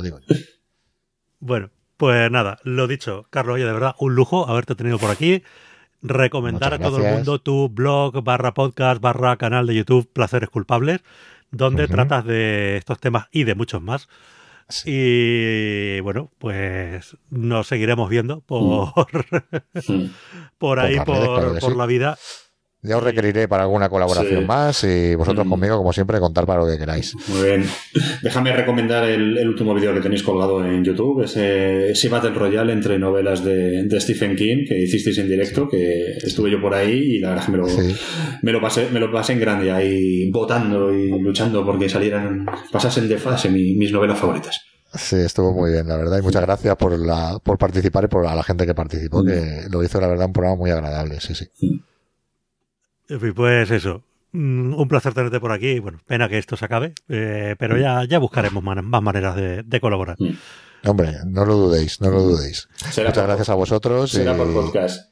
bueno 1.40 1.72
Pues 1.98 2.32
nada, 2.32 2.60
lo 2.64 2.88
dicho, 2.88 3.26
Carlos, 3.32 3.56
oye, 3.56 3.66
de 3.66 3.74
verdad, 3.74 3.96
un 4.00 4.14
lujo 4.16 4.48
haberte 4.48 4.76
tenido 4.76 5.00
por 5.00 5.10
aquí. 5.10 5.44
Recomendar 6.02 6.74
a 6.74 6.80
todo 6.80 7.06
el 7.06 7.14
mundo 7.14 7.40
tu 7.40 7.70
blog, 7.70 8.24
barra 8.24 8.54
podcast, 8.54 9.02
barra 9.02 9.36
canal 9.38 9.68
de 9.68 9.76
YouTube, 9.76 10.10
Placeres 10.12 10.50
Culpables, 10.50 11.02
donde 11.52 11.88
tratas 11.88 12.26
de 12.26 12.78
estos 12.78 13.00
temas 13.00 13.28
y 13.32 13.44
de 13.44 13.56
muchos 13.56 13.82
más. 13.82 14.08
Y 14.86 16.00
bueno, 16.02 16.32
pues 16.38 17.18
nos 17.30 17.68
seguiremos 17.68 18.10
viendo 18.10 18.42
por, 18.42 18.94
por 20.58 20.80
ahí, 20.80 20.98
por, 21.00 21.60
por 21.60 21.76
la 21.76 21.86
vida. 21.86 22.18
Ya 22.82 22.96
os 22.96 23.04
requeriré 23.04 23.50
para 23.50 23.64
alguna 23.64 23.90
colaboración 23.90 24.48
más 24.48 24.86
y 24.86 25.14
vosotros 25.16 25.46
mm. 25.46 25.50
conmigo, 25.50 25.78
como 25.78 25.92
siempre, 25.92 26.18
contar 26.20 26.46
para 26.46 26.62
lo 26.62 26.68
que 26.68 26.78
queráis. 26.78 27.14
Muy 27.28 27.44
bien. 27.44 27.66
Déjame 28.24 28.54
recomendar 28.54 29.04
el, 29.04 29.46
último 29.46 29.74
vídeo 29.74 29.94
que 29.94 30.00
tenéis 30.00 30.24
colgado 30.24 30.66
en 30.66 30.86
YouTube, 30.86 31.24
ese, 31.24 31.92
ese 31.92 32.08
Battle 32.08 32.30
Royale 32.32 32.72
entre 32.72 32.98
novelas 32.98 33.44
de, 33.44 33.86
Stephen 34.00 34.38
King 34.38 34.66
que 34.66 34.82
hicisteis 34.82 35.18
en 35.18 35.28
directo, 35.28 35.68
que 35.68 36.14
estuve 36.24 36.50
yo 36.50 36.62
por 36.62 36.74
ahí 36.74 37.18
y 37.18 37.20
la 37.20 37.30
verdad 37.32 37.46
que 37.46 37.52
me 37.52 37.58
lo, 37.58 37.68
me 38.44 38.52
lo, 38.54 38.62
pasé, 38.62 38.88
me 38.94 39.00
lo 39.02 39.12
pasé 39.12 39.34
en 39.34 39.42
grande 39.42 39.72
ahí 39.72 40.32
votando 40.32 40.94
y 40.94 41.10
luchando 41.20 41.66
porque 41.66 41.90
salieran, 41.90 42.46
pasasen 42.72 43.10
de 43.10 43.18
fase 43.18 43.50
mis 43.50 43.92
novelas 43.92 44.18
favoritas. 44.18 44.62
Sí, 44.96 45.18
estuvo 45.18 45.54
muy 45.54 45.72
bien, 45.72 45.88
la 45.88 45.98
verdad, 45.98 46.18
y 46.18 46.22
muchas 46.22 46.42
gracias 46.42 46.76
por, 46.76 46.98
la, 46.98 47.40
por 47.44 47.58
participar 47.58 48.06
y 48.06 48.08
por 48.08 48.26
a 48.26 48.34
la 48.34 48.42
gente 48.42 48.66
que 48.66 48.74
participó, 48.74 49.24
que 49.24 49.66
lo 49.70 49.84
hizo, 49.84 50.02
la 50.02 50.08
verdad, 50.08 50.28
un 50.28 50.34
programa 50.34 50.56
muy 50.56 50.72
agradable, 50.72 51.20
sí, 51.20 51.36
sí. 51.36 51.48
Pues 53.36 53.72
eso, 53.72 54.03
mm, 54.34 54.73
un 54.73 54.88
placer 54.88 55.14
tenerte 55.14 55.40
por 55.40 55.52
aquí. 55.52 55.80
Bueno, 55.80 55.99
pena 56.06 56.30
que 56.30 56.38
esto 56.38 56.56
se 56.56 56.65
acabe, 56.65 56.94
eh, 57.07 57.56
pero 57.57 57.77
ya, 57.77 58.03
ya 58.06 58.19
buscaremos 58.19 58.64
más 58.64 59.02
maneras 59.02 59.36
de, 59.36 59.80
colaborar. 59.81 60.15
Mm. 60.19 60.88
Hombre, 60.88 61.14
no 61.26 61.45
lo 61.45 61.56
dudéis, 61.56 61.99
no 61.99 62.10
lo 62.10 62.22
dudéis. 62.22 62.69
Muchas 62.86 63.15
gracias 63.15 63.49
a 63.49 63.56
vosotros. 63.56 64.11
Será 64.11 64.36
por 64.36 64.53
podcast. 64.53 65.09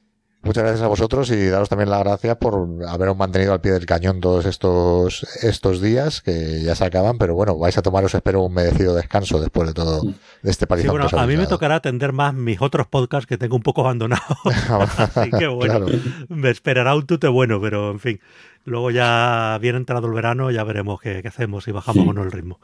Muchas 0.47 0.63
gracias 0.63 0.81
a 0.81 0.87
vosotros 0.87 1.29
y 1.29 1.47
daros 1.47 1.67
también 1.67 1.89
las 1.89 1.99
gracias 1.99 2.37
por 2.37 2.69
haberos 2.87 3.17
mantenido 3.17 3.51
al 3.51 3.59
pie 3.59 3.73
del 3.73 3.85
cañón 3.85 4.21
todos 4.21 4.45
estos, 4.45 5.23
estos 5.43 5.81
días 5.81 6.21
que 6.21 6.63
ya 6.63 6.73
se 6.73 6.85
acaban, 6.85 7.17
pero 7.17 7.35
bueno, 7.35 7.57
vais 7.57 7.77
a 7.77 7.81
tomaros, 7.81 8.15
espero, 8.15 8.43
un 8.43 8.53
merecido 8.53 8.95
descanso 8.95 9.41
después 9.41 9.67
de 9.67 9.73
todo 9.73 10.03
de 10.03 10.49
este 10.49 10.65
país. 10.65 10.87
bueno, 10.87 11.09
a 11.11 11.27
mí 11.27 11.35
me 11.35 11.47
tocará 11.47 11.75
atender 11.75 12.13
más 12.13 12.33
mis 12.33 12.61
otros 12.61 12.87
podcasts 12.87 13.27
que 13.27 13.37
tengo 13.37 13.57
un 13.57 13.61
poco 13.61 13.81
abandonados. 13.81 14.37
Así 14.97 15.31
que 15.31 15.47
bueno, 15.47 15.85
me 16.29 16.49
esperará 16.49 16.95
un 16.95 17.05
tute 17.05 17.27
bueno, 17.27 17.59
pero 17.59 17.91
en 17.91 17.99
fin, 17.99 18.21
luego 18.63 18.89
ya 18.89 19.57
viene 19.61 19.79
entrado 19.79 20.07
el 20.07 20.13
verano, 20.13 20.49
ya 20.49 20.63
veremos 20.63 21.01
qué, 21.01 21.21
hacemos, 21.27 21.65
si 21.65 21.73
bajamos 21.73 22.07
o 22.07 22.13
no 22.13 22.23
el 22.23 22.31
ritmo. 22.31 22.61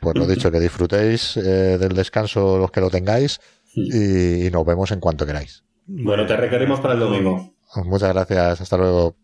Pues 0.00 0.18
lo 0.18 0.26
dicho, 0.26 0.50
que 0.50 0.60
disfrutéis 0.60 1.38
eh, 1.38 1.78
del 1.78 1.94
descanso 1.94 2.58
los 2.58 2.70
que 2.70 2.82
lo 2.82 2.90
tengáis 2.90 3.40
y 3.74 4.50
nos 4.50 4.66
vemos 4.66 4.90
en 4.90 5.00
cuanto 5.00 5.24
queráis. 5.24 5.65
Bueno, 5.86 6.26
te 6.26 6.36
requerimos 6.36 6.80
para 6.80 6.94
el 6.94 7.00
domingo. 7.00 7.52
Muchas 7.84 8.12
gracias, 8.12 8.60
hasta 8.60 8.76
luego. 8.76 9.16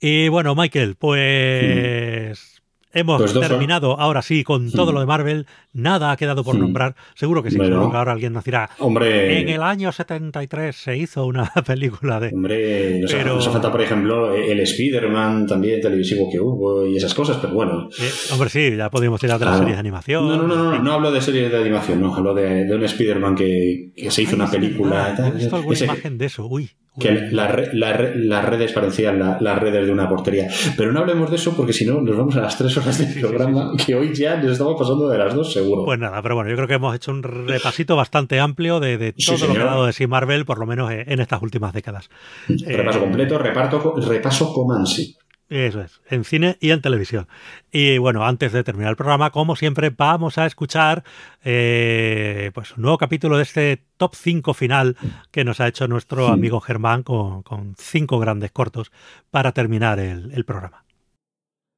Y 0.00 0.28
bueno, 0.28 0.54
Michael, 0.54 0.96
pues 0.96 2.57
Hemos 2.92 3.20
pues 3.20 3.48
terminado 3.48 4.00
ahora 4.00 4.22
sí 4.22 4.44
con 4.44 4.70
todo 4.70 4.92
lo 4.92 5.00
de 5.00 5.06
Marvel. 5.06 5.46
Nada 5.72 6.10
ha 6.10 6.16
quedado 6.16 6.42
por 6.42 6.56
nombrar. 6.56 6.94
Seguro 7.14 7.42
que 7.42 7.50
sí, 7.50 7.56
seguro 7.56 7.90
que 7.90 7.96
ahora 7.96 8.12
alguien 8.12 8.32
nos 8.32 8.44
dirá. 8.44 8.70
Hombre. 8.78 9.40
En 9.40 9.48
el 9.50 9.62
año 9.62 9.92
73 9.92 10.74
se 10.74 10.96
hizo 10.96 11.26
una 11.26 11.52
película 11.66 12.18
de. 12.18 12.28
Hombre, 12.28 13.00
nos, 13.00 13.12
pero... 13.12 13.40
falta, 13.40 13.70
por 13.70 13.82
ejemplo, 13.82 14.34
el 14.34 14.60
Spider-Man 14.60 15.46
también 15.46 15.80
televisivo 15.80 16.30
que 16.30 16.40
hubo 16.40 16.86
y 16.86 16.96
esas 16.96 17.14
cosas, 17.14 17.36
pero 17.40 17.52
bueno. 17.52 17.88
hombre, 18.32 18.48
sí, 18.48 18.74
ya 18.76 18.90
podríamos 18.90 19.22
ir 19.22 19.32
a 19.32 19.36
otras 19.36 19.58
series 19.58 19.76
de 19.76 19.80
animación. 19.80 20.26
No, 20.26 20.36
no, 20.36 20.46
no, 20.46 20.56
no, 20.56 20.82
no, 20.82 20.92
hablo 20.92 21.12
de 21.12 21.20
series 21.20 21.50
de 21.50 21.58
animación, 21.58 22.00
no, 22.00 22.14
hablo 22.14 22.34
de, 22.34 22.74
un 22.74 22.82
Spider-Man 22.82 23.34
que, 23.34 23.92
se 24.08 24.22
hizo 24.22 24.34
una 24.34 24.50
película. 24.50 25.14
He 25.18 25.30
visto 25.32 25.56
alguna 25.56 25.78
imagen 25.78 26.18
de 26.18 26.26
eso, 26.26 26.46
uy 26.46 26.70
que 26.98 27.28
las 27.30 28.44
redes 28.44 28.72
parecían 28.72 29.18
las 29.18 29.58
redes 29.58 29.86
de 29.86 29.92
una 29.92 30.08
portería. 30.08 30.48
Pero 30.76 30.92
no 30.92 31.00
hablemos 31.00 31.30
de 31.30 31.36
eso 31.36 31.56
porque 31.56 31.72
si 31.72 31.84
no 31.84 32.00
nos 32.00 32.16
vamos 32.16 32.36
a 32.36 32.40
las 32.40 32.56
tres 32.56 32.76
horas 32.76 32.98
del 32.98 33.20
programa 33.20 33.72
que 33.86 33.94
hoy 33.94 34.14
ya 34.14 34.36
nos 34.36 34.52
estamos 34.52 34.78
pasando 34.78 35.08
de 35.08 35.18
las 35.18 35.34
dos 35.34 35.52
seguro. 35.52 35.84
Pues 35.84 35.98
nada, 35.98 36.20
pero 36.22 36.34
bueno, 36.34 36.50
yo 36.50 36.56
creo 36.56 36.68
que 36.68 36.74
hemos 36.74 36.94
hecho 36.94 37.10
un 37.10 37.22
repasito 37.22 37.96
bastante 37.96 38.40
amplio 38.40 38.80
de, 38.80 39.12
todo 39.12 39.46
lo 39.46 39.54
que 39.54 39.60
ha 39.60 39.64
dado 39.64 39.86
de 39.86 39.92
sí 39.92 40.06
Marvel, 40.06 40.44
por 40.44 40.58
lo 40.58 40.66
menos 40.66 40.90
en 40.90 41.20
estas 41.20 41.42
últimas 41.42 41.72
décadas. 41.72 42.08
Repaso 42.48 43.00
completo, 43.00 43.38
reparto, 43.38 43.94
repaso 43.96 44.52
Comansi. 44.52 45.16
Eso 45.48 45.80
es, 45.80 46.02
en 46.10 46.24
cine 46.24 46.58
y 46.60 46.72
en 46.72 46.82
televisión. 46.82 47.26
Y 47.72 47.96
bueno, 47.96 48.26
antes 48.26 48.52
de 48.52 48.62
terminar 48.62 48.90
el 48.90 48.96
programa, 48.96 49.30
como 49.30 49.56
siempre, 49.56 49.88
vamos 49.88 50.36
a 50.36 50.44
escuchar 50.44 51.04
eh, 51.42 52.50
pues 52.52 52.76
un 52.76 52.82
nuevo 52.82 52.98
capítulo 52.98 53.38
de 53.38 53.44
este 53.44 53.82
top 53.96 54.14
5 54.14 54.52
final 54.52 54.96
que 55.30 55.44
nos 55.44 55.60
ha 55.60 55.68
hecho 55.68 55.88
nuestro 55.88 56.28
amigo 56.28 56.60
Germán 56.60 57.02
con, 57.02 57.74
cinco 57.78 58.18
grandes 58.18 58.52
cortos 58.52 58.92
para 59.30 59.52
terminar 59.52 59.98
el, 60.00 60.32
el 60.32 60.44
programa. 60.44 60.84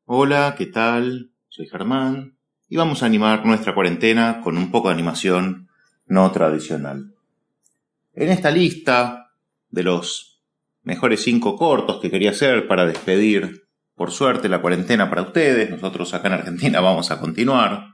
Hola, 0.05 0.57
¿qué 0.59 0.67
tal? 0.67 1.31
Soy 1.49 1.69
Germán 1.69 2.35
y 2.69 2.77
vamos 2.77 3.05
a 3.05 3.07
animar 3.07 3.47
nuestra 3.47 3.73
cuarentena 3.73 4.41
con 4.41 4.59
un 4.59 4.73
poco 4.73 4.89
de 4.89 4.95
animación 4.95 5.69
no 6.07 6.33
tradicional. 6.33 7.15
En 8.15 8.31
esta 8.31 8.51
lista 8.51 9.31
de 9.71 9.85
los 9.85 10.30
mejores 10.83 11.23
cinco 11.23 11.57
cortos 11.57 12.01
que 12.01 12.11
quería 12.11 12.31
hacer 12.31 12.67
para 12.67 12.87
despedir, 12.87 13.69
por 13.95 14.11
suerte, 14.11 14.49
la 14.49 14.61
cuarentena 14.61 15.11
para 15.11 15.23
ustedes. 15.23 15.71
Nosotros 15.71 16.15
acá 16.15 16.29
en 16.29 16.35
Argentina 16.35 16.81
vamos 16.81 17.11
a 17.11 17.21
continuar. 17.21 17.87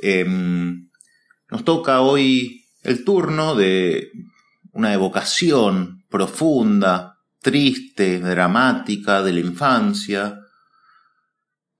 Em, 0.00 0.90
nos 1.50 1.64
toca 1.64 2.00
hoy 2.00 2.64
el 2.82 3.04
turno 3.04 3.54
de 3.54 4.10
una 4.72 4.94
evocación 4.94 6.04
profunda, 6.08 7.18
triste, 7.40 8.20
dramática 8.20 9.22
de 9.22 9.32
la 9.32 9.40
infancia, 9.40 10.38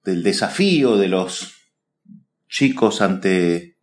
del 0.04 0.22
desafío 0.22 0.96
de 0.96 1.08
los 1.08 1.54
chicos 2.48 3.02
ante 3.02 3.76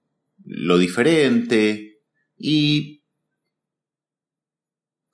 lo 0.43 0.77
diferente 0.77 2.01
y 2.37 2.94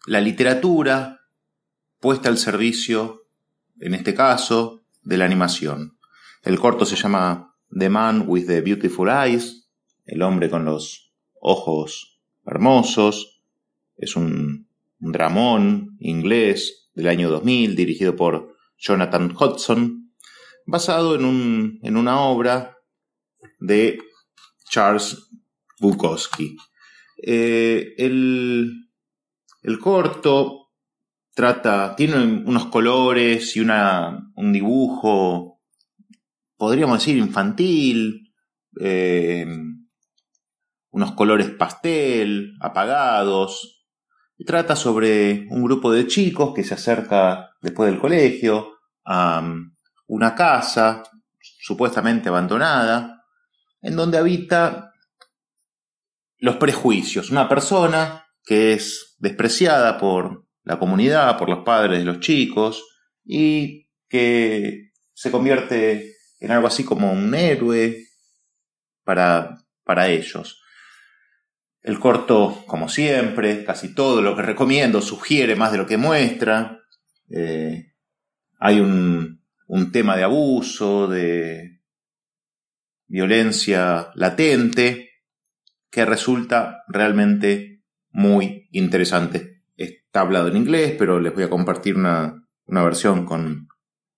la 0.05 0.21
literatura 0.21 1.21
puesta 1.99 2.29
al 2.29 2.37
servicio, 2.37 3.27
en 3.79 3.93
este 3.93 4.13
caso, 4.13 4.83
de 5.03 5.17
la 5.17 5.25
animación. 5.25 5.97
El 6.43 6.59
corto 6.59 6.85
se 6.85 6.95
llama 6.95 7.55
The 7.69 7.89
Man 7.89 8.25
with 8.27 8.47
the 8.47 8.61
Beautiful 8.61 9.09
Eyes, 9.09 9.69
el 10.05 10.21
hombre 10.23 10.49
con 10.49 10.65
los 10.65 11.13
ojos 11.39 12.19
hermosos. 12.45 13.43
Es 13.95 14.15
un, 14.15 14.67
dramón 15.03 15.97
inglés 15.99 16.91
del 16.93 17.07
año 17.07 17.29
2000 17.31 17.75
dirigido 17.75 18.15
por 18.15 18.55
Jonathan 18.77 19.35
Hudson, 19.35 20.13
basado 20.67 21.15
en, 21.15 21.25
un, 21.25 21.79
en 21.81 21.97
una 21.97 22.21
obra 22.21 22.77
de 23.59 23.99
Charles 24.69 25.27
Bukowski. 25.79 26.55
Eh, 27.17 27.95
el, 27.97 28.90
el 29.61 29.79
corto 29.79 30.61
trata, 31.33 31.95
tiene 31.95 32.17
unos 32.17 32.67
colores 32.67 33.55
y 33.55 33.59
una, 33.59 34.31
un 34.35 34.51
dibujo, 34.51 35.61
podríamos 36.57 36.99
decir, 36.99 37.17
infantil, 37.17 38.33
eh, 38.79 39.45
unos 40.91 41.11
colores 41.13 41.49
pastel, 41.51 42.53
apagados. 42.59 43.85
Trata 44.45 44.75
sobre 44.75 45.47
un 45.51 45.63
grupo 45.63 45.91
de 45.91 46.07
chicos 46.07 46.53
que 46.53 46.63
se 46.63 46.73
acerca 46.73 47.51
después 47.61 47.91
del 47.91 47.99
colegio 47.99 48.79
a 49.05 49.39
um, 49.39 49.75
una 50.07 50.33
casa 50.35 51.03
supuestamente 51.39 52.29
abandonada, 52.29 53.23
en 53.81 53.95
donde 53.95 54.17
habita 54.17 54.91
los 56.39 56.57
prejuicios. 56.57 57.29
Una 57.29 57.47
persona 57.47 58.25
que 58.43 58.73
es 58.73 59.10
despreciada 59.21 59.99
por 59.99 60.45
la 60.63 60.79
comunidad, 60.79 61.37
por 61.37 61.47
los 61.47 61.63
padres 61.63 61.99
de 61.99 62.05
los 62.05 62.19
chicos, 62.19 62.83
y 63.23 63.87
que 64.09 64.91
se 65.13 65.31
convierte 65.31 66.15
en 66.39 66.51
algo 66.51 66.67
así 66.67 66.83
como 66.83 67.11
un 67.11 67.33
héroe 67.33 68.03
para, 69.03 69.57
para 69.83 70.09
ellos. 70.09 70.61
El 71.81 71.99
corto, 71.99 72.63
como 72.67 72.89
siempre, 72.89 73.63
casi 73.63 73.93
todo 73.93 74.21
lo 74.21 74.35
que 74.35 74.41
recomiendo 74.41 75.01
sugiere 75.01 75.55
más 75.55 75.71
de 75.71 75.77
lo 75.77 75.85
que 75.85 75.97
muestra. 75.97 76.79
Eh, 77.29 77.93
hay 78.59 78.79
un, 78.79 79.43
un 79.67 79.91
tema 79.91 80.17
de 80.17 80.23
abuso, 80.23 81.07
de 81.07 81.79
violencia 83.07 84.11
latente, 84.15 85.09
que 85.91 86.05
resulta 86.05 86.83
realmente 86.87 87.83
muy 88.09 88.60
interesante. 88.71 89.63
Está 89.75 90.21
hablado 90.21 90.47
en 90.47 90.57
inglés, 90.57 90.95
pero 90.97 91.19
les 91.19 91.33
voy 91.33 91.43
a 91.43 91.49
compartir 91.49 91.95
una, 91.95 92.47
versión 92.67 93.25
con, 93.25 93.67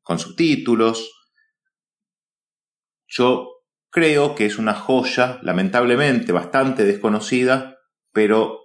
con 0.01 0.19
subtítulos. 0.19 1.11
Yo 3.07 3.49
creo 3.89 4.35
que 4.35 4.45
es 4.45 4.57
una 4.57 4.73
joya, 4.73 5.39
lamentablemente 5.43 6.31
bastante 6.31 6.84
desconocida, 6.84 7.77
pero 8.11 8.59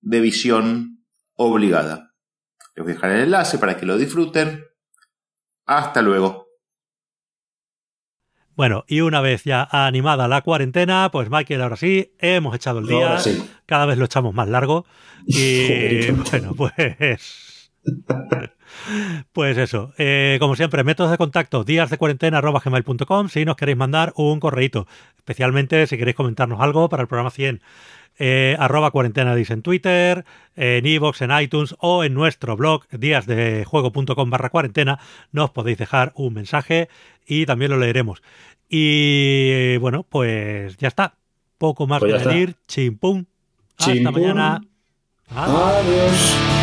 de 0.00 0.20
visión 0.20 1.04
obligada. 1.34 2.14
Les 2.74 2.84
voy 2.84 2.92
a 2.92 2.94
dejar 2.94 3.10
el 3.12 3.22
enlace 3.24 3.58
para 3.58 3.76
que 3.76 3.86
lo 3.86 3.98
disfruten. 3.98 4.64
Hasta 5.66 6.02
luego. 6.02 6.49
Bueno, 8.60 8.84
y 8.86 9.00
una 9.00 9.22
vez 9.22 9.44
ya 9.44 9.66
animada 9.72 10.28
la 10.28 10.42
cuarentena, 10.42 11.08
pues 11.10 11.30
Michael, 11.30 11.62
ahora 11.62 11.76
sí, 11.76 12.12
hemos 12.18 12.54
echado 12.54 12.80
el 12.80 12.88
día. 12.88 13.16
Cada 13.64 13.86
vez 13.86 13.96
lo 13.96 14.04
echamos 14.04 14.34
más 14.34 14.50
largo. 14.50 14.84
Y 15.26 16.10
bueno, 16.30 16.54
pues. 16.54 17.72
Pues 19.32 19.56
eso, 19.56 19.94
eh, 19.96 20.36
como 20.40 20.56
siempre, 20.56 20.84
métodos 20.84 21.10
de 21.10 21.16
contacto, 21.16 21.64
días 21.64 21.88
de 21.88 21.96
cuarentena 21.96 22.42
si 23.30 23.44
nos 23.46 23.56
queréis 23.56 23.78
mandar 23.78 24.12
un 24.16 24.40
correíto, 24.40 24.86
especialmente 25.16 25.86
si 25.86 25.96
queréis 25.96 26.16
comentarnos 26.16 26.60
algo 26.60 26.90
para 26.90 27.00
el 27.00 27.08
programa 27.08 27.30
100. 27.30 27.62
Eh, 28.22 28.54
arroba 28.58 28.90
cuarentena 28.90 29.34
en 29.34 29.62
Twitter, 29.62 30.26
en 30.54 30.84
iVoox, 30.84 31.22
en 31.22 31.30
iTunes 31.40 31.74
o 31.78 32.04
en 32.04 32.12
nuestro 32.12 32.54
blog 32.54 32.86
díasdejuego.com 32.90 34.28
barra 34.28 34.50
cuarentena 34.50 34.98
nos 35.32 35.50
podéis 35.50 35.78
dejar 35.78 36.12
un 36.14 36.34
mensaje 36.34 36.90
y 37.26 37.46
también 37.46 37.70
lo 37.70 37.78
leeremos. 37.78 38.22
Y 38.72 39.76
bueno, 39.78 40.04
pues 40.04 40.76
ya 40.76 40.88
está. 40.88 41.16
Poco 41.58 41.88
más 41.88 41.98
pues 41.98 42.22
que 42.22 42.28
decir. 42.28 42.56
Chimpum. 42.68 43.24
Hasta 43.76 44.10
mañana. 44.12 44.60
Adiós. 45.28 46.59